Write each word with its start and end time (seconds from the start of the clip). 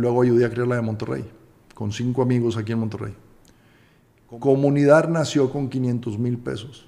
luego 0.00 0.22
ayudé 0.22 0.44
a 0.44 0.50
crear 0.50 0.66
la 0.66 0.76
de 0.76 0.82
Monterrey, 0.82 1.24
con 1.74 1.92
cinco 1.92 2.22
amigos 2.22 2.56
aquí 2.56 2.72
en 2.72 2.80
Monterrey. 2.80 3.14
Comunidad 4.38 5.08
nació 5.08 5.50
con 5.50 5.68
500 5.68 6.18
mil 6.18 6.38
pesos. 6.38 6.86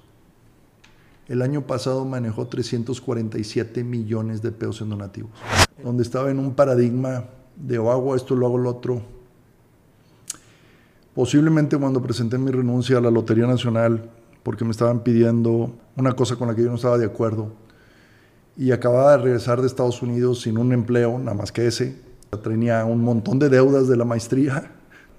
El 1.27 1.41
año 1.41 1.67
pasado 1.67 2.05
manejó 2.05 2.47
347 2.47 3.83
millones 3.83 4.41
de 4.41 4.51
pesos 4.51 4.81
en 4.81 4.89
donativos, 4.89 5.31
donde 5.83 6.03
estaba 6.03 6.31
en 6.31 6.39
un 6.39 6.53
paradigma 6.53 7.25
de 7.55 7.79
o 7.79 7.91
hago 7.91 8.15
esto, 8.15 8.35
lo 8.35 8.45
hago 8.45 8.57
lo 8.57 8.69
otro. 8.69 9.01
Posiblemente 11.13 11.77
cuando 11.77 12.01
presenté 12.01 12.37
mi 12.37 12.51
renuncia 12.51 12.97
a 12.97 13.01
la 13.01 13.11
Lotería 13.11 13.45
Nacional, 13.45 14.09
porque 14.41 14.65
me 14.65 14.71
estaban 14.71 15.01
pidiendo 15.01 15.73
una 15.95 16.13
cosa 16.13 16.35
con 16.35 16.47
la 16.47 16.55
que 16.55 16.63
yo 16.63 16.69
no 16.69 16.75
estaba 16.75 16.97
de 16.97 17.05
acuerdo, 17.05 17.53
y 18.57 18.71
acababa 18.71 19.17
de 19.17 19.23
regresar 19.23 19.61
de 19.61 19.67
Estados 19.67 20.01
Unidos 20.01 20.41
sin 20.41 20.57
un 20.57 20.73
empleo, 20.73 21.17
nada 21.19 21.33
más 21.33 21.51
que 21.51 21.67
ese, 21.67 21.97
tenía 22.41 22.85
un 22.85 23.01
montón 23.01 23.39
de 23.39 23.49
deudas 23.49 23.87
de 23.87 23.97
la 23.97 24.05
maestría, 24.05 24.71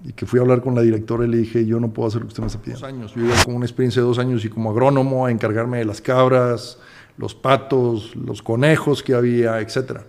y 0.05 0.13
que 0.13 0.27
fui 0.27 0.39
a 0.39 0.43
hablar 0.43 0.61
con 0.61 0.75
la 0.75 0.83
directora 0.83 1.25
y 1.25 1.29
le 1.29 1.39
dije, 1.39 1.65
yo 1.65 1.81
no 1.81 1.91
puedo 1.91 2.09
hacer 2.09 2.21
lo 2.21 2.27
que 2.27 2.33
usted 2.33 2.43
me 2.43 2.47
está 2.49 2.59
pidiendo. 2.61 2.81
Dos 2.81 2.89
años. 2.95 3.15
Yo 3.15 3.25
iba 3.25 3.35
con 3.45 3.55
una 3.55 3.65
experiencia 3.65 4.03
de 4.03 4.09
dos 4.09 4.19
años 4.19 4.45
y 4.45 4.51
como 4.51 4.71
agrónomo 4.71 5.25
a 5.25 5.31
encargarme 5.31 5.79
de 5.79 5.87
las 5.87 6.03
cabras, 6.03 6.79
los 7.17 7.35
patos, 7.35 8.15
los 8.15 8.43
conejos 8.43 9.03
que 9.03 9.15
había, 9.15 9.61
etc. 9.61 10.01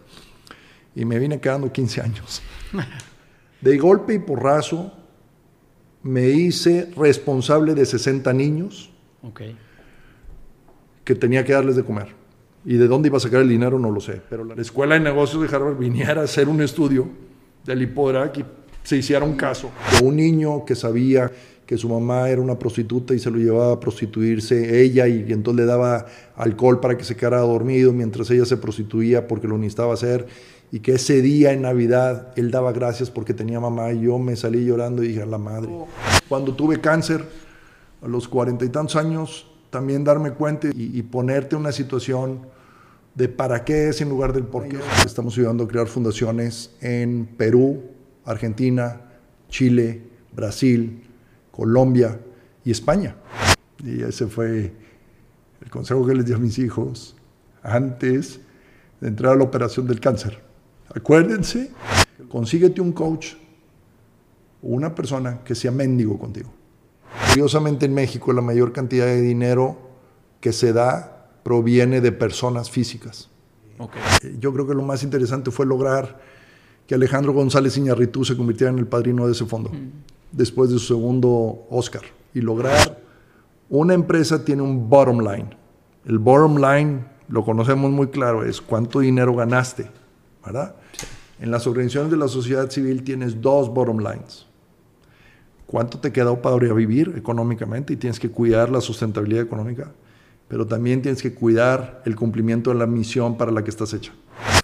Y 0.96 1.06
me 1.06 1.18
vine 1.18 1.40
quedando 1.40 1.72
15 1.72 2.02
años. 2.02 2.42
De 3.62 3.78
golpe 3.78 4.16
y 4.16 4.20
porrazo 4.20 4.92
me 6.04 6.28
hice 6.28 6.92
responsable 6.98 7.74
de 7.74 7.86
60 7.86 8.34
niños 8.34 8.92
que 11.06 11.16
tenía 11.16 11.46
que 11.46 11.54
darles 11.54 11.78
de 11.78 11.84
comer. 11.84 12.25
Y 12.66 12.78
de 12.78 12.88
dónde 12.88 13.10
iba 13.10 13.18
a 13.18 13.22
sacar 13.22 13.42
el 13.42 13.50
dinero 13.50 13.78
no 13.78 13.92
lo 13.92 14.02
sé. 14.02 14.22
Pero 14.30 14.44
la 14.44 14.60
Escuela 14.60 14.96
de 14.96 15.02
Negocios 15.02 15.42
de 15.44 15.56
Harvard 15.56 15.78
viniera 15.78 16.22
a 16.22 16.24
hacer 16.24 16.50
un 16.50 16.62
estudio 16.62 17.08
del 17.64 17.82
Hipodrac 17.82 18.38
y 18.40 18.46
se 18.84 18.98
hiciera 18.98 19.26
un 19.26 19.36
caso 19.36 19.72
de 19.92 20.06
un 20.06 20.16
niño 20.16 20.66
que 20.66 20.76
sabía 20.76 21.32
que 21.66 21.78
su 21.78 21.90
mamá 21.90 22.30
era 22.30 22.42
una 22.42 22.58
prostituta 22.58 23.14
y 23.14 23.20
se 23.20 23.32
lo 23.32 23.38
llevaba 23.38 23.74
a 23.74 23.80
prostituirse 23.80 24.82
ella 24.82 25.08
y, 25.08 25.26
entonces 25.30 25.66
le 25.66 25.66
daba 25.66 26.06
alcohol 26.36 26.80
para 26.80 26.98
que 26.98 27.04
se 27.04 27.16
quedara 27.16 27.40
dormido 27.40 27.92
mientras 27.92 28.30
ella 28.30 28.46
se 28.46 28.58
prostituía 28.58 29.28
porque 29.28 29.48
lo 29.48 29.58
necesitaba 29.58 29.94
hacer 29.94 30.28
y 30.72 30.80
que 30.80 30.94
ese 30.94 31.22
día 31.22 31.54
en 31.54 31.64
Navidad 31.64 32.34
él 32.36 32.52
daba 32.52 32.72
gracias 32.72 33.10
porque 33.10 33.34
tenía 33.34 33.60
mamá 33.60 33.92
y 33.94 34.02
yo 34.02 34.20
me 34.20 34.36
salí 34.36 34.66
llorando 34.66 35.04
y 35.04 35.10
dije 35.10 35.24
a 35.24 35.26
la 35.26 35.38
madre. 35.38 35.70
Cuando 36.30 36.54
tuve 36.54 36.80
cáncer 36.80 37.24
a 38.04 38.08
los 38.08 38.28
cuarenta 38.28 38.66
y 38.66 38.70
tantos 38.70 38.96
años, 38.96 39.48
también 39.72 40.04
darme 40.04 40.32
cuenta 40.32 40.68
y, 40.68 40.92
y 40.98 41.02
ponerte 41.02 41.56
en 41.56 41.62
una 41.62 41.72
situación 41.72 42.42
de 43.16 43.30
para 43.30 43.64
qué 43.64 43.90
es 43.90 44.02
en 44.02 44.10
lugar 44.10 44.34
del 44.34 44.44
por 44.44 44.68
qué. 44.68 44.78
Estamos 45.06 45.38
ayudando 45.38 45.64
a 45.64 45.68
crear 45.68 45.88
fundaciones 45.88 46.76
en 46.82 47.26
Perú, 47.26 47.82
Argentina, 48.26 49.02
Chile, 49.50 50.04
Brasil, 50.34 51.02
Colombia 51.52 52.20
y 52.64 52.72
España. 52.72 53.16
Y 53.84 54.04
ese 54.04 54.28
fue 54.28 54.74
el 55.62 55.70
consejo 55.70 56.06
que 56.06 56.14
les 56.14 56.26
di 56.26 56.34
a 56.34 56.38
mis 56.38 56.60
hijos 56.60 57.16
antes 57.64 58.42
de 59.00 59.08
entrar 59.08 59.34
a 59.34 59.36
la 59.36 59.44
operación 59.46 59.88
del 59.88 60.00
cáncer. 60.00 60.44
Acuérdense, 60.94 61.72
consíguete 62.30 62.82
un 62.82 62.92
coach 62.92 63.34
o 64.62 64.68
una 64.68 64.94
persona 64.94 65.42
que 65.44 65.56
sea 65.56 65.72
mendigo 65.72 66.20
contigo. 66.20 66.52
Curiosamente 67.30 67.86
en 67.86 67.94
México 67.94 68.34
la 68.34 68.42
mayor 68.42 68.74
cantidad 68.74 69.06
de 69.06 69.22
dinero 69.22 69.78
que 70.42 70.52
se 70.52 70.74
da 70.74 71.15
proviene 71.46 72.02
de 72.02 72.12
personas 72.12 72.72
físicas. 72.72 73.30
Yo 74.40 74.52
creo 74.52 74.66
que 74.66 74.74
lo 74.74 74.82
más 74.82 75.04
interesante 75.04 75.52
fue 75.52 75.68
lograr 75.68 76.20
que 76.88 76.96
Alejandro 76.96 77.34
González 77.34 77.78
Iñarritu 77.78 78.26
se 78.26 78.36
convirtiera 78.36 78.74
en 78.74 78.80
el 78.80 78.88
padrino 78.88 79.28
de 79.28 79.34
ese 79.34 79.46
fondo, 79.46 79.70
después 80.32 80.72
de 80.72 80.80
su 80.80 80.88
segundo 80.96 81.68
Oscar. 81.70 82.02
Y 82.34 82.42
lograr, 82.42 83.00
una 83.70 83.94
empresa 83.94 84.44
tiene 84.44 84.64
un 84.64 84.90
bottom 84.90 85.20
line. 85.20 85.50
El 86.08 86.18
bottom 86.18 86.58
line, 86.58 87.06
lo 87.28 87.46
conocemos 87.46 87.92
muy 87.92 88.08
claro, 88.08 88.44
es 88.44 88.60
cuánto 88.60 89.02
dinero 89.02 89.36
ganaste, 89.36 89.92
¿verdad? 90.44 90.74
En 91.40 91.52
las 91.52 91.68
organizaciones 91.68 92.10
de 92.10 92.18
la 92.18 92.28
sociedad 92.28 92.72
civil 92.72 93.04
tienes 93.04 93.40
dos 93.40 93.72
bottom 93.72 94.00
lines. 94.00 94.48
¿Cuánto 95.68 96.00
te 96.00 96.12
quedó 96.12 96.42
para 96.42 96.56
vivir 96.56 97.14
económicamente? 97.16 97.94
Y 97.94 97.98
tienes 97.98 98.20
que 98.20 98.32
cuidar 98.32 98.72
la 98.72 98.82
sustentabilidad 98.82 99.44
económica, 99.44 99.92
pero 100.48 100.68
también 100.68 101.02
tienes 101.02 101.22
que 101.22 101.34
cuidar 101.34 102.02
el 102.06 102.16
cumplimiento 102.16 102.72
de 102.72 102.78
la 102.78 102.86
misión 102.86 103.38
para 103.38 103.52
la 103.52 103.64
que 103.64 103.70
estás 103.70 103.94
hecha. 103.94 104.14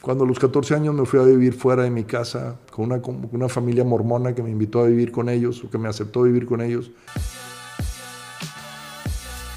Cuando 0.01 0.23
a 0.23 0.27
los 0.27 0.39
14 0.39 0.75
años 0.75 0.93
me 0.93 1.05
fui 1.05 1.19
a 1.19 1.23
vivir 1.23 1.53
fuera 1.53 1.83
de 1.83 1.89
mi 1.89 2.03
casa 2.03 2.57
con 2.71 2.91
una, 3.31 3.49
familia 3.49 3.83
mormona 3.83 4.33
que 4.33 4.43
me 4.43 4.49
invitó 4.49 4.81
a 4.81 4.87
vivir 4.87 5.11
con 5.11 5.29
ellos 5.29 5.63
o 5.63 5.69
que 5.69 5.77
me 5.77 5.87
aceptó 5.89 6.23
vivir 6.23 6.45
con 6.45 6.61
ellos. 6.61 6.91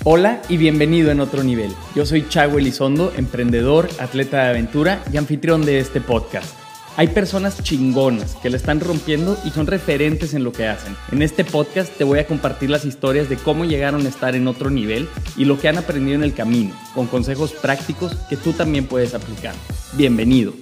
Hola 0.05 0.43
y 0.51 0.59
bienvenido 0.59 1.11
en 1.11 1.21
otro 1.21 1.43
nivel. 1.43 1.73
Yo 1.95 2.05
soy 2.05 2.29
Chago 2.29 2.59
Elizondo, 2.59 3.13
emprendedor, 3.17 3.89
atleta 3.99 4.43
de 4.43 4.51
aventura 4.51 5.03
y 5.11 5.17
anfitrión 5.17 5.65
de 5.65 5.79
este 5.79 6.03
podcast. 6.03 6.64
Hay 6.97 7.09
personas 7.09 7.61
chingonas 7.61 8.37
que 8.37 8.51
la 8.51 8.57
están 8.57 8.79
rompiendo 8.79 9.37
y 9.45 9.51
son 9.51 9.67
referentes 9.67 10.33
en 10.33 10.45
lo 10.45 10.53
que 10.53 10.69
hacen. 10.69 10.95
En 11.11 11.23
este 11.23 11.45
podcast 11.45 11.93
te 11.99 12.05
voy 12.05 12.21
a 12.21 12.27
compartir 12.29 12.71
las 12.71 12.85
historias 12.85 13.29
de 13.29 13.37
cómo 13.37 13.65
llegaron 13.65 14.07
a 14.07 14.09
estar 14.09 14.37
en 14.37 14.47
otro 14.47 14.71
nivel 14.71 15.09
y 15.37 15.45
lo 15.45 15.59
que 15.59 15.67
han 15.67 15.77
aprendido 15.77 16.15
en 16.15 16.23
el 16.23 16.35
camino, 16.35 16.73
con 16.95 17.09
consejos 17.09 17.53
prácticos 17.53 18.15
que 18.31 18.37
tú 18.37 18.53
también 18.53 18.87
puedes 18.87 19.13
aplicar. 19.13 19.57
Bienvenido. 19.95 20.55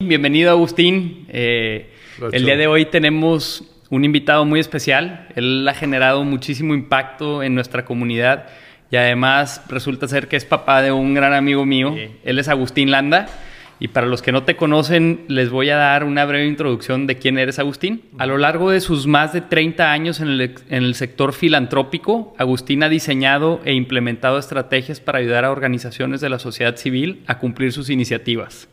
Bienvenido 0.00 0.50
Agustín. 0.50 1.26
Eh, 1.28 1.92
el 2.32 2.44
día 2.44 2.56
de 2.56 2.66
hoy 2.66 2.86
tenemos 2.86 3.62
un 3.90 4.04
invitado 4.04 4.44
muy 4.44 4.58
especial. 4.58 5.28
Él 5.36 5.68
ha 5.68 5.74
generado 5.74 6.24
muchísimo 6.24 6.74
impacto 6.74 7.44
en 7.44 7.54
nuestra 7.54 7.84
comunidad 7.84 8.48
y 8.94 8.96
además 8.96 9.60
resulta 9.66 10.06
ser 10.06 10.28
que 10.28 10.36
es 10.36 10.44
papá 10.44 10.80
de 10.80 10.92
un 10.92 11.14
gran 11.14 11.32
amigo 11.32 11.66
mío. 11.66 11.96
Él 12.22 12.38
es 12.38 12.46
Agustín 12.46 12.92
Landa. 12.92 13.26
Y 13.80 13.88
para 13.88 14.06
los 14.06 14.22
que 14.22 14.30
no 14.30 14.44
te 14.44 14.54
conocen, 14.54 15.24
les 15.26 15.50
voy 15.50 15.70
a 15.70 15.76
dar 15.76 16.04
una 16.04 16.24
breve 16.24 16.46
introducción 16.46 17.08
de 17.08 17.18
quién 17.18 17.36
eres, 17.36 17.58
Agustín. 17.58 18.02
A 18.18 18.26
lo 18.26 18.38
largo 18.38 18.70
de 18.70 18.80
sus 18.80 19.08
más 19.08 19.32
de 19.32 19.40
30 19.40 19.90
años 19.90 20.20
en 20.20 20.28
el, 20.28 20.40
en 20.42 20.84
el, 20.84 20.94
sector 20.94 21.32
filantrópico, 21.32 22.36
Agustín 22.38 22.84
ha 22.84 22.88
diseñado 22.88 23.60
e 23.64 23.72
implementado 23.72 24.38
estrategias 24.38 25.00
para 25.00 25.18
ayudar 25.18 25.44
a 25.44 25.50
organizaciones 25.50 26.20
de 26.20 26.28
la 26.28 26.38
sociedad 26.38 26.76
civil 26.76 27.24
a 27.26 27.40
cumplir 27.40 27.72
sus 27.72 27.90
iniciativas. 27.90 28.68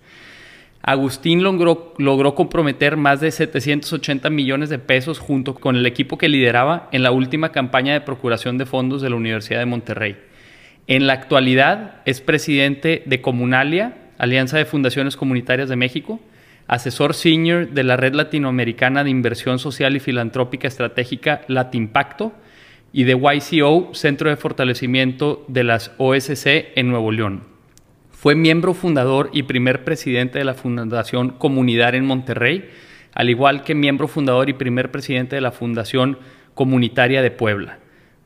Agustín 0.84 1.44
logró, 1.44 1.94
logró, 1.98 2.34
comprometer 2.34 2.98
más 2.98 3.22
de 3.22 3.30
780 3.32 4.30
millones 4.32 4.70
de 4.70 4.80
pesos 4.80 5.20
junto 5.20 5.54
con 5.54 5.76
el 5.76 5.86
equipo 5.86 6.18
que 6.18 6.28
lideraba 6.28 6.90
en 6.92 7.04
la 7.04 7.12
última 7.12 7.52
campaña 7.52 7.94
de 7.94 8.02
procuración 8.02 8.58
de 8.58 8.66
fondos 8.66 9.02
de 9.02 9.10
la 9.12 9.16
Universidad 9.16 9.60
de 9.60 9.68
Monterrey. 9.68 10.18
En 10.88 11.06
la 11.06 11.14
actualidad 11.14 12.02
es 12.06 12.20
presidente 12.22 13.04
de 13.06 13.22
Comunalia, 13.22 13.98
Alianza 14.18 14.58
de 14.58 14.66
Fundaciones 14.66 15.16
Comunitarias 15.16 15.70
de 15.70 15.76
México, 15.76 16.20
asesor 16.68 17.14
senior 17.14 17.70
de 17.70 17.84
la 17.84 17.98
Red 17.98 18.16
Latinoamericana 18.16 19.04
de 19.04 19.12
Inversión 19.12 19.60
Social 19.60 19.96
y 19.96 20.00
Filantrópica 20.00 20.68
Estratégica 20.68 21.42
Latimpacto 21.48 22.34
y 22.92 23.04
de 23.04 23.14
YCO, 23.14 23.94
Centro 23.94 24.30
de 24.30 24.36
Fortalecimiento 24.36 25.46
de 25.48 25.64
las 25.64 25.92
OSC 25.98 26.46
en 26.76 26.90
Nuevo 26.90 27.12
León. 27.12 27.51
Fue 28.22 28.36
miembro 28.36 28.76
fundador 28.76 29.32
y 29.34 29.42
primer 29.42 29.84
presidente 29.84 30.38
de 30.38 30.46
la 30.46 30.54
Fundación 30.54 31.30
Comunidad 31.32 31.96
en 31.96 32.06
Monterrey, 32.06 32.70
al 33.16 33.32
igual 33.32 33.64
que 33.64 33.74
miembro 33.74 34.08
fundador 34.08 34.48
y 34.48 34.54
primer 34.54 34.92
presidente 34.92 35.36
de 35.36 35.42
la 35.42 35.52
Fundación 35.52 36.20
Comunitaria 36.54 37.24
de 37.24 37.32
Puebla. 37.32 37.80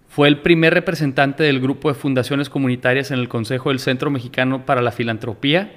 Fue 0.09 0.27
el 0.27 0.39
primer 0.39 0.73
representante 0.73 1.45
del 1.45 1.61
grupo 1.61 1.87
de 1.87 1.95
fundaciones 1.95 2.49
comunitarias 2.49 3.11
en 3.11 3.19
el 3.19 3.29
Consejo 3.29 3.69
del 3.69 3.79
Centro 3.79 4.11
Mexicano 4.11 4.65
para 4.65 4.81
la 4.81 4.91
Filantropía 4.91 5.71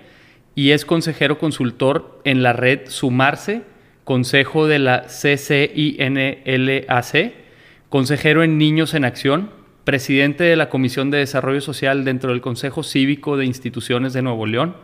y 0.57 0.73
es 0.73 0.85
consejero 0.85 1.39
consultor 1.39 2.21
en 2.25 2.43
la 2.43 2.53
red 2.53 2.89
Sumarse, 2.89 3.63
Consejo 4.03 4.67
de 4.67 4.81
la 4.81 5.05
CCINLAC, 5.07 5.63
consejero 7.89 8.43
en 8.43 8.59
Niños 8.59 8.95
en 8.95 9.05
Acción, 9.05 9.58
presidente 9.89 10.45
de 10.45 10.55
la 10.55 10.69
Comisión 10.69 11.11
de 11.11 11.17
Desarrollo 11.17 11.63
Social 11.63 12.05
dentro 12.05 12.33
del 12.33 12.43
Consejo 12.43 12.83
Cívico 12.83 13.39
de 13.39 13.47
Instituciones 13.47 14.13
de 14.13 14.21
Nuevo 14.21 14.45
León, 14.45 14.77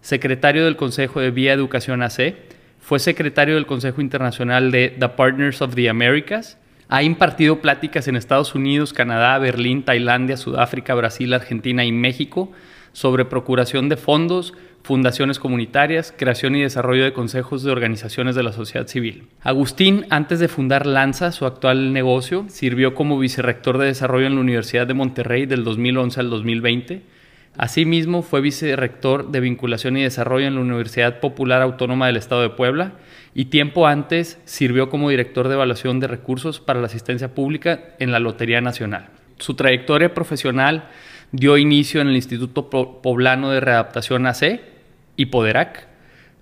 secretario 0.00 0.64
del 0.64 0.74
Consejo 0.74 1.20
de 1.20 1.30
Vía 1.30 1.52
Educación 1.52 2.02
AC, 2.02 2.34
fue 2.80 2.98
secretario 2.98 3.54
del 3.54 3.66
Consejo 3.66 4.00
Internacional 4.00 4.72
de 4.72 4.96
The 4.98 5.10
Partners 5.10 5.62
of 5.62 5.76
the 5.76 5.88
Americas, 5.88 6.58
ha 6.88 7.04
impartido 7.04 7.60
pláticas 7.60 8.08
en 8.08 8.16
Estados 8.16 8.56
Unidos, 8.56 8.92
Canadá, 8.92 9.38
Berlín, 9.38 9.84
Tailandia, 9.84 10.36
Sudáfrica, 10.36 10.92
Brasil, 10.96 11.32
Argentina 11.34 11.84
y 11.84 11.92
México 11.92 12.50
sobre 12.92 13.26
procuración 13.26 13.88
de 13.88 13.96
fondos, 13.96 14.54
fundaciones 14.88 15.38
comunitarias, 15.38 16.14
creación 16.16 16.56
y 16.56 16.62
desarrollo 16.62 17.04
de 17.04 17.12
consejos 17.12 17.62
de 17.62 17.70
organizaciones 17.70 18.34
de 18.34 18.42
la 18.42 18.52
sociedad 18.52 18.86
civil. 18.86 19.24
Agustín, 19.42 20.06
antes 20.08 20.40
de 20.40 20.48
fundar 20.48 20.86
Lanza, 20.86 21.30
su 21.30 21.44
actual 21.44 21.92
negocio, 21.92 22.46
sirvió 22.48 22.94
como 22.94 23.18
vicerrector 23.18 23.76
de 23.76 23.84
desarrollo 23.84 24.26
en 24.26 24.36
la 24.36 24.40
Universidad 24.40 24.86
de 24.86 24.94
Monterrey 24.94 25.44
del 25.44 25.62
2011 25.62 26.20
al 26.20 26.30
2020. 26.30 27.02
Asimismo, 27.58 28.22
fue 28.22 28.40
vicerrector 28.40 29.30
de 29.30 29.40
Vinculación 29.40 29.98
y 29.98 30.04
Desarrollo 30.04 30.46
en 30.46 30.54
la 30.54 30.62
Universidad 30.62 31.20
Popular 31.20 31.60
Autónoma 31.60 32.06
del 32.06 32.16
Estado 32.16 32.40
de 32.40 32.48
Puebla 32.48 32.92
y 33.34 33.46
tiempo 33.46 33.86
antes 33.86 34.40
sirvió 34.46 34.88
como 34.88 35.10
director 35.10 35.48
de 35.48 35.54
evaluación 35.54 36.00
de 36.00 36.06
recursos 36.06 36.60
para 36.60 36.80
la 36.80 36.86
asistencia 36.86 37.34
pública 37.34 37.90
en 37.98 38.10
la 38.10 38.20
Lotería 38.20 38.62
Nacional. 38.62 39.10
Su 39.36 39.52
trayectoria 39.52 40.14
profesional 40.14 40.88
dio 41.30 41.58
inicio 41.58 42.00
en 42.00 42.08
el 42.08 42.16
Instituto 42.16 42.70
Poblano 42.70 43.50
de 43.50 43.60
Readaptación 43.60 44.26
AC 44.26 44.77
y 45.18 45.26
Poderac, 45.26 45.88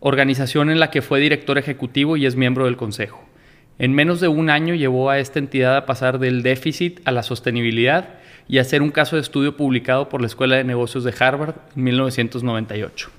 organización 0.00 0.70
en 0.70 0.78
la 0.78 0.90
que 0.90 1.02
fue 1.02 1.18
director 1.18 1.58
ejecutivo 1.58 2.16
y 2.16 2.26
es 2.26 2.36
miembro 2.36 2.66
del 2.66 2.76
Consejo. 2.76 3.26
En 3.78 3.94
menos 3.94 4.20
de 4.20 4.28
un 4.28 4.50
año 4.50 4.74
llevó 4.74 5.10
a 5.10 5.18
esta 5.18 5.38
entidad 5.38 5.76
a 5.76 5.86
pasar 5.86 6.18
del 6.18 6.42
déficit 6.42 7.00
a 7.06 7.10
la 7.10 7.22
sostenibilidad 7.22 8.10
y 8.48 8.58
hacer 8.58 8.82
un 8.82 8.90
caso 8.90 9.16
de 9.16 9.22
estudio 9.22 9.56
publicado 9.56 10.08
por 10.10 10.20
la 10.20 10.26
Escuela 10.26 10.56
de 10.56 10.64
Negocios 10.64 11.04
de 11.04 11.14
Harvard 11.18 11.54
en 11.74 11.84
1998. 11.84 13.10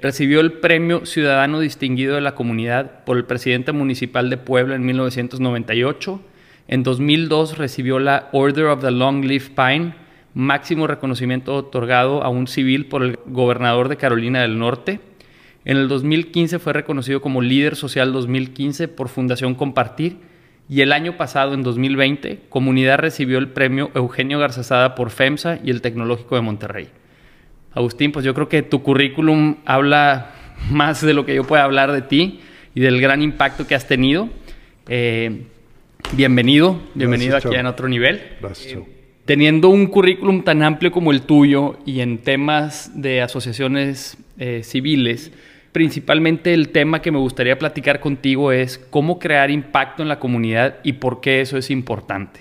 Recibió 0.00 0.40
el 0.40 0.52
Premio 0.52 1.06
Ciudadano 1.06 1.60
Distinguido 1.60 2.16
de 2.16 2.20
la 2.20 2.34
Comunidad 2.34 3.04
por 3.04 3.16
el 3.16 3.24
presidente 3.24 3.70
municipal 3.70 4.30
de 4.30 4.36
Puebla 4.36 4.74
en 4.74 4.84
1998. 4.84 6.20
En 6.66 6.82
2002 6.82 7.56
recibió 7.56 8.00
la 8.00 8.28
Order 8.32 8.66
of 8.66 8.80
the 8.80 8.90
Long 8.90 9.24
Leaf 9.24 9.50
Pine, 9.50 9.94
máximo 10.34 10.86
reconocimiento 10.86 11.54
otorgado 11.54 12.22
a 12.22 12.28
un 12.28 12.46
civil 12.46 12.86
por 12.86 13.02
el 13.02 13.18
gobernador 13.26 13.88
de 13.88 13.96
Carolina 13.96 14.42
del 14.42 14.58
Norte. 14.58 15.00
En 15.64 15.76
el 15.76 15.88
2015 15.88 16.58
fue 16.58 16.72
reconocido 16.72 17.20
como 17.20 17.42
Líder 17.42 17.76
Social 17.76 18.12
2015 18.12 18.88
por 18.88 19.08
Fundación 19.08 19.54
Compartir 19.54 20.16
y 20.68 20.82
el 20.82 20.92
año 20.92 21.16
pasado, 21.16 21.54
en 21.54 21.62
2020, 21.62 22.40
Comunidad 22.50 22.98
recibió 22.98 23.38
el 23.38 23.48
premio 23.48 23.90
Eugenio 23.94 24.38
Garzazada 24.38 24.94
por 24.94 25.10
FEMSA 25.10 25.60
y 25.64 25.70
el 25.70 25.80
Tecnológico 25.80 26.34
de 26.34 26.42
Monterrey. 26.42 26.88
Agustín, 27.72 28.12
pues 28.12 28.24
yo 28.24 28.34
creo 28.34 28.48
que 28.48 28.62
tu 28.62 28.82
currículum 28.82 29.56
habla 29.64 30.32
más 30.70 31.00
de 31.00 31.14
lo 31.14 31.24
que 31.24 31.34
yo 31.34 31.44
pueda 31.44 31.64
hablar 31.64 31.92
de 31.92 32.02
ti 32.02 32.40
y 32.74 32.80
del 32.80 33.00
gran 33.00 33.22
impacto 33.22 33.66
que 33.66 33.74
has 33.74 33.88
tenido. 33.88 34.28
Eh, 34.88 35.44
bienvenido, 36.12 36.80
bienvenido 36.94 37.38
aquí 37.38 37.54
en 37.54 37.66
otro 37.66 37.88
nivel. 37.88 38.22
Gracias. 38.40 38.74
Eh, 38.74 38.97
teniendo 39.28 39.68
un 39.68 39.88
currículum 39.88 40.42
tan 40.42 40.62
amplio 40.62 40.90
como 40.90 41.12
el 41.12 41.20
tuyo 41.20 41.76
y 41.84 42.00
en 42.00 42.16
temas 42.16 42.92
de 42.94 43.20
asociaciones 43.20 44.16
eh, 44.38 44.62
civiles, 44.64 45.32
principalmente 45.70 46.54
el 46.54 46.70
tema 46.70 47.02
que 47.02 47.12
me 47.12 47.18
gustaría 47.18 47.58
platicar 47.58 48.00
contigo 48.00 48.52
es 48.52 48.78
cómo 48.78 49.18
crear 49.18 49.50
impacto 49.50 50.02
en 50.02 50.08
la 50.08 50.18
comunidad 50.18 50.76
y 50.82 50.94
por 50.94 51.20
qué 51.20 51.42
eso 51.42 51.58
es 51.58 51.70
importante. 51.70 52.40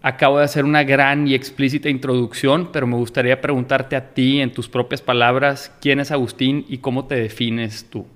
Acabo 0.00 0.38
de 0.38 0.44
hacer 0.44 0.64
una 0.64 0.84
gran 0.84 1.28
y 1.28 1.34
explícita 1.34 1.90
introducción, 1.90 2.70
pero 2.72 2.86
me 2.86 2.96
gustaría 2.96 3.42
preguntarte 3.42 3.94
a 3.94 4.14
ti, 4.14 4.40
en 4.40 4.54
tus 4.54 4.70
propias 4.70 5.02
palabras, 5.02 5.70
quién 5.82 6.00
es 6.00 6.10
Agustín 6.10 6.64
y 6.66 6.78
cómo 6.78 7.04
te 7.04 7.16
defines 7.16 7.84
tú. 7.90 8.06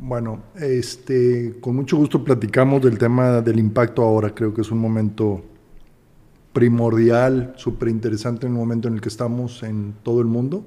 Bueno, 0.00 0.42
este, 0.56 1.54
con 1.60 1.76
mucho 1.76 1.96
gusto 1.96 2.24
platicamos 2.24 2.82
del 2.82 2.98
tema 2.98 3.40
del 3.42 3.60
impacto 3.60 4.02
ahora. 4.02 4.34
Creo 4.34 4.52
que 4.52 4.62
es 4.62 4.72
un 4.72 4.78
momento 4.78 5.44
primordial, 6.54 7.52
súper 7.58 7.88
interesante 7.88 8.46
en 8.46 8.52
el 8.52 8.58
momento 8.58 8.88
en 8.88 8.94
el 8.94 9.00
que 9.02 9.10
estamos 9.10 9.62
en 9.62 9.94
todo 10.02 10.22
el 10.22 10.26
mundo 10.26 10.64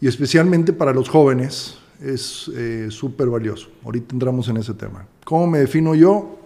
y 0.00 0.08
especialmente 0.08 0.72
para 0.72 0.94
los 0.94 1.10
jóvenes 1.10 1.78
es 2.00 2.50
eh, 2.56 2.88
súper 2.90 3.28
valioso. 3.28 3.68
Ahorita 3.84 4.14
entramos 4.14 4.48
en 4.48 4.56
ese 4.56 4.74
tema. 4.74 5.06
¿Cómo 5.24 5.46
me 5.46 5.58
defino 5.58 5.94
yo? 5.94 6.38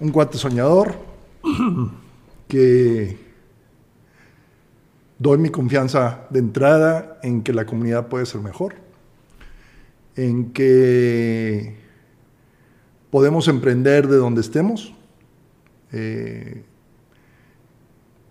Un 0.00 0.10
cuate 0.10 0.38
soñador 0.38 0.94
que 2.48 3.18
doy 5.18 5.38
mi 5.38 5.50
confianza 5.50 6.26
de 6.30 6.40
entrada 6.40 7.20
en 7.22 7.42
que 7.42 7.52
la 7.52 7.66
comunidad 7.66 8.08
puede 8.08 8.26
ser 8.26 8.40
mejor, 8.40 8.74
en 10.16 10.52
que 10.52 11.76
podemos 13.10 13.46
emprender 13.46 14.08
de 14.08 14.16
donde 14.16 14.40
estemos, 14.40 14.92
eh, 15.92 16.64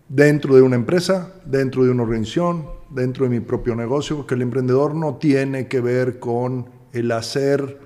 dentro 0.09 0.55
de 0.55 0.61
una 0.61 0.75
empresa, 0.75 1.33
dentro 1.45 1.83
de 1.83 1.91
una 1.91 2.03
organización, 2.03 2.65
dentro 2.89 3.23
de 3.23 3.29
mi 3.29 3.39
propio 3.39 3.75
negocio, 3.75 4.25
que 4.27 4.35
el 4.35 4.41
emprendedor 4.41 4.93
no 4.93 5.15
tiene 5.15 5.67
que 5.67 5.79
ver 5.79 6.19
con 6.19 6.65
el 6.91 7.11
hacer 7.11 7.79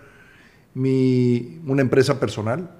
mi, 0.73 1.61
una 1.67 1.81
empresa 1.81 2.19
personal. 2.19 2.71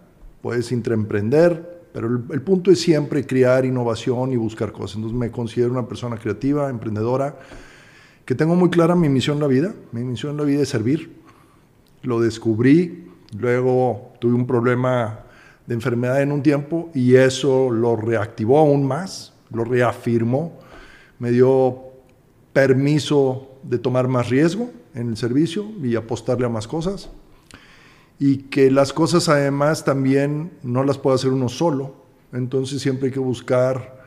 Puedes 0.42 0.71
intraemprender, 0.71 1.88
pero 1.94 2.07
el, 2.07 2.24
el, 2.31 2.42
punto 2.42 2.71
es 2.71 2.80
siempre 2.80 3.25
crear 3.25 3.65
innovación 3.65 4.31
y 4.31 4.36
buscar 4.38 4.71
cosas. 4.71 4.98
Entonces 4.98 5.18
me 5.18 5.31
considero 5.31 5.71
una 5.71 5.88
persona 5.88 6.18
creativa, 6.18 6.69
emprendedora, 6.69 7.38
que 8.25 8.33
tengo 8.33 8.56
muy 8.56 8.69
clara 8.69 8.95
mi 8.95 9.09
misión 9.09 9.38
en 9.38 9.41
la 9.41 9.48
vida. 9.48 9.74
Mi 9.91 10.03
misión 10.03 10.31
en 10.31 10.38
la 10.38 10.44
vida 10.44 10.63
es 10.63 10.69
servir. 10.69 11.21
Lo 12.01 12.19
descubrí, 12.19 13.07
luego 13.38 14.13
tuve 14.19 14.33
un 14.33 14.48
problema 14.48 15.25
de 15.67 15.73
enfermedad 15.73 16.21
en 16.21 16.31
un 16.31 16.44
tiempo 16.44 16.89
y 16.94 17.15
eso 17.15 17.69
lo 17.71 17.95
reactivó 17.95 18.59
aún 18.59 18.85
más, 18.85 19.33
lo 19.51 19.63
reafirmó, 19.63 20.53
me 21.19 21.31
dio 21.31 21.83
permiso 22.53 23.50
de 23.63 23.79
tomar 23.79 24.07
más 24.07 24.29
riesgo 24.29 24.69
en 24.94 25.09
el 25.09 25.17
servicio 25.17 25.65
y 25.83 25.95
apostarle 25.95 26.45
a 26.45 26.50
más 26.50 26.67
cosas. 26.67 27.09
Y 28.17 28.44
que 28.44 28.71
las 28.71 28.94
cosas 28.94 29.27
además 29.27 29.83
también 29.83 30.51
no 30.63 30.83
las 30.83 30.97
puede 30.97 31.15
hacer 31.15 31.31
uno 31.31 31.50
solo. 31.50 31.95
Entonces 32.31 32.81
siempre 32.81 33.07
hay 33.07 33.13
que 33.13 33.19
buscar 33.19 34.06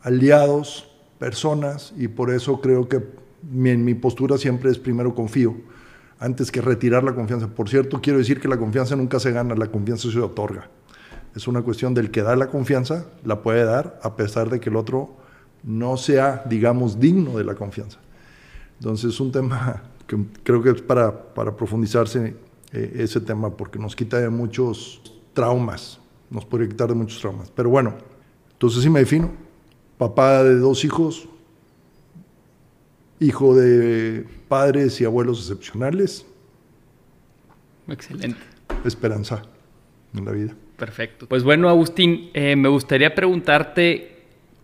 aliados, 0.00 0.88
personas, 1.18 1.92
y 1.96 2.08
por 2.08 2.32
eso 2.32 2.60
creo 2.60 2.88
que 2.88 3.02
mi, 3.42 3.76
mi 3.76 3.94
postura 3.94 4.38
siempre 4.38 4.70
es 4.70 4.78
primero 4.78 5.14
confío, 5.14 5.54
antes 6.18 6.50
que 6.50 6.60
retirar 6.60 7.04
la 7.04 7.14
confianza. 7.14 7.48
Por 7.48 7.68
cierto, 7.68 8.00
quiero 8.00 8.18
decir 8.18 8.40
que 8.40 8.48
la 8.48 8.56
confianza 8.56 8.96
nunca 8.96 9.20
se 9.20 9.32
gana, 9.32 9.54
la 9.54 9.66
confianza 9.66 10.10
se 10.10 10.18
otorga. 10.18 10.68
Es 11.34 11.48
una 11.48 11.62
cuestión 11.62 11.94
del 11.94 12.10
que 12.10 12.22
da 12.22 12.36
la 12.36 12.48
confianza, 12.48 13.06
la 13.24 13.42
puede 13.42 13.64
dar, 13.64 13.98
a 14.02 14.16
pesar 14.16 14.50
de 14.50 14.60
que 14.60 14.70
el 14.70 14.76
otro 14.76 15.16
no 15.62 15.96
sea, 15.96 16.44
digamos, 16.48 16.98
digno 17.00 17.38
de 17.38 17.44
la 17.44 17.54
confianza. 17.54 17.98
Entonces 18.78 19.14
es 19.14 19.20
un 19.20 19.32
tema 19.32 19.82
que 20.06 20.18
creo 20.42 20.62
que 20.62 20.70
es 20.70 20.82
para, 20.82 21.34
para 21.34 21.56
profundizarse 21.56 22.36
eh, 22.72 22.92
ese 22.96 23.20
tema 23.20 23.56
porque 23.56 23.78
nos 23.78 23.94
quita 23.94 24.18
de 24.18 24.28
muchos 24.28 25.00
traumas, 25.32 26.00
nos 26.30 26.44
puede 26.44 26.68
quitar 26.68 26.88
de 26.88 26.94
muchos 26.94 27.20
traumas. 27.20 27.50
Pero 27.50 27.70
bueno, 27.70 27.94
entonces 28.52 28.82
sí 28.82 28.90
me 28.90 29.00
defino, 29.00 29.30
papá 29.98 30.42
de 30.42 30.56
dos 30.56 30.84
hijos, 30.84 31.28
hijo 33.20 33.54
de 33.54 34.26
padres 34.48 35.00
y 35.00 35.04
abuelos 35.04 35.38
excepcionales. 35.40 36.26
Excelente. 37.88 38.40
Esperanza 38.84 39.42
en 40.14 40.24
la 40.24 40.32
vida. 40.32 40.54
Perfecto. 40.82 41.28
Pues 41.28 41.44
bueno, 41.44 41.68
Agustín, 41.68 42.30
eh, 42.34 42.56
me 42.56 42.68
gustaría 42.68 43.14
preguntarte 43.14 44.12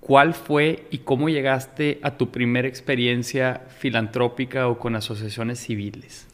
¿Cuál 0.08 0.32
fue 0.32 0.86
y 0.90 1.00
cómo 1.00 1.28
llegaste 1.28 2.00
a 2.02 2.16
tu 2.16 2.30
primera 2.30 2.66
experiencia 2.66 3.66
filantrópica 3.78 4.66
o 4.68 4.78
con 4.78 4.96
asociaciones 4.96 5.60
civiles? 5.60 6.26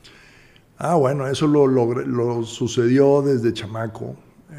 Ah, 0.79 0.95
bueno, 0.95 1.26
eso 1.26 1.49
lo, 1.49 1.67
lo, 1.67 2.45
sucedió 2.45 3.21
desde 3.21 3.53
chamaco. 3.53 4.14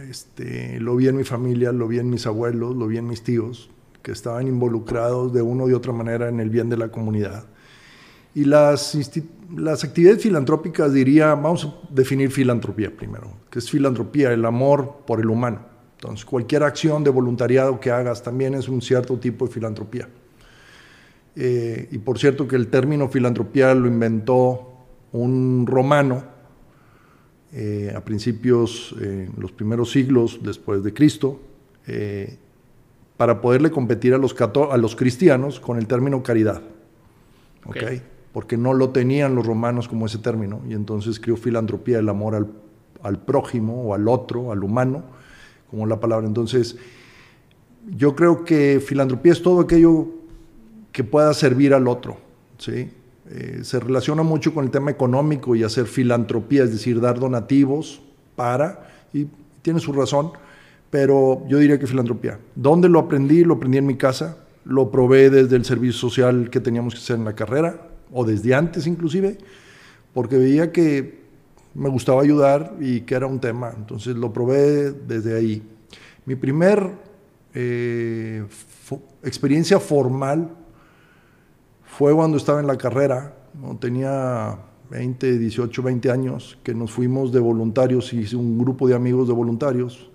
Este, 0.10 0.82
lo 0.82 0.98
vi 0.98 1.08
en 1.08 1.16
mi 1.16 1.24
familia, 1.24 1.72
lo 1.72 1.88
vi 1.88 2.00
en 2.00 2.10
mis 2.10 2.28
abuelos, 2.28 2.76
lo 2.76 2.88
vi 2.88 2.98
en 2.98 3.08
mis 3.08 3.24
tíos, 3.24 3.70
que 4.04 4.12
estaban 4.12 4.50
involucrados 4.50 5.32
de 5.32 5.42
una 5.42 5.64
u 5.64 5.74
otra 5.74 5.94
manera 5.94 6.28
en 6.28 6.42
el 6.42 6.50
bien 6.50 6.68
de 6.70 6.76
la 6.76 6.90
comunidad. 6.90 7.46
Y 8.36 8.44
las, 8.44 8.98
las 9.56 9.84
actividades 9.84 10.22
filantrópicas, 10.22 10.94
diría, 10.94 11.34
vamos 11.36 11.66
a 11.66 11.74
definir 11.90 12.30
filantropía 12.30 12.96
primero, 12.96 13.32
que 13.50 13.60
es 13.60 13.72
filantropía, 13.72 14.34
el 14.34 14.46
amor 14.46 15.04
por 15.08 15.22
el 15.22 15.30
humano. 15.30 15.62
Entonces, 15.96 16.26
cualquier 16.26 16.64
acción 16.64 17.04
de 17.04 17.10
voluntariado 17.10 17.80
que 17.80 17.92
hagas 17.92 18.22
también 18.22 18.54
es 18.54 18.68
un 18.68 18.82
cierto 18.82 19.18
tipo 19.18 19.48
de 19.48 19.54
filantropía. 19.54 20.10
Eh, 21.38 21.88
y 21.92 21.98
por 21.98 22.20
cierto 22.20 22.48
que 22.48 22.58
el 22.58 22.68
término 22.68 23.10
filantropía 23.10 23.74
lo 23.74 23.88
inventó 23.88 24.74
un 25.12 25.66
romano 25.66 26.24
eh, 27.54 27.94
a 27.96 28.04
principios, 28.04 28.94
en 29.00 29.32
los 29.38 29.54
primeros 29.54 29.92
siglos 29.92 30.40
después 30.44 30.84
de 30.84 30.94
Cristo, 30.94 31.40
eh, 31.88 32.38
para 33.16 33.40
poderle 33.40 33.72
competir 33.72 34.14
a 34.14 34.18
los, 34.18 34.36
a 34.40 34.78
los 34.78 34.96
cristianos 34.96 35.62
con 35.62 35.78
el 35.78 35.88
término 35.88 36.22
caridad. 36.22 36.62
Okay. 37.66 38.02
Porque 38.36 38.58
no 38.58 38.74
lo 38.74 38.90
tenían 38.90 39.34
los 39.34 39.46
romanos 39.46 39.88
como 39.88 40.08
ese 40.08 40.18
término, 40.18 40.60
y 40.70 40.74
entonces 40.74 41.22
creó 41.22 41.38
filantropía, 41.38 42.00
el 42.00 42.10
amor 42.10 42.36
al, 43.02 43.20
prójimo 43.20 43.84
o 43.84 43.94
al 43.94 44.10
otro, 44.10 44.52
al 44.52 44.62
humano, 44.62 45.04
como 45.72 45.86
la 45.86 46.02
palabra. 46.02 46.28
Entonces, 46.28 46.76
yo 47.96 48.14
creo 48.14 48.44
que 48.44 48.84
filantropía 48.86 49.32
es 49.32 49.42
todo 49.42 49.62
aquello 49.62 50.08
que 50.92 51.06
pueda 51.06 51.34
servir 51.34 51.74
al 51.74 51.88
otro, 51.88 52.18
¿sí? 52.58 52.92
Eh, 53.30 53.62
se 53.64 53.80
relaciona 53.80 54.22
mucho 54.22 54.54
con 54.54 54.66
el 54.66 54.70
tema 54.70 54.92
económico 54.92 55.56
y 55.56 55.64
hacer 55.64 55.86
filantropía, 55.86 56.66
es 56.66 56.74
decir, 56.74 57.00
dar 57.00 57.18
donativos 57.18 58.02
para, 58.36 58.90
y 59.14 59.28
tiene 59.62 59.80
su 59.80 59.94
razón, 59.94 60.32
pero 60.90 61.42
yo 61.48 61.58
diría 61.58 61.80
que 61.80 61.88
filantropía. 61.88 62.38
¿Dónde 62.54 62.90
lo 62.90 63.00
aprendí? 63.00 63.46
Lo 63.46 63.54
aprendí 63.54 63.78
en 63.78 63.86
mi 63.86 63.96
casa. 63.96 64.40
lo 64.66 64.92
probé 64.92 65.30
desde 65.30 65.56
el 65.56 65.64
servicio 65.64 65.94
social 65.94 66.50
que 66.50 66.60
teníamos 66.60 66.96
que 66.96 67.00
hacer 67.00 67.16
en 67.16 67.24
la 67.24 67.34
carrera, 67.34 67.85
o 68.12 68.26
desde 68.26 68.54
antes 68.54 68.88
inclusive, 68.88 69.38
porque 70.14 70.38
veía 70.38 70.72
que 70.72 71.26
me 71.74 71.90
gustaba 71.90 72.22
ayudar 72.22 72.76
y 72.80 73.02
que 73.02 73.16
era 73.16 73.28
un 73.28 73.40
tema. 73.40 73.74
Entonces 73.76 74.16
lo 74.16 74.32
probé 74.32 74.92
desde 74.92 75.36
ahí. 75.36 75.62
Mi 76.26 76.36
primer 76.36 76.90
eh, 77.54 78.46
experiencia 79.24 79.80
formal 79.80 80.50
fue 81.84 82.14
cuando 82.14 82.38
estaba 82.38 82.60
en 82.60 82.68
la 82.68 82.78
carrera, 82.78 83.36
¿no? 83.54 83.78
tenía 83.78 84.58
20, 84.90 85.38
18, 85.38 85.84
20 85.84 86.12
años, 86.12 86.58
que 86.64 86.74
nos 86.74 86.92
fuimos 86.92 87.32
de 87.32 87.40
voluntarios, 87.40 88.14
hice 88.14 88.36
un 88.36 88.58
grupo 88.58 88.88
de 88.88 88.96
amigos 88.96 89.28
de 89.28 89.34
voluntarios 89.34 90.10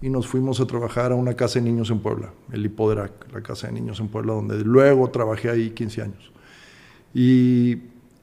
y 0.00 0.10
nos 0.10 0.26
fuimos 0.26 0.60
a 0.60 0.66
trabajar 0.66 1.12
a 1.12 1.16
una 1.16 1.34
casa 1.34 1.58
de 1.58 1.64
niños 1.64 1.90
en 1.90 2.00
Puebla, 2.00 2.32
el 2.52 2.64
Hipoderac, 2.64 3.32
la 3.32 3.42
casa 3.42 3.66
de 3.66 3.74
niños 3.74 3.98
en 4.00 4.08
Puebla, 4.08 4.34
donde 4.34 4.58
luego 4.58 5.10
trabajé 5.10 5.50
ahí 5.50 5.70
15 5.70 6.02
años. 6.02 6.32
Y, 7.14 7.76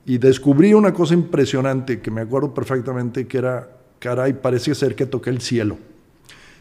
descubrí 0.05 0.73
una 0.73 0.93
cosa 0.93 1.13
impresionante 1.13 1.99
que 1.99 2.11
me 2.11 2.21
acuerdo 2.21 2.53
perfectamente, 2.53 3.27
que 3.27 3.37
era, 3.39 3.69
caray, 3.99 4.33
parece 4.33 4.75
ser 4.75 4.95
que 4.95 5.05
toqué 5.05 5.31
el 5.31 5.41
cielo. 5.41 5.77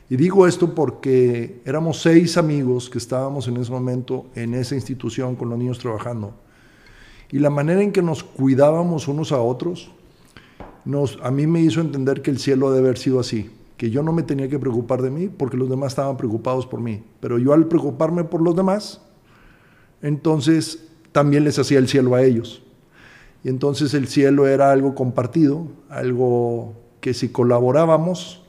Y 0.08 0.16
digo 0.16 0.46
esto 0.46 0.74
porque 0.74 1.60
éramos 1.64 2.00
seis 2.00 2.36
amigos 2.36 2.90
que 2.90 2.98
estábamos 2.98 3.48
en 3.48 3.56
ese 3.56 3.70
momento 3.70 4.26
en 4.34 4.54
esa 4.54 4.74
institución 4.74 5.34
con 5.34 5.48
los 5.48 5.58
niños 5.58 5.78
trabajando. 5.78 6.34
Y 7.30 7.38
la 7.38 7.50
manera 7.50 7.82
en 7.82 7.90
que 7.90 8.02
nos 8.02 8.22
cuidábamos 8.22 9.08
unos 9.08 9.32
a 9.32 9.40
otros, 9.40 9.90
nos, 10.84 11.18
a 11.22 11.30
mí 11.30 11.46
me 11.46 11.60
hizo 11.60 11.80
entender 11.80 12.22
que 12.22 12.30
el 12.30 12.38
cielo 12.38 12.70
debe 12.70 12.88
haber 12.88 12.98
sido 12.98 13.18
así, 13.18 13.50
que 13.76 13.90
yo 13.90 14.02
no 14.02 14.12
me 14.12 14.22
tenía 14.22 14.48
que 14.48 14.58
preocupar 14.58 15.00
de 15.02 15.10
mí 15.10 15.28
porque 15.28 15.56
los 15.56 15.70
demás 15.70 15.92
estaban 15.92 16.16
preocupados 16.16 16.66
por 16.66 16.80
mí. 16.80 17.02
Pero 17.20 17.38
yo 17.38 17.52
al 17.52 17.66
preocuparme 17.66 18.24
por 18.24 18.42
los 18.42 18.54
demás, 18.54 19.00
entonces 20.02 20.86
también 21.14 21.44
les 21.44 21.60
hacía 21.60 21.78
el 21.78 21.86
cielo 21.86 22.16
a 22.16 22.24
ellos. 22.24 22.60
Y 23.44 23.48
entonces 23.48 23.94
el 23.94 24.08
cielo 24.08 24.48
era 24.48 24.72
algo 24.72 24.96
compartido, 24.96 25.68
algo 25.88 26.74
que 27.00 27.14
si 27.14 27.28
colaborábamos, 27.28 28.42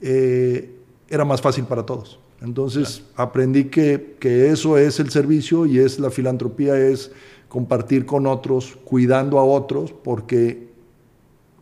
eh, 0.00 0.76
era 1.08 1.24
más 1.24 1.42
fácil 1.42 1.64
para 1.64 1.84
todos. 1.84 2.20
Entonces 2.40 3.02
aprendí 3.16 3.64
que, 3.64 4.14
que, 4.20 4.50
eso 4.50 4.78
es 4.78 5.00
el 5.00 5.10
servicio 5.10 5.66
y 5.66 5.80
es 5.80 5.98
la 5.98 6.10
filantropía, 6.10 6.78
es 6.78 7.10
compartir 7.48 8.06
con 8.06 8.28
otros, 8.28 8.78
cuidando 8.84 9.40
a 9.40 9.44
otros, 9.44 9.92
porque 9.92 10.68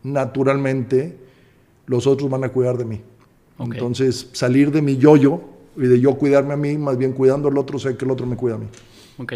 naturalmente 0.03 1.17
los 1.87 2.05
otros 2.05 2.29
van 2.29 2.43
a 2.43 2.49
cuidar 2.49 2.77
de 2.77 2.85
mí. 2.85 3.01
Entonces 3.57 4.29
salir 4.33 4.71
de 4.71 4.83
mi 4.83 4.97
yo-yo 4.97 5.41
y 5.77 5.87
de 5.87 5.99
yo 5.99 6.13
cuidarme 6.15 6.53
a 6.53 6.57
mí, 6.57 6.77
más 6.77 6.99
bien 6.99 7.13
cuidando 7.13 7.47
al 7.47 7.57
otro, 7.57 7.79
sé 7.79 7.97
que 7.97 8.05
el 8.05 8.11
otro 8.11 8.27
me 8.27 8.35
cuida 8.35 8.55
a 8.55 8.59
mí. 8.59 8.67
Ok. 9.17 9.33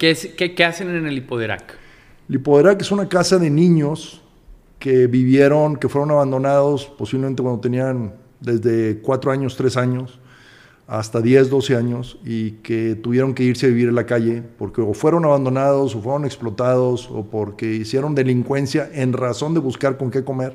¿Qué, 0.00 0.64
hacen 0.64 0.88
en 0.88 1.06
el 1.06 1.18
Hipoderac? 1.18 1.76
El 2.26 2.36
Hipoderac 2.36 2.80
es 2.80 2.90
una 2.90 3.06
casa 3.06 3.38
de 3.38 3.50
niños 3.50 4.22
que 4.78 5.06
vivieron, 5.06 5.76
que 5.76 5.90
fueron 5.90 6.10
abandonados 6.10 6.86
posiblemente 6.86 7.42
cuando 7.42 7.60
tenían 7.60 8.14
desde 8.40 9.02
cuatro 9.02 9.30
años, 9.30 9.56
tres 9.56 9.76
años, 9.76 10.18
hasta 10.86 11.20
10, 11.20 11.50
12 11.50 11.76
años, 11.76 12.18
y 12.24 12.52
que 12.62 12.94
tuvieron 12.94 13.34
que 13.34 13.42
irse 13.42 13.66
a 13.66 13.68
vivir 13.68 13.90
en 13.90 13.94
la 13.94 14.06
calle 14.06 14.42
porque 14.56 14.80
o 14.80 14.94
fueron 14.94 15.26
abandonados, 15.26 15.94
o 15.94 16.00
fueron 16.00 16.24
explotados, 16.24 17.10
o 17.10 17.26
porque 17.26 17.70
hicieron 17.70 18.14
delincuencia 18.14 18.88
en 18.94 19.12
razón 19.12 19.52
de 19.52 19.60
buscar 19.60 19.98
con 19.98 20.10
qué 20.10 20.24
comer. 20.24 20.54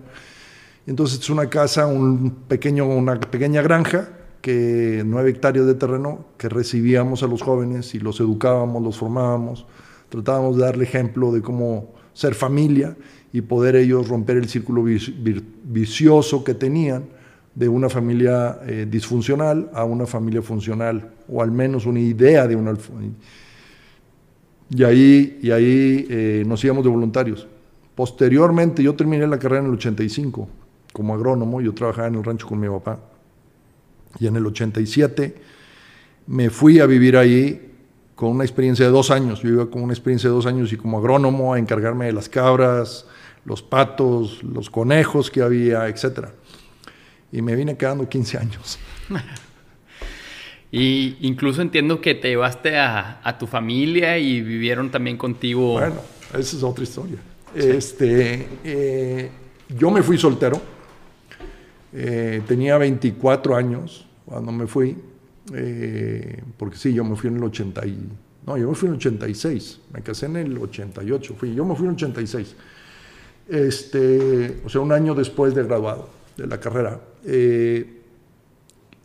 Entonces 0.87 1.19
es 1.19 1.29
una 1.29 1.51
casa, 1.51 1.85
un 1.85 2.31
pequeño, 2.47 2.87
una 2.87 3.19
pequeña 3.19 3.61
granja, 3.61 4.09
que 4.45 5.01
nueve 5.03 5.31
hectáreas 5.31 5.65
de 5.65 5.73
terreno, 5.73 6.23
que 6.37 6.49
recibíamos 6.49 7.23
a 7.23 7.27
los 7.27 7.41
jóvenes 7.41 7.95
y 7.95 7.99
los 7.99 8.19
educábamos, 8.19 8.83
los 8.83 8.95
formábamos, 8.95 9.65
tratábamos 10.09 10.57
de 10.57 10.61
darle 10.61 10.83
ejemplo 10.83 11.31
de 11.31 11.41
cómo 11.41 11.95
ser 12.13 12.35
familia 12.35 12.95
y 13.33 13.41
poder 13.41 13.75
ellos 13.75 14.07
romper 14.07 14.37
el 14.37 14.47
círculo 14.47 14.83
vicioso 15.63 16.43
que 16.43 16.53
tenían 16.53 17.05
de 17.55 17.67
una 17.67 17.89
familia 17.89 18.59
eh, 18.67 18.85
disfuncional 18.87 19.71
a 19.73 19.83
una 19.83 20.05
familia 20.05 20.43
funcional, 20.43 21.09
o 21.27 21.41
al 21.41 21.49
menos 21.49 21.87
una 21.87 21.99
idea 21.99 22.47
de 22.47 22.55
una... 22.55 22.75
Y 24.69 24.83
ahí, 24.83 25.39
y 25.41 25.49
ahí 25.49 26.05
eh, 26.07 26.43
nos 26.45 26.63
íbamos 26.63 26.83
de 26.83 26.91
voluntarios. 26.91 27.47
Posteriormente, 27.95 28.83
yo 28.83 28.93
terminé 28.93 29.25
la 29.25 29.39
carrera 29.39 29.63
en 29.63 29.69
el 29.69 29.73
85 29.73 30.47
como 30.93 31.15
agrónomo, 31.15 31.61
yo 31.61 31.73
trabajaba 31.73 32.09
en 32.09 32.15
el 32.15 32.23
rancho 32.23 32.47
con 32.47 32.59
mi 32.59 32.67
papá, 32.67 32.99
y 34.19 34.27
en 34.27 34.35
el 34.35 34.45
87 34.45 35.35
me 36.27 36.49
fui 36.49 36.79
a 36.79 36.85
vivir 36.85 37.17
ahí 37.17 37.73
con 38.15 38.29
una 38.29 38.43
experiencia 38.43 38.85
de 38.85 38.91
dos 38.91 39.11
años, 39.11 39.41
yo 39.41 39.49
iba 39.49 39.69
con 39.69 39.83
una 39.83 39.93
experiencia 39.93 40.29
de 40.29 40.35
dos 40.35 40.45
años 40.45 40.71
y 40.71 40.77
como 40.77 40.97
agrónomo 40.97 41.53
a 41.53 41.59
encargarme 41.59 42.05
de 42.05 42.13
las 42.13 42.29
cabras, 42.29 43.05
los 43.43 43.61
patos, 43.61 44.41
los 44.43 44.69
conejos 44.69 45.29
que 45.29 45.41
había, 45.41 45.87
etcétera 45.87 46.33
y 47.35 47.41
me 47.41 47.55
vine 47.55 47.75
quedando 47.75 48.07
15 48.07 48.37
años. 48.37 48.79
y 50.71 51.17
incluso 51.21 51.61
entiendo 51.61 51.99
que 51.99 52.15
te 52.15 52.29
llevaste 52.29 52.77
a, 52.77 53.35
tu 53.37 53.45
familia 53.45 54.17
y 54.17 54.41
vivieron 54.41 54.89
también 54.89 55.17
contigo. 55.17 55.73
Bueno, 55.73 56.01
esa 56.29 56.55
es 56.55 56.63
otra 56.63 56.83
historia. 56.83 57.17
Este, 57.53 58.47
eh, 58.63 59.31
yo 59.77 59.91
me 59.91 60.01
fui 60.01 60.17
soltero, 60.17 60.61
eh, 61.93 62.41
tenía 62.47 62.77
24 62.77 63.55
años 63.55 64.04
cuando 64.25 64.51
me 64.51 64.67
fui, 64.67 64.97
eh, 65.53 66.41
porque 66.57 66.77
sí, 66.77 66.93
yo 66.93 67.03
me 67.03 67.15
fui 67.15 67.29
en 67.29 67.37
el 67.37 67.43
80 67.43 67.81
no, 68.45 68.57
yo 68.57 68.69
me 68.69 68.75
fui 68.75 68.87
en 68.87 68.93
el 68.93 68.97
86, 68.97 69.79
me 69.91 70.01
casé 70.01 70.27
en 70.27 70.35
el 70.35 70.57
88, 70.57 71.35
fui, 71.35 71.55
yo 71.55 71.65
me 71.65 71.75
fui 71.75 71.85
en 71.85 71.89
el 71.89 71.95
86, 71.95 72.55
este, 73.49 74.61
o 74.63 74.69
sea, 74.69 74.81
un 74.81 74.91
año 74.91 75.15
después 75.15 75.55
de 75.55 75.63
graduado 75.63 76.09
de 76.37 76.45
la 76.45 76.59
carrera. 76.59 76.99
Eh, 77.25 78.01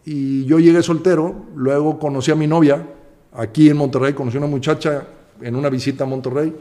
y 0.05 0.45
yo 0.45 0.59
llegué 0.59 0.83
soltero, 0.83 1.47
luego 1.55 1.99
conocí 1.99 2.31
a 2.31 2.35
mi 2.35 2.47
novia, 2.47 2.87
aquí 3.33 3.71
en 3.71 3.79
Monterrey, 3.79 4.13
conocí 4.13 4.37
a 4.37 4.41
una 4.41 4.49
muchacha 4.49 5.07
en 5.41 5.57
una 5.57 5.71
visita 5.71 6.05
a 6.05 6.07
Monterrey, 6.07 6.55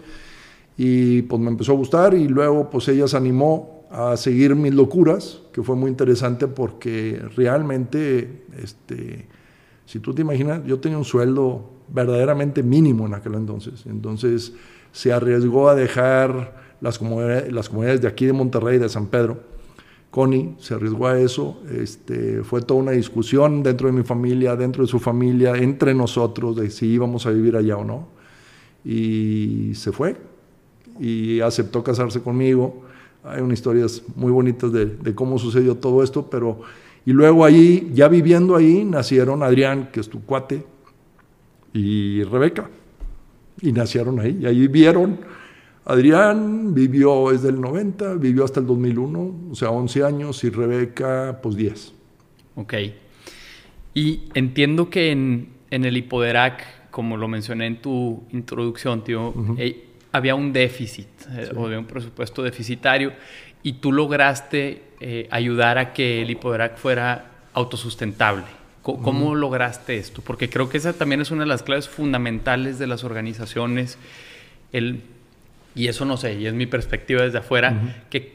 y 0.78 1.22
pues 1.24 1.42
me 1.42 1.50
empezó 1.50 1.74
a 1.74 1.76
gustar, 1.76 2.14
y 2.14 2.30
luego 2.30 2.70
pues 2.70 2.88
ella 2.88 3.10
se 3.10 3.18
animó 3.18 3.79
a 3.90 4.16
seguir 4.18 4.56
mis 4.56 4.74
locuras, 4.74 5.42
que 5.52 5.64
fue 5.64 5.76
muy 5.76 5.90
interesante 5.90 6.48
porque 6.48 7.22
realmente, 7.36 8.44
este, 8.62 9.28
si 9.86 10.00
tú 10.00 10.14
te 10.14 10.22
imaginas, 10.22 10.64
yo 10.66 10.80
tenía 10.80 10.98
un 10.98 11.06
sueldo 11.06 11.72
verdaderamente 11.88 12.62
mínimo 12.62 13.08
en 13.08 13.16
aquel 13.16 13.34
entonces, 13.34 13.86
entonces 13.88 14.54
se 14.92 15.12
arriesgó 15.12 15.70
a 15.70 15.76
dejar 15.76 16.70
las 16.82 17.00
comunidades, 17.00 17.52
las 17.52 17.70
comunidades 17.70 18.02
de 18.02 18.08
aquí 18.08 18.26
de 18.26 18.34
Monterrey, 18.34 18.78
de 18.78 18.90
San 18.90 19.08
Pedro, 19.08 19.40
Connie 20.12 20.56
se 20.58 20.74
arriesgó 20.74 21.08
a 21.08 21.20
eso, 21.20 21.62
este, 21.72 22.44
fue 22.44 22.62
toda 22.62 22.80
una 22.80 22.92
discusión 22.92 23.62
dentro 23.62 23.88
de 23.88 23.94
mi 23.94 24.04
familia, 24.04 24.56
dentro 24.56 24.84
de 24.84 24.88
su 24.88 25.00
familia, 25.00 25.56
entre 25.56 25.94
nosotros, 25.94 26.56
de 26.56 26.72
si 26.72 26.88
íbamos 26.88 27.28
a 27.28 27.32
vivir 27.32 27.56
allá 27.56 27.78
o 27.78 27.84
no. 27.84 28.08
Y 28.84 29.74
se 29.76 29.92
fue 29.92 30.16
y 31.00 31.42
aceptó 31.42 31.84
casarse 31.84 32.22
conmigo. 32.22 32.84
Hay 33.24 33.42
unas 33.42 33.60
historias 33.60 34.04
muy 34.16 34.32
bonitas 34.32 34.72
de, 34.72 34.86
de 34.86 35.16
cómo 35.16 35.38
sucedió 35.40 35.76
todo 35.76 36.04
esto, 36.04 36.30
pero... 36.30 36.62
Y 37.06 37.12
luego 37.12 37.46
ahí, 37.46 37.90
ya 37.94 38.08
viviendo 38.08 38.56
ahí, 38.56 38.84
nacieron 38.84 39.42
Adrián, 39.42 39.90
que 39.92 40.00
es 40.00 40.10
tu 40.10 40.22
cuate, 40.22 40.66
y 41.74 42.24
Rebeca. 42.24 42.70
Y 43.62 43.72
nacieron 43.72 44.20
ahí, 44.20 44.38
y 44.42 44.46
ahí 44.46 44.60
vivieron 44.68 45.18
Adrián 45.90 46.76
vivió 46.76 47.32
desde 47.32 47.50
el 47.50 47.60
90, 47.60 48.14
vivió 48.16 48.46
hasta 48.46 48.60
el 48.60 48.68
2001, 48.68 49.36
o 49.52 49.56
sea, 49.56 49.72
11 49.72 50.04
años, 50.04 50.44
y 50.44 50.52
Rebeca, 50.52 51.40
pues 51.42 51.56
10. 51.56 51.94
Ok. 52.56 52.74
Y 53.96 54.20
entiendo 54.36 54.92
que 54.92 55.10
en, 55.10 55.50
el 55.72 55.98
Hipoderac, 55.98 56.92
como 56.92 57.18
lo 57.18 57.28
mencioné 57.28 57.66
en 57.66 57.82
tu 57.82 58.22
introducción, 58.32 59.04
tío, 59.04 59.34
eh, 59.58 59.88
había 60.12 60.36
un 60.36 60.54
déficit, 60.54 61.08
eh, 61.32 61.50
o 61.56 61.68
de 61.68 61.78
un 61.78 61.86
presupuesto 61.86 62.44
deficitario, 62.44 63.14
y 63.64 63.74
tú 63.74 63.92
lograste 63.92 64.84
eh, 65.00 65.28
ayudar 65.32 65.78
a 65.78 65.94
que 65.94 66.22
el 66.22 66.32
Hipoderac 66.32 66.78
fuera 66.78 67.32
autosustentable. 67.54 68.46
¿Cómo, 68.82 69.36
lograste 69.36 69.98
esto? 69.98 70.24
Porque 70.24 70.50
creo 70.50 70.68
que 70.68 70.78
esa 70.78 70.94
también 70.94 71.22
es 71.22 71.30
una 71.30 71.44
de 71.44 71.48
las 71.48 71.62
claves 71.62 71.88
fundamentales 71.88 72.80
de 72.80 72.88
las 72.88 73.04
organizaciones, 73.04 74.00
el 74.72 75.04
y 75.76 75.88
eso 75.88 76.06
no 76.06 76.18
sé, 76.18 76.34
y 76.40 76.46
es 76.46 76.54
mi 76.54 76.66
perspectiva 76.66 77.22
desde 77.22 77.38
afuera, 77.38 78.06
que, 78.10 78.34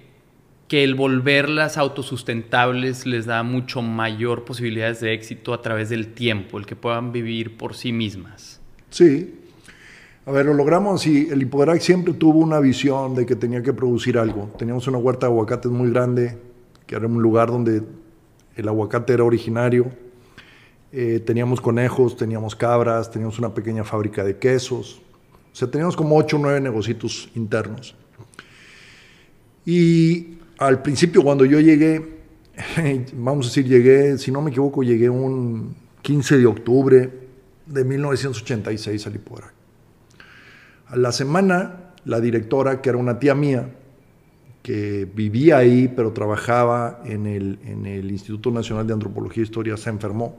que 0.68 0.84
el 0.84 0.94
volverlas 0.94 1.76
autosustentables 1.76 3.06
les 3.06 3.26
da 3.26 3.42
mucho 3.42 3.82
mayor 3.82 4.44
posibilidades 4.44 5.00
de 5.00 5.12
éxito 5.12 5.52
a 5.52 5.60
través 5.60 5.88
del 5.88 6.08
tiempo, 6.08 6.58
el 6.58 6.66
que 6.66 6.76
puedan 6.76 7.12
vivir 7.12 7.56
por 7.56 7.74
sí 7.74 7.92
mismas. 7.92 8.60
Sí. 8.90 9.34
A 10.26 10.32
ver, 10.32 10.46
lo 10.46 10.54
logramos 10.54 11.06
y 11.06 11.28
el 11.28 11.42
Hipoderac 11.42 11.80
siempre 11.80 12.14
tuvo 12.14 12.38
una 12.38 12.58
visión 12.58 13.14
de 13.14 13.26
que 13.26 13.36
tenía 13.36 13.62
que 13.62 13.74
producir 13.74 14.16
algo. 14.16 14.50
Teníamos 14.56 14.86
una 14.86 14.96
huerta 14.96 15.26
de 15.26 15.32
aguacates 15.32 15.70
muy 15.70 15.90
grande, 15.90 16.38
que 16.86 16.96
era 16.96 17.06
un 17.06 17.20
lugar 17.20 17.48
donde 17.48 17.82
el 18.56 18.68
aguacate 18.68 19.12
era 19.12 19.24
originario. 19.24 19.92
eh, 20.92 21.18
teníamos 21.18 21.60
conejos, 21.60 22.16
teníamos 22.16 22.54
cabras, 22.54 23.10
teníamos 23.10 23.38
una 23.38 23.52
pequeña 23.52 23.84
fábrica 23.84 24.24
de 24.24 24.38
quesos. 24.38 25.02
O 25.52 25.56
sea, 25.56 25.68
teníamos 25.70 25.96
como 25.96 26.16
ocho 26.16 26.36
o 26.36 26.40
nueve 26.40 26.60
negocios 26.60 27.30
internos. 27.34 27.94
Y 29.66 30.38
al 30.56 30.80
principio 30.82 31.22
cuando 31.22 31.44
yo 31.44 31.60
llegué, 31.60 32.20
vamos 33.14 33.46
a 33.46 33.48
decir, 33.50 33.66
llegué, 33.66 34.16
si 34.18 34.30
no 34.30 34.40
me 34.40 34.50
equivoco, 34.50 34.82
llegué 34.82 35.10
un 35.10 35.74
15 36.00 36.38
de 36.38 36.46
octubre 36.46 37.10
de 37.66 37.84
1986 37.84 39.06
al 39.06 39.12
Lipodrac. 39.12 39.53
A 40.94 40.96
la 40.96 41.10
semana, 41.10 41.92
la 42.04 42.20
directora, 42.20 42.80
que 42.80 42.88
era 42.88 42.98
una 42.98 43.18
tía 43.18 43.34
mía, 43.34 43.68
que 44.62 45.08
vivía 45.12 45.56
ahí, 45.56 45.88
pero 45.88 46.12
trabajaba 46.12 47.02
en 47.04 47.26
el, 47.26 47.58
en 47.64 47.84
el 47.84 48.12
Instituto 48.12 48.52
Nacional 48.52 48.86
de 48.86 48.92
Antropología 48.92 49.42
e 49.42 49.44
Historia, 49.44 49.76
se 49.76 49.90
enfermó. 49.90 50.36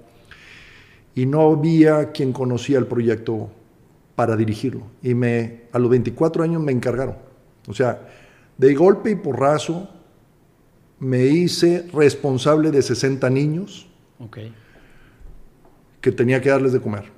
Y 1.13 1.25
no 1.25 1.41
había 1.51 2.13
quien 2.13 2.31
conocía 2.31 2.77
el 2.77 2.87
proyecto 2.87 3.49
para 4.15 4.37
dirigirlo. 4.37 4.83
Y 5.03 5.13
me, 5.13 5.63
a 5.73 5.77
los 5.77 5.89
24 5.89 6.41
años 6.41 6.63
me 6.63 6.71
encargaron. 6.71 7.17
O 7.67 7.73
sea, 7.73 8.07
de 8.57 8.73
golpe 8.75 9.11
y 9.11 9.15
porrazo 9.15 9.89
me 10.99 11.25
hice 11.25 11.85
responsable 11.93 12.71
de 12.71 12.81
60 12.81 13.29
niños 13.29 13.89
que 15.99 16.11
tenía 16.13 16.39
que 16.39 16.47
darles 16.47 16.71
de 16.71 16.79
comer. 16.79 17.14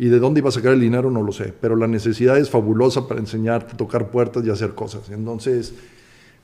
Y 0.00 0.08
de 0.08 0.18
dónde 0.18 0.40
iba 0.40 0.48
a 0.48 0.52
sacar 0.52 0.72
el 0.72 0.80
dinero 0.80 1.10
no 1.10 1.22
lo 1.22 1.30
sé, 1.30 1.52
pero 1.60 1.76
la 1.76 1.86
necesidad 1.86 2.38
es 2.38 2.48
fabulosa 2.48 3.06
para 3.06 3.20
enseñarte 3.20 3.76
tocar 3.76 4.10
puertas 4.10 4.42
y 4.46 4.48
hacer 4.48 4.74
cosas. 4.74 5.10
Entonces, 5.10 5.74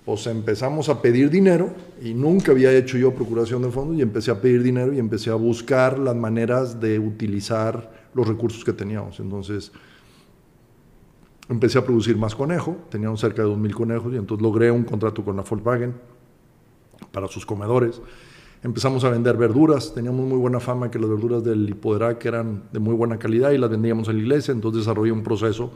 pues 0.05 0.27
empezamos 0.27 0.91
a 0.91 1.01
pedir 1.01 1.31
dinero 1.31 1.71
y 2.03 2.13
nunca 2.13 2.53
había 2.53 2.71
hecho 2.71 2.99
yo 2.99 3.15
procuración 3.15 3.63
de 3.63 3.71
fondos 3.71 3.97
y 3.97 4.03
empecé 4.03 4.31
a 4.31 4.43
pedir 4.43 4.63
dinero 4.63 4.93
y 4.93 4.99
empecé 4.99 5.31
a 5.31 5.37
buscar 5.37 5.99
las 5.99 6.15
maneras 6.15 6.79
de 6.83 6.99
utilizar 6.99 7.91
los 8.13 8.29
recursos 8.29 8.63
que 8.63 8.75
teníamos. 8.75 9.21
Entonces, 9.21 9.73
empecé 11.49 11.79
a 11.79 11.85
producir 11.87 12.19
más 12.19 12.35
conejo, 12.35 12.77
teníamos 12.91 13.21
cerca 13.23 13.41
de 13.41 13.49
2.000 13.49 13.73
conejos 13.73 14.13
y 14.13 14.17
entonces 14.19 14.43
logré 14.43 14.71
un 14.71 14.85
contrato 14.85 15.25
con 15.25 15.35
la 15.35 15.43
Volkswagen 15.43 15.95
para 17.11 17.27
sus 17.27 17.47
comedores. 17.47 18.03
Empezamos 18.67 19.05
a 19.05 19.11
vender 19.11 19.37
verduras, 19.37 19.95
teníamos 19.95 20.27
muy 20.27 20.39
buena 20.39 20.59
fama 20.59 20.91
que 20.91 20.99
las 20.99 21.09
verduras 21.09 21.45
del 21.45 21.71
Hipoderac 21.71 22.25
eran 22.27 22.65
de 22.73 22.81
muy 22.81 22.95
buena 22.95 23.17
calidad 23.17 23.53
y 23.53 23.59
las 23.59 23.71
vendíamos 23.71 24.09
en 24.09 24.17
la 24.17 24.23
iglesia, 24.23 24.51
entonces 24.51 24.81
desarrollé 24.81 25.13
un 25.13 25.23
proceso 25.23 25.71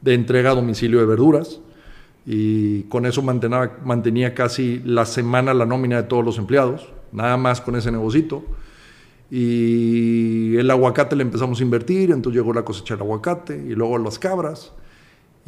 de 0.00 0.14
entrega 0.14 0.50
a 0.50 0.56
domicilio 0.56 0.98
de 0.98 1.06
verduras 1.06 1.60
y 2.26 2.82
con 2.88 3.06
eso 3.06 3.22
mantenía, 3.22 4.34
casi 4.34 4.80
la 4.84 5.06
semana 5.06 5.54
la 5.54 5.66
nómina 5.66 5.98
de 5.98 6.02
todos 6.02 6.24
los 6.24 6.36
empleados, 6.38 6.88
nada 7.12 7.36
más 7.36 7.60
con 7.60 7.76
ese 7.76 7.92
negocito. 7.92 8.42
Y 9.30 10.56
el 10.56 10.68
aguacate 10.68 11.14
le 11.14 11.22
empezamos 11.22 11.60
a 11.60 11.62
invertir, 11.62 12.10
entonces 12.10 12.42
llegó 12.42 12.52
la 12.52 12.64
cosecha 12.64 12.94
del 12.94 13.02
aguacate 13.02 13.56
y 13.56 13.76
luego 13.76 13.98
las 13.98 14.18
cabras 14.18 14.72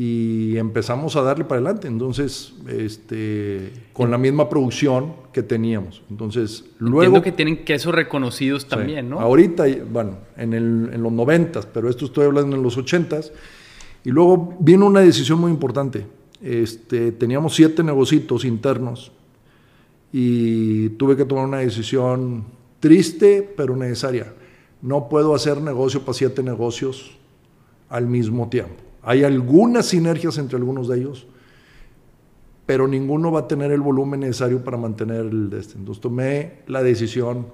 y 0.01 0.57
empezamos 0.57 1.17
a 1.17 1.23
darle 1.23 1.45
para 1.45 1.61
adelante. 1.61 1.89
Entonces, 1.89 2.55
este, 2.69 3.73
con 3.93 4.13
la 4.13 4.17
misma 4.17 4.49
producción 4.49 5.13
que 5.33 5.43
teníamos. 5.43 6.03
Entonces, 6.09 6.65
luego... 6.79 7.17
Entiendo 7.17 7.23
que 7.23 7.33
tienen 7.33 7.65
quesos 7.65 7.93
reconocidos 7.93 8.69
también, 8.69 9.11
¿no? 9.11 9.19
Ahorita, 9.19 9.65
bueno, 9.91 10.19
en, 10.37 10.55
el, 10.55 10.91
en 10.93 11.03
los 11.03 11.11
noventas, 11.11 11.67
pero 11.67 11.91
esto 11.91 12.05
estoy 12.05 12.27
hablando 12.27 12.55
en 12.55 12.63
los 12.63 12.77
ochentas. 12.77 13.33
Y 14.05 14.11
luego 14.11 14.57
vino 14.61 14.87
una 14.87 15.01
decisión 15.01 15.41
muy 15.41 15.51
importante. 15.51 16.07
Este, 16.41 17.11
teníamos 17.11 17.57
siete 17.57 17.83
negocios 17.83 18.45
internos 18.45 19.11
y 20.13 20.91
tuve 20.91 21.17
que 21.17 21.25
tomar 21.25 21.45
una 21.45 21.59
decisión 21.59 22.45
triste, 22.79 23.53
pero 23.57 23.75
necesaria. 23.75 24.33
No 24.81 25.09
puedo 25.09 25.35
hacer 25.35 25.61
negocio 25.61 26.03
para 26.03 26.15
siete 26.15 26.41
negocios 26.45 27.19
al 27.89 28.07
mismo 28.07 28.49
tiempo. 28.49 28.88
Hay 29.03 29.25
algunas 29.25 29.87
sinergias 29.87 30.39
entre 30.39 30.57
algunos 30.57 30.89
de 30.89 30.99
ellos, 30.99 31.27
pero 32.67 32.87
ninguno 32.87 33.33
va 33.33 33.41
a 33.41 33.49
tener 33.49 33.73
el 33.73 33.81
volumen 33.81 34.21
necesario 34.21 34.63
para 34.63 34.77
mantener 34.77 35.27
el 35.27 35.51
este. 35.53 35.79
Entonces 35.79 36.03
tomé 36.03 36.61
la 36.67 36.83
decisión, 36.83 37.47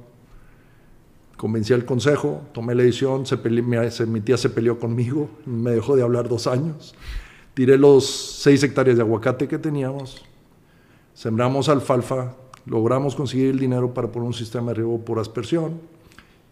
convencí 1.36 1.72
al 1.72 1.84
consejo, 1.84 2.42
tomé 2.52 2.74
la 2.74 2.82
decisión, 2.82 3.24
se 3.24 3.36
mi 4.06 4.20
tía 4.20 4.36
se 4.36 4.50
peleó 4.50 4.78
conmigo, 4.78 5.30
me 5.46 5.70
dejó 5.70 5.94
de 5.94 6.02
hablar 6.02 6.28
dos 6.28 6.46
años, 6.46 6.94
tiré 7.54 7.78
los 7.78 8.06
seis 8.06 8.62
hectáreas 8.62 8.96
de 8.96 9.02
aguacate 9.02 9.46
que 9.46 9.58
teníamos, 9.58 10.24
sembramos 11.14 11.68
alfalfa, 11.68 12.34
logramos 12.66 13.14
conseguir 13.14 13.50
el 13.50 13.58
dinero 13.58 13.94
para 13.94 14.08
poner 14.08 14.26
un 14.26 14.34
sistema 14.34 14.72
de 14.72 14.74
riego 14.74 15.04
por 15.04 15.18
aspersión 15.18 15.80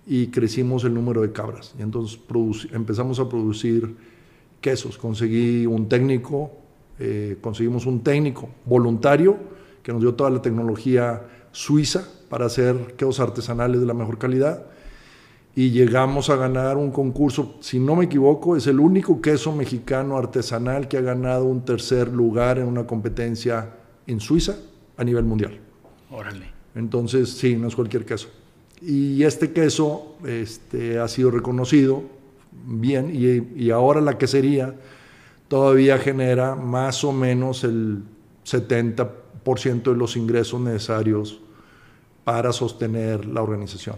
y 0.06 0.28
crecimos 0.28 0.84
el 0.84 0.94
número 0.94 1.22
de 1.22 1.32
cabras. 1.32 1.74
Y 1.78 1.82
entonces 1.82 2.20
empezamos 2.72 3.18
a 3.18 3.28
producir 3.28 3.96
quesos. 4.62 4.96
Conseguí 4.96 5.66
un 5.66 5.90
técnico, 5.90 6.52
eh, 6.98 7.36
conseguimos 7.42 7.84
un 7.84 8.02
técnico 8.02 8.48
voluntario 8.64 9.36
que 9.82 9.92
nos 9.92 10.00
dio 10.00 10.14
toda 10.14 10.30
la 10.30 10.40
tecnología 10.40 11.22
suiza 11.50 12.08
para 12.30 12.46
hacer 12.46 12.94
quesos 12.96 13.20
artesanales 13.20 13.78
de 13.78 13.86
la 13.86 13.92
mejor 13.92 14.16
calidad 14.16 14.64
y 15.54 15.70
llegamos 15.70 16.30
a 16.30 16.36
ganar 16.36 16.78
un 16.78 16.90
concurso, 16.90 17.56
si 17.60 17.78
no 17.78 17.94
me 17.94 18.06
equivoco, 18.06 18.56
es 18.56 18.66
el 18.66 18.80
único 18.80 19.20
queso 19.20 19.52
mexicano 19.52 20.16
artesanal 20.16 20.88
que 20.88 20.96
ha 20.96 21.02
ganado 21.02 21.44
un 21.44 21.62
tercer 21.64 22.08
lugar 22.08 22.58
en 22.58 22.66
una 22.66 22.86
competencia 22.86 23.74
en 24.06 24.20
Suiza 24.20 24.56
a 24.96 25.04
nivel 25.04 25.24
mundial. 25.24 25.60
Órale. 26.10 26.46
Entonces, 26.74 27.30
sí, 27.30 27.56
no 27.56 27.68
es 27.68 27.76
cualquier 27.76 28.06
queso. 28.06 28.28
Y 28.80 29.22
este 29.24 29.52
queso 29.52 30.16
este, 30.26 30.98
ha 30.98 31.06
sido 31.06 31.30
reconocido 31.30 32.02
bien 32.64 33.10
y, 33.14 33.70
ahora 33.70 34.00
la 34.00 34.18
quesería 34.18 34.74
todavía 35.48 35.98
genera 35.98 36.54
más 36.54 37.04
o 37.04 37.12
menos 37.12 37.64
el 37.64 38.02
70% 38.44 39.82
de 39.82 39.96
los 39.96 40.16
ingresos 40.16 40.60
necesarios 40.60 41.40
para 42.24 42.52
sostener 42.52 43.26
la 43.26 43.42
organización. 43.42 43.96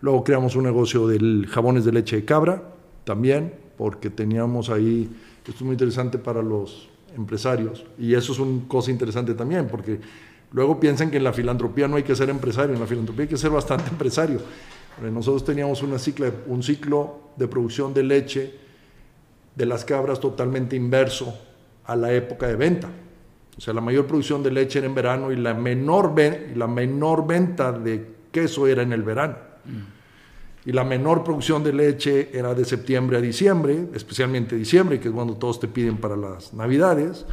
Luego 0.00 0.24
creamos 0.24 0.56
un 0.56 0.64
negocio 0.64 1.06
de 1.06 1.46
jabones 1.48 1.84
de 1.84 1.92
leche 1.92 2.16
de 2.16 2.24
cabra 2.24 2.62
también, 3.04 3.54
porque 3.78 4.10
teníamos 4.10 4.68
ahí, 4.70 5.10
esto 5.38 5.52
es 5.52 5.62
muy 5.62 5.72
interesante 5.72 6.18
para 6.18 6.42
los 6.42 6.88
empresarios, 7.16 7.84
y 7.98 8.14
eso 8.14 8.32
es 8.32 8.38
una 8.38 8.66
cosa 8.68 8.90
interesante 8.90 9.34
también, 9.34 9.68
porque 9.68 10.00
luego 10.52 10.78
piensan 10.78 11.10
que 11.10 11.16
en 11.16 11.24
la 11.24 11.32
filantropía 11.32 11.88
no 11.88 11.96
hay 11.96 12.02
que 12.02 12.14
ser 12.14 12.30
empresario, 12.30 12.74
en 12.74 12.80
la 12.80 12.86
filantropía 12.86 13.22
hay 13.22 13.28
que 13.28 13.36
ser 13.36 13.50
bastante 13.50 13.88
empresario. 13.90 14.40
Nosotros 15.00 15.44
teníamos 15.44 15.82
una 15.82 15.96
un 16.46 16.62
ciclo 16.62 17.20
de 17.36 17.48
producción 17.48 17.94
de 17.94 18.02
leche 18.02 18.54
de 19.54 19.66
las 19.66 19.84
cabras 19.84 20.20
totalmente 20.20 20.76
inverso 20.76 21.34
a 21.84 21.96
la 21.96 22.12
época 22.12 22.46
de 22.46 22.56
venta. 22.56 22.88
O 23.56 23.60
sea, 23.60 23.74
la 23.74 23.80
mayor 23.80 24.06
producción 24.06 24.42
de 24.42 24.50
leche 24.50 24.78
era 24.78 24.86
en 24.86 24.94
verano 24.94 25.30
y 25.30 25.36
la 25.36 25.54
menor, 25.54 26.14
la 26.54 26.66
menor 26.66 27.26
venta 27.26 27.72
de 27.72 28.06
queso 28.30 28.66
era 28.66 28.82
en 28.82 28.92
el 28.92 29.02
verano. 29.02 29.36
Mm. 29.64 30.68
Y 30.68 30.72
la 30.72 30.84
menor 30.84 31.24
producción 31.24 31.62
de 31.64 31.72
leche 31.72 32.30
era 32.32 32.54
de 32.54 32.64
septiembre 32.64 33.18
a 33.18 33.20
diciembre, 33.20 33.88
especialmente 33.94 34.56
diciembre, 34.56 35.00
que 35.00 35.08
es 35.08 35.14
cuando 35.14 35.36
todos 35.36 35.58
te 35.58 35.68
piden 35.68 35.96
para 35.96 36.16
las 36.16 36.54
navidades 36.54 37.26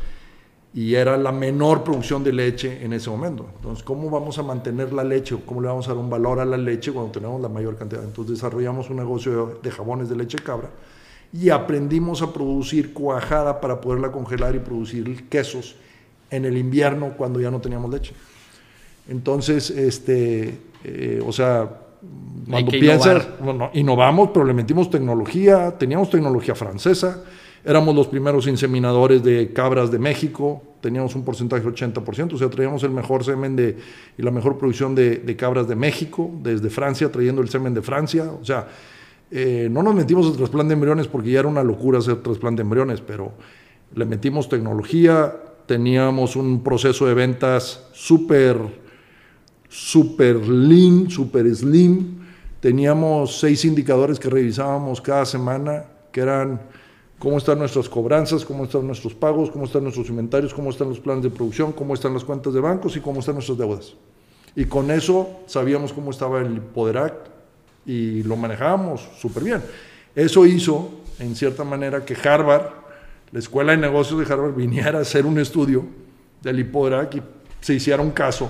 y 0.73 0.93
era 0.93 1.17
la 1.17 1.32
menor 1.32 1.84
producción 1.84 2.23
de 2.23 2.32
leche 2.32 2.84
en 2.84 2.93
ese 2.93 3.10
momento. 3.10 3.47
Entonces, 3.55 3.84
¿cómo 3.84 4.10
vamos 4.10 4.38
a 4.38 4.43
mantener 4.43 4.93
la 4.93 5.03
leche 5.03 5.34
o 5.36 5.41
cómo 5.45 5.62
le 5.62 5.67
vamos 5.67 5.88
a 5.88 5.91
dar 5.91 5.97
un 5.97 6.10
valor 6.10 6.39
a 6.39 6.45
la 6.45 6.58
leche 6.58 6.91
cuando 6.91 7.12
tenemos 7.12 7.41
la 7.41 7.49
mayor 7.49 7.75
cantidad? 7.75 8.03
Entonces 8.03 8.36
desarrollamos 8.36 8.89
un 8.89 8.97
negocio 8.97 9.60
de 9.63 9.71
jabones 9.71 10.10
de 10.10 10.15
leche 10.15 10.38
cabra 10.38 10.69
y 11.34 11.49
aprendimos 11.49 12.21
a 12.21 12.32
producir 12.34 12.93
cuajada 12.93 13.62
para 13.62 13.82
poderla 13.82 14.12
congelar 14.12 14.55
y 14.55 14.60
producir 14.60 15.27
quesos 15.27 15.75
en 16.29 16.45
el 16.45 16.58
invierno 16.58 17.13
cuando 17.17 17.39
ya 17.39 17.49
no 17.49 17.60
teníamos 17.60 17.91
leche. 17.91 18.13
Entonces, 19.08 19.71
este, 19.71 20.60
eh, 20.84 21.21
o 21.25 21.32
sea, 21.32 21.67
cuando 22.47 22.71
piensas, 22.71 23.27
bueno, 23.39 23.71
innovamos, 23.73 24.29
pero 24.34 24.45
le 24.45 24.53
metimos 24.53 24.89
tecnología, 24.89 25.75
teníamos 25.77 26.10
tecnología 26.10 26.55
francesa, 26.55 27.23
Éramos 27.63 27.93
los 27.95 28.08
primeros 28.08 28.48
inseminadores 28.48 29.24
de 29.24 29.52
cabras 29.52 29.91
de 29.91 30.00
México, 30.00 30.62
teníamos 30.82 31.13
un 31.15 31.26
porcentaje 31.26 31.62
de 31.62 31.69
80%, 31.69 32.34
o 32.34 32.38
sea, 32.38 32.50
traíamos 32.50 32.84
el 32.84 32.91
mejor 32.91 33.24
semen 33.24 33.56
de, 33.56 33.78
y 34.17 34.22
la 34.22 34.32
mejor 34.32 34.58
producción 34.58 34.95
de, 34.95 35.36
cabras 35.38 35.67
de 35.67 35.76
México, 35.76 36.32
desde 36.41 36.69
Francia, 36.69 37.12
trayendo 37.12 37.41
el 37.41 37.50
semen 37.50 37.74
de 37.74 37.82
Francia. 37.82 38.32
O 38.32 38.45
sea, 38.45 38.67
eh, 39.30 39.67
no 39.69 39.84
nos 39.84 39.93
metimos 39.93 40.28
al 40.28 40.38
trasplante 40.38 40.69
de 40.69 40.74
embriones 40.76 41.08
porque 41.08 41.32
ya 41.32 41.39
era 41.39 41.48
una 41.48 41.63
locura 41.63 42.00
hacer 42.00 42.17
trasplante 42.17 42.62
de 42.62 42.63
embriones, 42.63 43.02
pero 43.02 43.34
le 43.93 44.06
metimos 44.06 44.48
tecnología, 44.48 45.36
teníamos 45.65 46.36
un 46.36 46.63
proceso 46.63 47.06
de 47.06 47.13
ventas 47.13 47.88
súper, 47.91 48.58
súper 49.67 50.38
lean, 50.48 51.10
súper 51.10 51.54
slim. 51.54 52.19
Teníamos 52.60 53.39
seis 53.39 53.65
indicadores 53.65 54.19
que 54.19 54.30
revisábamos 54.30 55.02
cada 55.02 55.26
semana, 55.26 55.86
que 56.12 56.22
eran 56.22 56.62
cómo 57.19 57.38
están 57.38 57.60
nuestras 57.60 57.89
cobranzas, 57.89 58.45
cómo 58.45 58.63
están 58.63 58.88
nuestros 58.88 59.13
pagos, 59.13 59.51
cómo 59.51 59.65
están 59.65 59.84
nuestros 59.84 60.10
inventarios, 60.10 60.53
cómo 60.53 60.69
están 60.69 60.89
los 60.89 60.99
planes 60.99 61.23
de 61.23 61.29
producción, 61.29 61.73
cómo 61.73 61.93
están 61.93 62.13
las 62.13 62.23
cuentas 62.23 62.53
de 62.53 62.62
bancos 62.62 62.95
y 62.95 63.01
cómo 63.01 63.19
están 63.19 63.36
nuestras 63.36 63.58
deudas. 63.58 63.93
Y 64.55 64.65
con 64.65 64.89
eso 64.89 65.41
sabíamos 65.45 65.93
cómo 65.93 66.12
estaba 66.12 66.39
el 66.39 66.62
Poderac 66.62 67.13
y 67.86 68.23
lo 68.23 68.36
manejábamos 68.36 69.08
súper 69.19 69.43
bien. 69.43 69.62
Eso 70.15 70.45
hizo, 70.45 70.89
en 71.19 71.36
cierta 71.36 71.63
manera, 71.63 72.05
que 72.05 72.15
Harvard, 72.15 72.67
la 73.32 73.39
Escuela 73.39 73.73
de 73.73 73.77
Negocios 73.77 74.19
de 74.19 74.34
Harvard, 74.34 74.55
viniera 74.55 74.97
a 74.97 75.01
hacer 75.01 75.25
un 75.25 75.38
estudio 75.39 75.86
del 76.41 76.60
Hipodrac 76.60 77.15
y 77.15 77.21
se 77.60 77.73
hiciera 77.73 78.01
un 78.01 78.12
caso. 78.12 78.49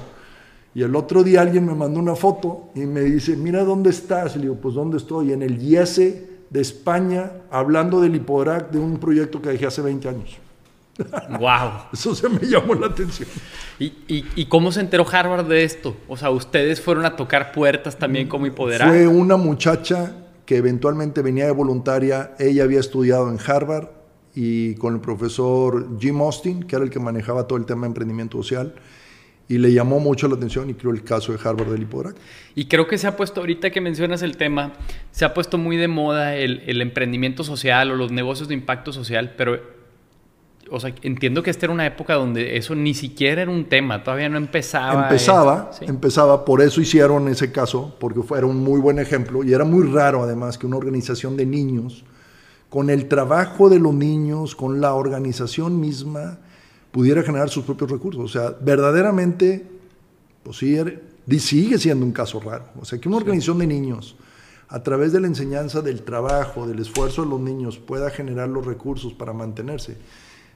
Y 0.76 0.84
el 0.84 0.96
otro 0.96 1.24
día 1.24 1.42
alguien 1.42 1.66
me 1.66 1.74
mandó 1.74 2.00
una 2.00 2.16
foto 2.16 2.70
y 2.76 2.82
me 2.82 3.02
dice, 3.02 3.36
mira 3.36 3.64
dónde 3.64 3.90
estás. 3.90 4.36
Y 4.36 4.40
le 4.40 4.44
digo, 4.44 4.56
pues 4.56 4.76
¿dónde 4.76 4.98
estoy? 4.98 5.34
En 5.34 5.42
el 5.42 5.62
IESE 5.62 6.39
de 6.50 6.62
España, 6.62 7.32
hablando 7.52 8.02
del 8.02 8.16
Hipodrac, 8.16 8.72
de 8.72 8.80
un 8.80 8.98
proyecto 8.98 9.42
que 9.42 9.50
dejé 9.50 9.68
hace 9.68 9.82
20 9.82 10.10
años. 10.10 10.38
¡Wow! 11.30 11.72
Eso 11.94 12.16
se 12.16 12.28
me 12.28 12.40
llamó 12.40 12.74
la 12.74 12.88
atención. 12.88 13.30
¿Y, 13.80 13.94
y, 14.08 14.46
cómo 14.48 14.72
se 14.72 14.82
enteró 14.82 15.06
Harvard 15.10 15.46
de 15.46 15.64
esto? 15.64 15.96
O 16.08 16.18
sea, 16.18 16.32
¿ustedes 16.32 16.82
fueron 16.82 17.06
a 17.06 17.16
tocar 17.16 17.52
puertas 17.54 17.98
también 17.98 18.28
como 18.28 18.46
Hipoderac? 18.46 18.90
Fue 18.90 19.08
una 19.08 19.38
muchacha 19.38 20.16
que 20.46 20.58
eventualmente 20.58 21.22
venía 21.22 21.46
de 21.46 21.52
voluntaria. 21.52 22.36
Ella 22.40 22.64
había 22.64 22.80
estudiado 22.80 23.30
en 23.30 23.38
Harvard 23.40 23.88
y 24.36 24.76
con 24.76 24.96
el 24.96 25.00
profesor 25.00 25.98
Jim 26.00 26.20
Austin, 26.20 26.64
que 26.64 26.76
era 26.76 26.84
el 26.84 26.92
que 26.92 27.00
manejaba 27.00 27.48
todo 27.48 27.58
el 27.58 27.66
tema 27.66 27.82
de 27.82 27.88
emprendimiento 27.88 28.38
social 28.38 28.74
y 29.50 29.58
le 29.58 29.74
llamó 29.74 30.00
mucho 30.00 30.28
la 30.28 30.36
atención 30.36 30.70
y 30.70 30.76
creo 30.76 30.94
el 30.94 31.04
caso 31.04 31.34
de 31.34 31.40
Harvard 31.44 31.72
del 31.72 31.82
Hipodrac. 31.82 32.16
Y 32.56 32.66
creo 32.66 32.88
que 32.88 33.00
se 33.00 33.08
ha 33.08 33.18
puesto, 33.18 33.42
ahorita 33.42 33.72
que 33.72 33.82
mencionas 33.82 34.22
el 34.22 34.38
tema, 34.38 34.74
se 35.12 35.26
ha 35.26 35.34
puesto 35.34 35.58
muy 35.58 35.76
de 35.76 35.88
moda 35.88 36.36
el, 36.36 36.62
el, 36.68 36.82
emprendimiento 36.82 37.44
social 37.44 37.90
o 37.90 37.96
los 37.96 38.12
negocios 38.12 38.48
de 38.48 38.54
impacto 38.54 38.94
social, 38.94 39.34
pero 39.36 39.60
o 40.72 40.80
sea, 40.80 40.94
entiendo 41.02 41.42
que 41.42 41.50
esta 41.50 41.66
era 41.66 41.74
una 41.74 41.88
época 41.88 42.14
donde 42.14 42.58
eso 42.58 42.76
ni 42.76 42.94
siquiera 42.94 43.42
era 43.42 43.50
un 43.50 43.66
tema, 43.66 44.04
todavía 44.04 44.30
no 44.30 44.38
empezaba. 44.38 45.04
Empezaba, 45.04 45.72
empezaba, 45.82 46.46
por 46.46 46.62
eso 46.62 46.80
hicieron 46.80 47.28
ese 47.28 47.52
caso, 47.52 47.96
porque 48.00 48.22
fue, 48.22 48.38
era 48.38 48.46
un 48.46 48.58
muy 48.58 48.80
buen 48.80 49.00
ejemplo 49.00 49.44
y 49.44 49.52
era 49.52 49.66
muy 49.66 49.88
raro 49.88 50.22
además 50.22 50.60
que 50.60 50.68
una 50.68 50.78
organización 50.78 51.36
de 51.38 51.48
niños, 51.48 52.06
con 52.70 52.92
el 52.92 53.08
trabajo 53.08 53.68
de 53.68 53.80
los 53.80 53.96
niños, 53.96 54.56
con 54.56 54.80
la 54.80 54.94
organización 54.94 55.80
misma, 55.80 56.38
pudiera 56.92 57.24
generar 57.24 57.50
sus 57.50 57.66
propios 57.66 57.92
recursos. 57.92 58.24
O 58.24 58.28
sea, 58.28 58.56
verdaderamente, 58.60 59.66
pues 60.44 60.58
sí, 60.58 60.78
sigue 61.40 61.78
siendo 61.78 62.06
un 62.06 62.12
caso 62.12 62.40
raro. 62.40 62.66
O 62.80 62.86
sea, 62.86 63.00
que 63.00 63.08
una 63.08 63.18
organización 63.18 63.60
de 63.60 63.68
niños, 63.68 64.16
a 64.68 64.82
través 64.84 65.12
de 65.12 65.20
la 65.20 65.28
enseñanza 65.28 65.82
del 65.82 66.04
trabajo, 66.04 66.68
del 66.68 66.80
esfuerzo 66.80 67.24
de 67.24 67.30
los 67.30 67.40
niños, 67.40 67.78
pueda 67.78 68.10
generar 68.10 68.50
los 68.50 68.66
recursos 68.66 69.14
para 69.14 69.34
mantenerse, 69.34 69.98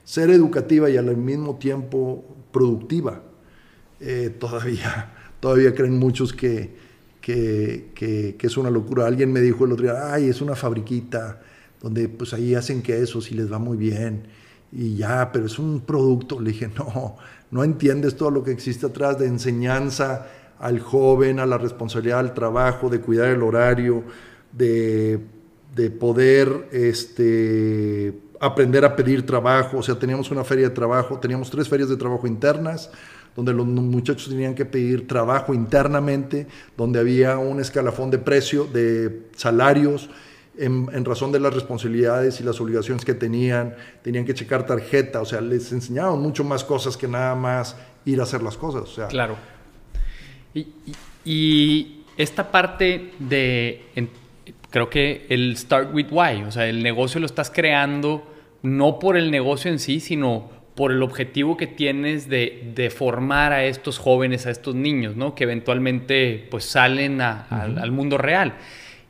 ser 0.04 0.30
educativa 0.30 0.90
y 0.90 0.96
al 0.96 1.16
mismo 1.16 1.56
tiempo 1.56 2.24
productiva, 2.52 3.22
eh, 4.00 4.34
todavía, 4.38 5.14
todavía 5.40 5.74
creen 5.74 5.98
muchos 5.98 6.32
que, 6.32 6.74
que, 7.20 7.90
que, 7.94 8.36
que, 8.38 8.46
es 8.46 8.56
una 8.56 8.70
locura. 8.70 9.06
Alguien 9.06 9.32
me 9.32 9.40
dijo 9.40 9.64
el 9.64 9.72
otro 9.72 9.84
día, 9.84 10.12
ay, 10.12 10.28
es 10.28 10.40
una 10.40 10.54
fabriquita 10.54 11.40
donde 11.80 12.08
pues 12.08 12.32
ahí 12.34 12.54
hacen 12.54 12.82
quesos 12.82 13.30
y 13.30 13.34
les 13.34 13.52
va 13.52 13.58
muy 13.58 13.76
bien 13.76 14.43
y 14.74 14.96
ya, 14.96 15.30
pero 15.32 15.46
es 15.46 15.58
un 15.58 15.80
producto. 15.80 16.40
Le 16.40 16.50
dije, 16.50 16.68
no, 16.76 17.16
no 17.50 17.64
entiendes 17.64 18.16
todo 18.16 18.30
lo 18.30 18.42
que 18.42 18.50
existe 18.50 18.86
atrás 18.86 19.18
de 19.18 19.26
enseñanza 19.26 20.26
al 20.58 20.80
joven, 20.80 21.38
a 21.40 21.46
la 21.46 21.58
responsabilidad 21.58 22.20
al 22.20 22.34
trabajo, 22.34 22.88
de 22.88 23.00
cuidar 23.00 23.28
el 23.28 23.42
horario, 23.42 24.02
de, 24.52 25.20
de 25.74 25.90
poder 25.90 26.68
este, 26.72 28.14
aprender 28.40 28.84
a 28.84 28.96
pedir 28.96 29.24
trabajo. 29.24 29.78
O 29.78 29.82
sea, 29.82 29.98
teníamos 29.98 30.30
una 30.30 30.44
feria 30.44 30.68
de 30.68 30.74
trabajo, 30.74 31.18
teníamos 31.18 31.50
tres 31.50 31.68
ferias 31.68 31.88
de 31.88 31.96
trabajo 31.96 32.26
internas, 32.26 32.90
donde 33.36 33.52
los 33.52 33.66
muchachos 33.66 34.28
tenían 34.28 34.54
que 34.54 34.64
pedir 34.64 35.08
trabajo 35.08 35.54
internamente, 35.54 36.46
donde 36.76 37.00
había 37.00 37.36
un 37.38 37.60
escalafón 37.60 38.10
de 38.10 38.18
precio, 38.18 38.64
de 38.64 39.26
salarios 39.36 40.08
en, 40.58 41.04
razón 41.04 41.32
de 41.32 41.40
las 41.40 41.52
responsabilidades 41.52 42.40
y 42.40 42.44
las 42.44 42.60
obligaciones 42.60 43.04
que 43.04 43.14
tenían, 43.14 43.74
tenían 44.02 44.24
que 44.24 44.34
checar 44.34 44.66
tarjeta, 44.66 45.20
o 45.20 45.24
sea, 45.24 45.40
les 45.40 45.72
enseñaban 45.72 46.20
mucho 46.20 46.44
más 46.44 46.64
cosas 46.64 46.96
que 46.96 47.08
nada 47.08 47.34
más 47.34 47.76
ir 48.04 48.20
a 48.20 48.24
hacer 48.24 48.42
las 48.42 48.56
cosas. 48.56 48.82
O 48.82 48.86
sea. 48.94 49.08
Claro. 49.08 49.36
Y, 51.24 52.00
esta 52.16 52.52
parte 52.52 53.10
de, 53.18 53.86
creo 54.70 54.88
que 54.88 55.26
el 55.28 55.56
Start 55.56 55.92
with 55.92 56.06
Why, 56.12 56.44
o 56.44 56.52
sea, 56.52 56.68
el 56.68 56.80
negocio 56.80 57.18
lo 57.18 57.26
estás 57.26 57.50
creando 57.50 58.24
no 58.62 59.00
por 59.00 59.16
el 59.16 59.32
negocio 59.32 59.68
en 59.70 59.80
sí, 59.80 59.98
sino 59.98 60.48
por 60.76 60.92
el 60.92 61.02
objetivo 61.02 61.56
que 61.56 61.66
tienes 61.66 62.28
de, 62.28 62.70
de, 62.74 62.90
formar 62.90 63.52
a 63.52 63.64
estos 63.64 63.98
jóvenes, 63.98 64.46
a 64.46 64.50
estos 64.50 64.76
niños, 64.76 65.16
¿no? 65.16 65.34
Que 65.34 65.44
eventualmente 65.44 66.46
pues 66.50 66.64
salen 66.64 67.20
al 67.20 67.90
mundo 67.90 68.16
real. 68.16 68.54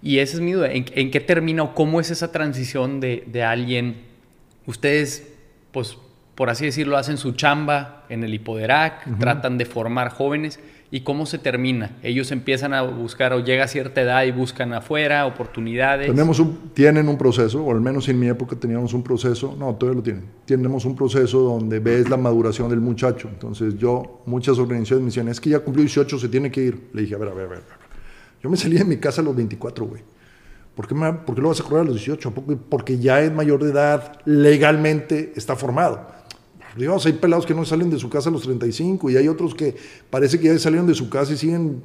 Y 0.04 0.18
esa 0.18 0.36
es 0.36 0.42
mi 0.42 0.52
duda, 0.52 0.68
¿en, 0.70 0.84
qué 0.84 1.20
termina 1.20 1.62
o 1.62 1.74
cómo 1.74 1.98
es 1.98 2.10
esa 2.10 2.30
transición 2.30 3.00
de, 3.00 3.24
de, 3.26 3.42
alguien? 3.42 4.02
Ustedes, 4.66 5.26
pues, 5.72 5.96
por 6.34 6.50
así 6.50 6.66
decirlo, 6.66 6.98
hacen 6.98 7.16
su 7.16 7.32
chamba 7.32 8.04
en 8.10 8.22
el 8.22 8.34
Hipoderac, 8.34 9.18
tratan 9.18 9.56
de 9.56 9.64
formar 9.64 10.10
jóvenes. 10.10 10.60
¿Y 10.90 11.00
cómo 11.00 11.24
se 11.24 11.38
termina? 11.38 11.96
Ellos 12.02 12.30
empiezan 12.30 12.74
a 12.74 12.82
buscar 12.82 13.32
o 13.32 13.40
llega 13.40 13.64
a 13.64 13.66
cierta 13.66 14.02
edad 14.02 14.24
y 14.24 14.30
buscan 14.30 14.74
afuera 14.74 15.26
oportunidades. 15.26 16.06
Tenemos 16.06 16.38
un, 16.38 16.70
tienen 16.74 17.08
un 17.08 17.16
proceso, 17.16 17.64
o 17.64 17.72
al 17.72 17.80
menos 17.80 18.06
en 18.08 18.20
mi 18.20 18.28
época 18.28 18.54
teníamos 18.54 18.92
un 18.92 19.02
proceso, 19.02 19.56
no, 19.58 19.74
todavía 19.74 19.96
lo 19.96 20.02
tienen. 20.04 20.24
Tenemos 20.44 20.84
un 20.84 20.94
proceso 20.94 21.40
donde 21.40 21.80
ves 21.80 22.10
la 22.10 22.18
maduración 22.18 22.68
del 22.68 22.80
muchacho. 22.80 23.28
Entonces 23.28 23.76
yo, 23.78 24.22
muchas 24.26 24.58
organizaciones 24.58 25.02
me 25.02 25.06
decían, 25.06 25.28
es 25.28 25.40
que 25.40 25.50
ya 25.50 25.60
cumplió 25.60 25.82
18, 25.82 26.18
se 26.18 26.28
tiene 26.28 26.50
que 26.50 26.60
ir. 26.60 26.90
Le 26.92 27.02
dije, 27.02 27.14
a 27.14 27.18
ver, 27.18 27.30
a 27.30 27.34
ver, 27.34 27.46
a 27.46 27.48
ver. 27.48 27.83
Yo 28.44 28.50
me 28.50 28.58
salí 28.58 28.76
de 28.76 28.84
mi 28.84 28.98
casa 28.98 29.22
a 29.22 29.24
los 29.24 29.34
24, 29.34 29.86
güey. 29.86 30.02
¿Por 30.76 30.86
qué, 30.86 30.94
me, 30.94 31.10
¿Por 31.14 31.34
qué 31.34 31.40
lo 31.40 31.48
vas 31.48 31.60
a 31.60 31.64
correr 31.64 31.80
a 31.80 31.84
los 31.84 31.94
18? 31.94 32.30
Porque 32.68 32.98
ya 32.98 33.22
es 33.22 33.32
mayor 33.32 33.64
de 33.64 33.70
edad, 33.70 34.20
legalmente 34.26 35.32
está 35.34 35.56
formado. 35.56 36.06
Digamos, 36.76 37.06
hay 37.06 37.14
pelados 37.14 37.46
que 37.46 37.54
no 37.54 37.64
salen 37.64 37.88
de 37.88 37.98
su 37.98 38.10
casa 38.10 38.28
a 38.28 38.32
los 38.32 38.42
35 38.42 39.08
y 39.08 39.16
hay 39.16 39.28
otros 39.28 39.54
que 39.54 39.74
parece 40.10 40.38
que 40.38 40.48
ya 40.48 40.58
salieron 40.58 40.86
de 40.86 40.94
su 40.94 41.08
casa 41.08 41.32
y 41.32 41.38
siguen 41.38 41.84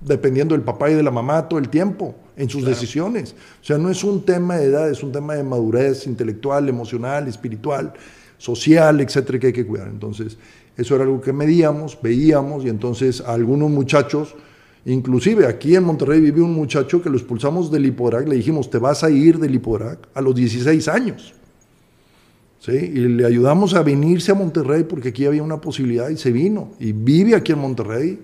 dependiendo 0.00 0.54
del 0.54 0.62
papá 0.62 0.90
y 0.90 0.94
de 0.94 1.02
la 1.02 1.10
mamá 1.10 1.48
todo 1.48 1.58
el 1.58 1.70
tiempo 1.70 2.14
en 2.36 2.48
sus 2.48 2.64
decisiones. 2.64 3.34
O 3.60 3.64
sea, 3.64 3.78
no 3.78 3.90
es 3.90 4.04
un 4.04 4.24
tema 4.24 4.58
de 4.58 4.66
edad, 4.66 4.88
es 4.88 5.02
un 5.02 5.10
tema 5.10 5.34
de 5.34 5.42
madurez 5.42 6.06
intelectual, 6.06 6.68
emocional, 6.68 7.26
espiritual, 7.26 7.94
social, 8.38 9.00
etcétera, 9.00 9.40
que 9.40 9.48
hay 9.48 9.52
que 9.52 9.66
cuidar. 9.66 9.88
Entonces, 9.88 10.38
eso 10.76 10.94
era 10.94 11.02
algo 11.02 11.20
que 11.20 11.32
medíamos, 11.32 11.98
veíamos 12.00 12.64
y 12.64 12.68
entonces 12.68 13.20
a 13.22 13.34
algunos 13.34 13.70
muchachos 13.70 14.36
Inclusive 14.86 15.46
aquí 15.46 15.76
en 15.76 15.84
Monterrey 15.84 16.20
vive 16.20 16.40
un 16.40 16.54
muchacho 16.54 17.02
que 17.02 17.10
lo 17.10 17.16
expulsamos 17.16 17.70
del 17.70 17.84
Hipodrac, 17.86 18.26
le 18.26 18.36
dijimos, 18.36 18.70
te 18.70 18.78
vas 18.78 19.04
a 19.04 19.10
ir 19.10 19.38
del 19.38 19.54
Hipodrac 19.54 20.08
a 20.14 20.20
los 20.20 20.34
16 20.34 20.88
años. 20.88 21.34
¿Sí? 22.60 22.72
Y 22.72 23.08
le 23.08 23.24
ayudamos 23.26 23.74
a 23.74 23.82
venirse 23.82 24.32
a 24.32 24.34
Monterrey 24.34 24.84
porque 24.84 25.08
aquí 25.08 25.24
había 25.24 25.42
una 25.42 25.60
posibilidad 25.60 26.08
y 26.10 26.16
se 26.16 26.30
vino. 26.30 26.72
Y 26.78 26.92
vive 26.92 27.34
aquí 27.34 27.52
en 27.52 27.58
Monterrey, 27.58 28.20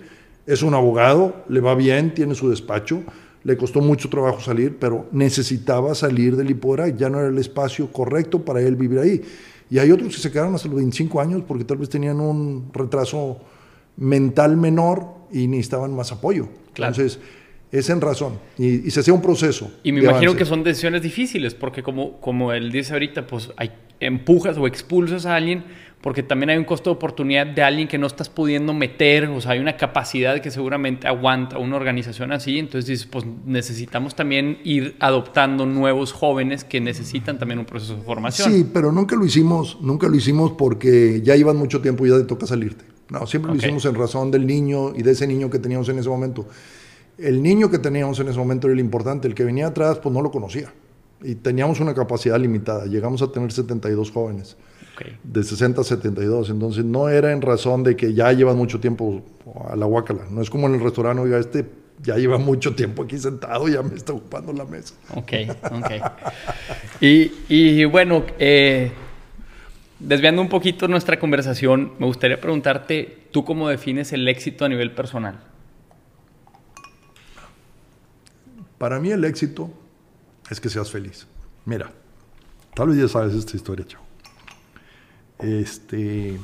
es 0.47 0.63
un 0.63 0.75
abogado, 0.75 1.45
le 1.49 1.61
va 1.61 1.75
bien, 1.75 2.15
tiene 2.15 2.35
su 2.35 2.51
despacho, 2.51 3.03
le 3.45 3.57
costó 3.57 3.81
mucho 3.81 4.11
trabajo 4.11 4.41
salir, 4.41 4.77
pero 4.79 5.07
necesitaba 5.13 5.95
salir 5.95 6.37
del 6.37 6.51
Hipodrac, 6.51 6.97
ya 6.97 7.09
no 7.09 7.19
era 7.19 7.29
el 7.29 7.39
espacio 7.39 7.91
correcto 7.93 8.45
para 8.45 8.61
él 8.61 8.77
vivir 8.77 8.99
ahí. 8.99 9.23
Y 9.71 9.79
hay 9.79 9.91
otros 9.91 10.15
que 10.15 10.21
se 10.21 10.31
quedaron 10.31 10.55
hasta 10.55 10.69
los 10.69 10.77
25 10.77 11.21
años 11.21 11.43
porque 11.47 11.65
tal 11.65 11.79
vez 11.79 11.89
tenían 11.89 12.21
un 12.21 12.71
retraso 12.73 13.39
mental 13.97 14.57
menor 14.57 15.07
y 15.33 15.47
necesitaban 15.49 15.95
más 15.95 16.13
apoyo. 16.13 16.49
Entonces, 16.69 17.19
es 17.73 17.91
en 17.91 18.01
razón. 18.01 18.39
Y, 18.59 18.91
se 18.91 19.01
hacía 19.01 19.15
un 19.15 19.23
proceso. 19.23 19.71
Y 19.83 19.93
me 19.93 20.01
imagino 20.03 20.35
que 20.37 20.45
son 20.45 20.63
decisiones 20.63 21.03
difíciles, 21.03 21.55
porque 21.55 21.83
como, 21.83 22.21
como 22.21 22.53
él 22.53 22.71
dice 22.71 22.93
ahorita, 22.93 23.27
pues 23.27 23.51
hay, 23.57 23.71
empujas 24.01 24.59
o 24.59 24.67
expulsas 24.67 25.27
a 25.27 25.37
alguien, 25.37 25.65
porque 26.01 26.23
también 26.23 26.51
hay 26.51 26.57
un 26.59 26.65
costo 26.65 26.91
de 26.91 26.97
oportunidad 26.97 27.47
de 27.47 27.63
alguien 27.63 27.89
que 27.89 27.99
no 27.99 28.07
estás 28.07 28.29
pudiendo 28.29 28.73
meter, 28.73 29.27
o 29.27 29.41
sea, 29.41 29.53
hay 29.53 29.59
una 29.59 29.77
capacidad 29.77 30.41
que 30.41 30.51
seguramente 30.51 31.09
aguanta 31.09 31.59
una 31.59 31.77
organización 31.77 32.33
así, 32.33 32.59
entonces 32.59 32.87
dices, 32.87 33.07
pues 33.07 33.25
necesitamos 33.45 34.15
también 34.15 34.59
ir 34.63 34.97
adoptando 35.01 35.67
nuevos 35.67 36.13
jóvenes 36.13 36.65
que 36.65 36.81
necesitan 36.81 37.39
también 37.39 37.59
un 37.59 37.65
proceso 37.65 37.97
de 37.97 38.03
formación. 38.03 38.53
Sí, 38.53 38.67
pero 38.73 38.93
nunca 38.93 39.17
lo 39.17 39.25
hicimos, 39.25 39.79
nunca 39.81 40.07
lo 40.07 40.15
hicimos 40.15 40.53
porque 40.53 41.23
ya 41.25 41.35
iban 41.35 41.57
mucho 41.57 41.81
tiempo 41.81 42.07
y 42.07 42.11
ya 42.11 42.19
te 42.19 42.25
toca 42.25 42.47
salirte. 42.47 42.85
No, 43.11 43.27
siempre 43.27 43.53
lo 43.53 43.57
hicimos 43.57 43.85
en 43.85 43.95
razón 43.95 44.31
del 44.31 44.47
niño 44.47 44.95
y 44.95 45.03
de 45.03 45.13
ese 45.13 45.27
niño 45.27 45.49
que 45.49 45.59
teníamos 45.59 45.89
en 45.89 45.99
ese 45.99 46.09
momento. 46.09 46.47
El 47.19 47.43
niño 47.43 47.71
que 47.71 47.79
teníamos 47.79 48.19
en 48.21 48.29
ese 48.29 48.39
momento 48.39 48.67
era 48.67 48.75
el 48.75 48.81
importante, 48.81 49.29
el 49.29 49.35
que 49.35 49.45
venía 49.45 49.69
atrás 49.69 49.99
pues 49.99 50.13
no 50.13 50.21
lo 50.21 50.31
conocía 50.31 50.73
y 51.23 51.35
teníamos 51.37 51.81
una 51.81 51.95
capacidad 51.95 52.39
limitada. 52.39 52.87
Llegamos 52.87 53.23
a 53.23 53.29
tener 53.29 53.53
72 53.53 54.11
jóvenes, 54.11 54.57
de 55.23 55.43
60 55.43 55.81
a 55.81 55.85
72. 55.85 56.51
Entonces 56.51 56.85
no 56.85 57.09
era 57.09 57.33
en 57.33 57.43
razón 57.43 57.83
de 57.85 57.97
que 57.97 58.13
ya 58.13 58.33
llevan 58.33 58.57
mucho 58.57 58.81
tiempo 58.81 59.23
a 59.69 59.77
la 59.77 59.87
guacala. 59.87 60.27
No 60.31 60.43
es 60.43 60.51
como 60.51 60.67
en 60.67 60.75
el 60.75 60.81
restaurante, 60.81 61.23
oiga, 61.23 61.39
este 61.39 61.65
ya 62.03 62.17
lleva 62.17 62.37
mucho 62.37 62.75
tiempo 62.75 63.05
aquí 63.05 63.19
sentado, 63.19 63.69
ya 63.69 63.83
me 63.83 63.95
está 63.95 64.13
ocupando 64.13 64.53
la 64.53 64.65
mesa. 64.65 64.95
Ok, 65.15 65.33
ok. 65.73 65.91
y, 67.01 67.33
y 67.49 67.85
bueno, 67.87 68.25
eh, 68.39 68.93
desviando 69.99 70.43
un 70.43 70.49
poquito 70.49 70.89
nuestra 70.89 71.19
conversación, 71.19 71.93
me 71.99 72.07
gustaría 72.07 72.41
preguntarte, 72.41 73.29
¿tú 73.31 73.45
cómo 73.45 73.69
defines 73.69 74.13
el 74.13 74.27
éxito 74.29 74.65
a 74.65 74.69
nivel 74.69 74.93
personal? 74.93 75.41
Para 78.79 79.01
mí 79.01 79.11
el 79.11 79.25
éxito 79.25 79.71
es 80.51 80.61
que 80.61 80.69
seas 80.69 80.91
feliz. 80.91 81.27
Mira, 81.65 81.91
tal 82.75 82.89
vez 82.89 82.99
ya 82.99 83.09
sabes 83.09 83.35
esta 83.35 83.57
historia, 83.57 83.87
chavo. 83.87 84.05
Este. 85.39 86.39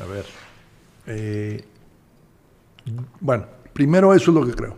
A 0.00 0.06
ver. 0.06 0.24
Eh, 1.06 1.64
bueno, 3.20 3.46
primero 3.72 4.14
eso 4.14 4.30
es 4.30 4.34
lo 4.34 4.46
que 4.46 4.54
creo. 4.54 4.76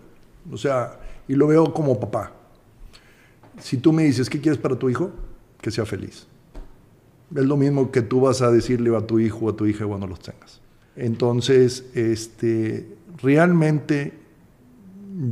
O 0.50 0.56
sea, 0.56 0.98
y 1.28 1.34
lo 1.34 1.46
veo 1.46 1.72
como 1.72 2.00
papá. 2.00 2.32
Si 3.58 3.76
tú 3.76 3.92
me 3.92 4.04
dices, 4.04 4.30
¿qué 4.30 4.40
quieres 4.40 4.60
para 4.60 4.76
tu 4.76 4.88
hijo? 4.88 5.12
Que 5.60 5.70
sea 5.70 5.86
feliz. 5.86 6.26
Es 7.34 7.44
lo 7.44 7.56
mismo 7.56 7.90
que 7.90 8.02
tú 8.02 8.22
vas 8.22 8.42
a 8.42 8.50
decirle 8.50 8.96
a 8.96 9.06
tu 9.06 9.20
hijo 9.20 9.46
o 9.46 9.50
a 9.50 9.56
tu 9.56 9.66
hija 9.66 9.86
cuando 9.86 10.06
los 10.06 10.20
tengas. 10.20 10.60
Entonces, 10.96 11.86
este, 11.94 12.88
realmente 13.22 14.14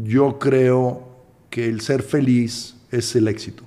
yo 0.04 0.38
creo 0.38 1.08
que 1.50 1.68
el 1.68 1.80
ser 1.80 2.02
feliz 2.02 2.76
es 2.90 3.14
el 3.16 3.28
éxito. 3.28 3.64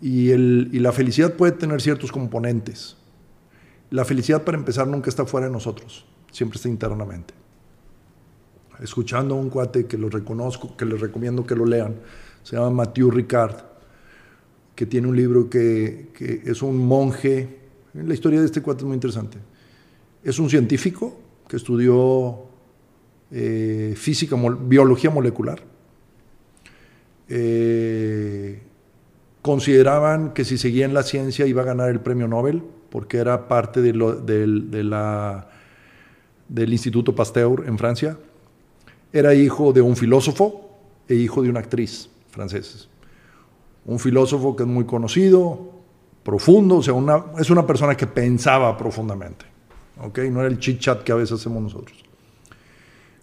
Y, 0.00 0.30
el, 0.30 0.68
y 0.72 0.80
la 0.80 0.92
felicidad 0.92 1.34
puede 1.34 1.52
tener 1.52 1.80
ciertos 1.80 2.12
componentes. 2.12 2.96
La 3.90 4.04
felicidad, 4.04 4.42
para 4.42 4.58
empezar, 4.58 4.86
nunca 4.86 5.08
está 5.08 5.24
fuera 5.24 5.46
de 5.46 5.52
nosotros, 5.52 6.04
siempre 6.30 6.56
está 6.56 6.68
internamente. 6.68 7.32
Escuchando 8.80 9.34
a 9.34 9.38
un 9.38 9.50
cuate 9.50 9.86
que 9.86 9.96
lo 9.96 10.10
reconozco, 10.10 10.76
que 10.76 10.84
les 10.84 11.00
recomiendo 11.00 11.46
que 11.46 11.54
lo 11.54 11.64
lean, 11.64 11.94
se 12.42 12.56
llama 12.56 12.70
Mathieu 12.70 13.10
Ricard, 13.10 13.56
que 14.74 14.86
tiene 14.86 15.08
un 15.08 15.16
libro 15.16 15.48
que, 15.48 16.10
es 16.44 16.62
un 16.62 16.78
monje. 16.86 17.48
La 17.94 18.14
historia 18.14 18.40
de 18.40 18.46
este 18.46 18.60
cuate 18.62 18.80
es 18.80 18.86
muy 18.86 18.94
interesante. 18.94 19.38
Es 20.22 20.38
un 20.38 20.50
científico 20.50 21.16
que 21.48 21.56
estudió 21.56 22.44
eh, 23.30 23.94
física, 23.96 24.36
biología 24.36 25.10
molecular. 25.10 25.62
Eh, 27.28 28.60
consideraban 29.42 30.32
que 30.32 30.44
si 30.44 30.58
seguía 30.58 30.84
en 30.84 30.94
la 30.94 31.02
ciencia 31.02 31.46
iba 31.46 31.62
a 31.62 31.64
ganar 31.64 31.90
el 31.90 32.00
premio 32.00 32.26
Nobel, 32.26 32.62
porque 32.90 33.18
era 33.18 33.48
parte 33.48 33.82
de 33.82 33.92
la, 33.92 35.48
del 36.48 36.72
Instituto 36.72 37.14
Pasteur 37.14 37.64
en 37.66 37.78
Francia. 37.78 38.16
Era 39.12 39.34
hijo 39.34 39.72
de 39.72 39.80
un 39.80 39.96
filósofo 39.96 40.78
e 41.08 41.14
hijo 41.14 41.42
de 41.42 41.50
una 41.50 41.60
actriz 41.60 42.08
franceses. 42.30 42.88
Un 43.86 43.98
filósofo 43.98 44.56
que 44.56 44.62
es 44.62 44.68
muy 44.68 44.84
conocido, 44.84 45.72
profundo, 46.22 46.76
o 46.76 46.82
sea, 46.82 46.94
una, 46.94 47.24
es 47.38 47.50
una 47.50 47.66
persona 47.66 47.96
que 47.96 48.06
pensaba 48.06 48.76
profundamente. 48.76 49.44
¿okay? 50.00 50.30
No 50.30 50.40
era 50.40 50.48
el 50.48 50.58
chit 50.58 50.80
chat 50.80 51.02
que 51.02 51.12
a 51.12 51.16
veces 51.16 51.40
hacemos 51.40 51.62
nosotros. 51.62 52.04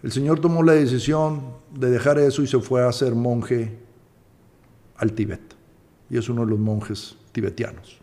El 0.02 0.10
Señor 0.10 0.40
tomó 0.40 0.62
la 0.62 0.72
decisión 0.72 1.42
de 1.72 1.90
dejar 1.90 2.18
eso 2.18 2.42
y 2.42 2.46
se 2.46 2.58
fue 2.58 2.84
a 2.84 2.90
ser 2.92 3.14
monje 3.14 3.78
al 4.96 5.12
Tíbet. 5.12 5.40
Y 6.10 6.18
es 6.18 6.28
uno 6.28 6.44
de 6.44 6.50
los 6.50 6.58
monjes 6.58 7.16
tibetianos. 7.32 7.98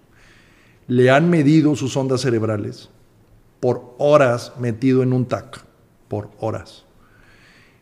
Le 0.88 1.12
han 1.12 1.30
medido 1.30 1.76
sus 1.76 1.96
ondas 1.96 2.22
cerebrales 2.22 2.90
por 3.60 3.96
horas 3.98 4.54
metido 4.60 5.04
en 5.04 5.14
un 5.14 5.26
TAC, 5.26 5.64
por 6.08 6.30
horas. 6.40 6.86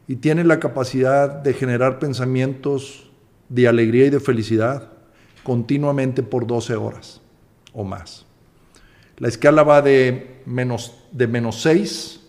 Y 0.08 0.18
tiene 0.18 0.44
la 0.44 0.60
capacidad 0.60 1.30
de 1.30 1.54
generar 1.54 2.00
pensamientos 2.00 3.07
de 3.50 3.68
alegría 3.68 4.06
y 4.06 4.10
de 4.10 4.20
felicidad 4.20 4.92
continuamente 5.44 6.24
por 6.24 6.46
12 6.46 6.76
horas 6.76 7.22
o 7.74 7.84
más. 7.84 8.26
La 9.18 9.28
escala 9.28 9.64
va 9.64 9.82
de 9.82 10.42
menos, 10.46 11.04
de 11.12 11.28
menos 11.28 11.62
6 11.62 12.22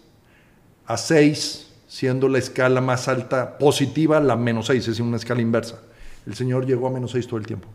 a 0.86 0.96
6 0.96 1.68
siendo 1.88 2.28
la 2.28 2.38
escala 2.38 2.80
más 2.80 3.08
alta 3.08 3.58
positiva 3.58 4.20
la 4.20 4.36
menos 4.36 4.66
6, 4.66 4.88
es 4.88 5.00
una 5.00 5.16
escala 5.16 5.40
inversa. 5.40 5.80
El 6.26 6.34
Señor 6.34 6.66
llegó 6.66 6.86
a 6.86 6.90
menos 6.90 7.12
6 7.12 7.26
todo 7.26 7.38
el 7.38 7.46
tiempo. 7.46 7.66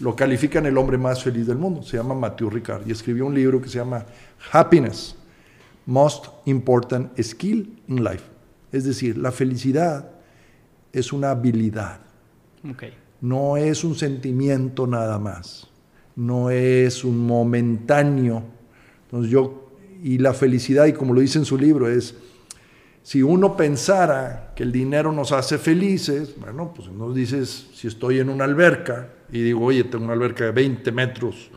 Lo 0.00 0.16
califican 0.16 0.64
el 0.66 0.78
hombre 0.78 0.96
más 0.96 1.22
feliz 1.22 1.46
del 1.46 1.58
mundo, 1.58 1.82
se 1.82 1.96
llama 1.96 2.14
Matthew 2.14 2.50
Ricard, 2.50 2.86
y 2.86 2.92
escribió 2.92 3.26
un 3.26 3.34
libro 3.34 3.60
que 3.60 3.68
se 3.68 3.78
llama 3.78 4.06
Happiness, 4.52 5.16
Most 5.86 6.26
Important 6.46 7.20
Skill 7.20 7.82
in 7.88 8.02
Life. 8.02 8.24
Es 8.70 8.84
decir, 8.84 9.18
la 9.18 9.32
felicidad 9.32 10.10
es 10.92 11.12
una 11.12 11.30
habilidad. 11.32 12.00
No 13.20 13.56
es 13.56 13.84
un 13.84 13.94
sentimiento 13.94 14.86
nada 14.86 15.18
más. 15.18 15.68
No 16.16 16.50
es 16.50 17.04
un 17.04 17.26
momentáneo. 17.26 18.42
Entonces 19.04 19.30
yo, 19.30 19.70
y 20.02 20.18
la 20.18 20.34
felicidad, 20.34 20.86
y 20.86 20.92
como 20.92 21.14
lo 21.14 21.20
dice 21.20 21.38
en 21.38 21.44
su 21.44 21.56
libro, 21.56 21.88
es 21.88 22.14
si 23.02 23.22
uno 23.22 23.56
pensara 23.56 24.52
que 24.54 24.62
el 24.62 24.70
dinero 24.70 25.12
nos 25.12 25.32
hace 25.32 25.58
felices, 25.58 26.34
bueno, 26.38 26.72
pues 26.74 26.88
nos 26.88 27.14
dices, 27.14 27.68
si 27.74 27.88
estoy 27.88 28.20
en 28.20 28.28
una 28.28 28.44
alberca 28.44 29.08
y 29.30 29.42
digo, 29.42 29.64
oye, 29.64 29.84
tengo 29.84 30.04
una 30.04 30.12
alberca 30.12 30.44
de 30.44 30.52
20 30.52 30.92
metros 30.92 31.50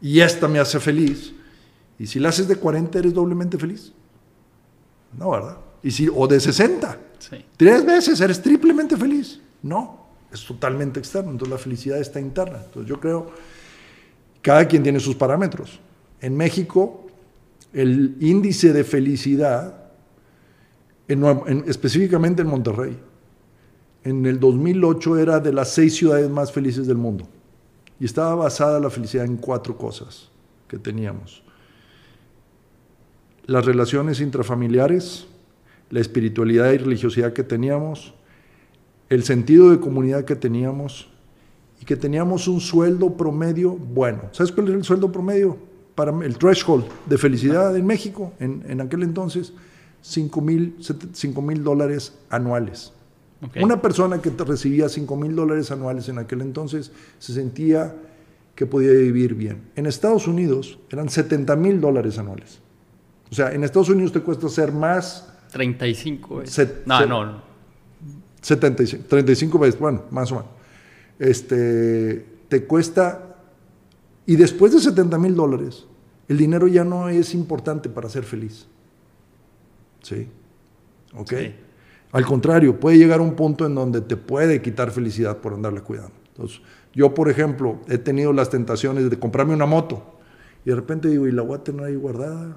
y 0.00 0.20
esta 0.20 0.48
me 0.48 0.58
hace 0.58 0.80
feliz, 0.80 1.32
y 1.98 2.06
si 2.06 2.18
la 2.18 2.28
haces 2.28 2.48
de 2.48 2.56
40 2.56 2.98
eres 2.98 3.14
doblemente 3.14 3.56
feliz. 3.56 3.92
No, 5.16 5.30
¿verdad? 5.30 5.56
Y 5.82 5.90
si, 5.90 6.08
o 6.12 6.26
de 6.26 6.38
60. 6.38 6.98
Tres 7.56 7.86
veces 7.86 8.20
eres 8.20 8.42
triplemente 8.42 8.96
feliz. 8.96 9.40
No, 9.62 10.05
es 10.32 10.44
totalmente 10.44 10.98
externo. 11.00 11.30
Entonces 11.30 11.52
la 11.52 11.58
felicidad 11.58 11.98
está 11.98 12.20
interna. 12.20 12.60
Entonces 12.64 12.88
yo 12.88 13.00
creo, 13.00 13.30
cada 14.42 14.66
quien 14.66 14.82
tiene 14.82 15.00
sus 15.00 15.14
parámetros. 15.14 15.80
En 16.20 16.36
México, 16.36 17.06
el 17.72 18.16
índice 18.20 18.72
de 18.72 18.84
felicidad 18.84 19.86
específicamente 21.66 22.42
en 22.42 22.48
Monterrey. 22.48 22.98
En 24.02 24.24
el 24.26 24.38
2008 24.40 25.18
era 25.18 25.40
de 25.40 25.52
las 25.52 25.70
seis 25.72 25.94
ciudades 25.96 26.28
más 26.28 26.52
felices 26.52 26.86
del 26.86 26.96
mundo. 26.96 27.26
Y 27.98 28.04
estaba 28.04 28.34
basada 28.34 28.78
la 28.78 28.90
felicidad 28.90 29.24
en 29.24 29.36
cuatro 29.36 29.76
cosas 29.76 30.30
que 30.68 30.78
teníamos. 30.78 31.42
Las 33.46 33.64
relaciones 33.64 34.20
intrafamiliares, 34.20 35.26
la 35.90 36.00
espiritualidad 36.00 36.72
y 36.72 36.78
religiosidad 36.78 37.32
que 37.32 37.44
teníamos, 37.44 38.14
el 39.08 39.24
sentido 39.24 39.70
de 39.70 39.80
comunidad 39.80 40.24
que 40.24 40.36
teníamos 40.36 41.08
y 41.80 41.84
que 41.84 41.96
teníamos 41.96 42.48
un 42.48 42.60
sueldo 42.60 43.16
promedio 43.16 43.72
bueno. 43.72 44.22
¿Sabes 44.32 44.52
cuál 44.52 44.68
era 44.68 44.76
el 44.76 44.84
sueldo 44.84 45.12
promedio? 45.12 45.58
Para 45.94 46.12
el 46.24 46.36
threshold 46.36 46.84
de 47.06 47.16
felicidad 47.16 47.76
en 47.76 47.86
México 47.86 48.32
en, 48.38 48.62
en 48.68 48.80
aquel 48.80 49.02
entonces 49.02 49.52
5 50.02 50.40
mil 50.40 51.64
dólares 51.64 52.14
anuales. 52.30 52.92
Una 53.60 53.80
persona 53.82 54.20
que 54.20 54.30
recibía 54.30 54.88
5 54.88 55.16
mil 55.16 55.34
dólares 55.34 55.70
anuales 55.70 56.08
en 56.08 56.18
aquel 56.18 56.40
entonces 56.40 56.90
se 57.18 57.34
sentía 57.34 57.94
que 58.54 58.66
podía 58.66 58.92
vivir 58.92 59.34
bien. 59.34 59.62
En 59.76 59.86
Estados 59.86 60.26
Unidos 60.26 60.78
eran 60.90 61.08
70 61.08 61.54
mil 61.56 61.80
dólares 61.80 62.18
anuales. 62.18 62.60
O 63.30 63.34
sea, 63.34 63.52
en 63.52 63.64
Estados 63.64 63.90
Unidos 63.90 64.12
te 64.12 64.20
cuesta 64.20 64.48
ser 64.48 64.72
más... 64.72 65.32
35 65.52 66.36
veces. 66.36 66.70
no, 66.86 67.06
no. 67.06 67.42
75, 68.46 69.04
35 69.08 69.58
veces, 69.58 69.80
bueno, 69.80 70.04
más 70.12 70.30
o 70.30 70.36
menos. 70.36 70.50
Este, 71.18 72.24
te 72.48 72.64
cuesta... 72.64 73.22
Y 74.24 74.36
después 74.36 74.72
de 74.72 74.80
70 74.80 75.18
mil 75.18 75.34
dólares, 75.34 75.86
el 76.28 76.36
dinero 76.36 76.68
ya 76.68 76.84
no 76.84 77.08
es 77.08 77.34
importante 77.34 77.88
para 77.88 78.08
ser 78.08 78.22
feliz. 78.22 78.66
¿Sí? 80.02 80.28
¿Ok? 81.16 81.32
Al 82.12 82.24
contrario, 82.24 82.78
puede 82.78 82.98
llegar 82.98 83.18
a 83.18 83.22
un 83.22 83.34
punto 83.34 83.66
en 83.66 83.74
donde 83.74 84.00
te 84.00 84.16
puede 84.16 84.62
quitar 84.62 84.92
felicidad 84.92 85.38
por 85.38 85.54
andarle 85.54 85.80
cuidando. 85.80 86.14
Entonces, 86.28 86.60
yo, 86.94 87.14
por 87.14 87.28
ejemplo, 87.28 87.80
he 87.88 87.98
tenido 87.98 88.32
las 88.32 88.50
tentaciones 88.50 89.10
de 89.10 89.18
comprarme 89.18 89.54
una 89.54 89.66
moto 89.66 90.04
y 90.64 90.70
de 90.70 90.76
repente 90.76 91.08
digo, 91.08 91.26
y 91.26 91.32
la 91.32 91.42
voy 91.42 91.56
a 91.56 91.64
tener 91.64 91.84
ahí 91.84 91.96
guardada 91.96 92.56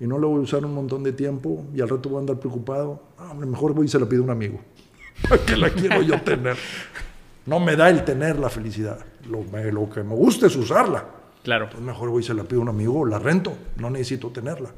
y 0.00 0.06
no 0.06 0.18
la 0.18 0.26
voy 0.26 0.38
a 0.38 0.40
usar 0.40 0.64
un 0.64 0.74
montón 0.74 1.02
de 1.02 1.12
tiempo 1.12 1.64
y 1.74 1.82
al 1.82 1.88
rato 1.88 2.08
voy 2.08 2.16
a 2.16 2.20
andar 2.20 2.38
preocupado. 2.38 3.02
Ah, 3.18 3.34
mejor 3.34 3.74
voy 3.74 3.86
y 3.86 3.88
se 3.88 3.98
la 3.98 4.06
pido 4.06 4.22
a 4.22 4.24
un 4.24 4.30
amigo. 4.30 4.58
que 5.46 5.56
la 5.56 5.70
quiero 5.70 6.02
yo 6.02 6.20
tener. 6.22 6.56
No 7.46 7.58
me 7.58 7.76
da 7.76 7.90
el 7.90 8.04
tener 8.04 8.38
la 8.38 8.48
felicidad. 8.48 8.98
Lo, 9.28 9.44
lo 9.70 9.90
que 9.90 10.02
me 10.02 10.14
gusta 10.14 10.46
es 10.46 10.56
usarla. 10.56 11.04
Claro. 11.42 11.64
Entonces 11.64 11.86
mejor 11.86 12.10
voy 12.10 12.22
y 12.22 12.26
se 12.26 12.34
la 12.34 12.44
pido 12.44 12.60
a 12.60 12.62
un 12.62 12.68
amigo 12.68 13.04
la 13.04 13.18
rento. 13.18 13.56
No 13.76 13.90
necesito 13.90 14.28
tenerla. 14.30 14.70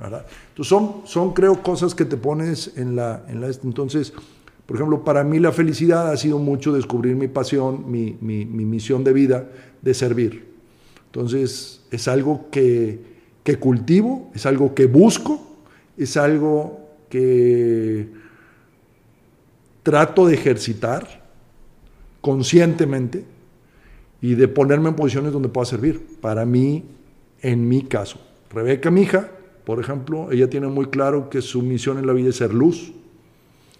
Entonces 0.00 0.68
son, 0.68 1.02
son, 1.04 1.32
creo, 1.32 1.62
cosas 1.62 1.94
que 1.94 2.04
te 2.04 2.16
pones 2.16 2.72
en 2.76 2.94
la, 2.94 3.24
en 3.28 3.40
la... 3.40 3.48
Entonces, 3.48 4.12
por 4.66 4.76
ejemplo, 4.76 5.02
para 5.02 5.24
mí 5.24 5.38
la 5.38 5.50
felicidad 5.50 6.10
ha 6.10 6.16
sido 6.16 6.38
mucho 6.38 6.72
descubrir 6.72 7.16
mi 7.16 7.26
pasión, 7.26 7.90
mi, 7.90 8.16
mi, 8.20 8.44
misión 8.44 9.02
de 9.02 9.12
vida, 9.12 9.48
de 9.82 9.94
servir. 9.94 10.46
Entonces, 11.06 11.84
es 11.90 12.06
algo 12.06 12.48
que, 12.50 13.00
que 13.42 13.56
cultivo, 13.56 14.30
es 14.34 14.46
algo 14.46 14.74
que 14.74 14.86
busco, 14.86 15.40
es 15.96 16.16
algo 16.16 16.80
que 17.08 18.08
trato 19.88 20.26
de 20.26 20.34
ejercitar 20.34 21.24
conscientemente 22.20 23.24
y 24.20 24.34
de 24.34 24.46
ponerme 24.46 24.90
en 24.90 24.96
posiciones 24.96 25.32
donde 25.32 25.48
pueda 25.48 25.64
servir. 25.64 26.18
Para 26.20 26.44
mí, 26.44 26.84
en 27.40 27.66
mi 27.66 27.84
caso, 27.84 28.20
Rebeca, 28.50 28.90
mi 28.90 29.00
hija, 29.00 29.30
por 29.64 29.80
ejemplo, 29.80 30.30
ella 30.30 30.50
tiene 30.50 30.66
muy 30.66 30.88
claro 30.88 31.30
que 31.30 31.40
su 31.40 31.62
misión 31.62 31.96
en 31.96 32.06
la 32.06 32.12
vida 32.12 32.28
es 32.28 32.36
ser 32.36 32.52
luz. 32.52 32.92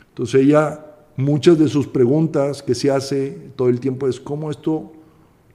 Entonces 0.09 0.47
ella, 0.47 0.83
muchas 1.19 1.59
de 1.59 1.69
sus 1.69 1.87
preguntas 1.87 2.63
que 2.63 2.75
se 2.75 2.91
hace 2.91 3.51
todo 3.55 3.69
el 3.69 3.79
tiempo 3.79 4.09
es 4.09 4.19
cómo 4.19 4.51
esto 4.51 4.91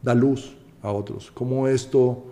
da 0.04 0.14
luz 0.14 0.56
a 0.84 0.92
otros, 0.92 1.32
cómo 1.34 1.68
esto 1.68 2.26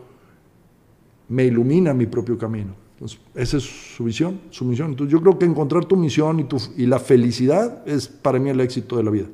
me 1.27 1.45
ilumina 1.45 1.91
mi 1.95 2.05
propio 2.05 2.37
camino. 2.37 2.80
Entonces, 3.01 3.19
esa 3.33 3.57
es 3.57 3.63
su 3.63 4.03
visión, 4.03 4.41
su 4.51 4.63
misión. 4.63 4.91
Entonces, 4.91 5.11
yo 5.11 5.19
creo 5.21 5.39
que 5.39 5.45
encontrar 5.45 5.85
tu 5.85 5.97
misión 5.97 6.39
y, 6.39 6.43
tu, 6.43 6.61
y 6.77 6.85
la 6.85 6.99
felicidad 6.99 7.81
es 7.87 8.07
para 8.07 8.37
mí 8.37 8.51
el 8.51 8.59
éxito 8.59 8.95
de 8.95 9.03
la 9.03 9.09
vida. 9.09 9.25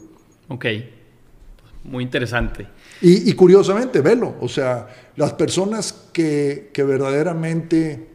Ok, 0.47 0.65
muy 1.83 2.05
interesante. 2.05 2.65
Y, 3.01 3.33
curiosamente, 3.33 3.99
velo, 3.99 4.35
o 4.39 4.47
sea, 4.47 4.87
las 5.17 5.33
personas 5.33 6.09
que, 6.13 6.69
que 6.73 6.83
verdaderamente 6.83 8.07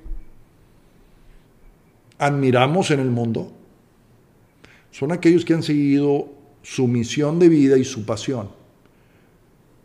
admiramos 2.16 2.90
en 2.90 3.00
el 3.00 3.10
mundo 3.10 3.52
son 4.90 5.12
aquellos 5.12 5.44
que 5.44 5.52
han 5.52 5.62
seguido 5.62 6.30
su 6.62 6.88
misión 6.88 7.38
de 7.38 7.50
vida 7.50 7.76
y 7.76 7.84
su 7.84 8.06
pasión, 8.06 8.48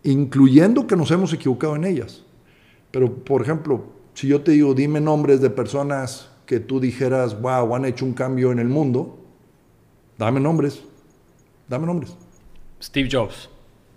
incluyendo 0.04 0.88
que 0.88 0.96
nos 0.96 1.12
hemos 1.12 1.34
equivocado 1.34 1.76
en 1.76 1.84
ellas. 1.84 2.24
Pero, 2.90 3.14
por 3.14 3.42
ejemplo, 3.42 3.97
si 4.18 4.28
yo 4.28 4.42
te 4.42 4.54
digo, 4.54 4.74
dime 4.74 5.00
nombres 5.00 5.42
de 5.42 5.52
personas 5.52 6.28
que 6.48 6.60
tú 6.60 6.80
dijeras, 6.80 7.40
wow, 7.40 7.76
han 7.76 7.86
hecho 7.86 8.04
un 8.04 8.14
cambio 8.14 8.52
en 8.52 8.58
el 8.58 8.68
mundo, 8.68 9.16
dame 10.18 10.40
nombres, 10.40 10.82
dame 11.70 11.86
nombres. 11.86 12.16
Steve 12.82 13.08
Jobs. 13.12 13.48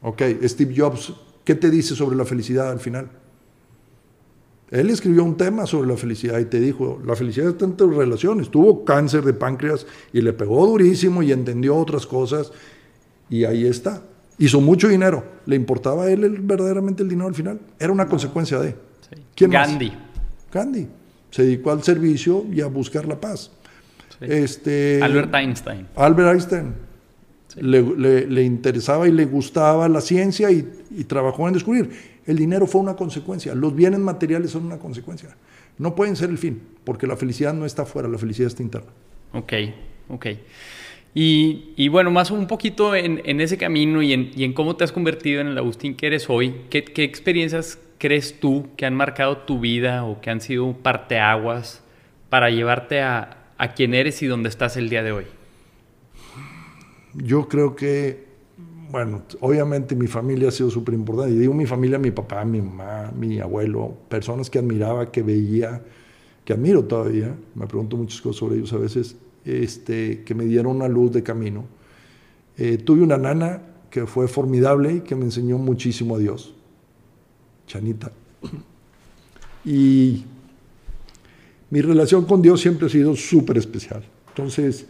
Ok, 0.03 0.21
Steve 0.43 0.75
Jobs, 0.77 1.15
¿qué 1.43 1.55
te 1.55 1.71
dice 1.71 1.95
sobre 1.95 2.17
la 2.17 2.27
felicidad 2.27 2.71
al 2.71 2.81
final? 2.81 3.09
Él 4.71 4.91
escribió 4.91 5.25
un 5.25 5.39
tema 5.39 5.65
sobre 5.65 5.89
la 5.89 5.97
felicidad 5.97 6.39
y 6.39 6.45
te 6.45 6.61
dijo, 6.61 7.01
la 7.03 7.17
felicidad 7.17 7.49
está 7.49 7.65
en 7.65 7.79
tus 7.79 7.97
relaciones. 7.97 8.51
Tuvo 8.51 8.85
cáncer 8.85 9.25
de 9.25 9.33
páncreas 9.33 9.87
y 10.13 10.21
le 10.21 10.35
pegó 10.35 10.67
durísimo 10.67 11.23
y 11.23 11.33
entendió 11.33 11.75
otras 11.75 12.05
cosas 12.05 12.53
y 13.31 13.45
ahí 13.45 13.65
está. 13.65 14.03
Hizo 14.37 14.61
mucho 14.61 14.87
dinero. 14.87 15.25
¿Le 15.47 15.57
importaba 15.57 16.05
a 16.05 16.11
él 16.11 16.41
verdaderamente 16.43 17.03
el 17.03 17.09
dinero 17.09 17.29
al 17.29 17.35
final? 17.35 17.59
Era 17.79 17.91
una 17.91 18.07
consecuencia 18.07 18.59
de. 18.59 18.77
¿Quién 19.35 19.51
Gandhi. 19.51 20.10
Gandhi. 20.53 20.89
Se 21.31 21.45
dedicó 21.45 21.71
al 21.71 21.83
servicio 21.83 22.45
y 22.53 22.61
a 22.61 22.67
buscar 22.67 23.07
la 23.07 23.21
paz. 23.21 23.51
Este, 24.21 25.01
Albert 25.03 25.35
Einstein. 25.35 25.87
Albert 25.97 26.33
Einstein. 26.33 26.75
Le, 27.57 28.43
interesaba 28.43 29.09
y 29.09 29.13
le 29.13 29.25
gustaba 29.25 29.89
la 29.89 30.01
ciencia 30.01 30.51
y, 30.51 30.63
trabajó 31.05 31.49
en 31.49 31.55
descubrir. 31.55 31.91
El 32.27 32.37
dinero 32.37 32.67
fue 32.67 32.81
una 32.81 32.95
consecuencia, 32.95 33.55
los 33.55 33.75
bienes 33.75 33.99
materiales 33.99 34.51
son 34.51 34.67
una 34.67 34.79
consecuencia. 34.79 35.31
No 35.79 35.95
pueden 35.95 36.15
ser 36.15 36.31
el 36.31 36.39
fin, 36.39 36.61
porque 36.85 37.07
la 37.07 37.17
felicidad 37.17 37.55
no 37.55 37.65
está 37.65 37.83
afuera, 37.83 38.09
la 38.09 38.19
felicidad 38.19 38.49
está 38.49 38.63
interna. 38.63 38.91
Ok, 39.33 39.53
ok. 40.11 40.27
Y, 41.13 41.89
bueno, 41.89 42.11
más 42.11 42.31
un 42.31 42.47
poquito 42.47 42.95
en, 42.95 43.41
ese 43.41 43.59
camino 43.59 44.01
y 44.03 44.13
en, 44.13 44.53
cómo 44.53 44.77
te 44.77 44.85
has 44.85 44.93
convertido 44.93 45.41
en 45.41 45.49
el 45.49 45.59
Agustín 45.59 45.97
que 45.97 46.07
eres 46.07 46.31
hoy, 46.31 46.55
¿qué, 46.71 46.85
experiencias 46.99 47.79
crees 48.01 48.41
tú 48.41 48.71
que 48.77 48.85
han 48.85 48.97
marcado 48.97 49.39
tu 49.39 49.61
vida 49.61 50.05
o 50.05 50.21
que 50.21 50.31
han 50.31 50.41
sido 50.41 50.73
parteaguas 50.73 51.85
para 52.29 52.51
llevarte 52.51 53.01
a, 53.03 53.53
a 53.57 53.75
quien 53.75 53.95
eres 53.95 54.21
y 54.23 54.27
donde 54.27 54.49
estás 54.49 54.77
el 54.77 54.89
día 54.89 55.05
de 55.05 55.13
hoy? 55.13 55.27
yo 57.15 57.49
creo 57.49 57.75
que, 57.75 58.25
bueno, 58.91 59.23
obviamente 59.41 59.95
mi 59.95 60.07
familia 60.07 60.49
ha 60.49 60.53
sido 60.53 60.71
súper 60.71 60.95
importante. 60.95 61.35
Y 61.35 61.39
digo 61.39 61.55
mi 61.55 61.67
familia, 61.67 61.99
mi 61.99 62.11
papá, 62.11 62.45
mi 62.45 62.61
mamá, 62.61 63.13
mi 63.17 63.41
abuelo, 63.41 63.95
personas 64.09 64.51
que 64.51 64.59
admiraba, 64.59 65.11
que 65.11 65.23
veía, 65.23 65.83
que 66.45 66.53
admiro 66.53 66.85
todavía. 66.85 67.35
Me 67.55 67.67
pregunto 67.67 67.97
muchas 67.97 68.21
cosas 68.21 68.39
sobre 68.39 68.57
ellos 68.57 68.73
a 68.73 68.79
veces, 68.79 69.17
este, 69.45 70.23
que 70.25 70.35
me 70.35 70.45
dieron 70.45 70.77
una 70.77 70.89
luz 70.89 71.13
de 71.13 71.23
camino. 71.23 71.65
Eh, 72.57 72.79
tuve 72.79 73.03
una 73.03 73.17
nana 73.17 73.63
que 73.91 74.07
fue 74.07 74.29
formidable 74.29 74.95
y 74.95 75.01
que 75.01 75.17
me 75.17 75.25
enseñó 75.25 75.59
muchísimo 75.59 76.17
a 76.17 76.19
Dios, 76.19 76.55
Chanita. 77.71 78.11
Y 79.65 80.25
mi 81.71 81.81
relación 81.81 82.25
con 82.25 82.43
Dios 82.43 82.61
siempre 82.61 82.87
ha 82.87 82.91
sido 82.91 83.15
súper 83.15 83.59
especial. 83.59 84.03
Entonces, 84.29 84.87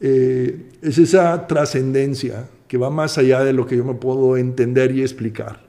eh, 0.00 0.70
es 0.82 0.98
esa 0.98 1.48
trascendencia 1.48 2.48
que 2.68 2.78
va 2.78 2.90
más 2.90 3.18
allá 3.18 3.42
de 3.42 3.52
lo 3.52 3.66
que 3.66 3.76
yo 3.76 3.84
me 3.84 3.94
puedo 3.94 4.36
entender 4.36 4.94
y 4.94 5.02
explicar. 5.02 5.66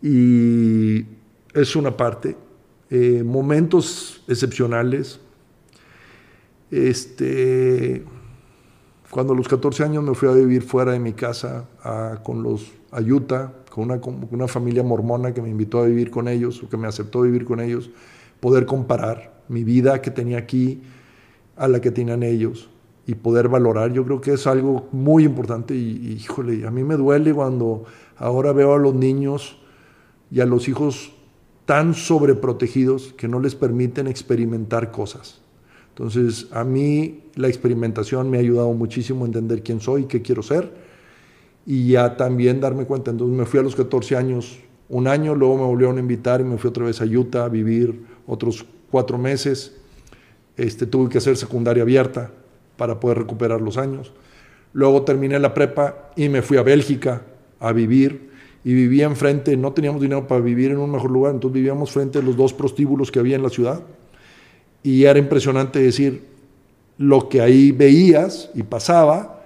Y 0.00 1.04
es 1.52 1.74
una 1.74 1.96
parte. 1.96 2.36
Eh, 2.88 3.24
momentos 3.24 4.22
excepcionales. 4.28 5.18
Este, 6.70 8.04
cuando 9.10 9.32
a 9.32 9.36
los 9.36 9.48
14 9.48 9.82
años 9.82 10.04
me 10.04 10.14
fui 10.14 10.28
a 10.28 10.32
vivir 10.32 10.62
fuera 10.62 10.92
de 10.92 11.00
mi 11.00 11.12
casa 11.12 11.68
con 12.22 12.44
los 12.44 12.70
Ayuta, 12.92 13.52
con 13.70 13.84
una, 13.84 14.00
con 14.00 14.28
una 14.30 14.48
familia 14.48 14.82
mormona 14.82 15.32
que 15.32 15.40
me 15.40 15.48
invitó 15.48 15.78
a 15.78 15.86
vivir 15.86 16.10
con 16.10 16.28
ellos 16.28 16.62
o 16.62 16.68
que 16.68 16.76
me 16.76 16.88
aceptó 16.88 17.22
vivir 17.22 17.44
con 17.44 17.60
ellos, 17.60 17.90
poder 18.40 18.66
comparar 18.66 19.40
mi 19.48 19.64
vida 19.64 20.02
que 20.02 20.10
tenía 20.10 20.38
aquí 20.38 20.82
a 21.56 21.68
la 21.68 21.80
que 21.80 21.90
tenían 21.90 22.22
ellos 22.22 22.68
y 23.06 23.14
poder 23.14 23.48
valorar. 23.48 23.92
Yo 23.92 24.04
creo 24.04 24.20
que 24.20 24.32
es 24.32 24.46
algo 24.46 24.88
muy 24.92 25.24
importante 25.24 25.74
y, 25.74 26.18
híjole, 26.20 26.66
a 26.66 26.70
mí 26.70 26.82
me 26.82 26.96
duele 26.96 27.32
cuando 27.32 27.84
ahora 28.16 28.52
veo 28.52 28.74
a 28.74 28.78
los 28.78 28.94
niños 28.94 29.58
y 30.30 30.40
a 30.40 30.46
los 30.46 30.68
hijos 30.68 31.12
tan 31.64 31.94
sobreprotegidos 31.94 33.14
que 33.16 33.28
no 33.28 33.38
les 33.38 33.54
permiten 33.54 34.08
experimentar 34.08 34.90
cosas. 34.90 35.40
Entonces, 35.90 36.48
a 36.50 36.64
mí 36.64 37.24
la 37.34 37.48
experimentación 37.48 38.30
me 38.30 38.38
ha 38.38 38.40
ayudado 38.40 38.72
muchísimo 38.72 39.24
a 39.24 39.26
entender 39.26 39.62
quién 39.62 39.80
soy, 39.80 40.04
qué 40.06 40.22
quiero 40.22 40.42
ser 40.42 40.89
y 41.66 41.92
ya 41.92 42.16
también 42.16 42.60
darme 42.60 42.84
cuenta. 42.84 43.10
Entonces, 43.10 43.36
me 43.36 43.46
fui 43.46 43.60
a 43.60 43.62
los 43.62 43.76
14 43.76 44.16
años, 44.16 44.58
un 44.88 45.06
año, 45.06 45.34
luego 45.34 45.56
me 45.56 45.64
volvieron 45.64 45.98
a 45.98 46.00
invitar 46.00 46.40
y 46.40 46.44
me 46.44 46.58
fui 46.58 46.68
otra 46.68 46.84
vez 46.84 47.00
a 47.00 47.04
Utah 47.04 47.44
a 47.44 47.48
vivir 47.48 48.00
otros 48.26 48.64
cuatro 48.90 49.18
meses. 49.18 49.76
Este, 50.56 50.86
tuve 50.86 51.08
que 51.08 51.18
hacer 51.18 51.36
secundaria 51.36 51.82
abierta, 51.82 52.30
para 52.80 52.98
poder 52.98 53.18
recuperar 53.18 53.60
los 53.60 53.76
años. 53.76 54.10
Luego 54.72 55.02
terminé 55.02 55.38
la 55.38 55.52
prepa 55.52 56.12
y 56.16 56.30
me 56.30 56.40
fui 56.40 56.56
a 56.56 56.62
Bélgica 56.62 57.20
a 57.58 57.74
vivir 57.74 58.30
y 58.64 58.72
vivía 58.72 59.04
enfrente, 59.04 59.54
no 59.54 59.74
teníamos 59.74 60.00
dinero 60.00 60.26
para 60.26 60.40
vivir 60.40 60.70
en 60.70 60.78
un 60.78 60.90
mejor 60.90 61.10
lugar, 61.10 61.34
entonces 61.34 61.52
vivíamos 61.56 61.92
frente 61.92 62.20
a 62.20 62.22
los 62.22 62.38
dos 62.38 62.54
prostíbulos 62.54 63.12
que 63.12 63.18
había 63.18 63.36
en 63.36 63.42
la 63.42 63.50
ciudad 63.50 63.82
y 64.82 65.04
era 65.04 65.18
impresionante 65.18 65.78
decir 65.78 66.24
lo 66.96 67.28
que 67.28 67.42
ahí 67.42 67.70
veías 67.70 68.50
y 68.54 68.62
pasaba. 68.62 69.39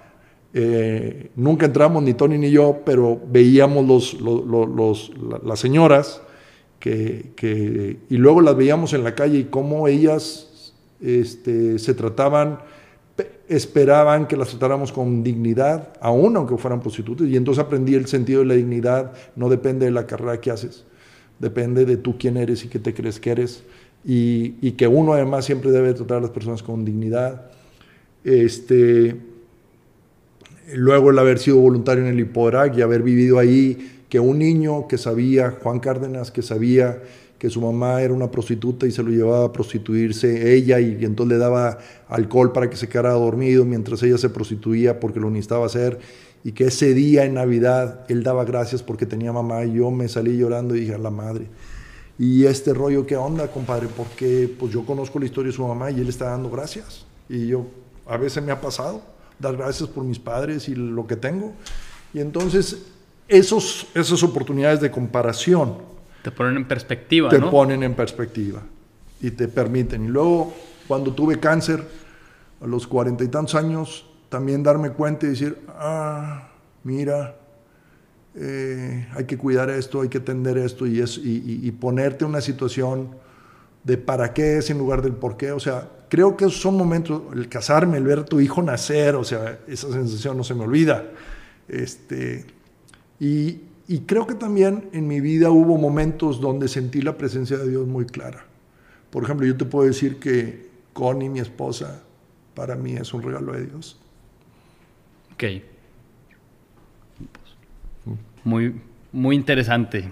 Eh, 0.57 1.31
nunca 1.35 1.67
entramos 1.67 2.03
ni 2.03 2.15
Tony 2.15 2.39
ni 2.39 2.51
yo, 2.51 2.81
pero 2.87 3.21
veíamos 3.29 4.21
las 5.45 5.59
señoras 5.59 6.23
y 6.85 8.17
luego 8.17 8.41
las 8.41 8.57
veíamos 8.57 8.93
en 8.93 9.05
la 9.05 9.15
calle 9.15 9.39
y 9.39 9.45
cómo 9.45 9.89
ellas 9.89 10.73
este, 11.01 11.79
se 11.79 11.95
trataban 11.95 12.61
esperaban 13.49 14.27
que 14.27 14.37
las 14.37 14.49
tratáramos 14.49 14.93
con 14.93 15.23
dignidad, 15.23 15.93
aún 16.01 16.37
aunque 16.37 16.57
fueran 16.57 16.81
prostitutas, 16.81 17.29
y 17.29 17.37
entonces 17.37 17.63
aprendí 17.63 17.95
el 17.95 18.07
sentido 18.07 18.41
de 18.41 18.47
la 18.47 18.55
dignidad, 18.55 19.13
no 19.37 19.49
depende 19.49 19.87
de 19.87 19.93
la 19.93 20.07
carrera 20.07 20.41
que 20.41 20.51
haces, 20.51 20.85
depende 21.39 21.85
de 21.85 21.97
tú 21.97 22.17
quién 22.19 22.37
eres 22.37 22.65
y 22.65 22.69
qué 22.69 22.79
te 22.79 22.95
crees 22.95 23.21
que 23.21 23.31
eres, 23.31 23.65
y, 24.05 24.73
que 24.73 24.87
uno 24.87 25.15
además 25.15 25.45
siempre 25.45 25.71
debe 25.71 25.95
tratar 25.95 26.19
a 26.19 26.21
las 26.21 26.31
personas 26.31 26.63
con 26.63 26.85
dignidad. 26.85 27.51
Este, 28.23 29.17
luego 30.73 31.11
el 31.11 31.19
haber 31.19 31.39
sido 31.39 31.59
voluntario 31.59 32.05
en 32.05 32.11
el 32.11 32.21
Hipodrak 32.21 32.77
y 32.77 32.83
haber 32.83 33.03
vivido 33.03 33.39
ahí, 33.39 34.05
que 34.09 34.21
un 34.21 34.39
niño 34.39 34.87
que 34.89 34.99
sabía, 34.99 35.59
Juan 35.63 35.81
Cárdenas, 35.81 36.31
que 36.31 36.43
sabía 36.43 37.03
que 37.39 37.51
su 37.51 37.61
mamá 37.61 38.01
era 38.01 38.15
una 38.15 38.31
prostituta 38.31 38.87
y 38.87 38.91
se 38.91 39.03
lo 39.03 39.11
llevaba 39.11 39.47
a 39.47 39.53
prostituirse 39.53 40.55
ella 40.55 40.81
y, 40.81 41.05
entonces 41.05 41.37
le 41.37 41.39
daba 41.39 41.79
alcohol 42.09 42.53
para 42.53 42.71
que 42.71 42.77
se 42.77 42.89
quedara 42.89 43.11
dormido 43.13 43.65
mientras 43.65 44.03
ella 44.03 44.17
se 44.17 44.31
prostituía 44.31 45.01
porque 45.01 45.21
lo 45.21 45.29
necesitaba 45.31 45.67
hacer 45.67 45.99
y 46.43 46.53
que 46.53 46.65
ese 46.65 46.95
día 46.95 47.25
en 47.25 47.35
Navidad 47.35 48.07
él 48.09 48.23
daba 48.23 48.45
gracias 48.45 48.83
porque 48.83 49.05
tenía 49.05 49.33
mamá 49.33 49.65
y 49.65 49.75
yo 49.75 49.91
me 49.91 50.09
salí 50.09 50.39
llorando 50.39 50.75
y 50.75 50.81
dije 50.81 50.95
a 50.95 50.99
la 50.99 51.11
madre. 51.11 51.47
Y 52.19 52.45
este 52.45 52.73
rollo, 52.73 53.07
¿qué 53.07 53.17
onda, 53.17 53.49
compadre? 53.49 53.89
Porque 53.95 54.49
pues 54.59 54.73
yo 54.73 54.87
conozco 54.87 55.19
la 55.19 55.27
historia 55.27 55.51
de 55.51 55.57
su 55.57 55.67
mamá 55.67 55.91
y 55.91 56.01
él 56.01 56.09
está 56.09 56.27
dando 56.27 56.49
gracias. 56.49 57.05
Y 57.29 57.49
yo, 57.49 57.67
a 58.07 58.17
veces 58.17 58.43
me 58.43 58.53
ha 58.53 58.61
pasado 58.61 59.03
dar 59.39 59.57
gracias 59.57 59.89
por 59.89 60.05
mis 60.05 60.19
padres 60.19 60.69
y 60.69 60.75
lo 60.75 61.07
que 61.07 61.17
tengo. 61.17 61.53
Y 62.13 62.21
entonces, 62.21 62.87
esos, 63.29 63.87
esas 63.95 64.23
oportunidades 64.23 64.81
de 64.81 64.91
comparación 64.91 65.79
te 66.23 66.31
ponen 66.31 66.57
en 66.57 66.65
perspectiva, 66.67 67.29
Te 67.29 67.41
ponen 67.41 67.83
en 67.83 67.95
perspectiva 67.95 68.63
y 69.21 69.31
te 69.31 69.47
permiten. 69.47 70.05
Y 70.07 70.09
luego, 70.09 70.55
cuando 70.89 71.13
tuve 71.13 71.39
cáncer, 71.39 71.87
a 72.63 72.67
los 72.67 72.87
cuarenta 72.87 73.25
y 73.25 73.29
tantos 73.29 73.55
años, 73.55 74.07
también 74.31 74.63
darme 74.63 74.91
cuenta 74.91 75.27
y 75.27 75.31
decir, 75.31 75.59
ah, 75.69 76.49
mira, 76.83 77.37
eh, 78.37 79.07
hay 79.15 79.25
que 79.27 79.37
cuidar 79.37 79.71
esto, 79.71 80.01
hay 80.01 80.09
que 80.09 80.19
atender 80.19 80.59
esto 80.59 80.87
y, 80.87 81.01
es, 81.01 81.21
y, 81.23 81.71
ponerte 81.73 82.25
en 82.25 82.31
una 82.31 82.41
situación 82.41 83.11
de 83.85 83.99
para 83.99 84.33
qué 84.33 84.59
es 84.59 84.71
en 84.71 84.79
lugar 84.79 85.03
del 85.03 85.13
por 85.13 85.37
qué. 85.37 85.53
O 85.53 85.61
sea, 85.61 85.89
creo 86.15 86.37
que 86.37 86.45
esos 86.45 86.61
son 86.61 86.77
momentos, 86.77 87.23
el 87.35 87.49
casarme, 87.49 87.99
el 87.99 88.05
ver 88.05 88.23
tu 88.23 88.39
hijo 88.39 88.63
nacer, 88.63 89.17
o 89.17 89.25
sea, 89.25 89.59
esa 89.67 89.91
sensación 89.91 90.37
no 90.37 90.45
se 90.45 90.55
me 90.55 90.63
olvida. 90.63 91.11
Este, 91.67 92.47
y, 93.19 93.63
y 93.89 93.99
creo 94.07 94.25
que 94.25 94.37
también 94.37 94.91
en 94.93 95.09
mi 95.09 95.21
vida 95.21 95.51
hubo 95.51 95.77
momentos 95.77 96.41
donde 96.41 96.69
sentí 96.69 97.03
la 97.03 97.19
presencia 97.19 97.59
de 97.59 97.69
Dios 97.69 97.89
muy 97.89 98.05
clara. 98.05 98.47
Por 99.11 99.25
ejemplo, 99.25 99.45
yo 99.45 99.57
te 99.57 99.65
puedo 99.65 99.89
decir 99.89 100.21
que 100.21 100.69
Connie, 100.93 101.29
mi 101.29 101.41
esposa, 101.41 102.05
para 102.55 102.77
mí 102.77 102.93
es 102.93 103.13
un 103.13 103.21
regalo 103.21 103.53
de 103.53 103.67
Dios. 103.67 103.99
Ok. 105.33 105.45
Muy, 108.45 108.81
muy 109.11 109.35
interesante. 109.35 110.09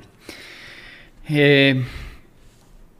Eh, 1.28 1.84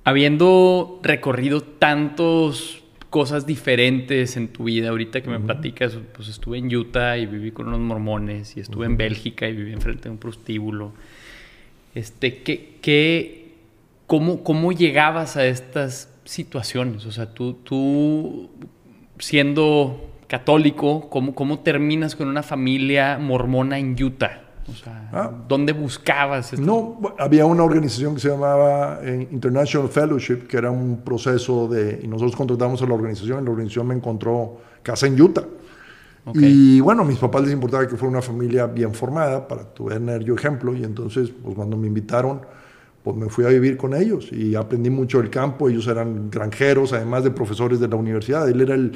habiendo 0.05 1.00
recorrido 1.03 1.64
tantas 1.64 2.82
cosas 3.12 3.44
diferentes 3.44 4.38
en 4.38 4.48
tu 4.48 4.64
vida, 4.64 4.88
ahorita 4.88 5.20
que 5.20 5.28
me 5.28 5.38
platicas, 5.38 5.98
pues 6.14 6.28
estuve 6.28 6.56
en 6.56 6.74
Utah 6.74 7.18
y 7.18 7.26
viví 7.26 7.50
con 7.50 7.68
unos 7.68 7.80
mormones, 7.80 8.56
y 8.56 8.60
estuve 8.60 8.86
en 8.86 8.96
Bélgica 8.96 9.46
y 9.46 9.52
viví 9.52 9.70
enfrente 9.70 10.04
de 10.04 10.12
un 10.12 10.16
prostíbulo. 10.16 10.94
Este, 11.94 12.42
¿qué, 12.42 12.78
qué, 12.80 13.52
cómo, 14.06 14.42
¿Cómo 14.42 14.72
llegabas 14.72 15.36
a 15.36 15.46
estas 15.46 16.10
situaciones? 16.24 17.04
O 17.04 17.12
sea, 17.12 17.34
tú, 17.34 17.58
tú 17.64 18.48
siendo 19.18 20.10
católico, 20.26 21.10
¿cómo, 21.10 21.34
¿cómo 21.34 21.58
terminas 21.58 22.16
con 22.16 22.28
una 22.28 22.42
familia 22.42 23.18
mormona 23.18 23.78
en 23.78 24.02
Utah? 24.02 24.41
O 24.70 24.74
sea, 24.74 25.10
ah. 25.12 25.30
¿dónde 25.48 25.72
buscabas? 25.72 26.52
Esto? 26.52 26.64
No, 26.64 27.00
había 27.18 27.46
una 27.46 27.64
organización 27.64 28.14
que 28.14 28.20
se 28.20 28.28
llamaba 28.28 29.00
eh, 29.02 29.28
International 29.30 29.88
Fellowship, 29.88 30.46
que 30.46 30.56
era 30.56 30.70
un 30.70 31.02
proceso 31.02 31.68
de... 31.68 32.00
Y 32.02 32.06
nosotros 32.06 32.36
contratamos 32.36 32.80
a 32.82 32.86
la 32.86 32.94
organización 32.94 33.42
y 33.42 33.44
la 33.44 33.50
organización 33.50 33.88
me 33.88 33.94
encontró 33.94 34.58
casa 34.82 35.06
en 35.06 35.20
Utah. 35.20 35.44
Y 36.34 36.80
bueno, 36.80 37.02
a 37.02 37.04
mis 37.04 37.18
papás 37.18 37.42
les 37.42 37.52
importaba 37.52 37.86
que 37.88 37.96
fuera 37.96 38.10
una 38.10 38.22
familia 38.22 38.66
bien 38.66 38.94
formada 38.94 39.48
para 39.48 39.64
tener 39.64 40.22
yo 40.22 40.34
ejemplo. 40.34 40.74
Y 40.74 40.84
entonces, 40.84 41.30
pues 41.30 41.56
cuando 41.56 41.76
me 41.76 41.88
invitaron, 41.88 42.42
pues 43.02 43.16
me 43.16 43.28
fui 43.28 43.44
a 43.44 43.48
vivir 43.48 43.76
con 43.76 43.94
ellos 43.94 44.30
y 44.30 44.54
aprendí 44.54 44.88
mucho 44.88 45.18
del 45.18 45.30
campo. 45.30 45.68
Ellos 45.68 45.88
eran 45.88 46.30
granjeros, 46.30 46.92
además 46.92 47.24
de 47.24 47.32
profesores 47.32 47.80
de 47.80 47.88
la 47.88 47.96
universidad. 47.96 48.48
Él 48.48 48.60
era 48.60 48.74
el 48.74 48.92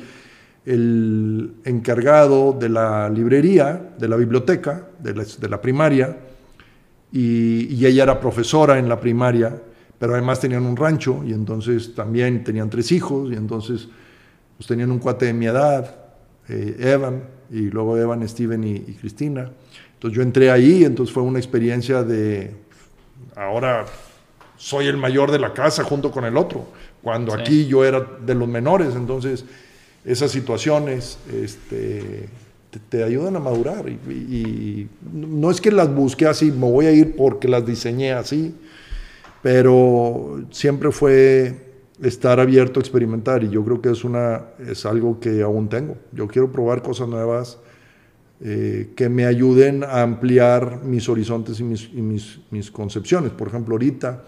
el 0.67 1.55
encargado 1.65 2.53
de 2.53 2.69
la 2.69 3.09
librería, 3.09 3.95
de 3.97 4.09
la 4.09 4.17
biblioteca, 4.17 4.89
de 4.99 5.49
la, 5.49 5.61
primaria, 5.61 6.17
y, 7.13 7.87
ella 7.87 8.03
era 8.03 8.21
profesora 8.21 8.79
en 8.79 8.89
la 8.89 8.99
primaria, 8.99 9.63
pero 9.99 10.15
además 10.15 10.41
tenían 10.41 10.67
un 10.67 10.77
rancho 10.77 11.23
y 11.25 11.33
entonces 11.33 11.95
también 11.95 12.43
tenían 12.43 12.69
tres 12.69 12.91
hijos 12.91 13.31
y 13.33 13.37
entonces 13.37 13.89
pues 14.57 14.67
tenían 14.67 14.91
un 14.91 14.99
cuate 14.99 15.27
de 15.27 15.33
mi 15.33 15.47
edad, 15.47 15.95
eh, 16.49 16.77
Evan, 16.81 17.23
y 17.51 17.71
luego 17.71 17.97
Evan, 17.97 18.29
Steven 18.29 18.65
y, 18.65 18.75
y, 18.75 18.97
Cristina. 19.01 19.51
Entonces 19.95 20.17
yo 20.17 20.23
entré 20.23 20.51
ahí, 20.51 20.85
entonces 20.85 21.15
fue 21.15 21.23
una 21.23 21.39
experiencia 21.39 22.03
de, 22.03 22.57
ahora 23.37 23.87
soy 24.57 24.89
el 24.89 24.97
mayor 24.97 25.31
de 25.31 25.39
la 25.39 25.53
casa 25.53 25.85
junto 25.85 26.11
con 26.11 26.25
el 26.25 26.37
otro, 26.37 26.67
cuando 27.03 27.35
aquí 27.35 27.67
yo 27.67 27.85
era 27.85 28.01
de 28.01 28.35
los 28.35 28.49
menores, 28.49 28.97
entonces 28.97 29.45
esas 30.07 30.31
situaciones 30.31 31.19
este, 31.33 32.29
te, 32.89 33.03
ayudan 33.03 33.37
a 33.37 33.41
madurar. 33.41 33.89
Y, 33.89 34.89
no 35.13 35.51
es 35.51 35.61
que 35.61 35.73
las 35.73 35.93
busque 35.93 36.27
así, 36.27 36.53
me 36.53 36.71
voy 36.71 36.87
a 36.87 36.93
ir 36.93 37.17
porque 37.17 37.49
las 37.49 37.67
diseñé 37.67 38.13
así, 38.13 38.55
pero 39.43 40.43
siempre 40.51 40.93
fue 40.93 41.67
estar 42.01 42.41
abierto 42.41 42.79
a 42.79 42.83
experimentar 42.83 43.43
y 43.43 43.49
yo 43.49 43.65
creo 43.65 43.81
que 43.81 43.91
es, 43.91 44.05
una, 44.05 44.43
es 44.67 44.87
algo 44.87 45.19
que 45.19 45.43
aún 45.43 45.69
tengo. 45.69 45.97
Yo 46.13 46.29
quiero 46.29 46.53
probar 46.53 46.83
cosas 46.83 47.09
nuevas 47.09 47.59
eh, 48.41 48.91
que 48.95 49.09
me 49.09 49.25
ayuden 49.25 49.83
a 49.83 50.03
ampliar 50.03 50.83
mis 50.85 51.09
horizontes 51.09 51.59
y 51.59 51.65
mis, 51.65 51.93
mis, 51.93 52.39
mis 52.51 52.71
concepciones. 52.71 53.33
Por 53.33 53.49
ejemplo, 53.49 53.75
ahorita 53.75 54.23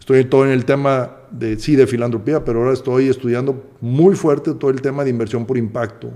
Estoy 0.00 0.24
todo 0.24 0.46
en 0.46 0.50
el 0.50 0.64
tema 0.64 1.18
de, 1.30 1.58
sí, 1.58 1.76
de 1.76 1.86
filantropía, 1.86 2.42
pero 2.44 2.60
ahora 2.60 2.72
estoy 2.72 3.08
estudiando 3.08 3.70
muy 3.82 4.16
fuerte 4.16 4.54
todo 4.54 4.70
el 4.70 4.80
tema 4.80 5.04
de 5.04 5.10
inversión 5.10 5.46
por 5.46 5.58
impacto, 5.58 6.10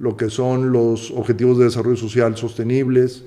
lo 0.00 0.16
que 0.16 0.28
son 0.28 0.72
los 0.72 1.12
objetivos 1.12 1.56
de 1.56 1.64
desarrollo 1.64 1.96
social 1.96 2.36
sostenibles, 2.36 3.24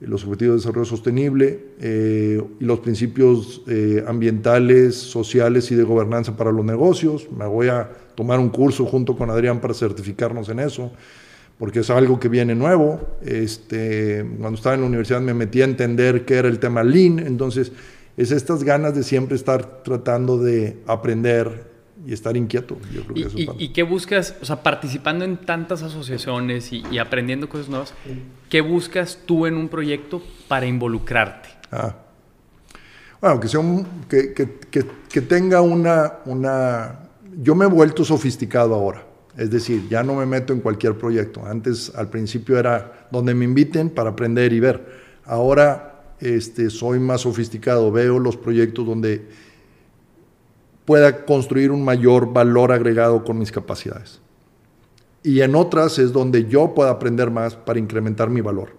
los 0.00 0.24
objetivos 0.24 0.56
de 0.56 0.58
desarrollo 0.58 0.84
sostenible 0.84 1.60
eh, 1.80 2.42
y 2.60 2.64
los 2.64 2.80
principios 2.80 3.62
eh, 3.68 4.04
ambientales, 4.06 4.96
sociales 4.96 5.70
y 5.72 5.76
de 5.76 5.82
gobernanza 5.82 6.36
para 6.36 6.52
los 6.52 6.64
negocios. 6.64 7.26
Me 7.36 7.46
voy 7.46 7.68
a 7.68 7.90
tomar 8.14 8.38
un 8.38 8.50
curso 8.50 8.84
junto 8.84 9.16
con 9.16 9.30
Adrián 9.30 9.60
para 9.60 9.72
certificarnos 9.72 10.50
en 10.50 10.60
eso, 10.60 10.92
porque 11.58 11.80
es 11.80 11.90
algo 11.90 12.20
que 12.20 12.28
viene 12.28 12.54
nuevo. 12.54 13.00
Este, 13.22 14.26
cuando 14.38 14.56
estaba 14.56 14.74
en 14.74 14.82
la 14.82 14.88
universidad 14.88 15.22
me 15.22 15.34
metí 15.34 15.62
a 15.62 15.64
entender 15.64 16.26
qué 16.26 16.34
era 16.34 16.48
el 16.48 16.58
tema 16.58 16.84
Lean, 16.84 17.18
entonces 17.18 17.72
es 18.16 18.30
estas 18.30 18.64
ganas 18.64 18.94
de 18.94 19.02
siempre 19.02 19.36
estar 19.36 19.82
tratando 19.82 20.38
de 20.38 20.78
aprender 20.86 21.72
y 22.06 22.12
estar 22.12 22.36
inquieto. 22.36 22.76
¿Y, 23.58 23.68
qué 23.68 23.82
buscas, 23.82 24.36
o 24.42 24.44
sea, 24.44 24.62
participando 24.62 25.24
en 25.24 25.36
tantas 25.38 25.82
asociaciones 25.82 26.72
y, 26.72 26.98
aprendiendo 26.98 27.48
cosas 27.48 27.68
nuevas, 27.68 27.94
qué 28.48 28.60
buscas 28.60 29.20
tú 29.24 29.46
en 29.46 29.56
un 29.56 29.68
proyecto 29.68 30.22
para 30.48 30.66
involucrarte? 30.66 31.48
Ah. 31.70 31.94
Bueno, 33.20 33.38
que, 33.38 33.48
sea 33.48 33.60
que, 34.08 34.32
que, 34.34 34.84
que, 35.08 35.20
tenga 35.20 35.60
una, 35.60 36.14
una... 36.24 36.98
Yo 37.40 37.54
me 37.54 37.66
he 37.66 37.68
vuelto 37.68 38.04
sofisticado 38.04 38.74
ahora. 38.74 39.06
Es 39.36 39.50
decir, 39.50 39.88
ya 39.88 40.02
no 40.02 40.14
me 40.14 40.26
meto 40.26 40.52
en 40.52 40.60
cualquier 40.60 40.98
proyecto. 40.98 41.46
Antes, 41.46 41.92
al 41.94 42.10
principio, 42.10 42.58
era 42.58 43.06
donde 43.10 43.32
me 43.32 43.44
inviten 43.44 43.90
para 43.90 44.10
aprender 44.10 44.52
y 44.52 44.60
ver. 44.60 45.02
Ahora 45.24 45.91
este, 46.22 46.70
soy 46.70 47.00
más 47.00 47.22
sofisticado, 47.22 47.90
veo 47.90 48.20
los 48.20 48.36
proyectos 48.36 48.86
donde 48.86 49.26
pueda 50.84 51.24
construir 51.24 51.72
un 51.72 51.84
mayor 51.84 52.32
valor 52.32 52.70
agregado 52.70 53.24
con 53.24 53.38
mis 53.38 53.50
capacidades. 53.50 54.20
Y 55.24 55.40
en 55.40 55.56
otras 55.56 55.98
es 55.98 56.12
donde 56.12 56.44
yo 56.44 56.74
pueda 56.74 56.90
aprender 56.90 57.30
más 57.32 57.56
para 57.56 57.80
incrementar 57.80 58.30
mi 58.30 58.40
valor. 58.40 58.70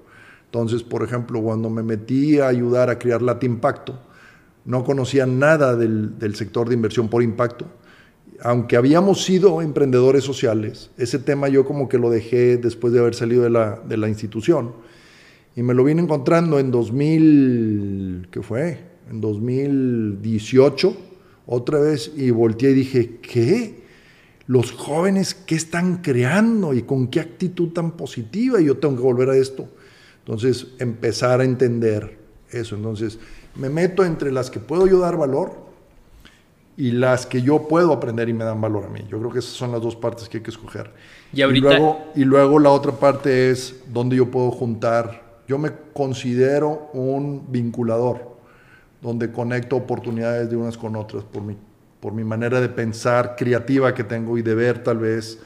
Entonces, 0.46 0.84
por 0.84 1.04
ejemplo, 1.04 1.41
cuando 1.41 1.70
me 1.70 1.84
metí 1.84 2.39
a 2.39 2.48
ayudar 2.48 2.89
a 2.89 2.98
crear 2.98 3.22
Impacto, 3.41 4.00
no 4.64 4.86
conocía 4.86 5.26
nada 5.26 5.76
del, 5.76 6.36
sector 6.36 6.70
de 6.70 6.76
inversión 6.76 7.10
por 7.10 7.24
impacto. 7.24 7.66
Aunque 8.41 8.78
habíamos 8.78 9.26
sido 9.26 9.62
emprendedores 9.62 10.24
sociales, 10.24 10.91
ese 10.98 11.20
tema 11.20 11.50
yo 11.50 11.66
como 11.66 11.89
que 11.89 11.98
lo 11.98 12.10
dejé 12.10 12.56
después 12.56 12.94
de 12.94 13.00
haber 13.00 13.16
salido 13.16 13.44
de 13.44 13.98
la 13.98 14.08
institución 14.08 14.72
y 15.56 15.64
me 15.64 15.74
lo 15.74 15.84
vine 15.84 16.01
encontrando 16.01 16.60
en 16.60 16.72
2000, 16.72 18.28
¿qué 18.32 18.41
fue? 18.41 18.80
En 19.10 19.22
2018, 19.22 20.97
otra 21.45 21.80
vez, 21.80 22.12
y 22.16 22.32
volteé 22.32 22.72
y 22.72 22.74
dije, 22.74 23.20
¿qué? 23.22 23.84
Los 24.47 24.72
jóvenes, 24.72 25.36
¿qué 25.36 25.56
están 25.56 25.97
creando 25.97 26.74
y 26.74 26.84
con 26.84 27.08
qué 27.08 27.20
actitud 27.20 27.70
tan 27.70 27.91
positiva? 27.91 28.60
Y 28.60 28.66
yo 28.66 28.78
tengo 28.78 28.95
que 28.95 29.04
volver 29.04 29.30
a 29.30 29.38
esto. 29.38 29.68
Entonces, 30.20 30.68
empezar 30.80 31.41
a 31.41 31.43
entender 31.43 32.18
eso. 32.49 32.76
Entonces, 32.76 33.20
me 33.56 33.70
meto 33.70 34.04
entre 34.04 34.32
las 34.32 34.49
que 34.49 34.60
puedo 34.60 34.88
yo 34.88 34.99
dar 34.99 35.18
valor 35.18 35.64
y 36.76 36.91
las 36.91 37.28
que 37.28 37.41
yo 37.41 37.68
puedo 37.68 37.93
aprender 37.93 38.28
y 38.30 38.34
me 38.34 38.43
dan 38.43 38.60
valor 38.60 38.86
a 38.86 38.89
mí. 38.89 39.01
Yo 39.10 39.20
creo 39.20 39.32
que 39.32 39.39
esas 39.39 39.54
son 39.54 39.72
las 39.72 39.82
dos 39.82 39.95
partes 39.95 40.28
que 40.28 40.38
hay 40.38 40.43
que 40.43 40.51
escoger. 40.51 40.91
Y, 41.32 41.41
ahorita... 41.41 41.68
y, 41.68 41.70
luego, 41.70 41.99
y 42.16 42.24
luego 42.24 42.60
la 42.60 42.72
otra 42.72 42.93
parte 42.93 43.51
es 43.51 43.84
donde 43.93 44.16
yo 44.16 44.32
puedo 44.32 44.49
juntar 44.49 45.22
yo 45.54 45.60
me 45.60 45.72
considero 45.93 46.89
un 46.93 47.45
vinculador, 47.51 48.38
donde 49.04 49.32
conecto 49.32 49.76
oportunidades 49.76 50.49
de 50.49 50.56
unas 50.56 50.80
con 50.80 50.95
otras 50.95 51.24
por 51.24 51.43
mi, 51.43 51.56
por 51.99 52.12
mi 52.12 52.24
manera 52.24 52.60
de 52.60 52.70
pensar 52.70 53.36
creativa 53.38 53.93
que 53.93 54.04
tengo 54.04 54.36
y 54.39 54.41
de 54.41 54.56
ver 54.56 54.84
tal 54.84 54.97
vez 54.97 55.39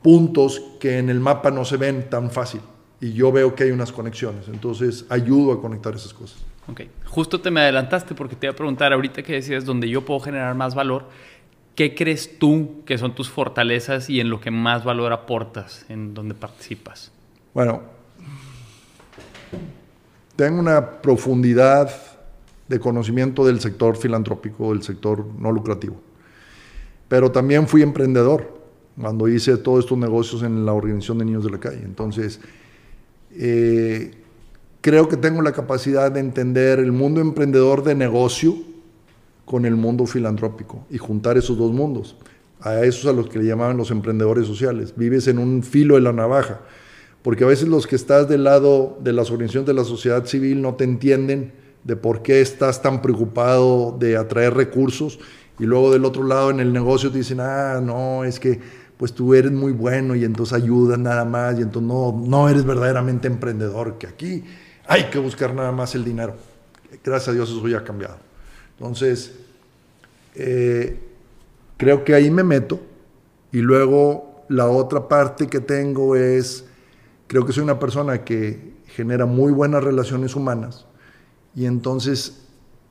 puntos 0.00 0.62
que 0.80 0.96
en 0.96 1.10
el 1.10 1.20
mapa 1.20 1.50
no 1.50 1.66
se 1.66 1.76
ven 1.76 2.08
tan 2.08 2.30
fácil. 2.30 2.62
Y 3.02 3.12
yo 3.12 3.30
veo 3.30 3.54
que 3.54 3.64
hay 3.64 3.70
unas 3.70 3.92
conexiones, 3.92 4.48
entonces 4.48 5.04
ayudo 5.10 5.52
a 5.52 5.60
conectar 5.60 5.94
esas 5.94 6.14
cosas. 6.14 6.42
Ok, 6.66 6.84
justo 7.04 7.38
te 7.38 7.50
me 7.50 7.60
adelantaste 7.60 8.14
porque 8.14 8.34
te 8.34 8.46
iba 8.46 8.54
a 8.54 8.56
preguntar 8.56 8.94
ahorita 8.94 9.22
que 9.22 9.34
decías 9.34 9.66
donde 9.66 9.90
yo 9.90 10.06
puedo 10.06 10.20
generar 10.20 10.54
más 10.54 10.74
valor, 10.74 11.04
¿qué 11.74 11.94
crees 11.94 12.38
tú 12.38 12.82
que 12.86 12.96
son 12.96 13.14
tus 13.14 13.28
fortalezas 13.28 14.08
y 14.08 14.20
en 14.20 14.30
lo 14.30 14.40
que 14.40 14.50
más 14.50 14.84
valor 14.84 15.12
aportas 15.12 15.84
en 15.90 16.14
donde 16.14 16.34
participas? 16.34 17.12
Bueno, 17.52 17.97
tengo 20.38 20.60
una 20.60 21.02
profundidad 21.02 21.90
de 22.68 22.78
conocimiento 22.78 23.44
del 23.44 23.58
sector 23.58 23.96
filantrópico, 23.96 24.72
del 24.72 24.84
sector 24.84 25.26
no 25.36 25.50
lucrativo. 25.50 25.96
Pero 27.08 27.32
también 27.32 27.66
fui 27.66 27.82
emprendedor 27.82 28.56
cuando 29.00 29.26
hice 29.26 29.56
todos 29.56 29.80
estos 29.80 29.98
negocios 29.98 30.44
en 30.44 30.64
la 30.64 30.74
Organización 30.74 31.18
de 31.18 31.24
Niños 31.24 31.42
de 31.42 31.50
la 31.50 31.58
Calle. 31.58 31.80
Entonces, 31.82 32.40
eh, 33.32 34.12
creo 34.80 35.08
que 35.08 35.16
tengo 35.16 35.42
la 35.42 35.50
capacidad 35.50 36.12
de 36.12 36.20
entender 36.20 36.78
el 36.78 36.92
mundo 36.92 37.20
emprendedor 37.20 37.82
de 37.82 37.96
negocio 37.96 38.54
con 39.44 39.66
el 39.66 39.74
mundo 39.74 40.06
filantrópico 40.06 40.86
y 40.88 40.98
juntar 40.98 41.36
esos 41.36 41.58
dos 41.58 41.72
mundos. 41.72 42.14
A 42.60 42.84
esos 42.84 43.06
a 43.06 43.12
los 43.12 43.28
que 43.28 43.40
le 43.40 43.44
llamaban 43.46 43.76
los 43.76 43.90
emprendedores 43.90 44.46
sociales. 44.46 44.94
Vives 44.96 45.26
en 45.26 45.40
un 45.40 45.64
filo 45.64 45.96
de 45.96 46.02
la 46.02 46.12
navaja, 46.12 46.60
porque 47.22 47.44
a 47.44 47.46
veces 47.46 47.68
los 47.68 47.86
que 47.86 47.96
estás 47.96 48.28
del 48.28 48.44
lado 48.44 48.98
de 49.00 49.12
las 49.12 49.30
organizaciones 49.30 49.66
de 49.66 49.74
la 49.74 49.84
sociedad 49.84 50.24
civil 50.26 50.62
no 50.62 50.74
te 50.74 50.84
entienden 50.84 51.52
de 51.84 51.96
por 51.96 52.22
qué 52.22 52.40
estás 52.40 52.82
tan 52.82 53.02
preocupado 53.02 53.96
de 53.98 54.16
atraer 54.16 54.54
recursos 54.54 55.18
y 55.58 55.64
luego 55.64 55.92
del 55.92 56.04
otro 56.04 56.22
lado 56.22 56.50
en 56.50 56.60
el 56.60 56.72
negocio 56.72 57.10
te 57.10 57.18
dicen, 57.18 57.40
ah, 57.40 57.80
no, 57.82 58.24
es 58.24 58.38
que 58.38 58.60
pues 58.96 59.12
tú 59.12 59.34
eres 59.34 59.52
muy 59.52 59.72
bueno 59.72 60.14
y 60.14 60.24
entonces 60.24 60.52
ayudas 60.52 60.98
nada 60.98 61.24
más 61.24 61.58
y 61.58 61.62
entonces 61.62 61.88
no, 61.88 62.20
no 62.24 62.48
eres 62.48 62.64
verdaderamente 62.64 63.28
emprendedor, 63.28 63.96
que 63.96 64.06
aquí 64.06 64.44
hay 64.86 65.04
que 65.04 65.18
buscar 65.18 65.54
nada 65.54 65.70
más 65.72 65.94
el 65.94 66.04
dinero. 66.04 66.34
Gracias 67.04 67.28
a 67.28 67.32
Dios 67.32 67.50
eso 67.50 67.68
ya 67.68 67.78
ha 67.78 67.84
cambiado. 67.84 68.16
Entonces, 68.78 69.34
eh, 70.34 70.98
creo 71.76 72.04
que 72.04 72.14
ahí 72.14 72.30
me 72.30 72.42
meto 72.42 72.80
y 73.52 73.58
luego 73.58 74.44
la 74.48 74.66
otra 74.68 75.08
parte 75.08 75.46
que 75.46 75.60
tengo 75.60 76.16
es, 76.16 76.64
creo 77.28 77.46
que 77.46 77.52
soy 77.52 77.62
una 77.62 77.78
persona 77.78 78.24
que 78.24 78.74
genera 78.86 79.26
muy 79.26 79.52
buenas 79.52 79.84
relaciones 79.84 80.34
humanas 80.34 80.86
y 81.54 81.66
entonces 81.66 82.42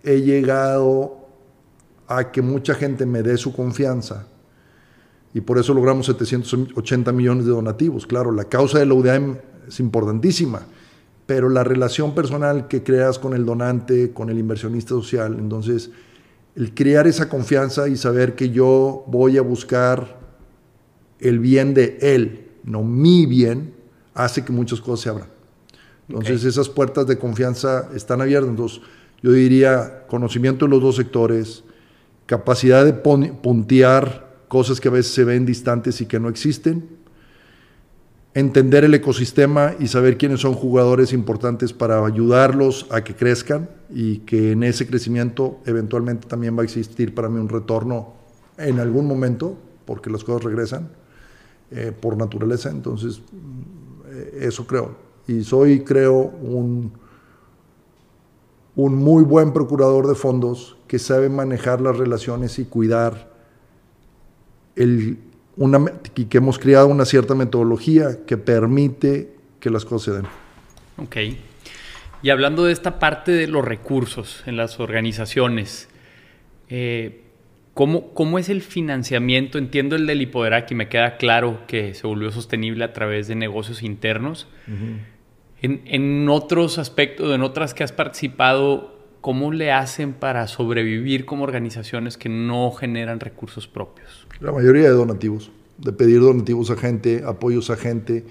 he 0.03 0.21
llegado 0.21 1.27
a 2.07 2.31
que 2.31 2.41
mucha 2.41 2.73
gente 2.75 3.05
me 3.05 3.23
dé 3.23 3.35
su 3.37 3.53
confianza 3.53 4.27
y 5.33 5.41
por 5.41 5.57
eso 5.57 5.73
logramos 5.73 6.05
780 6.05 7.11
millones 7.11 7.45
de 7.45 7.51
donativos. 7.51 8.07
Claro, 8.07 8.31
la 8.31 8.45
causa 8.45 8.79
de 8.79 8.85
la 8.85 8.93
UDM 8.93 9.37
es 9.67 9.79
importantísima, 9.79 10.61
pero 11.25 11.49
la 11.49 11.63
relación 11.63 12.15
personal 12.15 12.67
que 12.67 12.81
creas 12.83 13.19
con 13.19 13.33
el 13.33 13.45
donante, 13.45 14.13
con 14.13 14.29
el 14.29 14.39
inversionista 14.39 14.89
social, 14.91 15.35
entonces 15.37 15.91
el 16.55 16.73
crear 16.73 17.05
esa 17.05 17.29
confianza 17.29 17.87
y 17.87 17.97
saber 17.97 18.35
que 18.35 18.49
yo 18.49 19.03
voy 19.07 19.37
a 19.37 19.41
buscar 19.41 20.17
el 21.19 21.39
bien 21.39 21.73
de 21.73 21.97
él, 22.01 22.47
no 22.63 22.83
mi 22.83 23.25
bien, 23.25 23.76
hace 24.17 24.43
que 24.43 24.51
muchas 24.51 24.81
cosas 24.81 24.99
se 25.03 25.09
abran. 25.09 25.27
Entonces 26.09 26.43
esas 26.43 26.69
puertas 26.69 27.05
de 27.07 27.17
confianza 27.17 27.89
están 27.93 28.21
abiertas. 28.21 28.49
Entonces 28.49 28.81
yo 29.21 29.31
diría 29.31 30.05
conocimiento 30.07 30.65
de 30.65 30.71
los 30.71 30.81
dos 30.81 30.95
sectores, 30.95 31.63
capacidad 32.25 32.83
de 32.83 32.93
puntear 32.93 34.27
cosas 34.47 34.79
que 34.79 34.87
a 34.87 34.91
veces 34.91 35.13
se 35.13 35.23
ven 35.23 35.45
distantes 35.45 36.01
y 36.01 36.05
que 36.05 36.19
no 36.19 36.29
existen, 36.29 36.97
entender 38.33 38.83
el 38.83 38.93
ecosistema 38.93 39.73
y 39.79 39.87
saber 39.87 40.17
quiénes 40.17 40.41
son 40.41 40.53
jugadores 40.53 41.11
importantes 41.11 41.73
para 41.73 42.05
ayudarlos 42.05 42.85
a 42.91 43.03
que 43.03 43.15
crezcan 43.15 43.69
y 43.89 44.19
que 44.19 44.51
en 44.51 44.63
ese 44.63 44.87
crecimiento 44.87 45.59
eventualmente 45.65 46.27
también 46.27 46.55
va 46.55 46.61
a 46.61 46.65
existir 46.65 47.15
para 47.15 47.29
mí 47.29 47.39
un 47.39 47.49
retorno 47.49 48.13
en 48.57 48.79
algún 48.79 49.07
momento, 49.07 49.57
porque 49.85 50.09
las 50.09 50.23
cosas 50.23 50.43
regresan 50.43 50.89
eh, 51.71 51.91
por 51.99 52.15
naturaleza, 52.15 52.69
entonces 52.69 53.21
eso 54.39 54.65
creo. 54.67 54.95
Y 55.27 55.43
soy, 55.43 55.81
creo, 55.81 56.13
un, 56.13 56.93
un 58.75 58.95
muy 58.95 59.23
buen 59.23 59.53
procurador 59.53 60.07
de 60.07 60.15
fondos 60.15 60.77
que 60.87 60.99
sabe 60.99 61.29
manejar 61.29 61.81
las 61.81 61.97
relaciones 61.97 62.59
y 62.59 62.65
cuidar 62.65 63.31
el, 64.75 65.17
una, 65.57 65.83
que 66.13 66.37
hemos 66.37 66.59
creado 66.59 66.87
una 66.87 67.05
cierta 67.05 67.35
metodología 67.35 68.25
que 68.25 68.37
permite 68.37 69.35
que 69.59 69.69
las 69.69 69.83
cosas 69.85 70.03
se 70.03 70.11
den. 70.21 70.27
Ok. 70.97 71.17
Y 72.21 72.29
hablando 72.29 72.65
de 72.65 72.73
esta 72.73 72.99
parte 72.99 73.31
de 73.31 73.47
los 73.47 73.65
recursos 73.65 74.43
en 74.45 74.57
las 74.57 74.79
organizaciones, 74.79 75.87
eh, 76.69 77.23
¿cómo, 77.77 78.39
es 78.39 78.49
el 78.49 78.61
financiamiento? 78.61 79.59
Entiendo 79.59 79.95
el 79.95 80.07
del 80.07 80.21
Hipoderac 80.21 80.71
y 80.71 80.75
me 80.75 80.89
queda 80.89 81.17
claro 81.17 81.59
que 81.67 81.93
se 81.93 82.07
volvió 82.07 82.31
sostenible 82.31 82.83
a 82.83 82.91
través 82.91 83.27
de 83.27 83.35
negocios 83.35 83.83
internos. 83.83 84.47
en, 85.61 85.81
en, 85.85 86.27
otros 86.27 86.79
aspectos, 86.79 87.33
en 87.35 87.43
otras 87.43 87.75
que 87.75 87.83
has 87.83 87.91
participado, 87.91 88.97
¿cómo 89.21 89.51
le 89.51 89.71
hacen 89.71 90.13
para 90.13 90.47
sobrevivir 90.47 91.25
como 91.25 91.43
organizaciones 91.43 92.17
que 92.17 92.29
no 92.29 92.71
generan 92.71 93.19
recursos 93.19 93.67
propios? 93.67 94.27
La 94.39 94.51
mayoría 94.51 94.85
de 94.85 94.95
donativos, 94.95 95.51
de 95.77 95.93
pedir 95.93 96.19
donativos 96.19 96.71
a 96.71 96.77
gente, 96.77 97.21
apoyos 97.27 97.69
a 97.69 97.77
gente, 97.77 98.25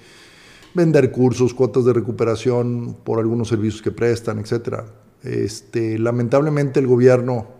vender 0.75 1.13
cursos, 1.13 1.55
cuotas 1.55 1.85
de 1.85 1.93
recuperación 1.93 2.97
por 3.05 3.21
algunos 3.21 3.47
servicios 3.47 3.81
que 3.81 3.93
prestan, 3.93 4.41
etc. 4.41 4.81
Este, 5.23 6.01
lamentablemente 6.01 6.81
el 6.81 6.89
gobierno 6.89 7.56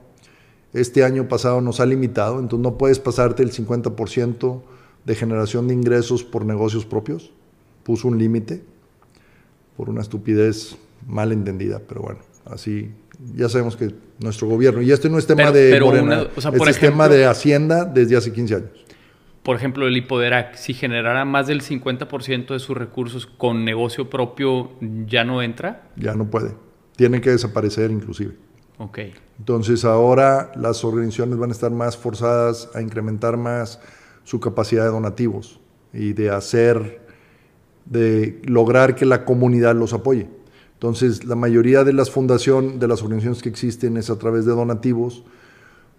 este 0.81 1.05
año 1.05 1.29
pasado 1.29 1.61
nos 1.61 1.81
ha 1.81 1.87
limitado, 1.87 2.39
entonces 2.39 2.63
no 2.63 2.79
puedes 2.79 2.99
pasarte 2.99 3.43
el 3.43 3.53
50% 3.53 4.63
de 5.05 5.15
generación 5.15 5.69
de 5.69 5.75
ingresos 5.75 6.25
por 6.25 6.45
negocios 6.45 6.85
propios. 6.85 7.33
Puso 7.83 8.09
un 8.09 8.19
límite 8.19 8.63
por 9.77 9.89
una 9.89 10.03
estupidez 10.03 10.77
mal 11.07 11.33
entendida, 11.33 11.81
pero 11.87 12.03
bueno, 12.03 12.21
así 12.45 12.91
ya 13.35 13.49
sabemos 13.49 13.77
que 13.77 13.95
nuestro 14.19 14.49
gobierno, 14.49 14.83
y 14.83 14.93
este 14.93 15.09
no 15.09 15.19
es 15.19 15.27
tema 15.27 15.51
de 15.51 15.81
Morena, 15.81 16.27
este 16.37 16.71
es 16.71 16.79
tema 16.79 17.09
de 17.09 17.27
Hacienda 17.27 17.85
desde 17.85 18.17
hace 18.17 18.33
15 18.33 18.55
años. 18.55 18.71
Por 19.43 19.57
ejemplo, 19.57 19.87
el 19.87 19.97
Hipoderac, 19.97 20.57
si 20.57 20.75
generara 20.75 21.25
más 21.25 21.47
del 21.47 21.63
50% 21.63 22.49
de 22.49 22.59
sus 22.59 22.77
recursos 22.77 23.27
con 23.27 23.65
negocio 23.65 24.11
propio, 24.11 24.73
¿ya 25.07 25.23
no 25.23 25.41
entra? 25.41 25.89
Ya 25.97 26.15
no 26.15 26.29
puede. 26.29 26.51
Tiene 26.97 27.21
que 27.21 27.31
desaparecer 27.31 27.93
inclusive. 27.93 28.35
Ok. 28.79 28.99
Entonces 29.39 29.85
ahora 29.85 30.53
las 30.57 30.85
organizaciones 30.85 31.39
van 31.39 31.51
a 31.51 31.53
estar 31.53 31.71
más 31.71 31.97
forzadas 31.97 32.71
a 32.75 32.83
incrementar 32.83 33.37
más 33.37 33.81
su 34.25 34.41
capacidad 34.41 34.85
de 34.85 34.91
donativos 34.91 35.61
y 35.93 36.13
de 36.13 36.31
hacer, 36.31 37.01
de 37.85 38.41
lograr 38.45 38.95
que 38.95 39.07
la 39.07 39.25
comunidad 39.25 39.75
los 39.75 39.93
apoye. 39.93 40.29
Entonces, 40.75 41.25
la 41.25 41.37
mayoría 41.37 41.85
de 41.85 41.95
las 41.95 42.11
fundaciones, 42.11 42.79
de 42.79 42.87
las 42.87 43.03
organizaciones 43.03 43.43
que 43.43 43.49
existen 43.49 43.97
es 43.97 44.11
a 44.11 44.19
través 44.19 44.45
de 44.45 44.53
donativos. 44.53 45.25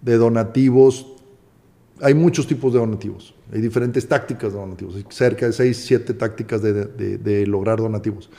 De 0.01 0.17
donativos, 0.17 1.07
hay 2.01 2.13
muchos 2.13 2.45
tipos 2.45 2.73
de 2.73 2.79
donativos, 2.79 3.33
hay 3.51 3.61
diferentes 3.61 4.07
tácticas 4.07 4.53
de 4.53 4.59
donativos, 4.59 4.95
cerca 5.09 5.47
de 5.47 5.53
6, 5.53 5.77
7 5.77 6.13
tácticas 6.13 6.61
de, 6.61 7.45
lograr 7.47 7.79
donativos. 7.79 8.29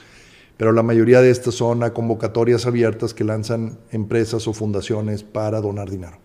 Pero 0.59 0.71
la 0.73 0.83
mayoría 0.83 1.21
de 1.21 1.31
estas 1.31 1.55
son 1.55 1.81
a 1.81 1.93
convocatorias 1.93 2.67
abiertas 2.67 3.15
que 3.15 3.23
lanzan 3.23 3.79
empresas 3.91 4.47
o 4.47 4.53
fundaciones 4.53 5.23
para 5.23 5.61
donar 5.61 5.89
dinero. 5.89 6.19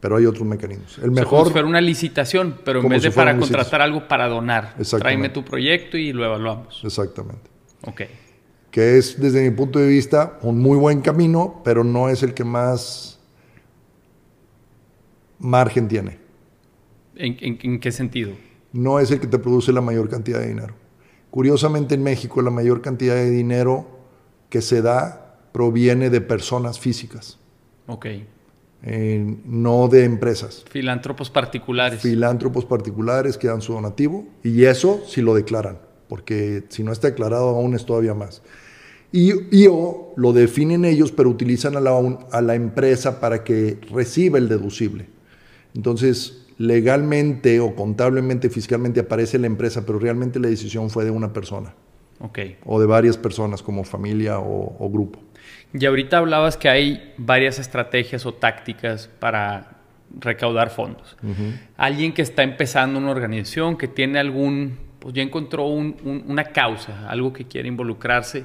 Pero 0.00 0.16
hay 0.16 0.24
otros 0.24 0.46
mecanismos. 0.46 0.98
El 1.02 1.10
mejor. 1.10 1.28
como 1.28 1.44
si 1.46 1.52
fuera 1.52 1.68
una 1.68 1.80
licitación, 1.82 2.60
pero 2.64 2.80
en 2.80 2.88
vez 2.88 3.02
de 3.02 3.10
para 3.10 3.36
contratar 3.36 3.82
algo, 3.82 4.08
para 4.08 4.28
donar. 4.28 4.74
Tráeme 4.98 5.28
tu 5.28 5.44
proyecto 5.44 5.98
y 5.98 6.12
lo 6.12 6.24
evaluamos. 6.24 6.80
Exactamente. 6.84 7.50
Ok 7.86 8.02
que 8.74 8.98
es 8.98 9.20
desde 9.20 9.48
mi 9.48 9.54
punto 9.54 9.78
de 9.78 9.86
vista 9.86 10.36
un 10.42 10.58
muy 10.58 10.76
buen 10.76 11.00
camino, 11.00 11.62
pero 11.64 11.84
no 11.84 12.08
es 12.08 12.24
el 12.24 12.34
que 12.34 12.42
más 12.42 13.20
margen 15.38 15.86
tiene. 15.86 16.18
¿En, 17.14 17.78
qué 17.78 17.92
sentido? 17.92 18.32
No 18.72 18.98
es 18.98 19.12
el 19.12 19.20
que 19.20 19.28
te 19.28 19.38
produce 19.38 19.72
la 19.72 19.80
mayor 19.80 20.08
cantidad 20.08 20.40
de 20.40 20.48
dinero. 20.48 20.74
Curiosamente 21.34 21.96
en 21.96 22.04
México 22.04 22.42
la 22.42 22.52
mayor 22.52 22.80
cantidad 22.80 23.16
de 23.16 23.28
dinero 23.28 23.88
que 24.50 24.62
se 24.62 24.82
da 24.82 25.36
proviene 25.50 26.08
de 26.08 26.20
personas 26.20 26.78
físicas. 26.78 27.40
Ok. 27.88 28.06
no 29.44 29.88
de 29.88 30.04
empresas. 30.04 30.64
Filántropos 30.70 31.30
particulares. 31.30 32.00
Filántropos 32.00 32.64
particulares 32.64 33.36
que 33.36 33.48
dan 33.48 33.62
su 33.62 33.72
donativo 33.72 34.28
y 34.44 34.62
eso 34.66 35.02
sí 35.08 35.22
lo 35.22 35.34
declaran, 35.34 35.80
porque 36.08 36.62
si 36.68 36.84
no 36.84 36.92
está 36.92 37.08
declarado 37.08 37.48
aún 37.48 37.74
es 37.74 37.84
todavía 37.84 38.14
más. 38.14 38.40
Y, 39.10 39.66
o 39.66 40.12
lo 40.16 40.32
definen 40.32 40.84
ellos, 40.84 41.10
pero 41.10 41.30
utilizan 41.30 41.76
a 41.76 41.80
la, 41.80 42.16
a 42.30 42.42
la 42.42 42.54
empresa 42.54 43.18
para 43.18 43.42
que 43.42 43.80
reciba 43.90 44.38
el 44.38 44.48
deducible. 44.48 45.08
Entonces, 45.74 46.43
legalmente 46.58 47.60
o 47.60 47.74
contablemente, 47.74 48.50
fiscalmente 48.50 49.00
aparece 49.00 49.38
la 49.38 49.46
empresa, 49.46 49.84
pero 49.86 49.98
realmente 49.98 50.38
la 50.38 50.48
decisión 50.48 50.90
fue 50.90 51.04
de 51.04 51.10
una 51.10 51.32
persona. 51.32 51.74
Okay. 52.20 52.56
O 52.64 52.80
de 52.80 52.86
varias 52.86 53.16
personas 53.16 53.62
como 53.62 53.84
familia 53.84 54.38
o, 54.38 54.88
grupo. 54.90 55.18
Y 55.72 55.84
ahorita 55.84 56.18
hablabas 56.18 56.56
que 56.56 56.68
hay 56.68 57.12
varias 57.18 57.58
estrategias 57.58 58.24
o 58.24 58.32
tácticas 58.32 59.10
para 59.18 59.78
recaudar 60.20 60.70
fondos. 60.70 61.16
Alguien 61.76 62.12
que 62.12 62.22
está 62.22 62.44
empezando 62.44 62.98
una 63.00 63.10
organización, 63.10 63.76
que 63.76 63.88
tiene 63.88 64.20
algún, 64.20 64.78
pues 65.00 65.12
ya 65.12 65.22
encontró 65.22 65.66
una 65.66 66.44
causa, 66.44 67.08
algo 67.08 67.32
que 67.32 67.46
quiere 67.46 67.66
involucrarse 67.66 68.44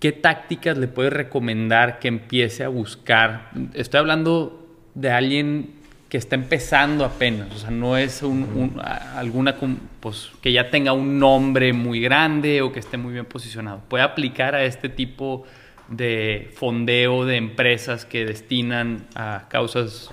¿qué 0.00 0.12
tácticas 0.12 0.76
le 0.78 0.88
puedes 0.88 1.12
recomendar 1.12 1.98
que 1.98 2.08
empiece 2.08 2.64
a 2.64 2.68
buscar? 2.68 3.50
Estoy 3.74 4.00
hablando 4.00 4.66
de 4.94 5.10
alguien 5.10 5.74
que 6.08 6.18
está 6.18 6.36
empezando 6.36 7.04
apenas, 7.04 7.52
o 7.52 7.58
sea, 7.58 7.70
no 7.70 7.96
es 7.96 8.22
alguna 8.22 9.56
pues, 10.00 10.30
que 10.40 10.52
ya 10.52 10.70
tenga 10.70 10.92
un 10.92 11.18
nombre 11.18 11.72
muy 11.72 12.00
grande 12.00 12.62
o 12.62 12.72
que 12.72 12.78
esté 12.78 12.96
muy 12.96 13.12
bien 13.12 13.24
posicionado. 13.24 13.80
Puede 13.88 14.04
aplicar 14.04 14.54
a 14.54 14.64
este 14.64 14.88
tipo 14.88 15.44
de 15.88 16.50
fondeo 16.54 17.24
de 17.24 17.36
empresas 17.36 18.04
que 18.04 18.24
destinan 18.24 19.06
a 19.16 19.46
causas. 19.48 20.10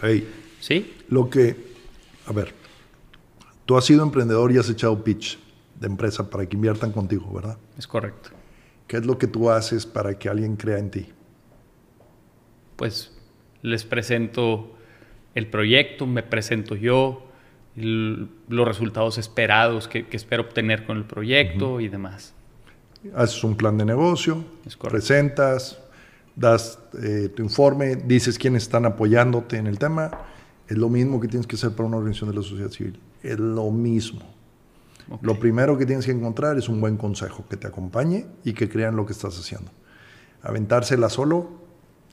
¿Sí? 0.59 0.95
Lo 1.09 1.29
que, 1.29 1.55
a 2.25 2.31
ver, 2.31 2.53
tú 3.65 3.77
has 3.77 3.85
sido 3.85 4.03
emprendedor 4.03 4.51
y 4.51 4.57
has 4.57 4.69
echado 4.69 5.03
pitch 5.03 5.37
de 5.79 5.87
empresa 5.87 6.29
para 6.29 6.47
que 6.47 6.55
inviertan 6.55 6.91
contigo, 6.91 7.31
¿verdad? 7.33 7.57
Es 7.77 7.85
correcto. 7.85 8.31
¿Qué 8.87 8.97
es 8.97 9.05
lo 9.05 9.17
que 9.17 9.27
tú 9.27 9.49
haces 9.51 9.85
para 9.85 10.17
que 10.17 10.29
alguien 10.29 10.55
crea 10.55 10.79
en 10.79 10.89
ti? 10.89 11.07
Pues 12.77 13.11
les 13.61 13.83
presento 13.83 14.75
el 15.35 15.47
proyecto, 15.47 16.05
me 16.05 16.23
presento 16.23 16.75
yo, 16.75 17.27
los 17.75 18.67
resultados 18.67 19.17
esperados 19.17 19.87
que, 19.87 20.05
espero 20.11 20.43
obtener 20.43 20.85
con 20.85 20.97
el 20.97 21.05
proyecto 21.05 21.79
y 21.79 21.89
demás. 21.89 22.33
Haces 23.15 23.43
un 23.43 23.55
plan 23.55 23.77
de 23.77 23.85
negocio, 23.85 24.43
presentas, 24.89 25.79
das 26.35 26.79
eh, 27.01 27.29
tu 27.35 27.43
informe, 27.43 27.95
dices 27.95 28.37
quiénes 28.37 28.63
están 28.63 28.85
apoyándote 28.85 29.57
en 29.57 29.67
el 29.67 29.79
tema. 29.79 30.11
Es 30.67 30.77
lo 30.77 30.89
mismo 30.89 31.19
que 31.19 31.27
tienes 31.27 31.47
que 31.47 31.55
hacer 31.55 31.71
para 31.71 31.87
una 31.87 31.97
organización 31.97 32.29
de 32.29 32.37
la 32.37 32.43
sociedad 32.43 32.69
civil. 32.69 32.99
Es 33.21 33.39
lo 33.39 33.69
mismo. 33.71 34.21
Lo 35.21 35.37
primero 35.37 35.77
que 35.77 35.85
tienes 35.85 36.05
que 36.05 36.11
encontrar 36.11 36.57
es 36.57 36.69
un 36.69 36.79
buen 36.79 36.95
consejo 36.95 37.43
que 37.49 37.57
te 37.57 37.67
acompañe 37.67 38.25
y 38.45 38.53
que 38.53 38.69
crean 38.69 38.95
lo 38.95 39.05
que 39.05 39.11
estás 39.11 39.37
haciendo. 39.37 39.69
Aventársela 40.41 41.09
solo, 41.09 41.62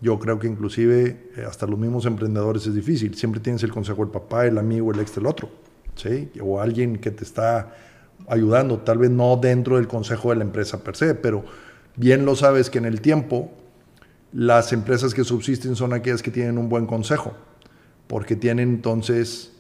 yo 0.01 0.18
creo 0.18 0.38
que 0.38 0.46
inclusive 0.46 1.30
eh, 1.36 1.44
hasta 1.46 1.66
los 1.66 1.78
mismos 1.78 2.07
emprendedores 2.07 2.66
es 2.66 2.74
difícil. 2.74 3.14
Siempre 3.14 3.40
tienes 3.40 3.62
el 3.62 3.70
consejo 3.70 4.03
del 4.03 4.11
papá, 4.11 4.46
el 4.46 4.59
amigo, 4.59 4.92
el 4.92 5.01
ex 5.01 5.14
del 5.14 5.26
otro, 5.26 5.51
¿sí? 5.94 6.30
O 6.40 6.61
alguien 6.61 6.96
que 6.96 7.11
te 7.11 7.24
está 7.24 7.74
ayudando, 8.28 8.78
tal 8.78 8.98
vez 8.98 9.11
no 9.11 9.36
dentro 9.36 9.76
del 9.76 9.88
consejo 9.88 10.30
de 10.30 10.36
la 10.36 10.44
empresa 10.44 10.82
per 10.82 10.96
se, 10.96 11.14
pero 11.14 11.44
bien 11.96 12.24
lo 12.24 12.36
sabes 12.36 12.70
que 12.70 12.78
en 12.78 12.86
el 12.86 13.01
tiempo 13.01 13.51
las 14.32 14.72
empresas 14.72 15.14
que 15.14 15.24
subsisten 15.24 15.74
son 15.74 15.92
aquellas 15.92 16.22
que 16.22 16.30
tienen 16.30 16.59
un 16.59 16.68
buen 16.68 16.86
consejo, 16.86 17.34
porque 18.07 18.36
tienen 18.36 18.68
entonces 18.68 19.53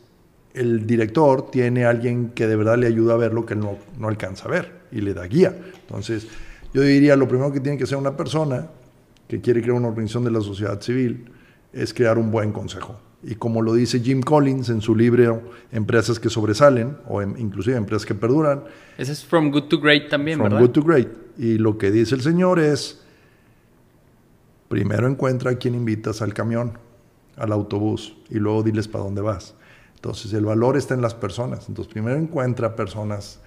el 0.54 0.86
director 0.86 1.50
tiene 1.50 1.84
alguien 1.84 2.30
que 2.30 2.46
de 2.46 2.56
verdad 2.56 2.76
le 2.76 2.86
ayuda 2.86 3.14
a 3.14 3.16
ver 3.16 3.32
lo 3.32 3.46
que 3.46 3.54
no, 3.54 3.76
no 3.98 4.08
alcanza 4.08 4.46
a 4.46 4.50
ver 4.50 4.80
y 4.90 5.00
le 5.00 5.14
da 5.14 5.24
guía. 5.26 5.54
Entonces, 5.82 6.26
yo 6.72 6.82
diría, 6.82 7.14
lo 7.16 7.28
primero 7.28 7.52
que 7.52 7.60
tiene 7.60 7.78
que 7.78 7.86
ser 7.86 7.98
una 7.98 8.16
persona 8.16 8.68
que 9.30 9.40
quiere 9.40 9.62
crear 9.62 9.76
una 9.76 9.86
organización 9.86 10.24
de 10.24 10.32
la 10.32 10.40
sociedad 10.40 10.80
civil 10.80 11.30
es 11.72 11.94
crear 11.94 12.18
un 12.18 12.32
buen 12.32 12.50
consejo. 12.50 13.00
Y 13.22 13.36
como 13.36 13.62
lo 13.62 13.74
dice 13.74 14.00
Jim 14.00 14.22
Collins 14.22 14.70
en 14.70 14.80
su 14.80 14.96
libro 14.96 15.52
Empresas 15.70 16.18
que 16.18 16.28
sobresalen, 16.28 16.96
o 17.06 17.22
inclusive 17.22 17.76
Empresas 17.76 18.04
que 18.04 18.16
perduran. 18.16 18.64
Ese 18.98 19.12
es 19.12 19.24
From 19.24 19.52
Good 19.52 19.68
to 19.68 19.78
Great 19.78 20.08
también, 20.08 20.40
from 20.40 20.58
Good 20.58 20.70
to 20.70 20.82
Great. 20.82 21.08
Y 21.38 21.58
lo 21.58 21.78
que 21.78 21.92
dice 21.92 22.16
el 22.16 22.22
señor 22.22 22.58
es, 22.58 23.04
primero 24.68 25.06
encuentra 25.06 25.52
a 25.52 25.54
quien 25.54 25.76
invitas 25.76 26.22
al 26.22 26.34
camión, 26.34 26.72
al 27.36 27.52
autobús, 27.52 28.16
y 28.30 28.40
luego 28.40 28.64
diles 28.64 28.88
para 28.88 29.04
dónde 29.04 29.20
vas. 29.20 29.54
Entonces 29.94 30.32
el 30.32 30.44
valor 30.44 30.76
está 30.76 30.94
en 30.94 31.02
las 31.02 31.14
personas. 31.14 31.68
Entonces 31.68 31.92
primero 31.92 32.16
encuentra 32.16 32.74
personas 32.74 33.38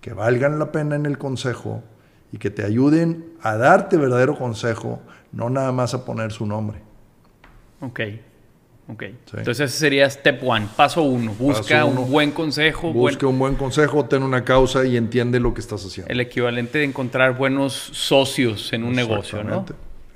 que 0.00 0.14
valgan 0.14 0.58
la 0.58 0.72
pena 0.72 0.96
en 0.96 1.06
el 1.06 1.16
consejo 1.16 1.84
y 2.32 2.38
que 2.38 2.50
te 2.50 2.64
ayuden 2.64 3.24
a 3.40 3.56
darte 3.56 3.96
verdadero 3.96 4.36
consejo, 4.36 5.00
no 5.32 5.50
nada 5.50 5.72
más 5.72 5.94
a 5.94 6.04
poner 6.04 6.32
su 6.32 6.46
nombre. 6.46 6.78
Ok. 7.80 8.00
Ok. 8.90 9.02
Entonces 9.02 9.60
ese 9.60 9.78
sería 9.78 10.08
step 10.08 10.42
one, 10.42 10.66
paso 10.74 11.02
uno. 11.02 11.32
Busca 11.32 11.84
un 11.84 12.10
buen 12.10 12.30
consejo. 12.30 12.92
Busca 12.92 13.26
un 13.26 13.38
buen 13.38 13.54
consejo, 13.54 14.06
ten 14.06 14.22
una 14.22 14.44
causa 14.44 14.86
y 14.86 14.96
entiende 14.96 15.40
lo 15.40 15.52
que 15.52 15.60
estás 15.60 15.84
haciendo. 15.84 16.10
El 16.10 16.20
equivalente 16.20 16.78
de 16.78 16.84
encontrar 16.84 17.36
buenos 17.36 17.74
socios 17.74 18.72
en 18.72 18.84
un 18.84 18.94
negocio, 18.94 19.44
¿no? 19.44 19.66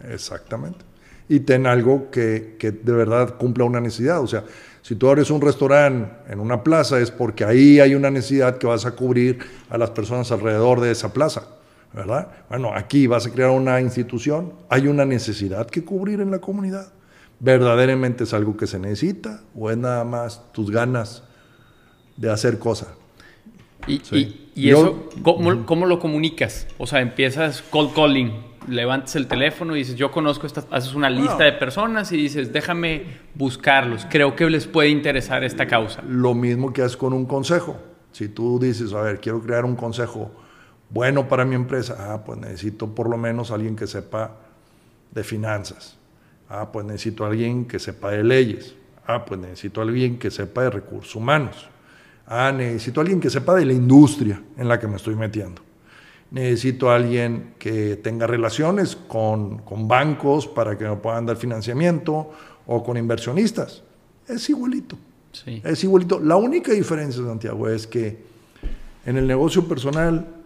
Exactamente. 0.09 0.85
Y 1.29 1.41
ten 1.41 1.67
algo 1.67 2.11
que, 2.11 2.57
que 2.59 2.73
de 2.73 2.93
verdad 2.93 3.37
cumpla 3.37 3.65
una 3.65 3.81
necesidad. 3.81 4.21
O 4.21 4.27
sea, 4.27 4.45
si 4.81 4.97
tú 4.97 5.09
abres 5.09 5.31
un 5.31 5.41
restaurante 5.41 6.11
en 6.33 6.41
una 6.41 6.65
plaza 6.65 6.99
es 6.99 7.11
porque 7.11 7.45
ahí 7.45 7.79
hay 7.79 7.95
una 7.95 8.11
necesidad 8.11 8.57
que 8.57 8.67
vas 8.67 8.87
a 8.87 8.93
cubrir 8.93 9.39
a 9.69 9.77
las 9.77 9.91
personas 9.91 10.33
alrededor 10.33 10.81
de 10.81 10.91
esa 10.91 11.13
plaza. 11.13 11.47
¿Verdad? 11.93 12.29
Bueno, 12.49 12.73
aquí 12.75 13.07
vas 13.07 13.27
a 13.27 13.31
crear 13.31 13.51
una 13.51 13.81
institución, 13.81 14.53
hay 14.69 14.87
una 14.87 15.05
necesidad 15.05 15.67
que 15.67 15.85
cubrir 15.85 16.21
en 16.21 16.31
la 16.31 16.41
comunidad. 16.41 16.93
¿Verdaderamente 17.41 18.25
es 18.25 18.35
algo 18.35 18.57
que 18.57 18.67
se 18.67 18.79
necesita 18.79 19.41
o 19.55 19.71
es 19.71 19.77
nada 19.77 20.05
más 20.05 20.53
tus 20.53 20.71
ganas 20.71 21.25
de 22.17 22.31
hacer 22.31 22.59
cosas? 22.59 22.89
¿Y, 23.87 24.71
eso 24.71 25.09
¿cómo, 25.23 25.87
lo 25.87 25.99
comunicas? 25.99 26.69
O 26.79 26.87
sea, 26.87 27.01
empiezas 27.01 27.63
cold 27.63 27.93
calling, 27.95 28.33
levantas 28.69 29.17
el 29.17 29.27
teléfono 29.27 29.75
y 29.75 29.81
dices, 29.81 29.97
yo 29.97 30.13
conozco 30.13 30.47
estas, 30.47 30.69
haces 30.71 30.95
una 30.95 31.11
lista 31.11 31.43
de 31.43 31.53
personas 31.53 32.13
y 32.13 32.17
dices, 32.17 32.53
déjame 32.53 33.07
buscarlos, 33.35 34.07
creo 34.09 34.37
que 34.37 34.49
les 34.49 34.69
puede 34.69 34.91
interesar 34.91 35.43
esta 35.43 35.67
causa. 35.67 36.01
Lo 36.07 36.35
mismo 36.35 36.73
que 36.73 36.83
haces 36.83 36.97
con 36.97 37.13
un 37.13 37.27
consejo. 37.27 37.77
Si 38.13 38.29
tú 38.29 38.61
dices, 38.61 38.93
a 38.93 39.01
ver, 39.01 39.21
quiero 39.21 39.41
crear 39.41 39.65
un 39.65 39.75
consejo 39.75 40.31
bueno 40.93 41.29
para 41.29 41.45
mi 41.45 41.55
empresa, 41.55 41.97
ah, 41.99 42.23
pues 42.25 42.39
necesito 42.39 42.95
por 42.95 43.09
lo 43.09 43.17
menos 43.17 43.51
alguien 43.51 43.77
que 43.77 43.87
sepa 43.87 44.37
de 45.11 45.25
finanzas. 45.25 45.97
Ah, 46.49 46.71
pues 46.71 46.85
necesito 46.85 47.25
alguien 47.25 47.65
que 47.65 47.79
sepa 47.79 48.11
de 48.11 48.23
leyes. 48.23 48.75
Ah, 49.07 49.25
pues 49.25 49.41
necesito 49.41 49.81
alguien 49.81 50.19
que 50.19 50.31
sepa 50.31 50.65
de 50.65 50.71
recursos 50.71 51.15
humanos. 51.17 51.69
Ah, 52.27 52.53
necesito 52.53 53.01
alguien 53.01 53.21
que 53.21 53.31
sepa 53.31 53.55
de 53.55 53.65
la 53.65 53.73
industria 53.73 54.43
en 54.57 54.69
la 54.69 54.79
que 54.79 54.87
me 54.87 54.97
estoy 54.97 55.17
metiendo. 55.17 55.63
Necesito 56.31 56.91
alguien 56.91 57.55
que 57.59 57.97
tenga 57.97 58.27
relaciones 58.27 58.97
con, 58.97 59.59
con 59.59 59.89
bancos 59.89 60.47
para 60.47 60.77
que 60.77 60.85
me 60.85 60.97
puedan 60.97 61.27
dar 61.27 61.37
financiamiento 61.37 62.33
o 62.67 62.83
con 62.83 62.97
inversionistas. 62.97 63.83
Es 64.29 64.49
igualito. 64.51 64.97
Sí. 65.33 65.63
Es 65.65 65.83
igualito. 65.85 66.21
La 66.21 66.37
única 66.37 66.73
diferencia, 66.73 67.25
Santiago, 67.25 67.69
es 67.69 67.87
que 67.87 68.23
en 69.05 69.17
el 69.17 69.27
negocio 69.27 69.67
personal 69.67 70.42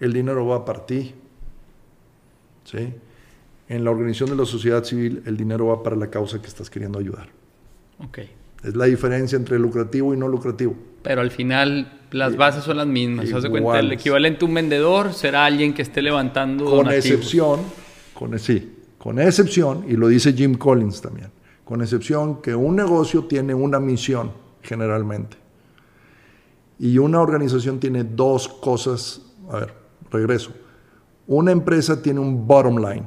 el 0.00 0.12
dinero 0.12 0.46
va 0.46 0.64
para 0.64 0.84
ti. 0.84 1.14
¿sí? 2.64 2.92
En 3.68 3.84
la 3.84 3.90
organización 3.90 4.30
de 4.30 4.36
la 4.36 4.46
sociedad 4.46 4.84
civil, 4.84 5.22
el 5.26 5.36
dinero 5.36 5.66
va 5.66 5.82
para 5.82 5.96
la 5.96 6.08
causa 6.08 6.40
que 6.40 6.46
estás 6.46 6.70
queriendo 6.70 6.98
ayudar. 6.98 7.28
Ok. 7.98 8.18
Es 8.64 8.74
la 8.74 8.86
diferencia 8.86 9.36
entre 9.36 9.58
lucrativo 9.58 10.14
y 10.14 10.16
no 10.16 10.28
lucrativo. 10.28 10.74
Pero 11.02 11.20
al 11.20 11.30
final 11.30 12.00
las 12.10 12.36
bases 12.36 12.64
son 12.64 12.78
las 12.78 12.86
mismas. 12.86 13.28
¿Se 13.28 13.48
cuenta? 13.48 13.78
El 13.78 13.92
equivalente 13.92 14.44
a 14.44 14.48
un 14.48 14.54
vendedor 14.54 15.12
será 15.12 15.44
alguien 15.44 15.74
que 15.74 15.82
esté 15.82 16.02
levantando 16.02 16.64
Con 16.64 16.90
excepción, 16.90 17.60
con, 18.14 18.38
sí, 18.38 18.76
con 18.98 19.20
excepción, 19.20 19.84
y 19.88 19.92
lo 19.92 20.08
dice 20.08 20.32
Jim 20.32 20.56
Collins 20.56 21.00
también, 21.00 21.30
con 21.64 21.82
excepción 21.82 22.40
que 22.42 22.54
un 22.54 22.76
negocio 22.76 23.24
tiene 23.24 23.54
una 23.54 23.78
misión 23.78 24.32
generalmente. 24.62 25.36
Y 26.78 26.98
una 26.98 27.20
organización 27.20 27.80
tiene 27.80 28.04
dos 28.04 28.48
cosas, 28.48 29.22
a 29.50 29.60
ver, 29.60 29.74
regreso. 30.10 30.52
Una 31.26 31.52
empresa 31.52 32.02
tiene 32.02 32.20
un 32.20 32.46
bottom 32.46 32.76
line. 32.76 33.06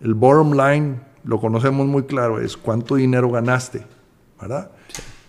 El 0.00 0.14
bottom 0.14 0.52
line, 0.52 1.00
lo 1.24 1.40
conocemos 1.40 1.86
muy 1.86 2.04
claro, 2.04 2.40
es 2.40 2.56
cuánto 2.56 2.96
dinero 2.96 3.30
ganaste, 3.30 3.86
¿verdad? 4.40 4.70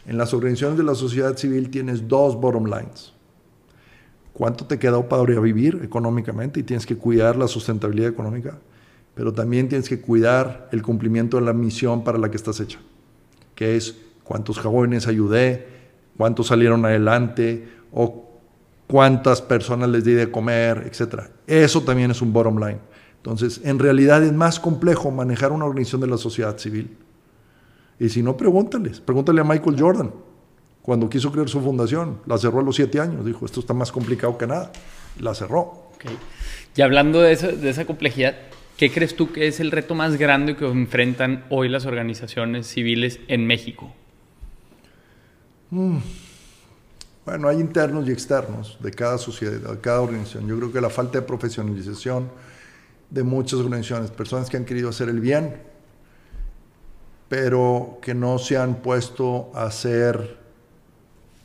En 0.06 0.18
las 0.18 0.34
organizaciones 0.34 0.78
de 0.78 0.84
la 0.84 0.96
sociedad 0.96 1.36
civil 1.38 1.70
tienes 1.70 2.08
dos 2.08 2.40
bottom 2.40 2.66
lines. 2.66 3.14
¿Cuánto 4.34 4.66
te 4.66 4.78
quedó 4.78 5.08
para 5.08 5.24
vivir 5.24 5.80
económicamente? 5.82 6.60
Y 6.60 6.64
tienes 6.64 6.86
que 6.86 6.98
cuidar 6.98 7.38
la 7.38 7.48
sustentabilidad 7.48 8.10
económica, 8.10 8.58
pero 9.14 9.32
también 9.32 9.70
tienes 9.70 9.88
que 9.88 10.02
cuidar 10.02 10.68
el 10.74 10.82
cumplimiento 10.82 11.38
de 11.38 11.46
la 11.46 11.54
misión 11.54 12.04
para 12.04 12.18
la 12.18 12.30
que 12.30 12.36
estás 12.36 12.60
hecha, 12.60 12.80
que 13.56 13.78
es 13.78 13.96
cuántos 14.26 14.60
jóvenes 14.60 15.08
ayudé, 15.08 15.68
cuántos 16.18 16.48
salieron 16.48 16.84
adelante, 16.84 17.70
o 17.94 18.25
cuántas 18.88 19.42
personas 19.42 19.90
les 19.90 20.04
di 20.04 20.14
de 20.14 20.30
comer, 20.32 20.84
etcétera. 20.86 21.30
Eso 21.48 21.82
también 21.82 22.12
es 22.12 22.22
un 22.22 22.32
bottom 22.32 22.60
line. 22.60 22.80
Entonces, 23.18 23.62
en 23.64 23.80
realidad 23.80 24.24
es 24.24 24.34
más 24.34 24.60
complejo 24.60 25.10
manejar 25.10 25.52
una 25.52 25.66
organización 25.66 26.02
de 26.02 26.08
la 26.08 26.18
sociedad 26.18 26.58
civil. 26.58 26.96
Y 28.00 28.10
si 28.10 28.22
no, 28.22 28.38
pregúntales. 28.38 29.00
Pregúntale 29.00 29.42
a 29.42 29.44
Michael 29.44 29.80
Jordan. 29.80 30.12
Cuando 30.82 31.10
quiso 31.10 31.32
crear 31.32 31.50
su 31.50 31.60
fundación, 31.62 32.20
la 32.28 32.38
cerró 32.38 32.60
a 32.60 32.64
los 32.64 32.76
siete 32.76 33.00
años. 33.00 33.26
Dijo, 33.26 33.46
esto 33.46 33.60
está 33.60 33.74
más 33.74 33.92
complicado 33.92 34.38
que 34.38 34.46
nada. 34.46 34.72
La 35.20 35.34
cerró. 35.34 35.90
Y 36.76 36.82
hablando 36.82 37.22
de, 37.22 37.36
de 37.36 37.70
esa 37.70 37.86
complejidad, 37.86 38.36
¿qué 38.78 38.92
crees 38.92 39.16
tú 39.16 39.32
que 39.32 39.48
es 39.48 39.60
el 39.60 39.72
reto 39.72 39.96
más 39.96 40.18
grande 40.18 40.56
que 40.56 40.68
enfrentan 40.68 41.46
hoy 41.50 41.70
las 41.70 41.88
organizaciones 41.88 42.68
civiles 42.68 43.20
en 43.28 43.48
México? 43.48 43.92
Mm. 45.72 45.98
Bueno, 47.26 47.48
hay 47.48 47.60
internos 47.60 48.08
y 48.08 48.12
externos 48.12 48.78
de 48.80 48.92
cada 48.92 49.18
sociedad, 49.18 49.72
de 49.72 49.80
cada 49.80 50.02
organización. 50.02 50.48
Yo 50.48 50.58
creo 50.58 50.72
que 50.72 50.80
la 50.80 50.92
falta 50.92 51.20
de 51.20 51.26
profesionalización 51.26 52.30
de 53.10 53.24
muchas 53.24 53.60
organizaciones, 53.60 54.12
personas 54.12 54.48
que 54.48 54.58
han 54.58 54.66
querido 54.66 54.90
hacer 54.90 55.10
el 55.10 55.20
bien, 55.20 55.56
pero 57.28 57.98
que 58.02 58.14
no 58.14 58.38
se 58.38 58.58
han 58.58 58.76
puesto 58.76 59.50
a 59.56 59.64
hacer 59.64 60.38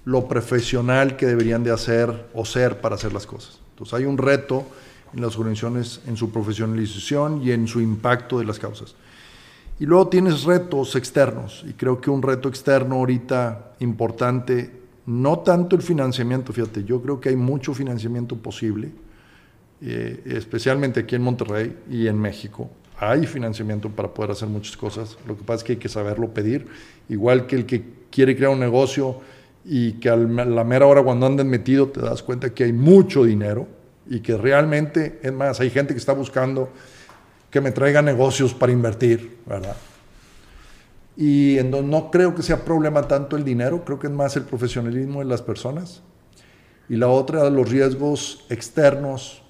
lo 0.04 0.28
profesional 0.28 1.16
que 1.16 1.26
deberían 1.26 1.64
de 1.64 1.70
hacer 1.70 2.28
o 2.34 2.44
ser 2.44 2.82
para 2.82 2.96
hacer 2.96 3.14
las 3.14 3.26
cosas. 3.26 3.60
Entonces 3.70 3.94
hay 3.94 4.04
un 4.04 4.18
reto 4.18 4.66
en 5.14 5.22
las 5.22 5.38
organizaciones, 5.38 6.02
en 6.06 6.16
su 6.16 6.30
profesionalización 6.30 7.42
y 7.42 7.52
en 7.52 7.66
su 7.66 7.80
impacto 7.80 8.38
de 8.38 8.44
las 8.44 8.58
causas. 8.58 8.94
Y 9.78 9.86
luego 9.86 10.08
tienes 10.08 10.42
retos 10.42 10.94
externos, 10.94 11.64
y 11.66 11.72
creo 11.72 12.02
que 12.02 12.10
un 12.10 12.20
reto 12.20 12.50
externo 12.50 12.96
ahorita 12.96 13.76
importante, 13.78 14.79
no 15.06 15.40
tanto 15.40 15.76
el 15.76 15.82
financiamiento, 15.82 16.52
fíjate, 16.52 16.84
yo 16.84 17.00
creo 17.02 17.20
que 17.20 17.30
hay 17.30 17.36
mucho 17.36 17.74
financiamiento 17.74 18.36
posible, 18.36 18.90
eh, 19.80 20.22
especialmente 20.26 21.00
aquí 21.00 21.16
en 21.16 21.22
Monterrey 21.22 21.76
y 21.90 22.06
en 22.06 22.18
México. 22.18 22.70
Hay 22.98 23.26
financiamiento 23.26 23.88
para 23.88 24.12
poder 24.12 24.32
hacer 24.32 24.48
muchas 24.48 24.76
cosas, 24.76 25.16
lo 25.26 25.36
que 25.36 25.42
pasa 25.42 25.58
es 25.58 25.64
que 25.64 25.72
hay 25.72 25.78
que 25.78 25.88
saberlo 25.88 26.34
pedir, 26.34 26.66
igual 27.08 27.46
que 27.46 27.56
el 27.56 27.66
que 27.66 27.84
quiere 28.10 28.36
crear 28.36 28.52
un 28.52 28.60
negocio 28.60 29.20
y 29.64 29.92
que 29.94 30.10
a 30.10 30.16
la 30.16 30.64
mera 30.64 30.86
hora 30.86 31.02
cuando 31.02 31.26
andan 31.26 31.48
metido 31.48 31.88
te 31.88 32.00
das 32.00 32.22
cuenta 32.22 32.52
que 32.52 32.64
hay 32.64 32.72
mucho 32.72 33.24
dinero 33.24 33.66
y 34.08 34.20
que 34.20 34.36
realmente, 34.36 35.18
es 35.22 35.32
más, 35.32 35.60
hay 35.60 35.70
gente 35.70 35.94
que 35.94 35.98
está 35.98 36.12
buscando 36.12 36.70
que 37.50 37.60
me 37.60 37.72
traiga 37.72 38.02
negocios 38.02 38.54
para 38.54 38.72
invertir, 38.72 39.38
¿verdad? 39.46 39.76
Y 41.20 41.58
en 41.58 41.70
no 41.70 42.10
creo 42.10 42.34
que 42.34 42.42
sea 42.42 42.64
problema 42.64 43.02
tanto 43.02 43.36
el 43.36 43.44
dinero, 43.44 43.84
creo 43.84 43.98
que 43.98 44.06
es 44.06 44.12
más 44.12 44.36
el 44.36 44.44
profesionalismo 44.44 45.18
de 45.18 45.26
las 45.26 45.42
personas. 45.42 46.02
Y 46.88 46.96
la 46.96 47.08
otra, 47.08 47.50
los 47.50 47.68
riesgos 47.68 48.46
externos, 48.48 49.42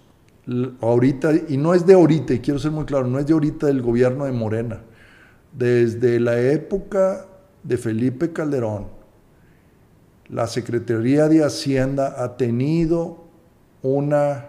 ahorita, 0.80 1.30
y 1.48 1.56
no 1.58 1.72
es 1.72 1.86
de 1.86 1.94
ahorita, 1.94 2.34
y 2.34 2.40
quiero 2.40 2.58
ser 2.58 2.72
muy 2.72 2.86
claro, 2.86 3.06
no 3.06 3.20
es 3.20 3.26
de 3.28 3.34
ahorita 3.34 3.68
del 3.68 3.82
gobierno 3.82 4.24
de 4.24 4.32
Morena. 4.32 4.80
Desde 5.56 6.18
la 6.18 6.40
época 6.40 7.26
de 7.62 7.78
Felipe 7.78 8.32
Calderón, 8.32 8.88
la 10.28 10.48
Secretaría 10.48 11.28
de 11.28 11.44
Hacienda 11.44 12.16
ha 12.20 12.36
tenido 12.36 13.26
una, 13.84 14.46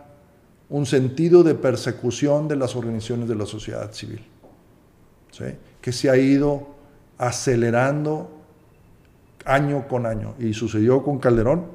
un 0.69 0.87
sentido 0.87 1.43
de 1.43 1.53
persecución 1.53 2.47
de 2.47 2.55
las 2.55 2.75
organizaciones 2.75 3.29
de 3.29 3.35
la 3.35 3.45
sociedad 3.45 3.91
civil, 3.91 4.25
que 5.81 5.91
se 5.91 6.09
ha 6.09 6.17
ido 6.17 6.80
acelerando 7.21 8.29
año 9.45 9.87
con 9.87 10.07
año. 10.07 10.33
Y 10.39 10.53
sucedió 10.53 11.03
con 11.03 11.19
Calderón. 11.19 11.65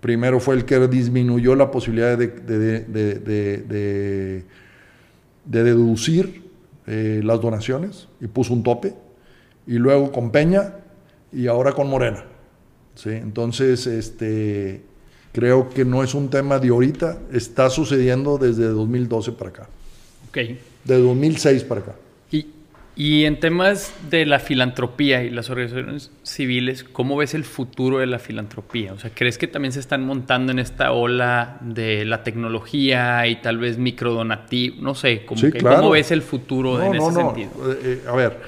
Primero 0.00 0.40
fue 0.40 0.56
el 0.56 0.64
que 0.64 0.88
disminuyó 0.88 1.54
la 1.54 1.70
posibilidad 1.70 2.18
de, 2.18 2.26
de, 2.28 4.44
deducir 5.44 6.50
eh, 6.86 7.20
las 7.24 7.40
donaciones 7.40 8.08
y 8.20 8.26
puso 8.26 8.52
un 8.52 8.64
tope. 8.64 8.94
Y 9.66 9.74
luego 9.74 10.10
con 10.10 10.32
Peña 10.32 10.74
y 11.32 11.46
ahora 11.46 11.72
con 11.72 11.88
Morena. 11.88 12.24
¿sí? 12.96 13.10
Entonces, 13.10 13.86
este, 13.86 14.82
creo 15.32 15.70
que 15.70 15.84
no 15.84 16.02
es 16.02 16.14
un 16.14 16.28
tema 16.28 16.58
de 16.58 16.68
ahorita, 16.68 17.18
está 17.32 17.70
sucediendo 17.70 18.36
desde 18.36 18.64
2012 18.64 19.32
para 19.32 19.50
acá. 19.50 19.68
Ok. 20.28 20.38
De 20.84 21.00
2006 21.00 21.64
para 21.64 21.82
acá. 21.82 21.94
Y, 22.98 23.26
en 23.26 23.38
temas 23.38 23.92
de 24.08 24.24
la 24.24 24.38
filantropía 24.38 25.22
y 25.22 25.28
las 25.28 25.50
organizaciones 25.50 26.10
civiles, 26.22 26.82
¿cómo 26.82 27.16
ves 27.16 27.34
el 27.34 27.44
futuro 27.44 27.98
de 27.98 28.06
la 28.06 28.18
filantropía? 28.18 28.94
O 28.94 28.98
sea, 28.98 29.10
¿crees 29.14 29.36
que 29.36 29.46
también 29.46 29.72
se 29.72 29.80
están 29.80 30.06
montando 30.06 30.50
en 30.50 30.58
esta 30.58 30.92
ola 30.92 31.58
de 31.60 32.06
la 32.06 32.22
tecnología 32.24 33.26
y 33.26 33.36
tal 33.42 33.58
vez 33.58 33.76
microdonativo? 33.76 34.76
No 34.80 34.94
sé, 34.94 35.26
¿cómo 35.26 35.90
ves 35.90 36.10
el 36.10 36.22
futuro 36.22 36.82
en 36.82 36.94
ese 36.94 37.12
sentido? 37.12 37.50
Eh, 37.70 37.78
eh, 37.82 38.02
a 38.08 38.16
ver, 38.16 38.40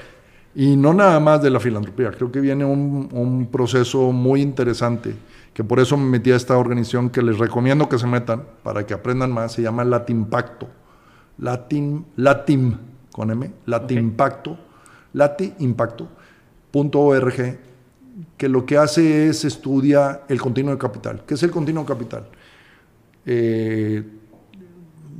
y 0.55 0.75
no 0.75 0.93
nada 0.93 1.19
más 1.19 1.41
de 1.43 1.51
la 1.51 1.59
filantropía, 1.59 2.11
creo 2.11 2.31
que 2.31 2.41
viene 2.41 2.65
un, 2.65 3.47
proceso 3.51 4.11
muy 4.11 4.41
interesante, 4.41 5.15
que 5.53 5.63
por 5.63 5.79
eso 5.79 5.95
me 5.95 6.05
metí 6.05 6.31
a 6.31 6.35
esta 6.35 6.57
organización 6.57 7.11
que 7.11 7.21
les 7.21 7.37
recomiendo 7.37 7.87
que 7.87 7.99
se 7.99 8.07
metan 8.07 8.43
para 8.63 8.85
que 8.85 8.93
aprendan 8.93 9.31
más, 9.31 9.53
se 9.53 9.61
llama 9.61 9.83
Latimpacto. 9.83 10.67
Latin, 11.37 12.05
Latim, 12.17 12.75
con 13.11 13.31
M, 13.31 13.51
Latimpacto, 13.65 14.57
latiimpacto.org, 15.13 17.59
que 18.37 18.49
lo 18.49 18.65
que 18.65 18.77
hace 18.77 19.27
es 19.27 19.45
estudia 19.45 20.21
el 20.27 20.41
continuo 20.41 20.71
de 20.71 20.77
capital. 20.77 21.23
¿Qué 21.25 21.33
es 21.33 21.43
el 21.43 21.51
continuo 21.51 21.83
de 21.83 21.87
capital? 21.87 22.27
Eh, 23.25 24.03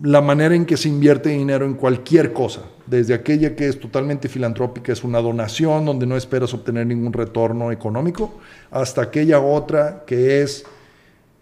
la 0.02 0.22
manera 0.22 0.56
en 0.56 0.66
que 0.66 0.78
se 0.78 0.88
invierte 0.88 1.30
dinero 1.30 1.66
en 1.66 1.74
cualquier 1.74 2.32
cosa, 2.32 2.62
desde 2.86 3.14
aquella 3.14 3.56
que 3.56 3.68
es 3.68 3.80
totalmente 3.80 4.30
filantrópica, 4.30 4.94
es 4.94 5.04
una 5.04 5.20
donación 5.20 5.86
donde 5.86 6.06
no 6.06 6.16
esperas 6.16 6.54
obtener 6.54 6.88
ningún 6.88 7.12
retorno 7.12 7.72
económico, 7.72 8.40
hasta 8.72 9.02
aquella 9.02 9.42
otra 9.42 10.04
que 10.06 10.42
es 10.42 10.66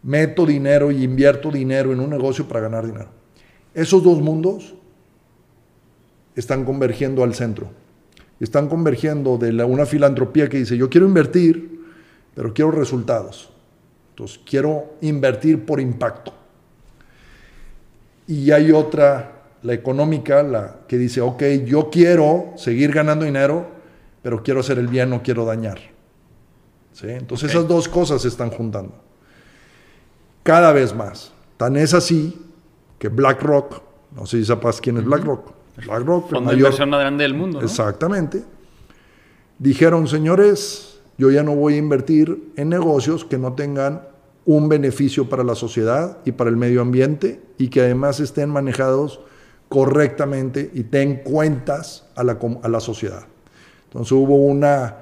meto 0.01 0.45
dinero 0.45 0.91
y 0.91 1.03
invierto 1.03 1.51
dinero 1.51 1.93
en 1.93 1.99
un 1.99 2.09
negocio 2.09 2.47
para 2.47 2.61
ganar 2.61 2.85
dinero. 2.85 3.09
Esos 3.73 4.03
dos 4.03 4.21
mundos 4.21 4.73
están 6.39 6.63
convergiendo 6.63 7.23
al 7.23 7.33
centro. 7.33 7.69
Están 8.39 8.69
convergiendo 8.69 9.37
de 9.37 9.51
una 9.63 9.85
filantropía 9.85 10.47
que 10.47 10.57
dice, 10.57 10.77
yo 10.77 10.89
quiero 10.89 11.07
invertir, 11.07 11.81
pero 12.35 12.53
quiero 12.53 12.71
resultados. 12.71 13.49
Entonces, 14.11 14.39
quiero 14.45 14.93
invertir 15.01 15.65
por 15.65 15.79
impacto 15.79 16.37
y 18.27 18.51
hay 18.51 18.71
otra, 18.71 19.31
la 19.63 19.73
económica, 19.73 20.43
la 20.43 20.81
que 20.87 20.97
dice, 20.97 21.21
ok, 21.21 21.43
yo 21.65 21.89
quiero 21.89 22.53
seguir 22.57 22.91
ganando 22.91 23.25
dinero, 23.25 23.65
pero 24.21 24.43
quiero 24.43 24.59
hacer 24.59 24.77
el 24.77 24.87
bien, 24.87 25.09
no 25.09 25.23
quiero 25.23 25.45
dañar. 25.45 25.79
¿Sí? 26.91 27.07
Entonces 27.09 27.51
esas 27.51 27.67
dos 27.67 27.87
cosas 27.87 28.21
se 28.21 28.27
están 28.27 28.49
juntando. 28.49 28.93
Cada 30.43 30.73
vez 30.73 30.93
más. 30.93 31.31
Tan 31.55 31.77
es 31.77 31.93
así 31.93 32.39
que 32.99 33.07
BlackRock, 33.07 33.81
no 34.15 34.25
sé 34.25 34.39
si 34.39 34.45
sepas 34.45 34.81
quién 34.81 34.97
es 34.97 35.05
BlackRock. 35.05 35.53
BlackRock, 35.85 36.33
el 36.33 36.41
mayor, 36.41 36.59
inversión 36.59 36.89
más 36.89 36.99
grande 36.99 37.23
del 37.23 37.33
mundo. 37.33 37.61
Exactamente. 37.61 38.43
Dijeron, 39.59 40.07
señores, 40.07 40.99
yo 41.17 41.31
ya 41.31 41.43
no 41.43 41.55
voy 41.55 41.75
a 41.75 41.77
invertir 41.77 42.51
en 42.55 42.69
negocios 42.69 43.25
que 43.25 43.37
no 43.37 43.53
tengan 43.53 44.01
un 44.45 44.69
beneficio 44.69 45.27
para 45.27 45.43
la 45.43 45.55
sociedad 45.55 46.19
y 46.25 46.31
para 46.31 46.49
el 46.49 46.57
medio 46.57 46.81
ambiente 46.81 47.41
y 47.57 47.67
que 47.67 47.81
además 47.81 48.19
estén 48.19 48.49
manejados 48.49 49.19
correctamente 49.67 50.71
y 50.73 50.83
den 50.83 51.17
cuentas 51.17 52.05
a 52.15 52.23
la, 52.23 52.37
a 52.63 52.69
la 52.69 52.79
sociedad. 52.79 53.25
Entonces 53.85 54.11
hubo 54.13 54.37
una, 54.37 54.97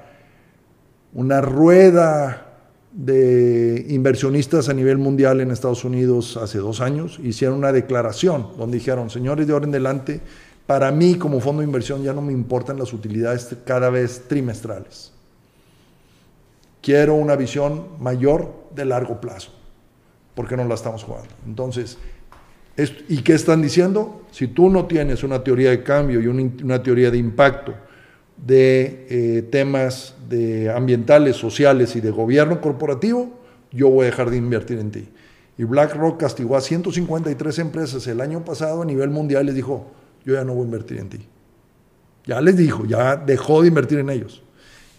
una 1.12 1.40
rueda 1.40 2.46
de 2.92 3.84
inversionistas 3.90 4.68
a 4.70 4.74
nivel 4.74 4.96
mundial 4.96 5.40
en 5.40 5.50
Estados 5.50 5.84
Unidos 5.84 6.38
hace 6.38 6.58
dos 6.58 6.80
años, 6.80 7.20
hicieron 7.22 7.58
una 7.58 7.70
declaración 7.70 8.48
donde 8.56 8.78
dijeron, 8.78 9.10
señores 9.10 9.46
de 9.46 9.52
ahora 9.52 9.66
en 9.66 9.70
adelante, 9.70 10.22
para 10.66 10.90
mí 10.90 11.14
como 11.14 11.40
fondo 11.40 11.60
de 11.60 11.66
inversión 11.66 12.02
ya 12.02 12.12
no 12.12 12.22
me 12.22 12.32
importan 12.32 12.78
las 12.78 12.92
utilidades 12.92 13.54
cada 13.64 13.88
vez 13.88 14.24
trimestrales. 14.28 15.12
Quiero 16.82 17.14
una 17.14 17.36
visión 17.36 17.88
mayor 18.00 18.52
de 18.74 18.84
largo 18.84 19.20
plazo, 19.20 19.50
porque 20.34 20.56
no 20.56 20.64
la 20.64 20.74
estamos 20.74 21.04
jugando. 21.04 21.28
Entonces, 21.46 21.98
¿y 23.08 23.22
qué 23.22 23.34
están 23.34 23.62
diciendo? 23.62 24.22
Si 24.30 24.48
tú 24.48 24.68
no 24.70 24.86
tienes 24.86 25.22
una 25.22 25.42
teoría 25.42 25.70
de 25.70 25.82
cambio 25.82 26.20
y 26.20 26.26
una, 26.26 26.82
teoría 26.82 27.10
de 27.10 27.18
impacto 27.18 27.74
de 28.36 29.06
eh, 29.08 29.42
temas 29.50 30.14
de 30.28 30.70
ambientales, 30.70 31.36
sociales 31.36 31.96
y 31.96 32.00
de 32.00 32.10
gobierno 32.10 32.60
corporativo, 32.60 33.40
yo 33.72 33.88
voy 33.88 34.02
a 34.02 34.06
dejar 34.06 34.30
de 34.30 34.36
invertir 34.36 34.78
en 34.78 34.90
ti. 34.90 35.08
Y 35.58 35.64
BlackRock 35.64 36.20
castigó 36.20 36.56
a 36.56 36.60
153 36.60 37.58
empresas 37.60 38.06
el 38.06 38.20
año 38.20 38.44
pasado 38.44 38.82
a 38.82 38.84
nivel 38.84 39.10
mundial 39.10 39.44
y 39.44 39.46
les 39.46 39.54
dijo, 39.54 39.90
yo 40.26 40.34
ya 40.34 40.44
no 40.44 40.52
voy 40.52 40.62
a 40.62 40.66
invertir 40.66 40.98
en 40.98 41.08
ti. 41.08 41.26
Ya 42.26 42.40
les 42.40 42.56
dijo, 42.56 42.84
ya 42.84 43.16
dejó 43.16 43.62
de 43.62 43.68
invertir 43.68 44.00
en 44.00 44.10
ellos 44.10 44.42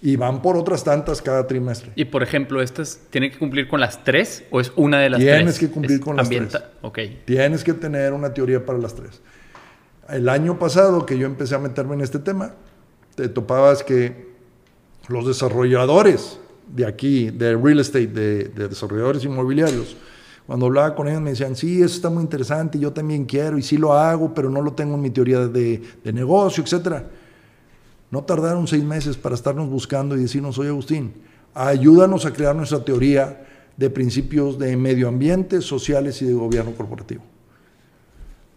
y 0.01 0.15
van 0.15 0.41
por 0.41 0.55
otras 0.55 0.83
tantas 0.83 1.21
cada 1.21 1.45
trimestre. 1.45 1.91
Y 1.95 2.05
por 2.05 2.23
ejemplo, 2.23 2.61
¿estas 2.61 3.01
tienen 3.09 3.31
que 3.31 3.37
cumplir 3.37 3.67
con 3.67 3.81
las 3.81 4.03
tres 4.03 4.45
o 4.49 4.61
es 4.61 4.71
una 4.77 4.99
de 4.99 5.09
las 5.09 5.19
tres? 5.19 5.35
Tienes 5.35 5.59
que 5.59 5.69
cumplir 5.69 5.99
con 5.99 6.15
las 6.15 6.29
tres. 6.29 6.57
Tienes 7.25 7.63
que 7.63 7.73
tener 7.73 8.13
una 8.13 8.33
teoría 8.33 8.65
para 8.65 8.79
las 8.79 8.95
tres. 8.95 9.21
El 10.07 10.29
año 10.29 10.57
pasado 10.57 11.05
que 11.05 11.17
yo 11.17 11.25
empecé 11.27 11.55
a 11.55 11.59
meterme 11.59 11.95
en 11.95 12.01
este 12.01 12.19
tema, 12.19 12.53
te 13.15 13.27
topabas 13.27 13.83
que 13.83 14.27
los 15.09 15.27
desarrolladores 15.27 16.39
de 16.67 16.85
aquí, 16.85 17.29
de 17.29 17.57
real 17.57 17.79
estate, 17.79 18.07
de, 18.07 18.43
desarrolladores 18.69 19.25
inmobiliarios, 19.25 19.97
cuando 20.47 20.65
hablaba 20.67 20.95
con 20.95 21.07
ellos 21.07 21.21
me 21.21 21.31
decían, 21.31 21.55
sí, 21.55 21.81
eso 21.83 21.95
está 21.95 22.09
muy 22.09 22.23
interesante, 22.23 22.79
yo 22.79 22.93
también 22.93 23.25
quiero 23.25 23.57
y 23.57 23.61
sí 23.61 23.77
lo 23.77 23.93
hago, 23.93 24.33
pero 24.33 24.49
no 24.49 24.61
lo 24.61 24.73
tengo 24.73 24.95
en 24.95 25.01
mi 25.01 25.09
teoría 25.09 25.45
de, 25.47 25.81
de 26.03 26.13
negocio, 26.13 26.63
etcétera. 26.63 27.05
No 28.09 28.23
tardaron 28.23 28.65
seis 28.65 28.83
meses 28.83 29.17
para 29.17 29.35
estarnos 29.35 29.69
buscando 29.69 30.15
y 30.15 30.21
decirnos, 30.21 30.57
oye 30.57 30.69
Agustín, 30.69 31.13
ayúdanos 31.53 32.25
a 32.25 32.31
crear 32.31 32.55
nuestra 32.55 32.83
teoría 32.83 33.45
de 33.75 33.89
principios 33.89 34.57
de 34.57 34.75
medio 34.77 35.09
ambiente, 35.09 35.61
sociales 35.61 36.21
y 36.21 36.25
de 36.25 36.33
gobierno 36.33 36.71
corporativo. 36.71 37.23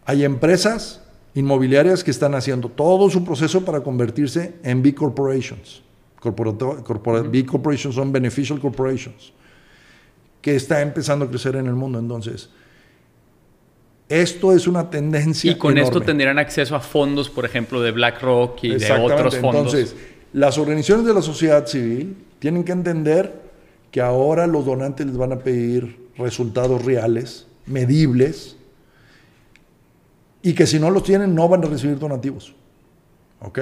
Hay 0.07 0.25
empresas 0.25 1.03
inmobiliarias 1.35 2.03
que 2.03 2.11
están 2.11 2.35
haciendo 2.35 2.69
todo 2.69 3.11
su 3.11 3.25
proceso 3.25 3.65
para 3.65 3.81
convertirse 3.81 4.55
en 4.63 4.83
B 4.83 4.95
Corporations. 4.95 5.83
B 6.23 7.47
Corporations 7.47 7.95
son 7.95 8.13
beneficial 8.13 8.61
corporations, 8.61 9.33
que 10.41 10.57
está 10.57 10.81
empezando 10.81 11.25
a 11.25 11.29
crecer 11.29 11.57
en 11.57 11.67
el 11.67 11.75
mundo. 11.75 11.99
Entonces, 11.99 12.51
Esto 14.09 14.53
es 14.53 14.67
una 14.67 14.91
tendencia. 14.91 15.53
Y 15.53 15.55
con 15.55 15.79
esto 15.79 16.01
tendrán 16.01 16.39
acceso 16.41 16.75
a 16.75 16.81
fondos, 16.81 17.31
por 17.31 17.45
ejemplo, 17.45 17.81
de 17.81 17.93
BlackRock 17.93 18.65
y 18.65 18.75
de 18.77 18.93
otros 18.93 19.37
fondos. 19.37 19.73
Entonces, 19.73 19.97
las 20.33 20.59
organizaciones 20.59 21.07
de 21.07 21.15
la 21.15 21.23
sociedad 21.23 21.65
civil 21.67 22.17
tienen 22.41 22.65
que 22.65 22.73
entender 22.73 23.41
que 23.93 24.01
ahora 24.01 24.49
los 24.49 24.67
donantes 24.67 25.07
les 25.07 25.17
van 25.17 25.33
a 25.33 25.39
pedir 25.39 26.09
resultados 26.17 26.85
reales, 26.85 27.47
medibles, 27.67 28.57
y 30.43 30.55
que 30.55 30.67
si 30.67 30.79
no 30.81 30.91
los 30.91 31.05
tienen 31.05 31.35
no 31.35 31.49
van 31.49 31.65
a 31.65 31.69
recibir 31.69 31.99
donativos. 31.99 32.55
¿Ok? 33.41 33.61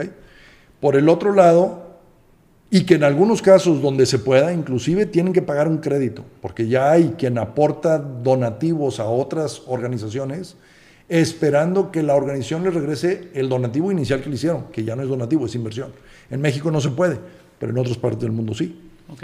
Por 0.80 0.96
el 0.96 1.08
otro 1.08 1.34
lado, 1.34 1.87
y 2.70 2.84
que 2.84 2.94
en 2.94 3.04
algunos 3.04 3.40
casos 3.40 3.80
donde 3.80 4.04
se 4.04 4.18
pueda, 4.18 4.52
inclusive 4.52 5.06
tienen 5.06 5.32
que 5.32 5.42
pagar 5.42 5.68
un 5.68 5.78
crédito, 5.78 6.24
porque 6.42 6.68
ya 6.68 6.90
hay 6.90 7.14
quien 7.18 7.38
aporta 7.38 7.98
donativos 7.98 9.00
a 9.00 9.06
otras 9.06 9.62
organizaciones 9.66 10.56
esperando 11.08 11.90
que 11.90 12.02
la 12.02 12.14
organización 12.14 12.64
le 12.64 12.70
regrese 12.70 13.30
el 13.32 13.48
donativo 13.48 13.90
inicial 13.90 14.20
que 14.20 14.28
le 14.28 14.34
hicieron, 14.34 14.64
que 14.70 14.84
ya 14.84 14.94
no 14.94 15.02
es 15.02 15.08
donativo, 15.08 15.46
es 15.46 15.54
inversión. 15.54 15.92
En 16.30 16.42
México 16.42 16.70
no 16.70 16.82
se 16.82 16.90
puede, 16.90 17.18
pero 17.58 17.72
en 17.72 17.78
otras 17.78 17.96
partes 17.96 18.20
del 18.20 18.32
mundo 18.32 18.54
sí. 18.54 18.78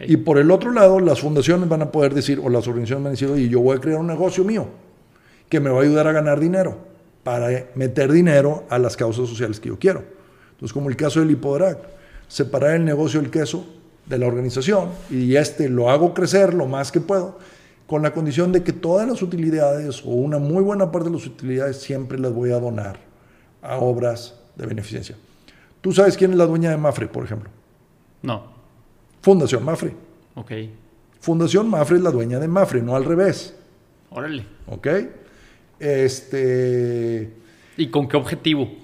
Y 0.07 0.17
por 0.17 0.39
el 0.39 0.51
otro 0.51 0.73
lado, 0.73 0.99
las 0.99 1.21
fundaciones 1.21 1.69
van 1.69 1.83
a 1.83 1.93
poder 1.93 2.15
decir, 2.15 2.41
o 2.43 2.49
las 2.49 2.67
organizaciones 2.67 3.05
van 3.05 3.09
a 3.09 3.11
decir, 3.11 3.29
oye, 3.29 3.51
yo 3.51 3.61
voy 3.61 3.77
a 3.77 3.81
crear 3.81 4.01
un 4.01 4.07
negocio 4.07 4.43
mío 4.43 4.67
que 5.51 5.61
me 5.61 5.69
va 5.69 5.81
a 5.81 5.83
ayudar 5.83 6.07
a 6.07 6.13
ganar 6.13 6.41
dinero, 6.41 6.79
para 7.23 7.67
meter 7.75 8.11
dinero 8.11 8.65
a 8.71 8.79
las 8.79 8.97
causas 8.97 9.29
sociales 9.29 9.61
que 9.61 9.69
yo 9.69 9.79
quiero. 9.79 10.05
Entonces, 10.53 10.73
como 10.73 10.89
el 10.89 10.97
caso 10.97 11.21
del 11.21 11.31
Hipodrac, 11.31 11.79
separar 12.29 12.77
el 12.77 12.85
negocio 12.85 13.21
del 13.21 13.31
queso 13.31 13.67
de 14.07 14.19
la 14.19 14.27
organización 14.27 14.91
y 15.11 15.37
este 15.37 15.69
lo 15.69 15.91
hago 15.91 16.15
crecer 16.15 16.55
lo 16.55 16.67
más 16.67 16.93
que 16.93 17.01
puedo, 17.01 17.39
con 17.87 18.03
la 18.03 18.13
condición 18.13 18.53
de 18.53 18.63
que 18.63 18.73
todas 18.73 19.09
las 19.09 19.23
utilidades 19.23 20.03
o 20.05 20.11
una 20.11 20.39
muy 20.39 20.63
buena 20.63 20.91
parte 20.91 21.09
de 21.09 21.17
las 21.17 21.27
utilidades 21.27 21.81
siempre 21.81 22.19
las 22.19 22.33
voy 22.33 22.51
a 22.51 22.59
donar 22.59 22.99
a 23.63 23.79
obras 23.79 24.35
de 24.57 24.67
beneficencia. 24.67 25.17
¿Tú 25.81 25.93
sabes 25.93 26.17
quién 26.17 26.33
es 26.33 26.39
la 26.39 26.47
dueña 26.47 26.71
de 26.71 26.77
Mafre, 26.77 27.09
por 27.09 27.25
ejemplo? 27.25 27.51
No. 28.23 28.43
Fundación 29.21 29.65
Mafre. 29.65 29.93
Ok. 30.35 30.53
Fundación 31.21 31.69
Mafre 31.69 31.97
es 31.97 32.03
la 32.03 32.11
dueña 32.11 32.39
de 32.39 32.49
Mafre, 32.49 32.83
no 32.83 32.97
al 32.97 33.05
revés. 33.05 33.55
Órale. 34.11 34.47
Ok. 34.67 34.89
Este. 35.79 37.35
¿Y 37.77 37.91
con 37.91 38.09
qué 38.09 38.17
objetivo? 38.17 38.84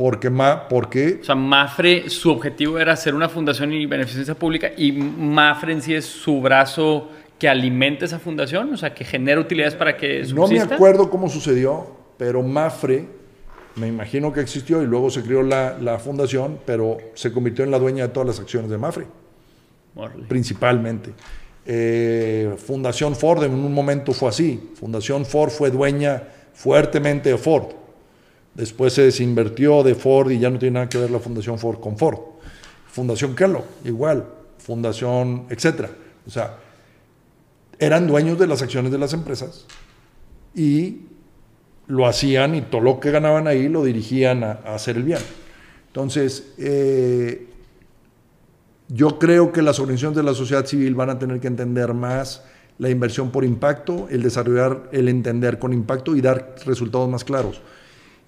Porque, 0.00 0.30
ma, 0.30 0.66
porque... 0.66 1.18
O 1.20 1.24
sea, 1.24 1.34
Mafre, 1.34 2.08
su 2.08 2.30
objetivo 2.30 2.78
era 2.78 2.96
ser 2.96 3.14
una 3.14 3.28
fundación 3.28 3.70
y 3.74 3.84
beneficencia 3.84 4.34
pública 4.34 4.70
y 4.74 4.92
Mafre 4.92 5.74
en 5.74 5.82
sí 5.82 5.92
es 5.94 6.06
su 6.06 6.40
brazo 6.40 7.10
que 7.38 7.46
alimente 7.46 8.06
esa 8.06 8.18
fundación, 8.18 8.72
o 8.72 8.78
sea, 8.78 8.94
que 8.94 9.04
genera 9.04 9.38
utilidades 9.38 9.74
para 9.74 9.98
que 9.98 10.24
subsista. 10.24 10.64
No 10.64 10.70
me 10.70 10.74
acuerdo 10.74 11.10
cómo 11.10 11.28
sucedió, 11.28 11.86
pero 12.16 12.42
Mafre, 12.42 13.04
me 13.74 13.88
imagino 13.88 14.32
que 14.32 14.40
existió 14.40 14.80
y 14.80 14.86
luego 14.86 15.10
se 15.10 15.20
creó 15.20 15.42
la, 15.42 15.76
la 15.78 15.98
fundación, 15.98 16.60
pero 16.64 16.96
se 17.12 17.30
convirtió 17.30 17.62
en 17.66 17.70
la 17.70 17.78
dueña 17.78 18.06
de 18.06 18.08
todas 18.14 18.26
las 18.26 18.40
acciones 18.40 18.70
de 18.70 18.78
Mafre. 18.78 19.04
Principalmente. 20.28 21.10
Eh, 21.66 22.54
Fundación 22.56 23.14
Ford 23.14 23.44
en 23.44 23.52
un 23.52 23.74
momento 23.74 24.14
fue 24.14 24.30
así. 24.30 24.70
Fundación 24.76 25.26
Ford 25.26 25.50
fue 25.50 25.70
dueña 25.70 26.22
fuertemente 26.54 27.28
de 27.28 27.36
Ford. 27.36 27.74
Después 28.54 28.92
se 28.92 29.02
desinvertió 29.02 29.82
de 29.82 29.94
Ford 29.94 30.30
y 30.30 30.38
ya 30.38 30.50
no 30.50 30.58
tiene 30.58 30.74
nada 30.74 30.88
que 30.88 30.98
ver 30.98 31.10
la 31.10 31.20
Fundación 31.20 31.58
Ford 31.58 31.80
con 31.80 31.96
Ford. 31.96 32.18
Fundación 32.90 33.34
Kellogg, 33.34 33.64
igual. 33.84 34.26
Fundación, 34.58 35.46
etcétera. 35.48 35.90
O 36.26 36.30
sea, 36.30 36.56
eran 37.78 38.06
dueños 38.06 38.38
de 38.38 38.46
las 38.46 38.62
acciones 38.62 38.92
de 38.92 38.98
las 38.98 39.12
empresas 39.12 39.66
y 40.54 41.02
lo 41.86 42.06
hacían 42.06 42.54
y 42.54 42.62
todo 42.62 42.80
lo 42.80 43.00
que 43.00 43.10
ganaban 43.10 43.46
ahí 43.46 43.68
lo 43.68 43.84
dirigían 43.84 44.44
a, 44.44 44.52
hacer 44.66 44.96
el 44.96 45.04
bien. 45.04 45.18
Entonces, 45.88 46.52
eh, 46.58 47.48
yo 48.88 49.18
creo 49.18 49.52
que 49.52 49.62
las 49.62 49.78
organizaciones 49.78 50.16
de 50.16 50.22
la 50.22 50.34
sociedad 50.34 50.66
civil 50.66 50.94
van 50.94 51.10
a 51.10 51.18
tener 51.18 51.40
que 51.40 51.46
entender 51.46 51.94
más 51.94 52.44
la 52.78 52.90
inversión 52.90 53.30
por 53.30 53.44
impacto, 53.44 54.08
el 54.10 54.22
desarrollar, 54.22 54.88
el 54.92 55.08
entender 55.08 55.58
con 55.58 55.72
impacto 55.72 56.16
y 56.16 56.20
dar 56.20 56.56
resultados 56.64 57.08
más 57.08 57.24
claros. 57.24 57.60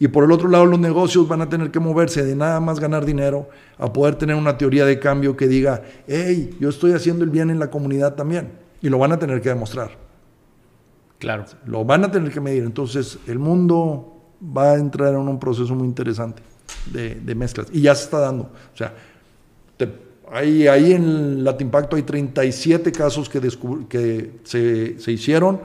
Y 0.02 0.08
por 0.08 0.24
el 0.24 0.32
otro 0.32 0.48
lado, 0.48 0.66
los 0.66 0.80
negocios 0.80 1.28
van 1.28 1.42
a 1.42 1.48
tener 1.48 1.70
que 1.70 1.78
moverse 1.78 2.24
de 2.24 2.34
nada 2.34 2.58
más 2.58 2.80
ganar 2.80 3.04
dinero 3.04 3.48
a 3.78 3.92
poder 3.92 4.16
tener 4.16 4.34
una 4.34 4.58
teoría 4.58 4.84
de 4.84 4.98
cambio 4.98 5.36
que 5.36 5.46
diga, 5.46 5.80
hey, 6.08 6.56
yo 6.58 6.70
estoy 6.70 6.90
haciendo 6.90 7.22
el 7.22 7.30
bien 7.30 7.50
en 7.50 7.60
la 7.60 7.70
comunidad 7.70 8.16
también. 8.16 8.50
Y 8.80 8.88
lo 8.88 8.98
van 8.98 9.12
a 9.12 9.18
tener 9.20 9.40
que 9.40 9.50
demostrar. 9.50 9.92
Claro. 11.20 11.44
Lo 11.66 11.84
van 11.84 12.02
a 12.02 12.10
tener 12.10 12.32
que 12.32 12.40
medir. 12.40 12.64
Entonces, 12.64 13.16
el 13.28 13.38
mundo 13.38 14.20
va 14.44 14.72
a 14.72 14.74
entrar 14.74 15.14
en 15.14 15.20
un 15.20 15.38
proceso 15.38 15.72
muy 15.72 15.86
interesante 15.86 16.42
de, 16.90 17.34
mezclas. 17.36 17.68
Y 17.72 17.82
ya 17.82 17.94
se 17.94 18.02
está 18.02 18.18
dando. 18.18 18.50
O 18.74 18.76
sea, 18.76 18.92
ahí, 20.32 20.66
ahí 20.66 20.94
en 20.94 21.44
Latimpacto 21.44 21.94
hay 21.94 22.02
37 22.02 22.90
casos 22.90 23.28
que, 23.28 23.40
que 23.88 24.40
se, 24.42 24.98
se 24.98 25.12
hicieron 25.12 25.60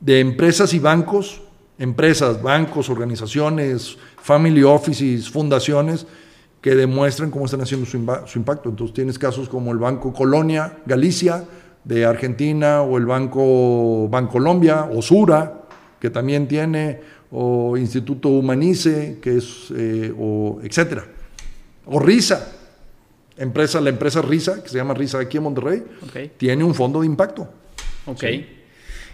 de 0.00 0.20
empresas 0.20 0.74
y 0.74 0.78
bancos 0.80 1.40
empresas, 1.78 2.42
bancos, 2.42 2.88
organizaciones, 2.88 3.96
family 4.16 4.62
offices, 4.62 5.28
fundaciones 5.28 6.06
que 6.60 6.74
demuestran 6.74 7.30
cómo 7.30 7.44
están 7.44 7.60
haciendo 7.60 7.86
su, 7.86 7.96
impacto. 7.96 8.70
Entonces 8.70 8.94
tienes 8.94 9.18
casos 9.18 9.48
como 9.48 9.72
el 9.72 9.78
Banco 9.78 10.12
Colonia, 10.12 10.78
Galicia, 10.86 11.44
de 11.84 12.06
Argentina, 12.06 12.80
o 12.80 12.96
el 12.96 13.04
Banco 13.04 14.08
Bancolombia, 14.08 14.84
o 14.84 15.02
Sura, 15.02 15.64
que 16.00 16.08
también 16.08 16.48
tiene, 16.48 17.00
o 17.30 17.76
Instituto 17.76 18.30
Humanice, 18.30 19.18
que 19.20 19.36
es, 19.36 19.70
eh, 19.76 20.14
o 20.18 20.60
etcétera. 20.62 21.04
O 21.84 21.98
Risa, 21.98 22.50
empresa, 23.36 23.80
la 23.80 23.90
empresa 23.90 24.22
Risa, 24.22 24.62
que 24.62 24.68
se 24.70 24.78
llama 24.78 24.94
Risa 24.94 25.18
aquí 25.18 25.36
en 25.36 25.42
Monterrey, 25.42 25.82
tiene 26.38 26.64
un 26.64 26.74
fondo 26.74 27.00
de 27.00 27.06
impacto. 27.06 27.46
Ok. 28.06 28.24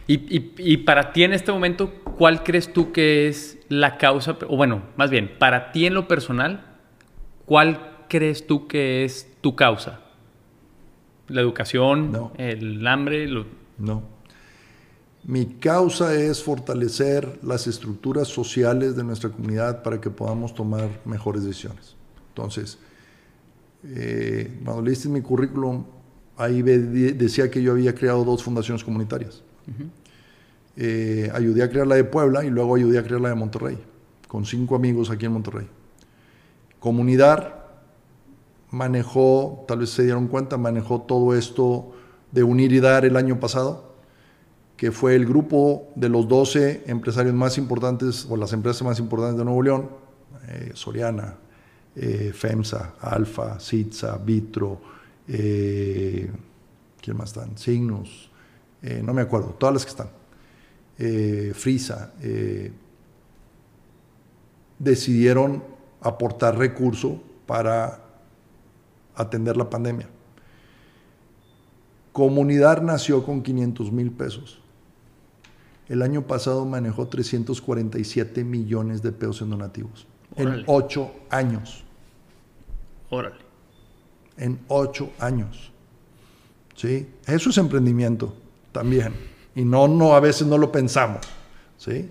Y, 0.06 0.76
para 0.78 1.12
ti 1.12 1.22
en 1.22 1.32
este 1.32 1.52
momento, 1.52 1.92
¿cuál 2.20 2.44
crees 2.44 2.70
tú 2.70 2.92
que 2.92 3.28
es 3.28 3.56
la 3.70 3.96
causa, 3.96 4.36
o 4.46 4.54
bueno, 4.54 4.82
más 4.94 5.08
bien, 5.08 5.30
para 5.38 5.72
ti 5.72 5.86
en 5.86 5.94
lo 5.94 6.06
personal, 6.06 6.66
¿cuál 7.46 8.04
crees 8.10 8.46
tú 8.46 8.68
que 8.68 9.06
es 9.06 9.26
tu 9.40 9.56
causa? 9.56 10.00
¿La 11.28 11.40
educación? 11.40 12.30
¿El 12.36 12.86
hambre? 12.86 13.26
No. 13.78 14.02
Mi 15.24 15.46
causa 15.46 16.14
es 16.14 16.42
fortalecer 16.42 17.38
las 17.42 17.66
estructuras 17.66 18.28
sociales 18.28 18.96
de 18.96 19.02
nuestra 19.02 19.30
comunidad 19.30 19.82
para 19.82 19.98
que 19.98 20.10
podamos 20.10 20.54
tomar 20.54 20.90
mejores 21.06 21.42
decisiones. 21.42 21.96
Entonces, 22.28 22.78
eh, 23.82 24.60
cuando 24.62 24.82
leíste 24.82 25.08
mi 25.08 25.22
currículum, 25.22 25.86
ahí 26.36 26.60
decía 26.60 27.50
que 27.50 27.62
yo 27.62 27.72
había 27.72 27.94
creado 27.94 28.24
dos 28.24 28.42
fundaciones 28.42 28.84
comunitarias. 28.84 29.42
Eh, 30.82 31.30
ayudé 31.34 31.62
a 31.62 31.68
crear 31.68 31.86
la 31.86 31.96
de 31.96 32.04
Puebla 32.04 32.42
y 32.42 32.48
luego 32.48 32.74
ayudé 32.74 32.98
a 32.98 33.02
crear 33.02 33.20
la 33.20 33.28
de 33.28 33.34
Monterrey, 33.34 33.78
con 34.26 34.46
cinco 34.46 34.74
amigos 34.76 35.10
aquí 35.10 35.26
en 35.26 35.32
Monterrey. 35.32 35.68
Comunidad 36.78 37.56
manejó, 38.70 39.66
tal 39.68 39.80
vez 39.80 39.90
se 39.90 40.04
dieron 40.04 40.26
cuenta, 40.26 40.56
manejó 40.56 41.02
todo 41.02 41.34
esto 41.34 41.92
de 42.32 42.42
unir 42.44 42.72
y 42.72 42.80
dar 42.80 43.04
el 43.04 43.18
año 43.18 43.38
pasado, 43.38 43.92
que 44.78 44.90
fue 44.90 45.16
el 45.16 45.26
grupo 45.26 45.90
de 45.96 46.08
los 46.08 46.26
12 46.26 46.84
empresarios 46.86 47.34
más 47.34 47.58
importantes 47.58 48.26
o 48.30 48.38
las 48.38 48.54
empresas 48.54 48.80
más 48.80 48.98
importantes 48.98 49.36
de 49.36 49.44
Nuevo 49.44 49.62
León, 49.62 49.90
eh, 50.48 50.70
Soriana, 50.72 51.34
eh, 51.94 52.32
FEMSA, 52.34 52.94
Alfa, 53.02 53.60
Sitza, 53.60 54.16
Vitro, 54.16 54.80
¿quién 55.26 56.32
más 57.18 57.28
están? 57.28 57.58
Signos, 57.58 58.30
no 59.02 59.12
me 59.12 59.20
acuerdo, 59.20 59.48
todas 59.58 59.74
las 59.74 59.84
que 59.84 59.90
están 59.90 60.19
eh, 61.02 61.52
Frisa, 61.54 62.12
eh, 62.20 62.70
decidieron 64.78 65.64
aportar 66.02 66.58
recursos 66.58 67.18
para 67.46 68.04
atender 69.14 69.56
la 69.56 69.70
pandemia. 69.70 70.08
Comunidad 72.12 72.82
nació 72.82 73.24
con 73.24 73.42
500 73.42 73.90
mil 73.90 74.10
pesos. 74.10 74.60
El 75.88 76.02
año 76.02 76.26
pasado 76.26 76.66
manejó 76.66 77.08
347 77.08 78.44
millones 78.44 79.00
de 79.00 79.12
pesos 79.12 79.40
en 79.40 79.50
donativos. 79.50 80.06
En 80.36 80.64
ocho 80.66 81.12
años. 81.30 81.82
Órale. 83.08 83.36
En 84.36 84.60
ocho 84.68 85.12
años. 85.18 85.72
¿Sí? 86.76 87.08
Eso 87.26 87.48
es 87.48 87.56
emprendimiento 87.56 88.34
también 88.70 89.29
y 89.54 89.64
no, 89.64 89.88
no, 89.88 90.14
a 90.14 90.20
veces 90.20 90.46
no 90.46 90.58
lo 90.58 90.70
pensamos. 90.70 91.20
¿sí? 91.76 92.10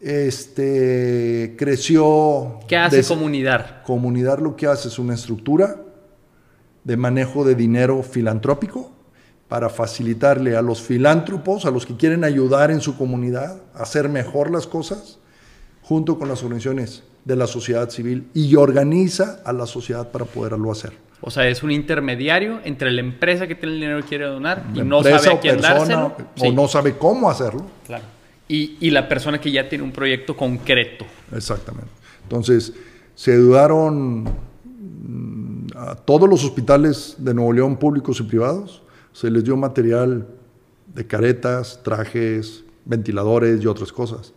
Este, 0.00 1.54
creció... 1.58 2.60
¿Qué 2.68 2.76
hace 2.76 3.02
comunidad? 3.02 3.82
Comunidad 3.82 4.38
lo 4.38 4.56
que 4.56 4.66
hace 4.66 4.88
es 4.88 4.98
una 4.98 5.14
estructura 5.14 5.76
de 6.84 6.96
manejo 6.96 7.44
de 7.44 7.54
dinero 7.54 8.02
filantrópico 8.02 8.92
para 9.48 9.68
facilitarle 9.68 10.56
a 10.56 10.62
los 10.62 10.82
filántropos, 10.82 11.64
a 11.64 11.70
los 11.70 11.86
que 11.86 11.96
quieren 11.96 12.22
ayudar 12.22 12.70
en 12.70 12.80
su 12.80 12.96
comunidad 12.96 13.60
a 13.74 13.82
hacer 13.82 14.08
mejor 14.08 14.50
las 14.50 14.66
cosas, 14.66 15.18
junto 15.82 16.18
con 16.18 16.28
las 16.28 16.42
organizaciones 16.42 17.02
de 17.24 17.36
la 17.36 17.46
sociedad 17.46 17.88
civil 17.90 18.28
y 18.34 18.54
organiza 18.56 19.40
a 19.44 19.52
la 19.52 19.66
sociedad 19.66 20.10
para 20.10 20.26
poderlo 20.26 20.70
hacer. 20.70 21.07
O 21.20 21.30
sea, 21.30 21.48
es 21.48 21.62
un 21.62 21.72
intermediario 21.72 22.60
entre 22.64 22.92
la 22.92 23.00
empresa 23.00 23.46
que 23.48 23.54
tiene 23.54 23.74
el 23.74 23.80
dinero 23.80 23.98
y 23.98 24.02
quiere 24.04 24.26
donar 24.26 24.64
y 24.74 24.82
no 24.82 25.02
sabe 25.02 25.30
a 25.30 25.40
quién 25.40 25.60
dárselo. 25.60 26.14
O 26.38 26.52
no 26.52 26.68
sabe 26.68 26.96
cómo 26.96 27.28
hacerlo. 27.28 27.66
Claro. 27.86 28.04
Y, 28.46 28.76
y, 28.80 28.90
la 28.90 29.08
persona 29.08 29.38
que 29.40 29.50
ya 29.50 29.68
tiene 29.68 29.84
un 29.84 29.92
proyecto 29.92 30.34
concreto. 30.34 31.04
Exactamente. 31.34 31.90
Entonces, 32.22 32.72
se 33.14 33.32
ayudaron 33.32 34.22
mm, 34.22 35.66
a 35.76 35.96
todos 35.96 36.30
los 36.30 36.44
hospitales 36.44 37.16
de 37.18 37.34
Nuevo 37.34 37.52
León, 37.52 37.76
públicos 37.76 38.20
y 38.20 38.22
privados. 38.22 38.82
Se 39.12 39.30
les 39.30 39.44
dio 39.44 39.54
material 39.56 40.26
de 40.94 41.06
caretas, 41.06 41.80
trajes, 41.82 42.64
ventiladores 42.86 43.62
y 43.62 43.66
otras 43.66 43.92
cosas. 43.92 44.32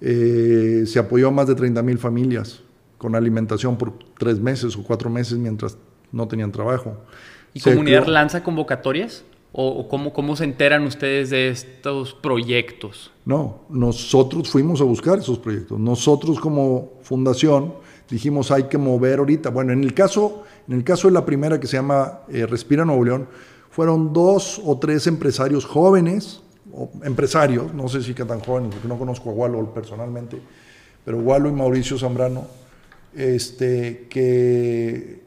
Eh, 0.00 0.84
se 0.86 0.98
apoyó 0.98 1.28
a 1.28 1.30
más 1.32 1.48
de 1.48 1.54
30 1.56 1.82
mil 1.82 1.98
familias 1.98 2.62
con 3.06 3.14
alimentación 3.14 3.76
por 3.76 3.92
tres 4.18 4.40
meses 4.40 4.76
o 4.76 4.82
cuatro 4.82 5.08
meses 5.08 5.38
mientras 5.38 5.78
no 6.10 6.26
tenían 6.26 6.50
trabajo. 6.50 6.96
¿Y 7.54 7.60
Comunidad 7.60 8.04
lanza 8.08 8.42
convocatorias? 8.42 9.22
¿O, 9.52 9.86
cómo, 9.86 10.12
cómo 10.12 10.34
se 10.34 10.42
enteran 10.42 10.82
ustedes 10.82 11.30
de 11.30 11.50
estos 11.50 12.14
proyectos? 12.14 13.12
No, 13.24 13.60
nosotros 13.68 14.50
fuimos 14.50 14.80
a 14.80 14.84
buscar 14.84 15.20
esos 15.20 15.38
proyectos. 15.38 15.78
Nosotros 15.78 16.40
como 16.40 16.94
fundación 17.02 17.74
dijimos 18.10 18.50
hay 18.50 18.64
que 18.64 18.76
mover 18.76 19.20
ahorita. 19.20 19.50
Bueno, 19.50 19.72
en 19.72 19.84
el 19.84 19.94
caso, 19.94 20.42
en 20.66 20.74
el 20.74 20.82
caso 20.82 21.06
de 21.06 21.14
la 21.14 21.24
primera 21.24 21.60
que 21.60 21.68
se 21.68 21.76
llama 21.76 22.22
eh, 22.28 22.44
Respira 22.44 22.84
Nuevo 22.84 23.04
León, 23.04 23.28
fueron 23.70 24.12
dos 24.12 24.60
o 24.64 24.78
tres 24.78 25.06
empresarios 25.06 25.64
jóvenes 25.64 26.42
empresarios, 27.04 27.72
no 27.72 27.88
sé 27.88 28.02
si 28.02 28.14
que 28.14 28.24
tan 28.24 28.40
jóvenes, 28.40 28.72
porque 28.72 28.88
no 28.88 28.98
conozco 28.98 29.30
a 29.30 29.32
Walo 29.32 29.72
personalmente, 29.72 30.42
pero 31.04 31.18
Walo 31.18 31.48
y 31.48 31.52
Mauricio 31.52 31.96
Zambrano, 31.96 32.65
este, 33.16 34.06
que 34.10 35.20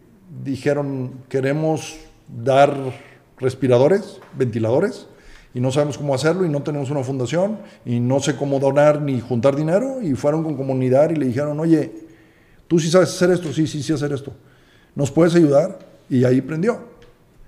dijeron, 0.44 1.12
queremos 1.28 1.98
dar 2.44 2.94
respiradores, 3.38 4.20
ventiladores, 4.38 5.08
y 5.54 5.60
no 5.60 5.72
sabemos 5.72 5.98
cómo 5.98 6.14
hacerlo 6.14 6.46
y 6.46 6.50
no 6.50 6.62
tenemos 6.62 6.92
una 6.92 7.04
fundación 7.04 7.60
y 7.86 8.00
no 8.00 8.20
sé 8.20 8.36
cómo 8.36 8.60
donar 8.60 9.02
ni 9.02 9.20
juntar 9.20 9.56
dinero 9.56 10.00
y 10.02 10.14
fueron 10.14 10.44
con 10.44 10.56
comunidad 10.56 11.10
y 11.10 11.16
le 11.16 11.26
dijeron, 11.26 11.60
oye, 11.60 11.92
tú 12.68 12.80
sí 12.80 12.92
sabes 12.92 13.10
hacer 13.10 13.32
esto, 13.32 13.52
sí, 13.52 13.66
sí, 13.66 13.82
sí 13.82 13.92
hacer 13.92 14.14
esto, 14.14 14.34
¿nos 14.96 15.10
puedes 15.12 15.34
ayudar? 15.36 15.80
Y 16.10 16.24
ahí 16.24 16.42
prendió, 16.42 16.80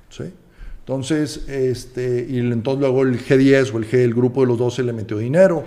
¿sí? 0.10 0.34
Entonces, 0.80 1.48
este, 1.48 2.26
y 2.28 2.40
entonces 2.40 2.82
luego 2.82 3.04
el 3.04 3.24
G10 3.24 3.74
o 3.74 3.78
el 3.78 3.90
G, 3.90 4.00
el 4.00 4.16
grupo 4.16 4.42
de 4.42 4.48
los 4.48 4.58
12 4.58 4.84
le 4.84 4.94
metió 4.94 5.18
dinero 5.18 5.64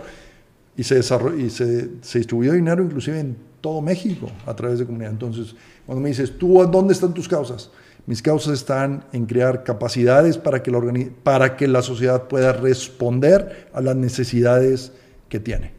y 0.76 0.82
se, 0.82 0.96
desarrolló, 0.96 1.38
y 1.38 1.50
se, 1.50 1.88
se, 2.02 2.18
distribuyó 2.18 2.52
dinero 2.52 2.82
inclusive 2.82 3.20
en 3.20 3.36
todo 3.64 3.80
México 3.80 4.30
a 4.44 4.54
través 4.54 4.78
de 4.78 4.84
comunidad. 4.84 5.12
Entonces, 5.12 5.56
cuando 5.86 6.02
me 6.02 6.10
dices, 6.10 6.36
¿tú 6.36 6.62
dónde 6.70 6.92
están 6.92 7.14
tus 7.14 7.26
causas? 7.26 7.70
Mis 8.04 8.20
causas 8.20 8.52
están 8.52 9.06
en 9.14 9.24
crear 9.24 9.64
capacidades 9.64 10.36
para 10.36 10.62
que 10.62 10.70
la, 10.70 10.82
para 11.22 11.56
que 11.56 11.66
la 11.66 11.80
sociedad 11.80 12.28
pueda 12.28 12.52
responder 12.52 13.70
a 13.72 13.80
las 13.80 13.96
necesidades 13.96 14.92
que 15.30 15.40
tiene. 15.40 15.72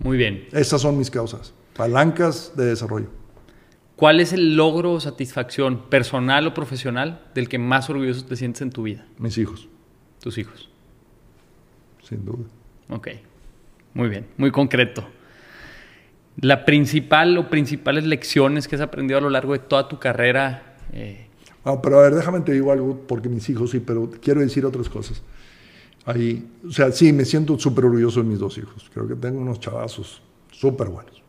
Muy 0.00 0.18
bien. 0.18 0.44
Esas 0.52 0.82
son 0.82 0.98
mis 0.98 1.10
causas, 1.10 1.54
palancas 1.74 2.52
de 2.56 2.66
desarrollo. 2.66 3.08
¿Cuál 3.96 4.20
es 4.20 4.34
el 4.34 4.54
logro 4.54 4.92
o 4.92 5.00
satisfacción 5.00 5.88
personal 5.88 6.46
o 6.46 6.52
profesional 6.52 7.22
del 7.34 7.48
que 7.48 7.58
más 7.58 7.88
orgulloso 7.88 8.26
te 8.26 8.36
sientes 8.36 8.60
en 8.60 8.68
tu 8.68 8.82
vida? 8.82 9.06
Mis 9.16 9.38
hijos. 9.38 9.66
Tus 10.20 10.36
hijos. 10.36 10.68
Sin 12.06 12.22
duda. 12.22 12.44
Ok. 12.90 13.08
Muy 13.94 14.10
bien, 14.10 14.26
muy 14.36 14.50
concreto. 14.50 15.06
La 16.40 16.64
principal 16.64 17.36
o 17.38 17.50
principales 17.50 18.04
lecciones 18.04 18.66
que 18.66 18.76
has 18.76 18.80
aprendido 18.80 19.18
a 19.18 19.20
lo 19.20 19.30
largo 19.30 19.52
de 19.52 19.60
toda 19.60 19.88
tu 19.88 19.98
carrera. 19.98 20.76
Eh... 20.92 21.26
Ah, 21.64 21.80
pero 21.80 22.00
a 22.00 22.02
ver, 22.02 22.14
déjame 22.14 22.40
te 22.40 22.52
digo 22.52 22.72
algo, 22.72 22.98
porque 23.06 23.28
mis 23.28 23.48
hijos 23.48 23.70
sí, 23.70 23.80
pero 23.80 24.10
quiero 24.20 24.40
decir 24.40 24.64
otras 24.64 24.88
cosas. 24.88 25.22
Ahí, 26.04 26.50
o 26.66 26.72
sea, 26.72 26.90
sí, 26.90 27.12
me 27.12 27.24
siento 27.24 27.56
súper 27.58 27.84
orgulloso 27.84 28.22
de 28.22 28.28
mis 28.28 28.38
dos 28.38 28.58
hijos. 28.58 28.90
Creo 28.92 29.06
que 29.06 29.14
tengo 29.14 29.40
unos 29.40 29.60
chavazos 29.60 30.20
súper 30.50 30.88
buenos. 30.88 31.22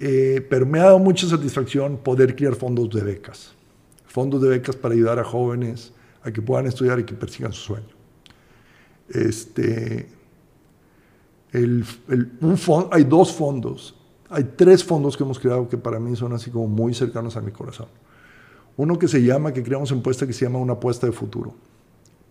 Eh, 0.00 0.46
pero 0.48 0.66
me 0.66 0.80
ha 0.80 0.84
dado 0.84 0.98
mucha 0.98 1.26
satisfacción 1.26 1.98
poder 1.98 2.34
crear 2.34 2.54
fondos 2.54 2.90
de 2.90 3.02
becas. 3.02 3.54
Fondos 4.06 4.42
de 4.42 4.48
becas 4.48 4.74
para 4.74 4.94
ayudar 4.94 5.18
a 5.18 5.24
jóvenes 5.24 5.92
a 6.22 6.32
que 6.32 6.42
puedan 6.42 6.66
estudiar 6.66 6.98
y 6.98 7.04
que 7.04 7.14
persigan 7.14 7.52
su 7.52 7.62
sueño. 7.62 7.98
Este, 9.08 10.08
hay 11.52 13.04
dos 13.04 13.32
fondos, 13.32 13.94
hay 14.28 14.44
tres 14.56 14.84
fondos 14.84 15.16
que 15.16 15.22
hemos 15.22 15.38
creado 15.38 15.68
que 15.68 15.78
para 15.78 15.98
mí 15.98 16.14
son 16.16 16.32
así 16.32 16.50
como 16.50 16.66
muy 16.66 16.94
cercanos 16.94 17.36
a 17.36 17.40
mi 17.40 17.50
corazón. 17.50 17.88
Uno 18.76 18.98
que 18.98 19.08
se 19.08 19.22
llama, 19.22 19.52
que 19.52 19.62
creamos 19.62 19.90
en 19.90 20.02
Puesta, 20.02 20.26
que 20.26 20.32
se 20.32 20.44
llama 20.44 20.58
Una 20.58 20.74
apuesta 20.74 21.06
de 21.06 21.12
futuro. 21.12 21.54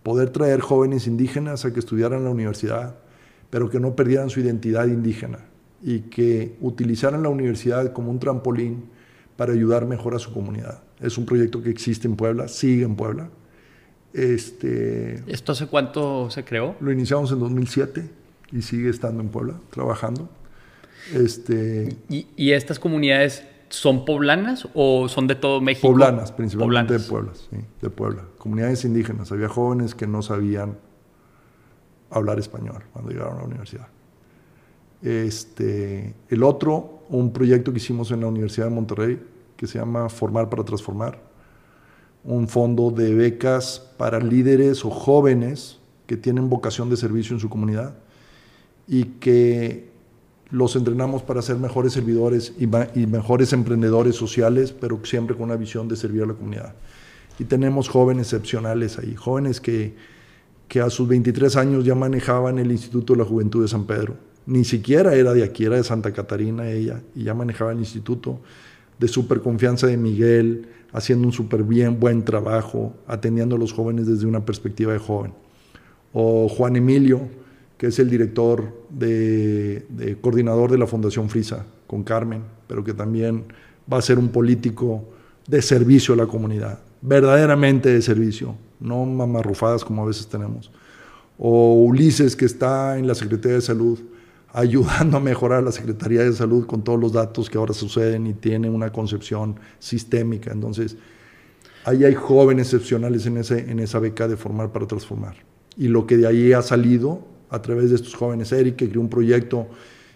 Poder 0.02 0.30
traer 0.30 0.60
jóvenes 0.60 1.06
indígenas 1.06 1.64
a 1.64 1.72
que 1.72 1.80
estudiaran 1.80 2.20
en 2.20 2.24
la 2.24 2.30
universidad, 2.30 2.96
pero 3.50 3.68
que 3.68 3.80
no 3.80 3.94
perdieran 3.94 4.30
su 4.30 4.40
identidad 4.40 4.86
indígena 4.86 5.40
y 5.82 6.00
que 6.00 6.56
utilizaran 6.60 7.22
la 7.22 7.28
universidad 7.28 7.92
como 7.92 8.10
un 8.10 8.18
trampolín 8.18 8.84
para 9.36 9.52
ayudar 9.52 9.86
mejor 9.86 10.14
a 10.14 10.18
su 10.18 10.32
comunidad. 10.32 10.82
Es 11.00 11.18
un 11.18 11.26
proyecto 11.26 11.62
que 11.62 11.70
existe 11.70 12.08
en 12.08 12.16
Puebla, 12.16 12.48
sigue 12.48 12.84
en 12.84 12.96
Puebla. 12.96 13.28
Este, 14.12 15.22
¿Esto 15.26 15.52
hace 15.52 15.66
cuánto 15.66 16.30
se 16.30 16.44
creó? 16.44 16.76
Lo 16.80 16.90
iniciamos 16.90 17.30
en 17.30 17.40
2007 17.40 18.17
y 18.52 18.62
sigue 18.62 18.90
estando 18.90 19.22
en 19.22 19.28
Puebla, 19.28 19.54
trabajando. 19.70 20.28
Este, 21.14 21.96
¿Y, 22.08 22.52
estas 22.52 22.78
comunidades 22.78 23.44
son 23.68 24.04
poblanas 24.04 24.68
o 24.74 25.08
son 25.08 25.26
de 25.26 25.34
todo 25.34 25.60
México? 25.60 25.88
Poblanas, 25.88 26.32
principalmente 26.32 26.94
de 26.94 27.00
Puebla, 27.00 27.32
sí, 27.34 27.56
de 27.80 27.90
Puebla. 27.90 28.24
Comunidades 28.38 28.84
indígenas. 28.84 29.32
Había 29.32 29.48
jóvenes 29.48 29.94
que 29.94 30.06
no 30.06 30.22
sabían 30.22 30.78
hablar 32.10 32.38
español 32.38 32.84
cuando 32.92 33.10
llegaron 33.10 33.34
a 33.36 33.38
la 33.40 33.44
universidad. 33.44 33.88
Este, 35.02 36.14
el 36.28 36.42
otro, 36.42 37.04
un 37.08 37.32
proyecto 37.32 37.72
que 37.72 37.78
hicimos 37.78 38.10
en 38.10 38.20
la 38.20 38.26
Universidad 38.26 38.66
de 38.66 38.74
Monterrey, 38.74 39.22
que 39.56 39.66
se 39.66 39.78
llama 39.78 40.08
Formar 40.08 40.48
para 40.48 40.64
Transformar, 40.64 41.20
un 42.24 42.48
fondo 42.48 42.90
de 42.90 43.14
becas 43.14 43.80
para 43.96 44.18
líderes 44.18 44.84
o 44.84 44.90
jóvenes 44.90 45.78
que 46.06 46.16
tienen 46.16 46.48
vocación 46.48 46.90
de 46.90 46.96
servicio 46.96 47.34
en 47.34 47.40
su 47.40 47.48
comunidad 47.48 47.94
y 48.88 49.04
que 49.20 49.88
los 50.50 50.74
entrenamos 50.74 51.22
para 51.22 51.42
ser 51.42 51.56
mejores 51.58 51.92
servidores 51.92 52.54
y, 52.58 52.66
mejores 53.06 53.52
emprendedores 53.52 54.16
sociales, 54.16 54.72
pero 54.72 54.98
siempre 55.04 55.36
con 55.36 55.44
una 55.44 55.56
visión 55.56 55.88
de 55.88 55.96
servir 55.96 56.22
a 56.22 56.26
la 56.26 56.34
comunidad. 56.34 56.74
Y 57.38 57.44
tenemos 57.44 57.88
jóvenes 57.88 58.32
excepcionales 58.32 58.98
ahí, 58.98 59.14
jóvenes 59.14 59.60
que, 59.60 59.94
que 60.66 60.80
a 60.80 60.90
sus 60.90 61.06
23 61.06 61.54
años 61.56 61.84
ya 61.84 61.94
manejaban 61.94 62.58
el 62.58 62.72
Instituto 62.72 63.12
de 63.12 63.18
la 63.18 63.24
Juventud 63.24 63.62
de 63.62 63.68
San 63.68 63.84
Pedro 63.84 64.16
ni 64.48 64.64
siquiera 64.64 65.14
era 65.14 65.34
de 65.34 65.44
aquí, 65.44 65.66
era 65.66 65.76
de 65.76 65.84
Santa 65.84 66.10
Catarina 66.10 66.70
ella, 66.70 67.02
y 67.14 67.24
ya 67.24 67.34
manejaba 67.34 67.72
el 67.72 67.80
instituto, 67.80 68.40
de 68.98 69.06
súper 69.06 69.42
confianza 69.42 69.86
de 69.86 69.98
Miguel, 69.98 70.68
haciendo 70.90 71.26
un 71.26 71.34
súper 71.34 71.62
bien, 71.64 72.00
buen 72.00 72.24
trabajo, 72.24 72.94
atendiendo 73.06 73.56
a 73.56 73.58
los 73.58 73.74
jóvenes 73.74 74.06
desde 74.06 74.26
una 74.26 74.46
perspectiva 74.46 74.94
de 74.94 75.00
joven. 75.00 75.34
O 76.14 76.48
Juan 76.48 76.76
Emilio, 76.76 77.28
que 77.78 77.86
es 77.86 77.98
el 78.00 78.10
director 78.10 78.86
de, 78.90 80.18
coordinador 80.20 80.70
de 80.70 80.78
la 80.78 80.86
Fundación 80.88 81.30
Frisa, 81.30 81.64
con 81.86 82.02
Carmen, 82.02 82.42
pero 82.66 82.82
que 82.84 82.92
también 82.92 83.44
va 83.90 83.98
a 83.98 84.02
ser 84.02 84.18
un 84.18 84.28
político 84.28 85.04
de 85.46 85.62
servicio 85.62 86.12
a 86.12 86.16
la 86.16 86.26
comunidad, 86.26 86.80
verdaderamente 87.00 87.88
de 87.88 88.02
servicio, 88.02 88.56
no 88.80 89.06
mamarrufadas 89.06 89.84
como 89.84 90.02
a 90.02 90.06
veces 90.06 90.26
tenemos. 90.26 90.72
O 91.38 91.84
Ulises, 91.84 92.34
que 92.34 92.44
está 92.44 92.98
en 92.98 93.06
la 93.06 93.14
Secretaría 93.14 93.54
de 93.54 93.62
Salud, 93.62 93.98
ayudando 94.52 95.16
a 95.16 95.20
mejorar 95.20 95.62
la 95.62 95.72
Secretaría 95.72 96.24
de 96.24 96.32
Salud 96.32 96.66
con 96.66 96.82
todos 96.82 96.98
los 96.98 97.12
datos 97.12 97.48
que 97.48 97.58
ahora 97.58 97.74
suceden 97.74 98.26
y 98.26 98.34
tiene 98.34 98.68
una 98.68 98.90
concepción 98.90 99.54
sistémica. 99.78 100.50
Entonces, 100.50 100.96
ahí 101.84 102.04
hay 102.04 102.14
jóvenes 102.14 102.74
excepcionales 102.74 103.24
en, 103.26 103.36
ese, 103.36 103.70
en 103.70 103.78
esa 103.78 104.00
beca 104.00 104.26
de 104.26 104.36
Formar 104.36 104.72
para 104.72 104.88
Transformar. 104.88 105.36
Y 105.76 105.86
lo 105.86 106.08
que 106.08 106.16
de 106.16 106.26
ahí 106.26 106.52
ha 106.52 106.62
salido 106.62 107.37
a 107.50 107.62
través 107.62 107.90
de 107.90 107.96
estos 107.96 108.14
jóvenes, 108.14 108.52
Eric, 108.52 108.76
que 108.76 108.88
creó 108.88 109.00
un 109.00 109.08
proyecto 109.08 109.66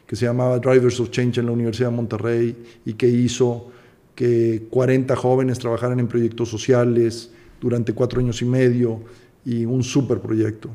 que 0.06 0.16
se 0.16 0.26
llamaba 0.26 0.58
Drivers 0.58 1.00
of 1.00 1.10
Change 1.10 1.40
en 1.40 1.46
la 1.46 1.52
Universidad 1.52 1.90
de 1.90 1.96
Monterrey 1.96 2.56
y 2.84 2.94
que 2.94 3.08
hizo 3.08 3.70
que 4.14 4.66
40 4.68 5.16
jóvenes 5.16 5.58
trabajaran 5.58 5.98
en 6.00 6.06
proyectos 6.06 6.48
sociales 6.48 7.30
durante 7.60 7.92
cuatro 7.94 8.20
años 8.20 8.42
y 8.42 8.44
medio 8.44 9.00
y 9.44 9.64
un 9.64 9.82
super 9.82 10.20
proyecto. 10.20 10.68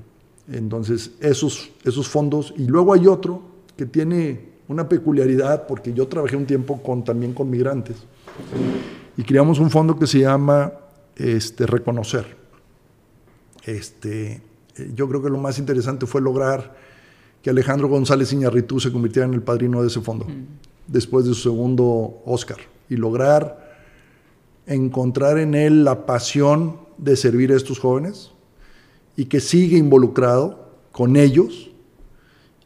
Entonces, 0.51 1.11
esos, 1.19 1.69
esos 1.83 2.07
fondos, 2.07 2.53
y 2.57 2.65
luego 2.65 2.93
hay 2.93 3.05
otro 3.05 3.41
que 3.75 3.85
tiene 3.85 4.57
una 4.67 4.87
peculiaridad, 4.87 5.67
porque 5.67 5.93
yo 5.93 6.07
trabajé 6.07 6.35
un 6.35 6.45
tiempo 6.45 6.81
con, 6.81 7.03
también 7.03 7.33
con 7.33 7.49
migrantes, 7.49 7.97
y 9.15 9.23
creamos 9.23 9.59
un 9.59 9.69
fondo 9.69 9.97
que 9.97 10.07
se 10.07 10.19
llama 10.19 10.73
este, 11.15 11.65
reconocer. 11.65 12.35
Este, 13.63 14.41
yo 14.93 15.07
creo 15.07 15.21
que 15.21 15.29
lo 15.29 15.37
más 15.37 15.59
interesante 15.59 16.05
fue 16.05 16.21
lograr 16.21 16.75
que 17.41 17.49
Alejandro 17.49 17.87
González 17.87 18.33
Iñarritu 18.33 18.79
se 18.79 18.91
convirtiera 18.91 19.27
en 19.27 19.33
el 19.33 19.41
padrino 19.41 19.81
de 19.81 19.87
ese 19.87 20.01
fondo, 20.01 20.25
mm. 20.25 20.45
después 20.87 21.25
de 21.25 21.33
su 21.33 21.41
segundo 21.41 22.21
Oscar, 22.25 22.57
y 22.89 22.95
lograr 22.95 23.67
encontrar 24.65 25.37
en 25.39 25.55
él 25.55 25.83
la 25.83 26.05
pasión 26.05 26.77
de 26.97 27.15
servir 27.15 27.51
a 27.51 27.55
estos 27.55 27.79
jóvenes 27.79 28.31
y 29.15 29.25
que 29.25 29.39
sigue 29.39 29.77
involucrado 29.77 30.67
con 30.91 31.15
ellos 31.15 31.71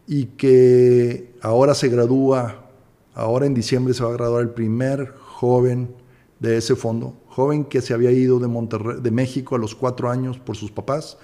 y 0.08 0.26
que 0.26 1.34
ahora 1.42 1.76
se 1.76 1.90
gradúa, 1.90 2.66
ahora 3.14 3.46
en 3.46 3.54
diciembre 3.54 3.94
se 3.94 4.04
va 4.04 4.10
a 4.10 4.14
graduar 4.14 4.42
el 4.42 4.50
primer 4.50 5.14
joven 5.16 5.94
de 6.40 6.58
ese 6.58 6.76
fondo, 6.76 7.16
joven 7.28 7.64
que 7.66 7.82
se 7.82 7.94
había 7.94 8.12
ido 8.12 8.40
de, 8.40 8.48
Monterrey, 8.48 8.98
de 9.00 9.12
México 9.12 9.56
a 9.56 9.60
los 9.60 9.76
cuatro 9.76 10.10
años 10.10 10.40
por 10.40 10.58
sus 10.58 10.72
papás, 10.72 11.18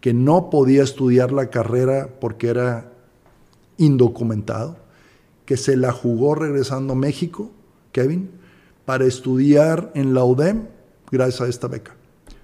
que 0.00 0.14
no 0.14 0.50
podía 0.50 0.82
estudiar 0.82 1.32
la 1.32 1.50
carrera 1.50 2.08
porque 2.20 2.48
era 2.48 2.92
indocumentado, 3.76 4.76
que 5.44 5.56
se 5.56 5.76
la 5.76 5.92
jugó 5.92 6.34
regresando 6.34 6.92
a 6.92 6.96
México, 6.96 7.50
Kevin, 7.92 8.30
para 8.84 9.04
estudiar 9.04 9.90
en 9.94 10.14
la 10.14 10.24
UDEM 10.24 10.66
gracias 11.10 11.40
a 11.40 11.48
esta 11.48 11.68
beca. 11.68 11.94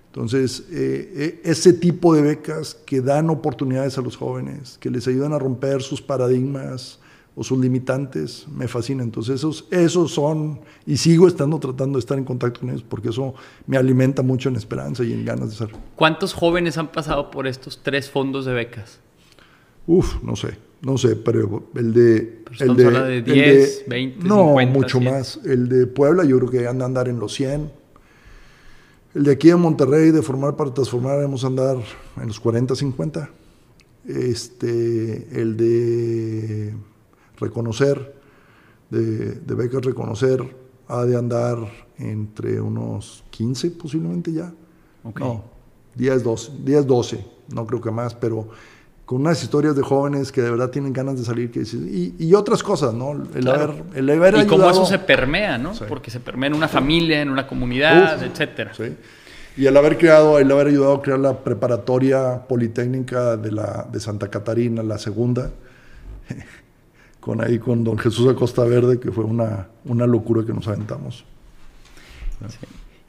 Entonces, 0.07 0.64
eh, 0.70 1.12
eh, 1.14 1.40
ese 1.44 1.72
tipo 1.74 2.14
de 2.14 2.22
becas 2.22 2.74
que 2.74 3.02
dan 3.02 3.28
oportunidades 3.28 3.98
a 3.98 4.00
los 4.00 4.16
jóvenes, 4.16 4.78
que 4.80 4.90
les 4.90 5.07
ayudan 5.07 5.34
a 5.34 5.38
romper 5.38 5.82
sus 5.82 6.00
paradigmas 6.00 6.98
o 7.37 7.45
sus 7.45 7.59
limitantes, 7.59 8.47
me 8.49 8.66
fascina. 8.66 9.03
Entonces, 9.03 9.37
esos, 9.37 9.66
esos 9.70 10.11
son, 10.11 10.61
y 10.87 10.97
sigo 10.97 11.28
estando 11.28 11.61
tratando 11.61 11.99
de 11.99 12.01
estar 12.01 12.18
en 12.18 12.24
contacto 12.24 12.61
con 12.61 12.70
ellos, 12.70 12.82
porque 12.82 13.11
eso 13.11 13.34
me 13.66 13.76
alimenta 13.76 14.22
mucho 14.22 14.49
en 14.49 14.57
esperanza 14.57 15.05
y 15.05 15.12
en 15.12 15.24
ganas 15.24 15.51
de 15.51 15.57
ser. 15.57 15.68
¿Cuántos 15.95 16.32
jóvenes 16.32 16.78
han 16.78 16.91
pasado 16.91 17.30
por 17.30 17.47
estos 17.47 17.80
tres 17.82 18.11
fondos 18.11 18.47
de 18.47 18.55
becas? 18.55 19.01
Uf, 19.87 20.22
no 20.22 20.34
sé, 20.34 20.57
no 20.80 20.97
sé, 20.99 21.14
pero 21.14 21.68
el 21.74 21.93
de... 21.93 22.43
el 22.59 22.74
de, 22.74 22.91
de 22.91 23.22
10, 23.22 23.84
20, 23.87 24.26
No, 24.26 24.57
mucho 24.66 25.01
más. 25.01 25.39
El 25.45 25.68
de 25.68 25.87
Puebla 25.87 26.24
yo 26.24 26.39
creo 26.39 26.51
que 26.51 26.66
anda 26.66 26.87
a 26.87 26.89
andar 26.89 27.09
en 27.09 27.20
los 27.20 27.34
100 27.34 27.70
el 29.16 29.24
de 29.24 29.32
aquí 29.32 29.49
en 29.49 29.59
Monterrey, 29.59 30.11
de 30.11 30.20
formar 30.20 30.57
para 30.57 30.74
transformar, 30.74 31.16
debemos 31.16 31.43
andar 31.43 31.78
en 32.20 32.26
los 32.26 32.39
40, 32.39 32.74
50. 32.74 33.30
Este, 34.07 35.41
el 35.41 35.57
de 35.57 36.74
reconocer, 37.39 38.14
de, 38.91 39.55
becas 39.55 39.84
reconocer, 39.84 40.43
ha 40.89 41.05
de 41.05 41.16
andar 41.16 41.59
entre 41.99 42.61
unos 42.61 43.24
15 43.30 43.70
posiblemente 43.72 44.32
ya. 44.32 44.53
No, 45.03 45.45
10, 45.95 46.22
12, 46.22 46.53
10, 46.64 46.87
12, 46.87 47.26
no 47.55 47.66
creo 47.66 47.80
que 47.80 47.91
más, 47.91 48.14
pero 48.14 48.49
con 49.07 49.20
unas 49.20 49.41
historias 49.41 49.76
de 49.76 49.82
jóvenes 49.82 50.32
que 50.32 50.43
de 50.43 50.51
verdad 50.51 50.70
tienen 50.70 50.93
ganas 50.93 51.16
de 51.16 51.24
salir 51.24 51.51
que 51.53 51.61
y, 51.61 52.16
y, 52.18 52.34
otras 52.34 52.62
cosas, 52.62 52.93
¿no? 52.93 53.12
El 53.34 53.49
haber, 53.49 53.84
el 53.95 54.11
haber 54.11 54.37
y 54.37 54.47
cómo 54.47 54.68
eso 54.68 54.84
se 54.84 54.99
permea, 54.99 55.59
¿no? 55.59 55.72
Porque 55.89 56.11
se 56.11 56.18
permea 56.18 56.49
en 56.49 56.55
una 56.55 56.66
familia, 56.66 57.22
en 57.22 57.30
una 57.30 57.47
comunidad, 57.47 58.20
etcétera. 58.22 58.74
Sí. 58.74 58.97
Y 59.57 59.66
el 59.66 59.76
haber 59.76 59.97
creado, 59.97 60.39
el 60.39 60.51
haber 60.51 60.66
ayudado 60.66 60.95
a 60.95 61.03
crear 61.03 61.20
la 61.20 61.39
preparatoria 61.39 62.47
politécnica 62.47 63.37
de, 63.37 63.53
la, 63.53 63.87
de 63.91 64.01
Santa 64.01 64.28
Catarina, 64.28 64.82
la 64.82 64.99
segunda, 64.99 65.51
con 67.26 67.42
ahí 67.42 67.58
con 67.58 67.82
don 67.82 67.98
Jesús 67.98 68.28
Acosta 68.28 68.62
Verde, 68.62 69.00
que 69.00 69.10
fue 69.10 69.24
una, 69.24 69.66
una 69.84 70.06
locura 70.06 70.46
que 70.46 70.52
nos 70.52 70.68
aventamos. 70.68 71.24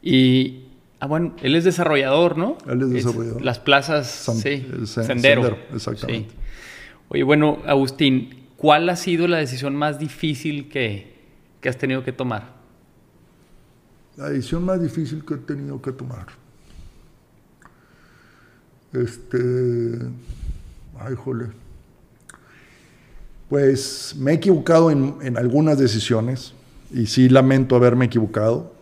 Y 0.02 0.64
Ah, 1.00 1.06
bueno, 1.06 1.36
él 1.44 1.54
es 1.54 1.64
desarrollador, 1.64 2.36
¿no? 2.36 2.58
Él 2.68 2.82
es 2.82 2.90
desarrollador. 2.90 3.44
las 3.44 3.60
plazas, 3.60 4.08
sí, 4.42 4.68
sendero. 4.86 5.56
exactamente. 5.72 6.34
Oye, 7.10 7.22
bueno, 7.22 7.60
Agustín, 7.68 8.46
¿cuál 8.58 8.90
ha 8.90 8.96
sido 8.96 9.28
la 9.28 9.38
decisión 9.38 9.76
más 9.76 10.00
difícil 10.00 10.70
que, 10.70 11.14
que, 11.62 11.70
has 11.70 11.78
tenido 11.78 12.04
que 12.04 12.14
tomar? 12.14 12.56
La 14.16 14.30
decisión 14.30 14.66
más 14.66 14.82
difícil 14.82 15.24
que 15.24 15.36
he 15.36 15.38
tenido 15.38 15.80
que 15.80 15.92
tomar. 15.92 16.26
Este. 18.94 20.00
Ay, 21.00 21.14
jole. 21.14 21.67
Pues 23.50 24.16
me 24.18 24.32
he 24.32 24.36
equivocado 24.36 24.92
en, 24.92 25.16
en 25.22 25.38
algunas 25.38 25.78
decisiones 25.78 26.54
y 26.92 27.06
sí 27.08 27.30
lamento 27.30 27.76
haberme 27.76 28.06
equivocado 28.06 28.74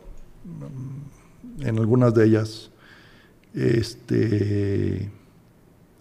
en 1.59 1.77
algunas 1.77 2.13
de 2.13 2.25
ellas. 2.25 2.71
Este, 3.53 5.09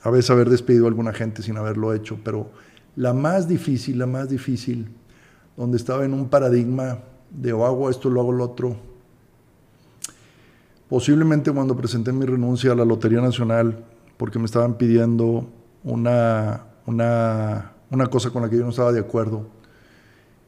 a 0.02 0.10
veces 0.10 0.30
haber 0.30 0.50
despedido 0.50 0.86
a 0.86 0.88
alguna 0.88 1.12
gente 1.12 1.42
sin 1.42 1.56
haberlo 1.56 1.94
hecho, 1.94 2.18
pero 2.24 2.50
la 2.96 3.12
más 3.12 3.48
difícil, 3.48 3.98
la 3.98 4.06
más 4.06 4.28
difícil, 4.28 4.88
donde 5.56 5.76
estaba 5.76 6.04
en 6.04 6.12
un 6.14 6.28
paradigma 6.28 6.98
de 7.30 7.52
o 7.52 7.64
hago 7.64 7.90
esto, 7.90 8.10
lo 8.10 8.20
hago 8.20 8.32
lo 8.32 8.44
otro. 8.44 8.76
Posiblemente 10.88 11.50
cuando 11.52 11.76
presenté 11.76 12.12
mi 12.12 12.26
renuncia 12.26 12.72
a 12.72 12.74
la 12.74 12.84
Lotería 12.84 13.20
Nacional, 13.20 13.84
porque 14.16 14.38
me 14.38 14.44
estaban 14.44 14.74
pidiendo 14.74 15.48
una, 15.82 16.64
una, 16.86 17.72
una 17.94 18.06
cosa 18.08 18.30
con 18.30 18.42
la 18.42 18.50
que 18.50 18.56
yo 18.56 18.64
no 18.64 18.70
estaba 18.70 18.92
de 18.92 19.00
acuerdo, 19.00 19.48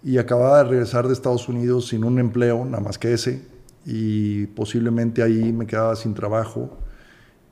y 0.02 0.18
acababa 0.18 0.58
de 0.58 0.70
regresar 0.70 1.06
de 1.06 1.12
Estados 1.12 1.48
Unidos 1.48 1.88
sin 1.88 2.04
un 2.04 2.18
empleo, 2.18 2.64
nada 2.64 2.80
más 2.80 2.98
que 2.98 3.12
ese, 3.12 3.42
y 3.84 4.46
posiblemente 4.46 5.22
ahí 5.22 5.52
me 5.52 5.66
quedaba 5.66 5.96
sin 5.96 6.12
trabajo 6.14 6.76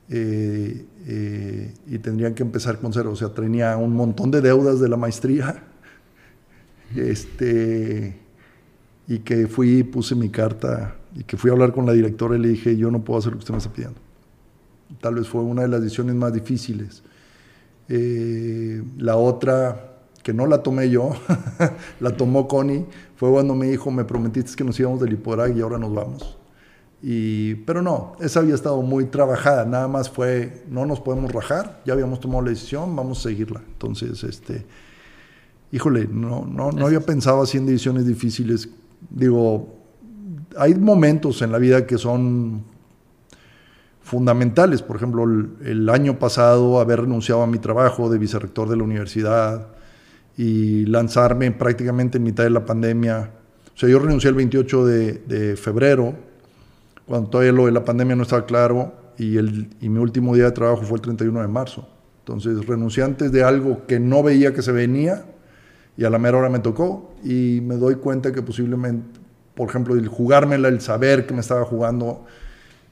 eh, 0.09 0.85
eh, 1.07 1.73
y 1.87 1.97
tendrían 1.99 2.33
que 2.33 2.43
empezar 2.43 2.79
con 2.79 2.93
cero. 2.93 3.11
O 3.11 3.15
sea, 3.15 3.29
tenía 3.29 3.75
un 3.77 3.93
montón 3.93 4.31
de 4.31 4.41
deudas 4.41 4.79
de 4.79 4.89
la 4.89 4.97
maestría 4.97 5.63
este, 6.95 8.19
y 9.07 9.19
que 9.19 9.47
fui, 9.47 9.83
puse 9.83 10.15
mi 10.15 10.29
carta 10.29 10.95
y 11.15 11.23
que 11.23 11.37
fui 11.37 11.49
a 11.49 11.53
hablar 11.53 11.73
con 11.73 11.85
la 11.85 11.93
directora 11.93 12.35
y 12.35 12.39
le 12.39 12.49
dije, 12.49 12.75
yo 12.75 12.91
no 12.91 13.03
puedo 13.03 13.19
hacer 13.19 13.31
lo 13.31 13.37
que 13.37 13.43
usted 13.43 13.53
me 13.53 13.57
está 13.59 13.71
pidiendo. 13.71 13.99
Tal 15.01 15.15
vez 15.15 15.27
fue 15.27 15.41
una 15.41 15.63
de 15.63 15.69
las 15.69 15.81
decisiones 15.81 16.15
más 16.15 16.33
difíciles. 16.33 17.01
Eh, 17.87 18.83
la 18.97 19.17
otra 19.17 19.91
que 20.23 20.33
no 20.33 20.47
la 20.47 20.63
tomé 20.63 20.89
yo, 20.89 21.11
la 21.99 22.17
tomó 22.17 22.47
Connie, 22.47 22.85
fue 23.15 23.29
cuando 23.29 23.53
me 23.53 23.67
dijo, 23.67 23.91
me 23.91 24.05
prometiste 24.05 24.55
que 24.55 24.63
nos 24.63 24.79
íbamos 24.79 24.99
del 24.99 25.11
Lipodrag 25.11 25.55
y 25.55 25.61
ahora 25.61 25.77
nos 25.77 25.93
vamos. 25.93 26.37
Y, 27.01 27.53
pero 27.55 27.83
no, 27.83 28.13
esa 28.19 28.39
había 28.39 28.55
estado 28.55 28.81
muy 28.81 29.05
trabajada, 29.05 29.65
nada 29.65 29.87
más 29.87 30.09
fue, 30.09 30.63
no 30.67 30.87
nos 30.87 30.99
podemos 30.99 31.31
rajar, 31.31 31.81
ya 31.85 31.93
habíamos 31.93 32.19
tomado 32.19 32.41
la 32.41 32.49
decisión, 32.49 32.95
vamos 32.95 33.19
a 33.19 33.29
seguirla. 33.29 33.61
Entonces, 33.67 34.23
este, 34.23 34.65
híjole, 35.71 36.07
no, 36.11 36.43
no, 36.43 36.71
no 36.71 36.87
había 36.87 37.01
pensado 37.01 37.43
así 37.43 37.59
en 37.59 37.67
decisiones 37.67 38.07
difíciles. 38.07 38.69
Digo, 39.11 39.75
hay 40.57 40.73
momentos 40.73 41.43
en 41.43 41.51
la 41.51 41.59
vida 41.59 41.85
que 41.85 41.99
son 41.99 42.63
fundamentales. 44.05 44.83
Por 44.83 44.95
ejemplo, 44.97 45.23
el, 45.23 45.89
año 45.89 46.19
pasado 46.19 46.79
haber 46.79 47.01
renunciado 47.01 47.41
a 47.41 47.47
mi 47.47 47.57
trabajo 47.57 48.07
de 48.07 48.19
vicerrector 48.19 48.69
de 48.69 48.77
la 48.77 48.83
universidad, 48.83 49.67
y 50.37 50.85
lanzarme 50.85 51.51
prácticamente 51.51 52.17
en 52.17 52.23
mitad 52.23 52.43
de 52.43 52.49
la 52.49 52.65
pandemia. 52.65 53.31
O 53.73 53.77
sea, 53.77 53.89
yo 53.89 53.99
renuncié 53.99 54.29
el 54.29 54.35
28 54.35 54.85
de, 54.85 55.55
febrero, 55.57 56.13
cuando 57.07 57.29
todavía 57.29 57.51
lo 57.51 57.65
de 57.65 57.71
la 57.71 57.83
pandemia 57.83 58.15
no 58.15 58.23
estaba 58.23 58.45
claro, 58.45 58.93
y, 59.17 59.37
el, 59.37 59.69
y 59.81 59.89
mi 59.89 59.99
último 59.99 60.35
día 60.35 60.45
de 60.45 60.51
trabajo 60.51 60.83
fue 60.83 60.97
el 60.97 61.01
31 61.01 61.41
de 61.41 61.47
marzo. 61.47 61.87
Entonces 62.19 62.65
renuncié 62.65 63.03
antes 63.03 63.31
de 63.31 63.43
algo 63.43 63.87
que 63.87 63.99
no 63.99 64.21
veía 64.21 64.53
que 64.53 64.61
se 64.61 64.71
venía, 64.71 65.25
y 65.97 66.03
a 66.03 66.09
la 66.09 66.19
mera 66.19 66.37
hora 66.37 66.49
me 66.49 66.59
tocó, 66.59 67.15
y 67.23 67.61
me 67.63 67.77
doy 67.77 67.95
cuenta 67.95 68.31
que 68.31 68.43
posiblemente, 68.43 69.19
por 69.55 69.69
ejemplo, 69.69 69.95
el 69.95 70.07
jugármela, 70.09 70.67
el 70.67 70.81
saber 70.81 71.25
que 71.25 71.33
me 71.33 71.39
estaba 71.39 71.65
jugando, 71.65 72.25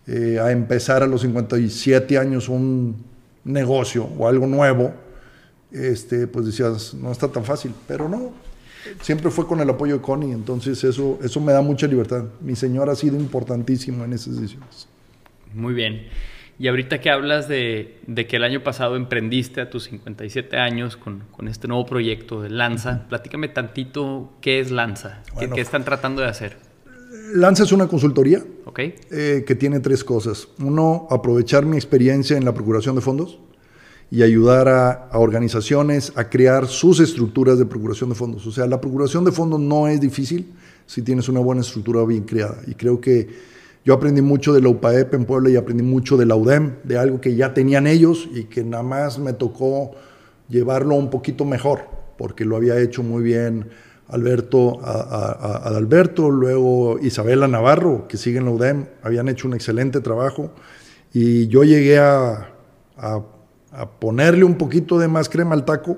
eh, 0.07 0.39
a 0.39 0.51
empezar 0.51 1.03
a 1.03 1.07
los 1.07 1.21
57 1.21 2.17
años 2.17 2.49
un 2.49 3.03
negocio 3.43 4.05
o 4.17 4.27
algo 4.27 4.47
nuevo, 4.47 4.93
este, 5.71 6.27
pues 6.27 6.45
decías, 6.45 6.93
no 6.93 7.11
está 7.11 7.27
tan 7.27 7.43
fácil, 7.43 7.73
pero 7.87 8.07
no, 8.07 8.31
siempre 9.01 9.29
fue 9.31 9.47
con 9.47 9.59
el 9.59 9.69
apoyo 9.69 9.95
de 9.95 10.01
Connie, 10.01 10.31
entonces 10.31 10.83
eso, 10.83 11.19
eso 11.23 11.41
me 11.41 11.51
da 11.53 11.61
mucha 11.61 11.87
libertad. 11.87 12.25
Mi 12.41 12.55
señor 12.55 12.89
ha 12.89 12.95
sido 12.95 13.17
importantísimo 13.17 14.03
en 14.03 14.13
esas 14.13 14.35
decisiones. 14.35 14.87
Muy 15.53 15.73
bien. 15.73 16.07
Y 16.59 16.67
ahorita 16.67 17.01
que 17.01 17.09
hablas 17.09 17.47
de, 17.47 17.99
que 18.29 18.35
el 18.35 18.43
año 18.43 18.61
pasado 18.63 18.95
emprendiste 18.95 19.59
a 19.59 19.69
tus 19.69 19.85
57 19.85 20.57
años 20.57 20.97
con, 20.97 21.23
este 21.47 21.67
nuevo 21.67 21.85
proyecto 21.85 22.41
de 22.41 22.49
Lanza, 22.49 23.07
platícame 23.09 23.47
tantito 23.47 24.31
qué 24.39 24.59
es 24.59 24.69
Lanza, 24.69 25.23
qué, 25.39 25.59
están 25.59 25.83
tratando 25.83 26.21
de 26.21 26.27
hacer. 26.27 26.57
Lanza 27.33 27.63
es 27.63 27.71
una 27.71 27.87
consultoría 27.87 28.43
okay. 28.65 28.95
Eh, 29.09 29.43
que 29.45 29.55
tiene 29.55 29.79
tres 29.79 30.03
cosas. 30.03 30.47
Uno, 30.59 31.07
aprovechar 31.09 31.65
mi 31.65 31.77
experiencia 31.77 32.37
en 32.37 32.45
la 32.45 32.53
procuración 32.53 32.95
de 32.95 33.01
fondos 33.01 33.39
y 34.11 34.21
ayudar 34.21 34.67
a, 34.67 35.09
organizaciones 35.13 36.13
a 36.15 36.29
crear 36.29 36.67
sus 36.67 36.99
estructuras 36.99 37.57
de 37.57 37.65
procuración 37.65 38.09
de 38.09 38.15
fondos. 38.15 38.45
O 38.45 38.51
sea, 38.51 38.67
la 38.67 38.79
procuración 38.79 39.25
de 39.25 39.31
fondos 39.31 39.59
no 39.59 39.87
es 39.87 39.99
difícil 39.99 40.53
si 40.85 41.01
tienes 41.01 41.27
una 41.27 41.39
buena 41.39 41.61
estructura 41.61 42.05
bien 42.05 42.23
creada. 42.23 42.61
Y 42.67 42.75
creo 42.75 43.01
que 43.01 43.53
Yo 43.85 43.93
aprendí 43.93 44.21
mucho 44.21 44.53
de 44.53 44.61
la 44.61 44.69
UPAEP 44.69 45.13
en 45.13 45.25
Puebla 45.25 45.49
y 45.49 45.57
aprendí 45.57 45.83
mucho 45.83 46.15
de 46.15 46.25
la 46.25 46.37
UDEM, 46.37 46.75
de 46.85 46.97
algo 46.97 47.19
que 47.19 47.35
ya 47.35 47.53
tenían 47.53 47.85
ellos 47.85 48.29
y 48.33 48.45
que 48.45 48.63
nada 48.63 48.83
más 48.83 49.19
me 49.19 49.33
tocó 49.33 49.91
llevarlo 50.47 50.95
un 50.95 51.09
poquito 51.09 51.43
mejor, 51.43 51.81
porque 52.17 52.45
lo 52.45 52.55
había 52.55 52.79
hecho 52.79 53.03
muy 53.03 53.23
bien 53.23 53.65
Alberto, 54.09 54.79
a, 54.83 55.63
Alberto, 55.75 56.29
luego 56.29 56.99
Isabela 56.99 57.47
Navarro, 57.47 58.07
que 58.07 58.17
sigue 58.17 58.37
en 58.37 58.45
la 58.45 58.51
UDEM, 58.51 58.85
habían 59.01 59.29
hecho 59.29 59.47
un 59.47 59.53
excelente 59.53 60.01
trabajo 60.01 60.51
y 61.13 61.47
yo 61.47 61.63
llegué 61.63 61.99
a, 61.99 62.49
ponerle 63.99 64.43
un 64.43 64.55
poquito 64.55 64.99
de 64.99 65.07
más 65.07 65.27
crema 65.27 65.55
al 65.55 65.65
taco 65.65 65.97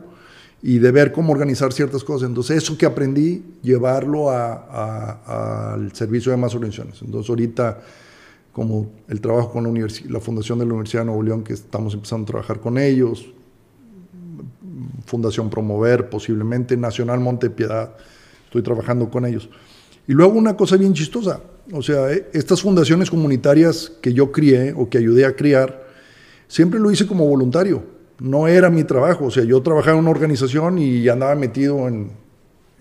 y 0.62 0.80
de 0.80 0.92
ver 0.92 1.12
cómo 1.12 1.34
organizar 1.34 1.74
ciertas 1.74 2.04
cosas. 2.04 2.30
Entonces, 2.30 2.64
eso 2.64 2.78
que 2.78 2.86
aprendí, 2.86 3.44
llevarlo 3.62 4.30
al 4.32 5.92
servicio 5.94 6.32
de 6.32 6.38
más 6.38 6.56
organizaciones. 6.56 7.02
Entonces, 7.02 7.30
ahorita, 7.30 7.82
como 8.54 8.92
el 9.10 9.20
trabajo 9.20 9.52
con 9.52 9.66
la, 9.66 9.88
la 10.08 10.20
Fundación 10.22 10.58
de 10.58 10.66
la 10.66 10.72
Universidad 10.72 11.02
de 11.02 11.08
Nuevo 11.08 11.22
León, 11.22 11.44
que 11.44 11.54
estamos 11.54 11.94
empezando 11.94 12.24
a 12.24 12.28
trabajar 12.28 12.62
con 12.62 12.78
ellos, 12.78 13.28
Fundación 15.16 15.50
Promover, 15.50 16.10
posiblemente 16.10 16.76
Nacional 16.76 17.22
Montepiedad, 17.22 17.96
estoy 18.44 18.62
trabajando 18.62 19.10
con 19.10 19.26
ellos. 19.26 19.50
Y 20.08 20.12
luego 20.12 20.34
una 20.34 20.58
cosa 20.58 20.76
bien 20.76 20.94
chistosa, 20.94 21.40
o 21.72 21.82
sea, 21.82 22.12
eh, 22.12 22.28
estas 22.34 22.62
fundaciones 22.62 23.10
comunitarias 23.10 23.94
que 24.02 24.12
yo 24.12 24.34
crié 24.34 24.74
o 24.76 24.90
que 24.90 24.98
ayudé 24.98 25.26
a 25.26 25.34
criar, 25.34 25.88
siempre 26.50 26.82
lo 26.82 26.92
hice 26.92 27.08
como 27.08 27.26
voluntario, 27.26 27.84
no 28.20 28.50
era 28.50 28.70
mi 28.70 28.84
trabajo, 28.84 29.28
o 29.28 29.32
sea, 29.32 29.46
yo 29.46 29.62
trabajaba 29.62 29.94
en 29.94 30.04
una 30.04 30.12
organización 30.12 30.80
y 30.80 31.08
andaba 31.08 31.34
metido 31.36 31.88
en, 31.88 32.12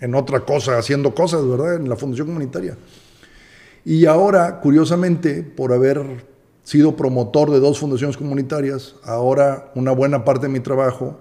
en 0.01 0.13
otra 0.13 0.41
cosa, 0.41 0.77
haciendo 0.77 1.15
cosas, 1.15 1.47
¿verdad? 1.47 1.75
En 1.75 1.87
la 1.87 1.95
fundación 1.95 2.27
comunitaria. 2.27 2.77
Y 3.85 4.07
ahora, 4.07 4.59
curiosamente, 4.59 5.41
por 5.41 5.71
haber 5.71 6.25
sido 6.63 6.97
promotor 6.97 7.49
de 7.51 7.61
dos 7.61 7.79
fundaciones 7.79 8.17
comunitarias, 8.17 8.95
ahora 9.05 9.71
una 9.75 9.91
buena 9.91 10.25
parte 10.25 10.47
de 10.47 10.53
mi 10.53 10.59
trabajo 10.59 11.17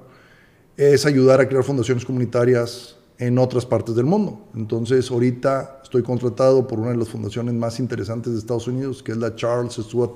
es 0.77 1.07
ayudar 1.07 1.41
a 1.41 1.49
crear 1.49 1.63
fundaciones 1.65 2.05
comunitarias 2.05 2.97
en 3.19 3.39
otras 3.39 3.65
partes 3.65 3.95
del 3.95 4.07
mundo. 4.07 4.49
Entonces, 4.55 5.11
ahorita 5.11 5.81
estoy 5.83 6.03
contratado 6.03 6.67
por 6.67 6.81
una 6.81 6.91
de 6.91 6.97
las 6.97 7.09
fundaciones 7.09 7.55
más 7.55 7.79
interesantes 7.79 8.33
de 8.33 8.39
Estados 8.39 8.67
Unidos, 8.67 9.03
que 9.03 9.13
es 9.13 9.19
la 9.19 9.35
Charles 9.37 9.75
Stewart, 9.75 10.13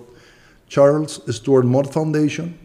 Charles 0.69 1.23
Stewart 1.29 1.65
Moore 1.65 1.89
Foundation. 1.91 2.57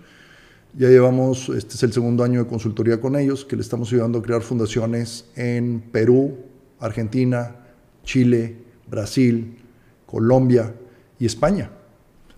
Ya 0.75 0.89
llevamos, 0.89 1.49
este 1.49 1.75
es 1.75 1.83
el 1.83 1.93
segundo 1.93 2.23
año 2.23 2.43
de 2.43 2.49
consultoría 2.49 2.99
con 2.99 3.15
ellos, 3.15 3.45
que 3.45 3.55
le 3.55 3.61
estamos 3.61 3.91
ayudando 3.93 4.19
a 4.19 4.21
crear 4.23 4.41
fundaciones 4.41 5.25
en 5.35 5.81
Perú, 5.91 6.35
Argentina, 6.79 7.55
Chile, 8.03 8.57
Brasil, 8.89 9.59
Colombia 10.07 10.73
y 11.19 11.27
España. 11.27 11.69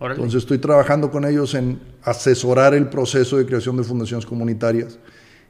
Entonces 0.02 0.40
estoy 0.44 0.58
trabajando 0.58 1.10
con 1.10 1.24
ellos 1.24 1.54
en 1.56 1.80
asesorar 2.04 2.74
el 2.74 2.90
proceso 2.90 3.38
de 3.38 3.46
creación 3.46 3.78
de 3.78 3.84
fundaciones 3.84 4.26
comunitarias 4.26 5.00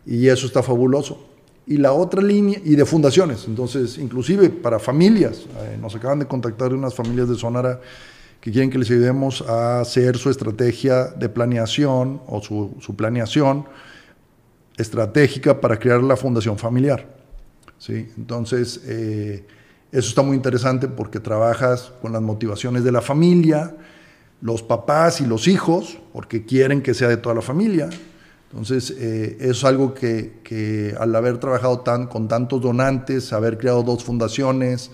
y 0.06 0.28
eso 0.28 0.46
está 0.48 0.62
fabuloso. 0.62 1.28
Y 1.68 1.78
la 1.78 1.94
otra 1.94 2.22
línea, 2.22 2.60
y 2.64 2.76
de 2.76 2.86
fundaciones, 2.86 3.46
entonces, 3.48 3.98
inclusive 3.98 4.50
para 4.50 4.78
familias, 4.78 5.46
eh, 5.62 5.78
nos 5.82 5.96
acaban 5.96 6.20
de 6.20 6.28
contactar 6.28 6.74
unas 6.74 6.94
familias 6.94 7.28
de 7.28 7.36
Sonara 7.36 7.82
que 8.40 8.52
quieren 8.52 8.70
que 8.70 8.78
les 8.78 8.92
ayudemos 8.92 9.42
a 9.42 9.80
hacer 9.80 10.18
su 10.18 10.30
estrategia 10.30 11.06
de 11.06 11.28
planeación 11.28 12.22
o 12.28 12.42
su, 12.42 12.76
su 12.80 12.96
planeación 12.96 13.66
estratégica 14.78 15.60
para 15.60 15.80
crear 15.80 16.04
la 16.04 16.16
fundación 16.16 16.58
familiar. 16.58 17.08
¿sí? 17.80 18.08
Entonces, 18.18 18.82
eh, 18.86 19.46
eso 19.92 20.10
está 20.10 20.22
muy 20.22 20.36
interesante 20.36 20.88
porque 20.88 21.20
trabajas 21.20 21.92
con 22.02 22.14
las 22.14 22.22
motivaciones 22.22 22.84
de 22.84 22.92
la 22.92 23.02
familia, 23.02 23.76
los 24.42 24.62
papás 24.62 25.22
y 25.22 25.26
los 25.26 25.48
hijos, 25.48 25.98
porque 26.14 26.46
quieren 26.46 26.82
que 26.82 26.94
sea 26.94 27.08
de 27.08 27.18
toda 27.18 27.34
la 27.34 27.42
familia, 27.42 27.90
entonces, 28.52 28.94
eh, 28.98 29.38
es 29.42 29.64
algo 29.64 29.94
que, 29.94 30.96
al 31.00 31.16
haber 31.16 31.40
trabajado 31.40 31.80
tan, 31.80 32.08
con 32.08 32.28
tantos 32.28 32.62
donantes, 32.62 33.34
haber 33.34 33.58
creado 33.58 33.84
dos 33.84 34.04
fundaciones, 34.04 34.92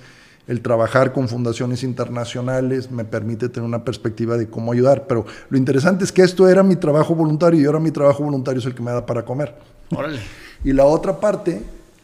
el 0.47 0.61
trabajar 0.61 1.13
con 1.13 1.29
fundaciones 1.29 1.83
internacionales 1.83 2.89
me 2.89 3.05
permite 3.05 3.49
tener 3.49 3.67
una 3.67 3.85
perspectiva 3.85 4.37
de 4.37 4.49
cómo 4.49 4.71
ayudar. 4.71 5.05
Pero 5.07 5.25
lo 5.49 5.57
interesante 5.57 6.03
es 6.03 6.11
que 6.11 6.23
esto 6.23 6.49
era 6.49 6.63
mi 6.63 6.75
trabajo 6.75 7.13
voluntario 7.13 7.61
y 7.61 7.65
ahora 7.65 7.79
mi 7.79 7.91
trabajo 7.91 8.23
voluntario 8.23 8.59
es 8.59 8.65
el 8.65 8.73
que 8.73 8.81
me 8.81 8.91
da 8.91 9.05
para 9.05 9.23
comer. 9.23 9.55
Órale. 9.95 10.19
Y 10.63 10.73
la 10.73 10.85
otra 10.85 11.19
parte 11.19 11.59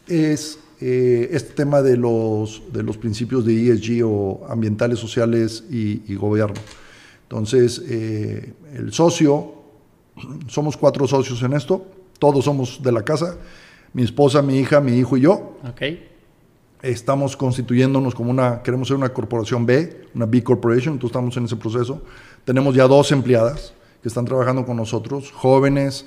es 0.08 0.58
eh, 0.80 1.28
este 1.30 1.54
tema 1.54 1.80
de 1.80 1.96
los, 1.96 2.62
de 2.72 2.82
los 2.82 2.96
principios 2.96 3.44
de 3.44 3.70
ESG 3.70 4.04
o 4.04 4.46
ambientales, 4.48 4.98
sociales 4.98 5.62
y, 5.70 6.14
gobierno. 6.16 6.60
Entonces, 7.22 7.82
eh, 7.86 8.52
el 8.74 8.92
socio 8.92 9.57
somos 10.48 10.76
cuatro 10.76 11.06
socios 11.06 11.42
en 11.42 11.52
esto, 11.52 11.84
todos 12.18 12.44
somos 12.44 12.82
de 12.82 12.92
la 12.92 13.02
casa, 13.02 13.36
mi 13.92 14.02
esposa, 14.02 14.42
mi 14.42 14.58
hija, 14.58 14.80
mi 14.80 14.96
hijo 14.96 15.16
y 15.16 15.22
yo. 15.22 15.58
Okay. 15.70 16.08
Estamos 16.82 17.36
constituyéndonos 17.36 18.14
como 18.14 18.30
una, 18.30 18.62
queremos 18.62 18.88
ser 18.88 18.96
una 18.96 19.08
corporación 19.08 19.66
B, 19.66 20.04
una 20.14 20.26
B 20.26 20.42
Corporation, 20.42 20.94
entonces 20.94 21.10
estamos 21.10 21.36
en 21.36 21.44
ese 21.44 21.56
proceso. 21.56 22.02
Tenemos 22.44 22.74
ya 22.74 22.86
dos 22.86 23.10
empleadas 23.10 23.72
que 24.02 24.08
están 24.08 24.24
trabajando 24.24 24.64
con 24.64 24.76
nosotros, 24.76 25.32
jóvenes 25.32 26.06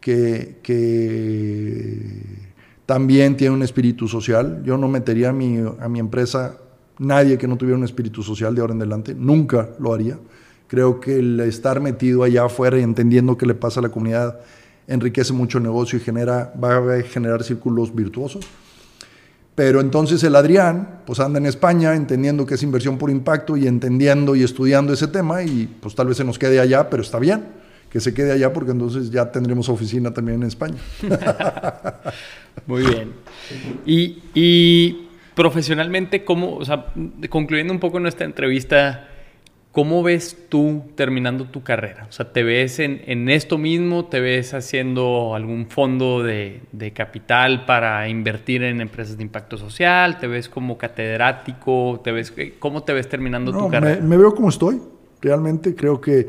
que, 0.00 0.58
que 0.62 2.48
también 2.86 3.36
tienen 3.36 3.56
un 3.56 3.62
espíritu 3.62 4.08
social. 4.08 4.62
Yo 4.64 4.76
no 4.76 4.88
metería 4.88 5.28
a 5.28 5.32
mi, 5.32 5.58
a 5.58 5.88
mi 5.88 6.00
empresa 6.00 6.58
nadie 6.98 7.38
que 7.38 7.46
no 7.46 7.56
tuviera 7.56 7.78
un 7.78 7.84
espíritu 7.84 8.22
social 8.22 8.54
de 8.54 8.60
ahora 8.60 8.74
en 8.74 8.80
adelante, 8.80 9.14
nunca 9.14 9.70
lo 9.78 9.92
haría. 9.92 10.18
Creo 10.68 11.00
que 11.00 11.18
el 11.18 11.40
estar 11.40 11.80
metido 11.80 12.22
allá 12.22 12.44
afuera 12.44 12.78
y 12.78 12.82
entendiendo 12.82 13.36
qué 13.36 13.46
le 13.46 13.54
pasa 13.54 13.80
a 13.80 13.82
la 13.82 13.88
comunidad 13.88 14.38
enriquece 14.86 15.32
mucho 15.32 15.58
el 15.58 15.64
negocio 15.64 15.98
y 15.98 16.02
genera, 16.02 16.52
va 16.62 16.76
a 16.76 17.02
generar 17.02 17.42
círculos 17.42 17.94
virtuosos. 17.94 18.46
Pero 19.54 19.80
entonces 19.80 20.22
el 20.22 20.36
Adrián, 20.36 21.00
pues 21.04 21.18
anda 21.20 21.38
en 21.38 21.46
España 21.46 21.94
entendiendo 21.94 22.46
que 22.46 22.54
es 22.54 22.62
inversión 22.62 22.96
por 22.96 23.10
impacto 23.10 23.56
y 23.56 23.66
entendiendo 23.66 24.36
y 24.36 24.44
estudiando 24.44 24.92
ese 24.92 25.08
tema 25.08 25.42
y 25.42 25.66
pues 25.80 25.94
tal 25.94 26.06
vez 26.06 26.16
se 26.16 26.24
nos 26.24 26.38
quede 26.38 26.60
allá, 26.60 26.88
pero 26.88 27.02
está 27.02 27.18
bien 27.18 27.58
que 27.90 28.00
se 28.00 28.12
quede 28.12 28.32
allá 28.32 28.52
porque 28.52 28.72
entonces 28.72 29.10
ya 29.10 29.30
tendremos 29.32 29.68
oficina 29.68 30.12
también 30.12 30.42
en 30.42 30.48
España. 30.48 30.76
Muy 32.66 32.82
bien. 32.82 33.12
Y, 33.86 34.22
y 34.34 35.08
profesionalmente, 35.34 36.24
¿cómo, 36.24 36.56
o 36.56 36.64
sea, 36.64 36.86
concluyendo 37.30 37.72
un 37.72 37.80
poco 37.80 37.98
nuestra 37.98 38.26
entrevista, 38.26 39.08
¿Cómo 39.72 40.02
ves 40.02 40.36
tú 40.48 40.82
terminando 40.94 41.44
tu 41.44 41.62
carrera? 41.62 42.06
O 42.08 42.12
sea, 42.12 42.32
¿te 42.32 42.42
ves 42.42 42.78
en, 42.78 43.28
esto 43.28 43.58
mismo? 43.58 44.06
¿Te 44.06 44.18
ves 44.18 44.54
haciendo 44.54 45.34
algún 45.34 45.68
fondo 45.68 46.22
de, 46.22 46.62
capital 46.94 47.66
para 47.66 48.08
invertir 48.08 48.62
en 48.62 48.80
empresas 48.80 49.18
de 49.18 49.22
impacto 49.22 49.58
social? 49.58 50.18
¿Te 50.18 50.26
ves 50.26 50.48
como 50.48 50.78
catedrático? 50.78 52.00
¿Te 52.02 52.12
ves, 52.12 52.32
¿Cómo 52.58 52.82
te 52.82 52.94
ves 52.94 53.08
terminando 53.08 53.52
tu 53.52 53.68
carrera? 53.68 54.00
Me, 54.00 54.08
me 54.08 54.16
veo 54.16 54.34
como 54.34 54.48
estoy. 54.48 54.80
Realmente 55.20 55.74
creo 55.74 56.00
que 56.00 56.28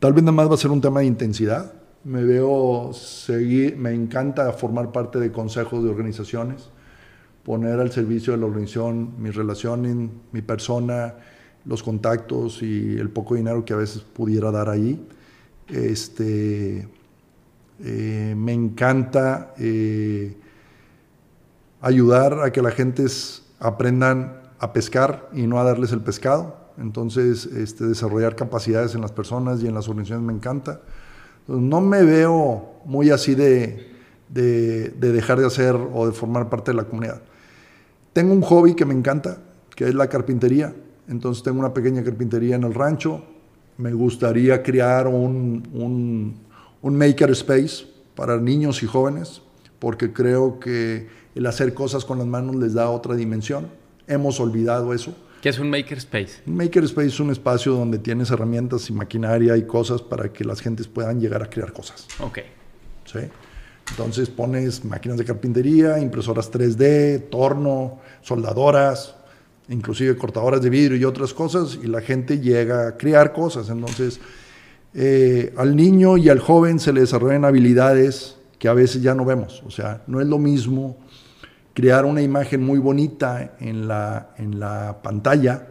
tal 0.00 0.12
vez 0.12 0.24
nada 0.24 0.32
más 0.32 0.50
va 0.50 0.54
a 0.54 0.58
ser 0.58 0.72
un 0.72 0.80
tema 0.80 1.00
de 1.00 1.06
intensidad. 1.06 1.72
Me 2.02 2.24
veo 2.24 2.90
seguir, 2.92 3.76
me 3.76 3.92
encanta 3.92 4.52
formar 4.52 4.90
parte 4.90 5.20
de 5.20 5.30
consejos 5.30 5.84
de 5.84 5.90
organizaciones, 5.90 6.70
poner 7.44 7.78
al 7.78 7.92
servicio 7.92 8.32
de 8.32 8.40
la 8.40 8.46
organización 8.46 9.14
mi 9.22 9.30
relación, 9.30 10.10
mi 10.32 10.42
persona, 10.42 11.14
los 11.64 11.82
contactos 11.82 12.62
y 12.62 12.96
el 12.98 13.10
poco 13.10 13.34
dinero 13.34 13.64
que 13.64 13.72
a 13.72 13.76
veces 13.76 14.02
pudiera 14.02 14.50
dar 14.50 14.68
ahí. 14.68 15.06
Este, 15.68 16.86
eh, 17.80 18.34
me 18.36 18.52
encanta 18.52 19.54
eh, 19.58 20.36
ayudar 21.80 22.40
a 22.42 22.52
que 22.52 22.60
la 22.60 22.70
gente 22.70 23.06
aprendan 23.60 24.42
a 24.58 24.72
pescar 24.72 25.30
y 25.32 25.46
no 25.46 25.58
a 25.58 25.64
darles 25.64 25.92
el 25.92 26.00
pescado. 26.00 26.64
Entonces, 26.76 27.46
este, 27.46 27.84
desarrollar 27.84 28.36
capacidades 28.36 28.94
en 28.94 29.00
las 29.00 29.12
personas 29.12 29.62
y 29.62 29.66
en 29.66 29.74
las 29.74 29.88
organizaciones 29.88 30.26
me 30.26 30.32
encanta. 30.32 30.80
no 31.46 31.80
me 31.80 32.02
veo 32.04 32.80
muy 32.84 33.10
así 33.10 33.34
de, 33.34 33.90
de, 34.28 34.90
de 34.90 35.12
dejar 35.12 35.38
de 35.38 35.46
hacer 35.46 35.76
o 35.76 36.06
de 36.06 36.12
formar 36.12 36.50
parte 36.50 36.72
de 36.72 36.76
la 36.76 36.84
comunidad. 36.84 37.22
Tengo 38.12 38.32
un 38.32 38.42
hobby 38.42 38.74
que 38.74 38.84
me 38.84 38.94
encanta, 38.94 39.38
que 39.74 39.88
es 39.88 39.94
la 39.94 40.08
carpintería 40.08 40.74
entonces 41.08 41.42
tengo 41.42 41.60
una 41.60 41.74
pequeña 41.74 42.02
carpintería 42.02 42.56
en 42.56 42.64
el 42.64 42.74
rancho. 42.74 43.22
Me 43.76 43.92
gustaría 43.92 44.62
crear 44.62 45.06
un, 45.06 45.68
un, 46.82 46.96
maker 46.96 47.30
space 47.30 47.86
para 48.14 48.36
niños 48.38 48.82
y 48.82 48.86
jóvenes, 48.86 49.42
porque 49.78 50.12
creo 50.12 50.60
que 50.60 51.08
el 51.34 51.46
hacer 51.46 51.74
cosas 51.74 52.04
con 52.04 52.18
las 52.18 52.26
manos 52.26 52.56
les 52.56 52.74
da 52.74 52.88
otra 52.90 53.14
dimensión. 53.14 53.68
Hemos 54.06 54.38
olvidado 54.38 54.94
eso. 54.94 55.14
¿Qué 55.42 55.48
es 55.48 55.58
un 55.58 55.68
maker 55.68 55.98
space? 55.98 56.42
Un 56.46 56.56
maker 56.56 56.84
space 56.84 57.08
es 57.08 57.20
un 57.20 57.30
espacio 57.30 57.72
donde 57.74 57.98
tienes 57.98 58.30
herramientas 58.30 58.88
y 58.88 58.92
maquinaria 58.92 59.56
y 59.56 59.66
cosas 59.66 60.00
para 60.00 60.32
que 60.32 60.44
las 60.44 60.60
gentes 60.60 60.86
puedan 60.86 61.20
llegar 61.20 61.42
a 61.42 61.50
crear 61.50 61.72
cosas. 61.72 62.06
Ok. 62.20 62.38
¿Sí? 63.04 63.18
Entonces 63.90 64.30
pones 64.30 64.84
máquinas 64.84 65.18
de 65.18 65.24
carpintería, 65.24 65.98
impresoras 65.98 66.50
3D, 66.50 67.28
torno, 67.28 68.00
soldadoras, 68.22 69.16
inclusive 69.68 70.16
cortadoras 70.16 70.60
de 70.62 70.70
vidrio 70.70 70.96
y 70.96 71.04
otras 71.04 71.32
cosas, 71.32 71.78
y 71.82 71.86
la 71.86 72.00
gente 72.00 72.40
llega 72.40 72.88
a 72.88 72.96
crear 72.96 73.32
cosas. 73.32 73.68
Entonces, 73.70 74.20
eh, 74.94 75.52
al 75.56 75.74
niño 75.74 76.16
y 76.16 76.28
al 76.28 76.38
joven 76.38 76.78
se 76.78 76.92
le 76.92 77.00
desarrollan 77.00 77.44
habilidades 77.44 78.36
que 78.58 78.68
a 78.68 78.74
veces 78.74 79.02
ya 79.02 79.14
no 79.14 79.24
vemos. 79.24 79.62
O 79.66 79.70
sea, 79.70 80.02
no 80.06 80.20
es 80.20 80.26
lo 80.26 80.38
mismo 80.38 80.96
crear 81.74 82.04
una 82.04 82.22
imagen 82.22 82.62
muy 82.62 82.78
bonita 82.78 83.56
en 83.60 83.88
la, 83.88 84.30
en 84.38 84.60
la 84.60 84.98
pantalla 85.02 85.68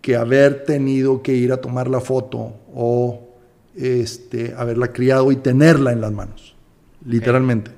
que 0.00 0.16
haber 0.16 0.64
tenido 0.64 1.22
que 1.22 1.34
ir 1.34 1.52
a 1.52 1.58
tomar 1.58 1.88
la 1.88 2.00
foto 2.00 2.54
o 2.72 3.28
este, 3.74 4.54
haberla 4.56 4.92
criado 4.92 5.30
y 5.32 5.36
tenerla 5.36 5.92
en 5.92 6.00
las 6.00 6.12
manos, 6.12 6.56
literalmente. 7.04 7.77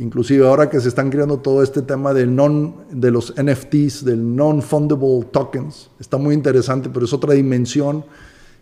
Inclusive 0.00 0.46
ahora 0.46 0.70
que 0.70 0.80
se 0.80 0.88
están 0.88 1.10
creando 1.10 1.40
todo 1.40 1.62
este 1.62 1.82
tema 1.82 2.14
del 2.14 2.34
non, 2.34 2.86
de 2.90 3.10
los 3.10 3.34
NFTs, 3.36 4.02
del 4.02 4.34
non-fundable 4.34 5.26
tokens, 5.30 5.90
está 6.00 6.16
muy 6.16 6.34
interesante, 6.34 6.88
pero 6.88 7.04
es 7.04 7.12
otra 7.12 7.34
dimensión 7.34 8.06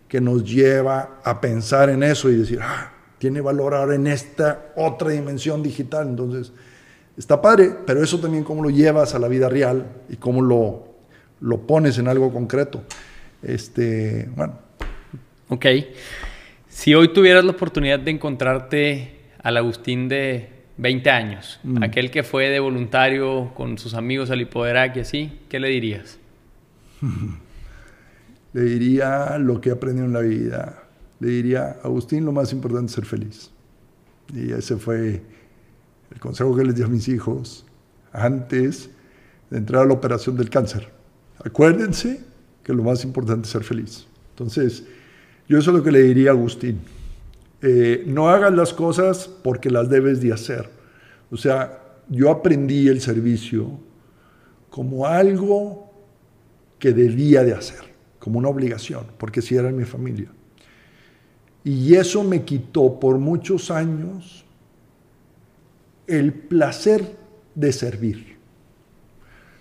que 0.09 0.21
nos 0.21 0.43
lleva 0.43 1.21
a 1.23 1.41
pensar 1.41 1.91
en 1.91 2.03
eso 2.03 2.29
y 2.29 2.35
decir, 2.35 2.59
ah, 2.61 2.93
tiene 3.19 3.41
valor 3.41 3.75
ahora 3.75 3.95
en 3.95 4.09
esta 4.09 4.73
otra 4.75 5.11
dimensión 5.11 5.63
digital. 5.63 6.09
Entonces, 6.09 6.51
está 7.17 7.41
padre, 7.41 7.73
pero 7.87 8.03
eso 8.03 8.19
también 8.19 8.43
cómo 8.43 8.65
lo 8.65 8.71
llevas 8.71 9.15
a 9.15 9.21
la 9.21 9.29
vida 9.29 9.49
real 9.49 9.87
y 10.09 10.17
cómo 10.17 10.43
lo, 10.43 10.89
lo 11.41 11.61
pones 11.69 11.99
en 11.99 12.09
algo 12.09 12.33
concreto. 12.33 12.83
Este, 13.45 14.29
bueno. 14.35 14.59
Ok. 15.51 15.67
Si 16.69 16.97
hoy 16.97 17.13
tuvieras 17.13 17.45
la 17.45 17.53
oportunidad 17.53 18.01
de 18.01 18.11
encontrarte 18.11 19.21
al 19.41 19.57
Agustín 19.57 20.09
de 20.09 20.58
20 20.79 21.11
años, 21.11 21.61
mm. 21.65 21.83
aquel 21.83 22.11
que 22.11 22.23
fue 22.23 22.49
de 22.49 22.61
voluntario 22.61 23.53
con 23.55 23.79
sus 23.79 23.95
amigos 23.95 24.31
al 24.31 24.41
Hipoderac 24.41 24.97
y 24.97 25.01
así, 25.01 25.41
¿qué 25.49 25.59
le 25.59 25.69
dirías? 25.69 26.19
le 28.53 28.63
diría 28.63 29.39
lo 29.39 29.61
que 29.61 29.71
he 29.71 29.73
aprendido 29.73 30.07
en 30.07 30.13
la 30.13 30.21
vida. 30.21 30.85
Le 31.21 31.29
diría, 31.29 31.77
Agustín, 31.83 32.25
lo 32.25 32.33
más 32.33 32.53
importante 32.53 32.87
es 32.87 32.93
ser 32.93 33.05
feliz. 33.05 33.51
Y 34.33 34.53
ese 34.53 34.77
fue 34.77 35.21
el 36.13 36.21
consejo 36.21 36.57
que 36.57 36.65
les 36.65 36.77
di 36.77 36.83
a 36.83 36.87
mis 36.87 37.09
hijos 37.09 37.67
antes 38.13 38.91
de 39.51 39.59
entrar 39.59 39.83
a 39.83 39.87
la 39.87 39.95
operación 39.95 40.37
del 40.37 40.49
cáncer. 40.49 40.89
Acuérdense 41.45 42.21
que 42.63 42.73
lo 42.73 42.85
más 42.85 43.03
importante 43.05 43.47
es 43.47 43.53
ser 43.53 43.65
feliz. 43.65 44.07
Entonces, 44.31 44.85
yo 45.49 45.59
eso 45.59 45.71
es 45.71 45.77
lo 45.77 45.83
que 45.83 45.91
le 45.91 46.03
diría 46.03 46.31
a 46.31 46.35
Agustín. 46.35 46.81
Eh, 47.61 48.05
no 48.07 48.29
hagas 48.29 48.53
las 48.53 48.73
cosas 48.73 49.29
porque 49.43 49.71
las 49.71 49.89
debes 49.89 50.21
de 50.21 50.33
hacer. 50.33 50.69
O 51.31 51.37
sea, 51.37 51.83
yo 52.09 52.31
aprendí 52.31 52.89
el 52.89 53.01
servicio 53.01 53.71
como 54.71 55.07
algo 55.07 55.93
que 56.79 56.93
debía 56.93 57.43
de 57.43 57.55
hacer, 57.55 57.81
como 58.19 58.39
una 58.39 58.49
obligación, 58.49 59.07
porque 59.19 59.43
si 59.43 59.57
era 59.57 59.71
mi 59.71 59.85
familia. 59.85 60.29
Y 61.65 61.95
eso 61.95 62.23
me 62.23 62.45
quitó 62.45 62.99
por 63.01 63.19
muchos 63.19 63.71
años 63.71 64.45
el 66.07 66.33
placer 66.33 67.17
de 67.55 67.73
servir. 67.73 68.37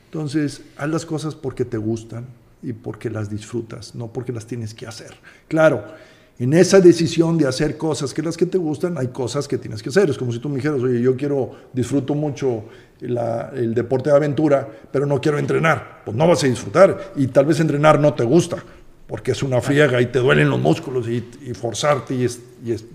Entonces, 0.06 0.62
haz 0.78 0.90
las 0.90 1.06
cosas 1.06 1.36
porque 1.36 1.66
te 1.66 1.78
gustan 1.78 2.28
y 2.62 2.74
porque 2.74 3.10
las 3.10 3.30
disfrutas, 3.30 3.94
no 3.94 4.14
porque 4.14 4.32
las 4.32 4.46
tienes 4.46 4.74
que 4.74 4.88
hacer. 4.88 5.16
Claro, 5.48 5.84
en 6.40 6.54
esa 6.54 6.80
decisión 6.80 7.38
de 7.38 7.48
hacer 7.48 7.78
cosas 7.78 8.14
que 8.14 8.22
las 8.22 8.38
que 8.38 8.46
te 8.46 8.58
gustan, 8.58 8.98
hay 8.98 9.08
cosas 9.08 9.48
que 9.48 9.58
tienes 9.58 9.82
que 9.82 9.90
hacer. 9.90 10.10
Es 10.10 10.18
como 10.18 10.32
si 10.32 10.40
tú 10.40 10.50
me 10.50 10.58
dijeras, 10.58 10.82
oye, 10.82 11.02
yo 11.02 11.16
quiero, 11.16 11.52
disfruto 11.74 12.14
mucho 12.14 12.66
el 13.02 13.74
deporte 13.74 14.12
de 14.12 14.16
aventura, 14.16 14.68
pero 14.92 15.06
no 15.06 15.20
quiero 15.20 15.40
entrenar. 15.40 16.04
Pues 16.06 16.16
no 16.16 16.28
vas 16.28 16.44
a 16.44 16.48
disfrutar 16.48 17.14
y 17.16 17.28
tal 17.28 17.46
vez 17.46 17.60
entrenar 17.60 18.00
no 18.00 18.14
te 18.14 18.24
gusta, 18.24 18.58
porque 19.08 19.32
es 19.32 19.42
una 19.42 19.62
friega 19.62 20.00
y 20.00 20.08
te 20.08 20.20
duelen 20.20 20.50
los 20.50 20.60
músculos 20.60 21.08
y, 21.08 21.22
forzarte 21.56 22.14
y 22.14 22.26
es, 22.26 22.40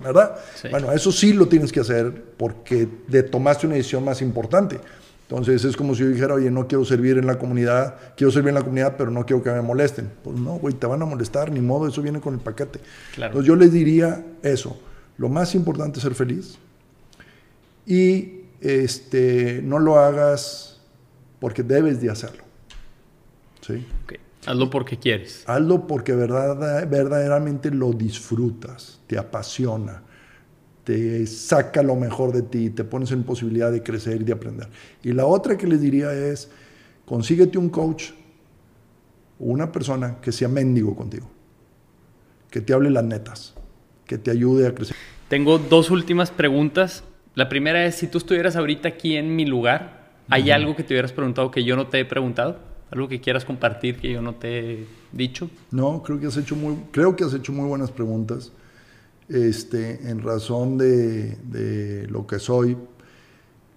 ¿verdad? 0.01 0.37
Bueno, 0.71 0.93
eso 0.93 1.11
sí 1.11 1.33
lo 1.33 1.47
tienes 1.47 1.73
que 1.73 1.81
hacer 1.81 2.13
porque 2.37 2.87
de 3.09 3.25
tomaste 3.25 3.67
una 3.67 3.75
decisión 3.75 4.05
más 4.05 4.23
importante. 4.23 4.79
Entonces 5.23 5.65
es 5.65 5.77
como 5.77 5.95
si 5.95 6.03
yo 6.03 6.09
dijera, 6.09 6.35
oye, 6.35 6.51
no 6.51 6.67
quiero 6.67 6.85
servir 6.85 7.17
en 7.17 7.27
la 7.27 7.39
comunidad, 7.39 7.97
quiero 8.17 8.31
servir 8.31 8.51
en 8.51 8.57
la 8.57 8.63
comunidad, 8.63 8.97
pero 8.99 9.11
no 9.11 9.25
quiero 9.25 9.43
que 9.43 9.51
me 9.51 9.63
molesten. 9.63 10.11
Pues 10.23 10.39
no, 10.39 10.55
güey, 10.59 10.75
te 10.75 10.87
van 10.87 11.01
a 11.01 11.07
molestar, 11.07 11.51
ni 11.51 11.61
modo, 11.61 11.89
eso 11.89 12.03
viene 12.03 12.21
con 12.21 12.35
el 12.35 12.41
paquete. 12.41 12.81
Entonces 13.17 13.47
yo 13.47 13.57
les 13.57 13.73
diría 13.73 14.25
eso, 14.43 14.79
lo 15.17 15.29
más 15.29 15.55
importante 15.55 15.99
es 15.99 16.03
ser 16.03 16.15
feliz 16.15 16.59
y 17.87 18.43
este, 18.61 19.61
no 19.63 19.79
lo 19.79 19.99
hagas 19.99 20.81
porque 21.41 21.63
debes 21.63 22.01
de 22.01 22.11
hacerlo. 22.11 22.45
¿Sí? 23.67 23.87
Hazlo 24.45 24.71
porque 24.71 24.99
quieres. 24.99 25.45
Hazlo 25.47 25.87
porque 25.87 26.15
verdad, 26.15 26.89
verdaderamente 26.89 27.71
lo 27.71 27.93
disfrutas, 27.93 29.01
te 29.07 29.17
apasiona 29.17 30.03
te 30.85 31.27
saca 31.27 31.83
lo 31.83 31.97
mejor 31.97 32.33
de 32.33 32.43
ti, 32.43 32.71
te 32.71 32.85
pones 32.85 33.13
en 33.13 33.23
posibilidad 33.23 33.71
de 33.71 33.83
crecer 33.83 34.21
y 34.21 34.25
de 34.25 34.33
aprender. 34.33 34.69
Y 35.03 35.13
la 35.13 35.27
otra 35.27 35.57
que 35.57 35.67
les 35.67 35.81
diría 35.81 36.13
es, 36.13 36.51
consíguete 37.05 37.59
un 37.59 37.69
coach 37.69 38.11
o 39.39 39.45
una 39.45 39.71
persona 39.71 40.19
que 40.21 40.33
sea 40.33 40.49
mendigo 40.49 40.97
contigo, 40.97 41.29
que 42.51 42.61
te 42.61 42.73
hable 42.73 42.91
las 42.91 43.05
netas, 43.05 43.55
que 44.07 44.19
te 44.19 44.31
ayude 44.31 44.67
a 44.67 44.75
crecer. 44.75 44.97
Tengo 45.29 45.59
dos 45.59 45.91
últimas 45.91 46.31
preguntas. 46.31 47.05
La 47.35 47.49
primera 47.49 47.87
es, 47.87 47.95
si 47.95 48.07
tú 48.07 48.19
estuvieras 48.19 48.57
ahorita 48.57 48.89
aquí 48.89 49.17
en 49.17 49.35
mi 49.37 49.47
lugar, 49.47 50.11
¿hay 50.29 50.51
algo 50.51 50.77
que 50.77 50.83
te 50.83 50.95
hubieras 50.95 51.13
preguntado 51.13 51.51
que 51.51 51.65
yo 51.65 51.77
no 51.77 51.87
te 51.87 52.01
he 52.01 52.05
preguntado? 52.05 52.59
¿Algo 52.91 53.09
que 53.09 53.21
quieras 53.23 53.47
compartir 53.47 53.97
que 53.97 54.13
yo 54.13 54.21
no 54.21 54.35
te 54.35 54.59
he 54.59 54.87
dicho? 55.13 55.49
No, 55.71 56.03
creo 56.03 56.21
que 56.21 56.27
has 56.27 56.37
hecho 56.37 56.57
muy, 56.57 56.77
creo 56.91 57.17
que 57.17 57.25
has 57.25 57.33
hecho 57.33 57.53
muy 57.53 57.67
buenas 57.67 57.91
preguntas 57.91 58.53
este, 59.33 60.11
en 60.11 60.23
razón 60.23 60.77
de, 60.77 62.07
lo 62.11 62.27
que 62.27 62.39
soy 62.39 62.77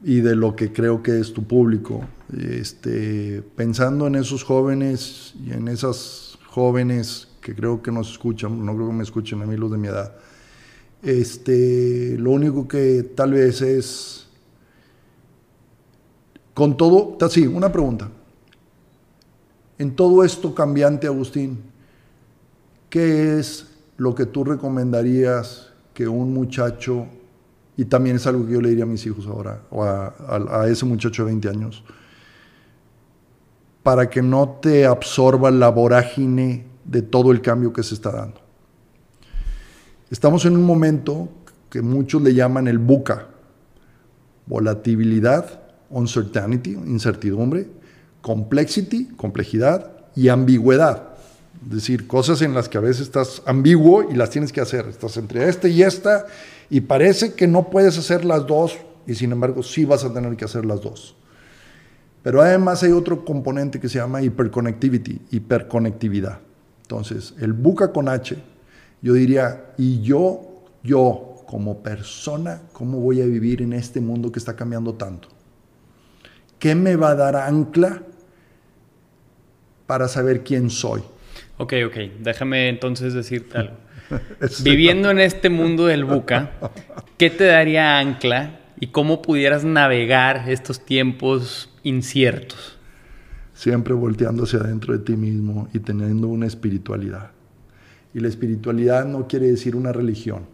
y 0.04 0.20
de 0.20 0.36
lo 0.36 0.56
que 0.56 0.74
creo 0.74 1.02
que 1.02 1.20
es 1.20 1.34
tu 1.34 1.46
público. 1.46 2.06
Este, 2.38 3.42
pensando 3.56 4.08
en 4.08 4.16
esos 4.16 4.44
jóvenes 4.44 5.34
y 5.44 5.54
en 5.54 5.68
esas 5.68 6.38
jóvenes 6.48 7.30
que 7.42 7.56
creo 7.56 7.82
que 7.82 7.92
nos 7.92 8.12
escuchan, 8.12 8.66
no 8.66 8.76
creo 8.76 8.88
que 8.88 8.94
me 8.96 9.04
escuchen 9.04 9.42
a 9.42 9.46
mí 9.46 9.56
los 9.56 9.72
de 9.72 9.78
mi 9.78 9.88
edad, 9.88 10.16
este, 11.02 12.18
lo 12.18 12.32
único 12.32 12.68
que 12.68 13.04
tal 13.16 13.34
vez 13.34 13.62
es, 13.62 14.28
con 16.54 16.76
todo, 16.76 17.18
sí, 17.30 17.46
una 17.46 17.72
pregunta. 17.72 18.10
En 19.78 19.96
todo 19.96 20.24
esto 20.24 20.56
cambiante, 20.56 21.06
Agustín, 21.06 21.60
¿qué 22.90 23.38
es 23.40 23.75
lo 23.98 24.14
que 24.14 24.26
tú 24.26 24.44
recomendarías 24.44 25.72
que 25.94 26.08
un 26.08 26.34
muchacho, 26.34 27.08
y 27.78 27.86
también 27.86 28.18
es 28.18 28.28
algo 28.28 28.46
que 28.46 28.54
yo 28.54 28.62
le 28.62 28.70
diría 28.70 28.84
a 28.84 28.88
mis 28.88 29.06
hijos 29.06 29.28
ahora, 29.28 29.62
o 29.72 29.84
a, 29.84 30.68
ese 30.68 30.86
muchacho 30.86 31.24
de 31.24 31.32
20 31.32 31.50
años, 31.50 31.84
para 33.82 34.10
que 34.10 34.22
no 34.22 34.58
te 34.62 34.86
absorba 34.86 35.52
la 35.52 35.70
vorágine 35.70 36.66
de 36.84 37.02
todo 37.02 37.32
el 37.32 37.42
cambio 37.42 37.72
que 37.72 37.84
se 37.84 37.94
está 37.94 38.12
dando. 38.12 38.42
Estamos 40.10 40.46
en 40.46 40.56
un 40.56 40.64
momento 40.64 41.30
que 41.70 41.82
muchos 41.82 42.22
le 42.22 42.34
llaman 42.34 42.68
el 42.68 42.78
buca, 42.78 43.28
volatilidad, 44.46 45.62
uncertainty, 45.90 46.72
incertidumbre, 46.72 47.70
complexity, 48.22 49.08
complejidad 49.16 49.92
y 50.16 50.30
ambigüedad. 50.30 51.15
Decir, 51.66 52.08
cosas 52.08 52.42
en 52.42 52.54
las 52.54 52.70
que 52.70 52.78
a 52.78 52.82
veces 52.82 53.02
estás 53.02 53.42
ambiguo 53.46 54.10
y 54.10 54.16
las 54.16 54.30
tienes 54.30 54.54
que 54.54 54.62
hacer. 54.62 54.88
Estás 54.88 55.18
entre 55.18 55.50
este 55.50 55.70
y 55.70 55.82
esta 55.82 56.28
y 56.70 56.82
parece 56.82 57.34
que 57.34 57.48
no 57.48 57.70
puedes 57.70 57.98
hacer 57.98 58.24
las 58.24 58.46
dos 58.46 58.78
y 59.08 59.16
sin 59.16 59.32
embargo 59.32 59.64
sí 59.64 59.84
vas 59.84 60.04
a 60.04 60.14
tener 60.14 60.36
que 60.36 60.46
hacer 60.46 60.66
las 60.66 60.82
dos. 60.82 61.16
Pero 62.24 62.42
además 62.42 62.82
hay 62.84 62.92
otro 62.92 63.24
componente 63.24 63.80
que 63.80 63.90
se 63.90 64.00
llama 64.00 64.22
hiperconnectivity, 64.22 65.22
hiperconectividad. 65.32 66.40
Entonces, 66.82 67.34
el 67.40 67.54
buca 67.54 67.92
con 67.92 68.10
H, 68.10 68.36
yo 69.02 69.14
diría, 69.14 69.74
y 69.78 70.02
yo, 70.02 70.64
yo 70.84 71.44
como 71.48 71.84
persona, 71.84 72.62
¿cómo 72.74 73.00
voy 73.00 73.22
a 73.22 73.26
vivir 73.26 73.62
en 73.62 73.74
este 73.74 74.02
mundo 74.02 74.32
que 74.32 74.40
está 74.40 74.56
cambiando 74.56 74.96
tanto? 74.96 75.28
¿Qué 76.58 76.74
me 76.74 76.96
va 76.96 77.12
a 77.12 77.16
dar 77.16 77.36
ancla 77.36 78.02
para 79.86 80.08
saber 80.08 80.44
quién 80.44 80.70
soy? 80.70 81.04
Ok, 81.58 81.74
ok. 81.88 81.96
Déjame 82.22 82.70
entonces 82.70 83.14
decirte 83.14 83.58
algo. 83.58 83.76
Viviendo 84.64 85.10
en 85.10 85.20
este 85.20 85.50
mundo 85.50 85.86
del 85.88 86.04
buca, 86.06 86.52
¿qué 87.18 87.30
te 87.30 87.46
daría 87.46 87.98
ancla 87.98 88.60
y 88.80 88.88
cómo 88.88 89.22
pudieras 89.22 89.64
navegar 89.64 90.50
estos 90.50 90.86
tiempos 90.86 91.74
inciertos? 91.84 92.78
Siempre 93.54 93.94
volteando 93.94 94.44
hacia 94.44 94.60
adentro 94.60 94.94
de 94.94 95.00
ti 95.00 95.16
mismo 95.16 95.70
y 95.74 95.80
teniendo 95.80 96.28
una 96.28 96.46
espiritualidad. 96.46 97.32
Y 98.14 98.20
la 98.20 98.28
espiritualidad 98.28 99.06
no 99.06 99.28
quiere 99.28 99.48
decir 99.48 99.76
una 99.76 99.94
religión. 99.94 100.46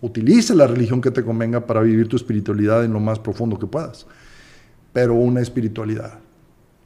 Utiliza 0.00 0.54
la 0.54 0.66
religión 0.66 1.00
que 1.00 1.10
te 1.10 1.24
convenga 1.24 1.66
para 1.66 1.80
vivir 1.80 2.08
tu 2.08 2.16
espiritualidad 2.16 2.84
en 2.84 2.92
lo 2.92 3.00
más 3.00 3.18
profundo 3.18 3.58
que 3.58 3.66
puedas. 3.66 4.06
Pero 4.92 5.14
una 5.14 5.40
espiritualidad 5.40 6.20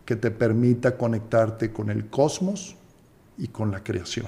que 0.06 0.16
te 0.16 0.30
permita 0.30 0.96
conectarte 0.96 1.72
con 1.72 1.90
el 1.90 2.06
cosmos 2.06 2.77
y 3.38 3.48
con 3.48 3.70
la 3.70 3.82
creación. 3.82 4.26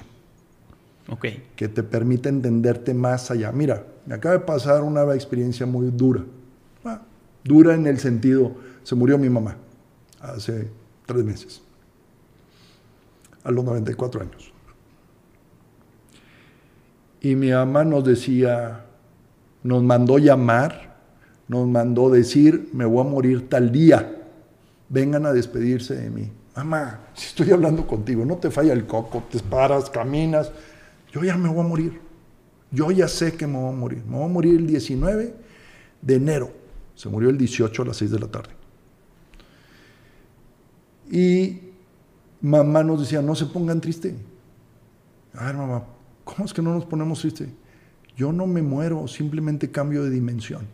Ok. 1.09 1.25
Que 1.55 1.67
te 1.67 1.83
permita 1.83 2.29
entenderte 2.29 2.93
más 2.93 3.29
allá. 3.29 3.51
Mira, 3.51 3.85
me 4.05 4.15
acaba 4.15 4.33
de 4.33 4.41
pasar 4.41 4.81
una 4.81 5.03
experiencia 5.13 5.65
muy 5.65 5.91
dura. 5.91 6.23
Ah, 6.83 7.01
dura 7.43 7.75
en 7.75 7.85
el 7.85 7.99
sentido, 7.99 8.55
se 8.83 8.95
murió 8.95 9.17
mi 9.17 9.29
mamá 9.29 9.57
hace 10.21 10.69
tres 11.05 11.23
meses, 11.23 11.61
a 13.43 13.51
los 13.51 13.65
94 13.65 14.21
años. 14.21 14.53
Y 17.21 17.35
mi 17.35 17.51
mamá 17.51 17.83
nos 17.83 18.03
decía, 18.03 18.85
nos 19.63 19.83
mandó 19.83 20.17
llamar, 20.17 20.97
nos 21.47 21.67
mandó 21.67 22.09
decir, 22.09 22.69
me 22.73 22.85
voy 22.85 23.05
a 23.05 23.09
morir 23.09 23.49
tal 23.49 23.71
día, 23.71 24.23
vengan 24.89 25.25
a 25.25 25.33
despedirse 25.33 25.95
de 25.95 26.09
mí. 26.09 26.31
Mamá, 26.63 26.99
si 27.15 27.25
estoy 27.25 27.49
hablando 27.49 27.87
contigo, 27.87 28.23
no 28.23 28.37
te 28.37 28.51
falla 28.51 28.73
el 28.73 28.85
coco, 28.85 29.23
te 29.31 29.39
paras, 29.39 29.89
caminas, 29.89 30.51
yo 31.11 31.23
ya 31.23 31.35
me 31.35 31.49
voy 31.49 31.65
a 31.65 31.67
morir. 31.67 31.99
Yo 32.69 32.91
ya 32.91 33.07
sé 33.07 33.33
que 33.33 33.47
me 33.47 33.57
voy 33.57 33.73
a 33.73 33.75
morir. 33.75 34.03
Me 34.05 34.17
voy 34.17 34.25
a 34.25 34.27
morir 34.27 34.55
el 34.57 34.67
19 34.67 35.33
de 36.03 36.15
enero. 36.15 36.51
Se 36.93 37.09
murió 37.09 37.31
el 37.31 37.37
18 37.39 37.81
a 37.81 37.85
las 37.85 37.97
6 37.97 38.11
de 38.11 38.19
la 38.19 38.27
tarde. 38.27 38.51
Y 41.09 41.61
mamá 42.41 42.83
nos 42.83 42.99
decía, 42.99 43.23
no 43.23 43.33
se 43.33 43.47
pongan 43.47 43.81
triste. 43.81 44.15
A 45.33 45.47
ver, 45.47 45.55
mamá, 45.55 45.83
¿cómo 46.23 46.45
es 46.45 46.53
que 46.53 46.61
no 46.61 46.75
nos 46.75 46.85
ponemos 46.85 47.21
triste? 47.21 47.51
Yo 48.15 48.31
no 48.31 48.45
me 48.45 48.61
muero, 48.61 49.07
simplemente 49.07 49.71
cambio 49.71 50.03
de 50.03 50.11
dimensión. 50.11 50.67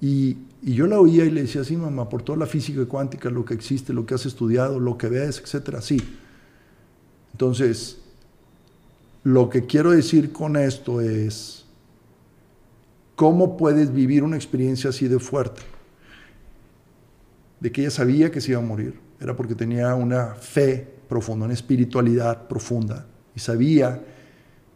Y, 0.00 0.36
yo 0.62 0.86
la 0.86 0.98
oía 0.98 1.26
y 1.26 1.30
le 1.30 1.42
decía, 1.42 1.62
sí, 1.62 1.76
mamá, 1.76 2.08
por 2.08 2.22
toda 2.22 2.38
la 2.38 2.46
física 2.46 2.86
cuántica, 2.86 3.28
lo 3.28 3.44
que 3.44 3.52
existe, 3.52 3.92
lo 3.92 4.06
que 4.06 4.14
has 4.14 4.24
estudiado, 4.24 4.80
lo 4.80 4.96
que 4.96 5.08
ves, 5.08 5.38
etcétera, 5.44 5.82
sí. 5.82 6.00
Entonces, 7.32 7.98
lo 9.24 9.50
que 9.50 9.66
quiero 9.66 9.90
decir 9.90 10.32
con 10.32 10.56
esto 10.56 11.02
es, 11.02 11.66
¿cómo 13.14 13.58
puedes 13.58 13.92
vivir 13.92 14.22
una 14.22 14.36
experiencia 14.36 14.88
así 14.88 15.06
de 15.06 15.18
fuerte? 15.18 15.60
De 17.60 17.70
que 17.70 17.82
ella 17.82 17.90
sabía 17.90 18.30
que 18.30 18.40
se 18.40 18.52
iba 18.52 18.60
a 18.60 18.64
morir, 18.64 18.98
era 19.20 19.36
porque 19.36 19.54
tenía 19.54 19.94
una 19.94 20.34
fe 20.34 20.88
profunda, 21.08 21.44
una 21.44 21.54
espiritualidad 21.54 22.48
profunda, 22.48 23.06
y 23.34 23.40
sabía 23.40 24.02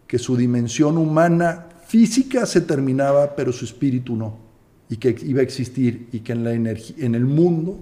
que 0.06 0.18
su 0.18 0.36
dimensión 0.36 0.98
humana 0.98 1.66
física 1.86 2.44
se 2.46 2.60
terminaba, 2.60 3.36
pero 3.36 3.52
su 3.52 3.64
espíritu 3.64 4.16
no, 4.16 4.47
y 4.90 4.96
que 4.96 5.14
iba 5.22 5.40
a 5.40 5.42
existir, 5.42 6.08
y 6.12 6.20
que 6.20 6.32
en, 6.32 6.44
la 6.44 6.52
en 6.52 7.14
el 7.14 7.24
mundo, 7.24 7.78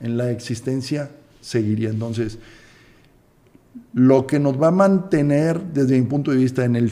en 0.00 0.16
la 0.16 0.30
existencia, 0.30 1.10
seguiría. 1.40 1.90
Entonces, 1.90 2.38
lo 3.92 4.26
que 4.26 4.38
nos 4.38 4.60
va 4.60 4.68
a 4.68 4.72
mantener, 4.72 5.60
desde 5.60 6.00
mi 6.00 6.06
punto 6.06 6.30
de 6.30 6.38
vista, 6.38 6.64
en, 6.64 6.76
el, 6.76 6.90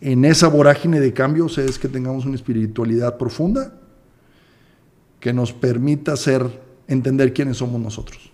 en 0.00 0.24
esa 0.24 0.48
vorágine 0.48 1.00
de 1.00 1.12
cambios 1.12 1.58
es 1.58 1.78
que 1.78 1.88
tengamos 1.88 2.26
una 2.26 2.34
espiritualidad 2.34 3.16
profunda 3.16 3.74
que 5.20 5.32
nos 5.32 5.52
permita 5.52 6.16
ser, 6.16 6.42
entender 6.86 7.32
quiénes 7.32 7.56
somos 7.56 7.80
nosotros. 7.80 8.30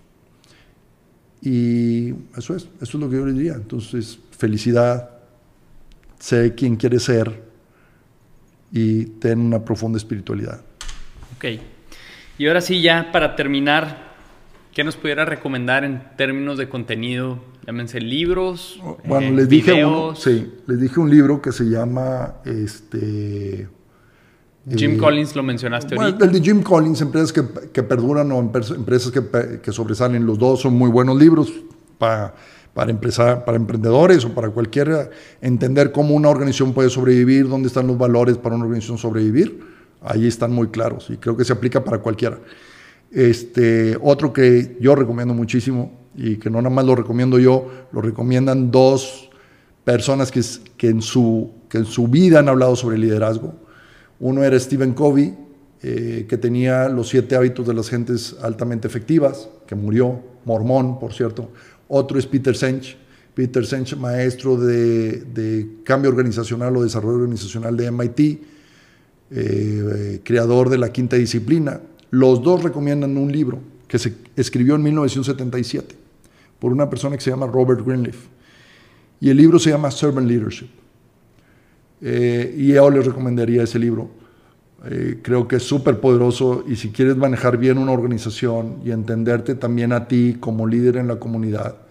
Y 1.42 2.10
eso 2.36 2.56
es, 2.56 2.64
eso 2.64 2.68
es 2.80 2.94
lo 2.94 3.10
que 3.10 3.16
yo 3.16 3.26
les 3.26 3.34
diría. 3.34 3.54
Entonces, 3.54 4.18
felicidad, 4.30 5.10
sé 6.18 6.54
quién 6.54 6.76
quieres 6.76 7.02
ser 7.02 7.53
y 8.74 9.04
ten 9.04 9.38
una 9.38 9.64
profunda 9.64 9.96
espiritualidad. 9.96 10.60
Ok. 11.36 11.60
Y 12.36 12.46
ahora 12.48 12.60
sí, 12.60 12.82
ya 12.82 13.12
para 13.12 13.36
terminar, 13.36 14.14
¿qué 14.74 14.82
nos 14.82 14.96
pudiera 14.96 15.24
recomendar 15.24 15.84
en 15.84 16.02
términos 16.16 16.58
de 16.58 16.68
contenido? 16.68 17.38
Llámense 17.64 18.00
libros, 18.00 18.82
bueno, 19.04 19.28
eh, 19.28 19.32
les 19.32 19.48
dije 19.48 19.72
videos. 19.72 20.20
sí, 20.20 20.52
les 20.66 20.80
dije 20.80 21.00
un 21.00 21.08
libro 21.08 21.40
que 21.40 21.50
se 21.50 21.64
llama 21.64 22.34
este 22.44 23.68
Jim 24.76 24.96
eh, 24.96 24.98
Collins 24.98 25.34
lo 25.36 25.42
mencionaste 25.42 25.94
bueno, 25.94 26.10
ahorita. 26.10 26.24
El 26.26 26.32
de 26.32 26.40
Jim 26.42 26.62
Collins, 26.62 27.00
empresas 27.00 27.32
que, 27.32 27.42
que 27.72 27.82
perduran 27.82 28.30
o 28.32 28.40
empresas 28.40 29.12
que, 29.12 29.60
que, 29.62 29.72
sobresalen, 29.72 30.26
los 30.26 30.38
dos 30.38 30.60
son 30.60 30.74
muy 30.74 30.90
buenos 30.90 31.18
libros 31.18 31.52
para, 31.96 32.34
para, 32.74 33.44
para 33.44 33.56
emprendedores 33.56 34.24
o 34.24 34.34
para 34.34 34.50
cualquiera, 34.50 35.08
entender 35.40 35.92
cómo 35.92 36.14
una 36.14 36.28
organización 36.28 36.74
puede 36.74 36.90
sobrevivir, 36.90 37.48
dónde 37.48 37.68
están 37.68 37.86
los 37.86 37.96
valores 37.96 38.36
para 38.36 38.56
una 38.56 38.64
organización 38.64 38.98
sobrevivir, 38.98 39.60
ahí 40.02 40.26
están 40.26 40.52
muy 40.52 40.68
claros 40.68 41.08
y 41.08 41.16
creo 41.16 41.36
que 41.36 41.44
se 41.44 41.52
aplica 41.52 41.82
para 41.82 41.98
cualquiera. 41.98 42.38
Este, 43.10 43.96
otro 44.02 44.32
que 44.32 44.76
yo 44.80 44.96
recomiendo 44.96 45.34
muchísimo 45.34 45.92
y 46.16 46.36
que 46.36 46.50
no 46.50 46.60
nada 46.60 46.74
más 46.74 46.84
lo 46.84 46.96
recomiendo 46.96 47.38
yo, 47.38 47.70
lo 47.92 48.02
recomiendan 48.02 48.72
dos 48.72 49.30
personas 49.84 50.32
que, 50.32 50.42
que, 50.76 50.88
en, 50.88 51.00
su, 51.00 51.52
que 51.68 51.78
en 51.78 51.84
su 51.84 52.08
vida 52.08 52.40
han 52.40 52.48
hablado 52.48 52.74
sobre 52.74 52.98
liderazgo. 52.98 53.54
Uno 54.18 54.42
era 54.42 54.58
Stephen 54.58 54.94
Covey, 54.94 55.34
eh, 55.82 56.26
que 56.28 56.38
tenía 56.38 56.88
los 56.88 57.08
siete 57.08 57.36
hábitos 57.36 57.66
de 57.66 57.74
las 57.74 57.90
gentes 57.90 58.36
altamente 58.42 58.88
efectivas, 58.88 59.48
que 59.66 59.74
murió, 59.74 60.20
mormón, 60.44 60.98
por 60.98 61.12
cierto. 61.12 61.50
Otro 61.96 62.18
es 62.18 62.26
Peter 62.26 62.56
Senge. 62.56 62.96
Peter 63.34 63.64
Senge, 63.64 63.94
maestro 63.94 64.56
de, 64.56 65.20
de 65.20 65.68
cambio 65.84 66.10
organizacional 66.10 66.76
o 66.76 66.82
desarrollo 66.82 67.18
organizacional 67.18 67.76
de 67.76 67.88
MIT, 67.88 68.42
eh, 69.30 70.20
creador 70.24 70.70
de 70.70 70.78
la 70.78 70.92
quinta 70.92 71.14
disciplina. 71.14 71.80
Los 72.10 72.42
dos 72.42 72.64
recomiendan 72.64 73.16
un 73.16 73.30
libro 73.30 73.60
que 73.86 74.00
se 74.00 74.12
escribió 74.34 74.74
en 74.74 74.82
1977 74.82 75.94
por 76.58 76.72
una 76.72 76.90
persona 76.90 77.16
que 77.16 77.22
se 77.22 77.30
llama 77.30 77.46
Robert 77.46 77.86
Greenleaf. 77.86 78.16
Y 79.20 79.30
el 79.30 79.36
libro 79.36 79.60
se 79.60 79.70
llama 79.70 79.92
Servant 79.92 80.26
Leadership. 80.26 80.70
Eh, 82.00 82.56
y 82.58 82.72
yo 82.72 82.90
les 82.90 83.06
recomendaría 83.06 83.62
ese 83.62 83.78
libro. 83.78 84.10
Eh, 84.86 85.20
creo 85.22 85.48
que 85.48 85.56
es 85.56 85.62
súper 85.62 86.00
poderoso 86.00 86.64
y 86.68 86.76
si 86.76 86.90
quieres 86.90 87.16
manejar 87.16 87.56
bien 87.56 87.78
una 87.78 87.92
organización 87.92 88.80
y 88.84 88.90
entenderte 88.90 89.54
también 89.54 89.92
a 89.92 90.08
ti 90.08 90.36
como 90.38 90.66
líder 90.66 90.98
en 90.98 91.08
la 91.08 91.16
comunidad, 91.16 91.83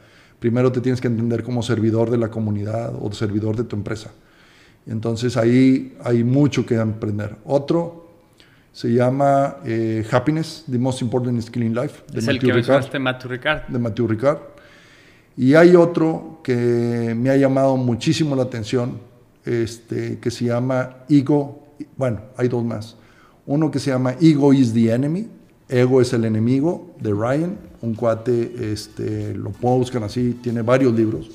primero 0.43 0.73
te 0.73 0.81
tienes 0.81 0.99
que 0.99 1.07
entender 1.07 1.41
como 1.41 1.63
servidor 1.63 2.09
de 2.09 2.17
la 2.17 2.27
comunidad 2.27 2.93
o 3.01 3.09
servidor 3.13 3.55
de 3.55 3.63
tu 3.63 3.77
empresa. 3.77 4.11
Entonces 4.85 5.37
ahí 5.37 5.95
hay 6.03 6.25
mucho 6.25 6.65
que 6.65 6.75
aprender. 6.75 7.37
Otro 7.45 8.09
se 8.73 8.91
llama 8.91 9.59
eh, 9.65 10.05
Happiness, 10.11 10.65
The 10.69 10.77
Most 10.77 11.01
Important 11.01 11.41
Skill 11.41 11.63
in 11.63 11.73
Life. 11.73 12.03
De 12.11 12.19
es 12.19 12.27
el 12.27 12.39
que 12.39 12.51
mencionaste, 12.51 12.99
Matthew 12.99 13.29
Ricard. 13.29 13.67
De 13.69 13.79
Matthew 13.79 14.05
Ricard. 14.05 14.39
Y 15.37 15.53
hay 15.53 15.77
otro 15.77 16.41
que 16.43 17.15
me 17.17 17.29
ha 17.29 17.37
llamado 17.37 17.77
muchísimo 17.77 18.35
la 18.35 18.43
atención, 18.43 18.99
este, 19.45 20.19
que 20.19 20.29
se 20.29 20.43
llama 20.43 21.05
Ego, 21.07 21.69
bueno, 21.95 22.19
hay 22.35 22.49
dos 22.49 22.65
más. 22.65 22.97
Uno 23.45 23.71
que 23.71 23.79
se 23.79 23.91
llama 23.91 24.15
Ego 24.19 24.51
is 24.51 24.73
the 24.73 24.91
Enemy, 24.91 25.25
Ego 25.69 26.01
es 26.01 26.11
el 26.11 26.25
enemigo, 26.25 26.93
de 26.99 27.11
Ryan, 27.11 27.57
un 27.83 27.95
cuate, 27.95 28.71
este, 28.71 29.33
lo 29.35 29.51
buscar 29.51 30.03
así, 30.03 30.39
tiene 30.41 30.61
varios 30.61 30.93
libros, 30.93 31.29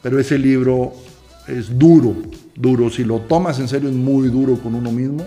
pero 0.00 0.20
ese 0.20 0.38
libro 0.38 0.92
es 1.48 1.76
duro, 1.76 2.14
duro, 2.54 2.88
si 2.90 3.02
lo 3.04 3.18
tomas 3.22 3.58
en 3.58 3.66
serio 3.66 3.88
es 3.88 3.94
muy 3.94 4.28
duro 4.28 4.54
con 4.54 4.76
uno 4.76 4.92
mismo 4.92 5.26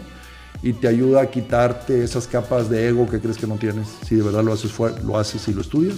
y 0.61 0.71
te 0.71 0.87
ayuda 0.87 1.21
a 1.21 1.25
quitarte 1.29 2.01
esas 2.01 2.27
capas 2.27 2.69
de 2.69 2.87
ego 2.87 3.09
que 3.09 3.19
crees 3.19 3.37
que 3.37 3.45
no 3.45 3.55
tienes, 3.55 3.89
si 4.07 4.15
de 4.15 4.23
verdad 4.23 4.41
lo 4.41 4.53
haces, 4.53 4.73
lo 5.03 5.17
haces 5.17 5.45
y 5.49 5.53
lo 5.53 5.61
estudias. 5.61 5.97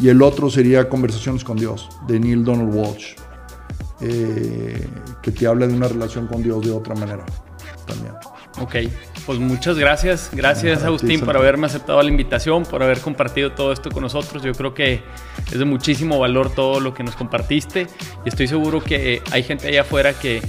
Y 0.00 0.08
el 0.08 0.22
otro 0.22 0.50
sería 0.50 0.88
Conversaciones 0.88 1.44
con 1.44 1.56
Dios, 1.56 1.88
de 2.08 2.18
Neil 2.18 2.44
Donald 2.44 2.74
Walsh, 2.74 3.14
eh, 4.00 4.88
que 5.22 5.30
te 5.30 5.46
habla 5.46 5.66
de 5.68 5.74
una 5.74 5.88
relación 5.88 6.26
con 6.26 6.42
Dios 6.42 6.64
de 6.64 6.72
otra 6.72 6.94
manera 6.96 7.24
también. 7.86 8.14
Ok, 8.60 8.76
pues 9.26 9.38
muchas 9.38 9.78
gracias. 9.78 10.30
Gracias, 10.32 10.82
Agustín, 10.82 11.20
por 11.20 11.36
haberme 11.36 11.66
aceptado 11.66 12.02
la 12.02 12.08
invitación, 12.08 12.64
por 12.64 12.82
haber 12.82 13.00
compartido 13.00 13.52
todo 13.52 13.72
esto 13.72 13.90
con 13.90 14.02
nosotros. 14.02 14.42
Yo 14.42 14.52
creo 14.52 14.74
que 14.74 15.02
es 15.52 15.58
de 15.58 15.64
muchísimo 15.64 16.18
valor 16.18 16.52
todo 16.52 16.80
lo 16.80 16.92
que 16.94 17.04
nos 17.04 17.14
compartiste 17.14 17.86
y 18.24 18.28
estoy 18.28 18.48
seguro 18.48 18.82
que 18.82 19.22
hay 19.30 19.42
gente 19.42 19.68
allá 19.68 19.82
afuera 19.82 20.12
que, 20.12 20.42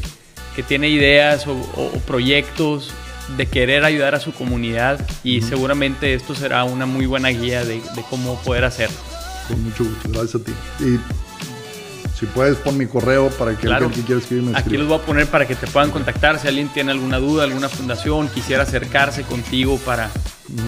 que 0.56 0.64
tiene 0.64 0.90
ideas 0.90 1.46
o, 1.46 1.54
o, 1.54 1.92
proyectos 2.08 2.92
de 3.38 3.46
querer 3.46 3.84
ayudar 3.86 4.16
a 4.16 4.20
su 4.20 4.34
comunidad 4.34 5.00
y 5.24 5.42
seguramente 5.44 6.16
esto 6.16 6.34
será 6.34 6.64
una 6.64 6.88
muy 6.88 7.06
buena 7.06 7.30
guía 7.30 7.64
de, 7.64 7.76
de 7.76 8.04
cómo 8.10 8.42
poder 8.42 8.66
hacerlo. 8.66 8.98
Con 9.48 9.64
mucho 9.64 9.84
gusto, 9.84 10.10
gracias 10.10 10.36
a 10.36 10.46
ti. 10.46 10.54
Y 10.80 11.00
si 12.20 12.26
puedes, 12.26 12.58
pon 12.58 12.78
mi 12.78 12.86
correo 12.86 13.30
para 13.30 13.52
que 13.52 13.66
claro. 13.66 13.86
alguien 13.86 14.02
que 14.02 14.06
quiera 14.06 14.20
escribirme. 14.20 14.52
Aquí 14.58 14.76
los 14.76 14.88
voy 14.88 15.00
a 15.00 15.02
poner 15.02 15.28
para 15.28 15.48
que 15.48 15.56
te 15.56 15.68
puedan 15.68 15.90
contactar. 15.90 16.38
Si 16.38 16.50
alguien 16.50 16.68
tiene 16.68 16.92
alguna 16.92 17.18
duda, 17.18 17.46
alguna 17.46 17.70
fundación, 17.70 18.28
quisiera 18.28 18.64
acercarse 18.64 19.24
contigo 19.24 19.78
para, 19.86 20.10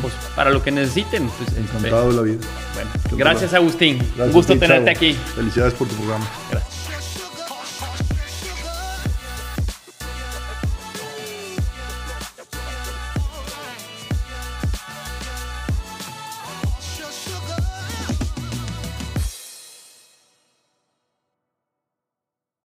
pues, 0.02 0.14
para 0.34 0.49
lo 0.49 0.64
que 0.64 0.72
necesiten. 0.72 1.30
Pues, 1.30 1.57
Encantado 1.57 2.10
de 2.10 2.15
la 2.15 2.22
vida. 2.22 2.48
Bueno, 2.73 2.90
gracias, 3.18 3.53
Agustín. 3.53 3.98
Gracias 3.98 4.28
Un 4.28 4.32
gusto 4.32 4.53
ti, 4.53 4.60
tenerte 4.60 4.94
chavo. 4.94 4.98
aquí. 4.98 5.18
Felicidades 5.36 5.73
por 5.73 5.90
tu 5.90 5.95
programa. 5.95 6.26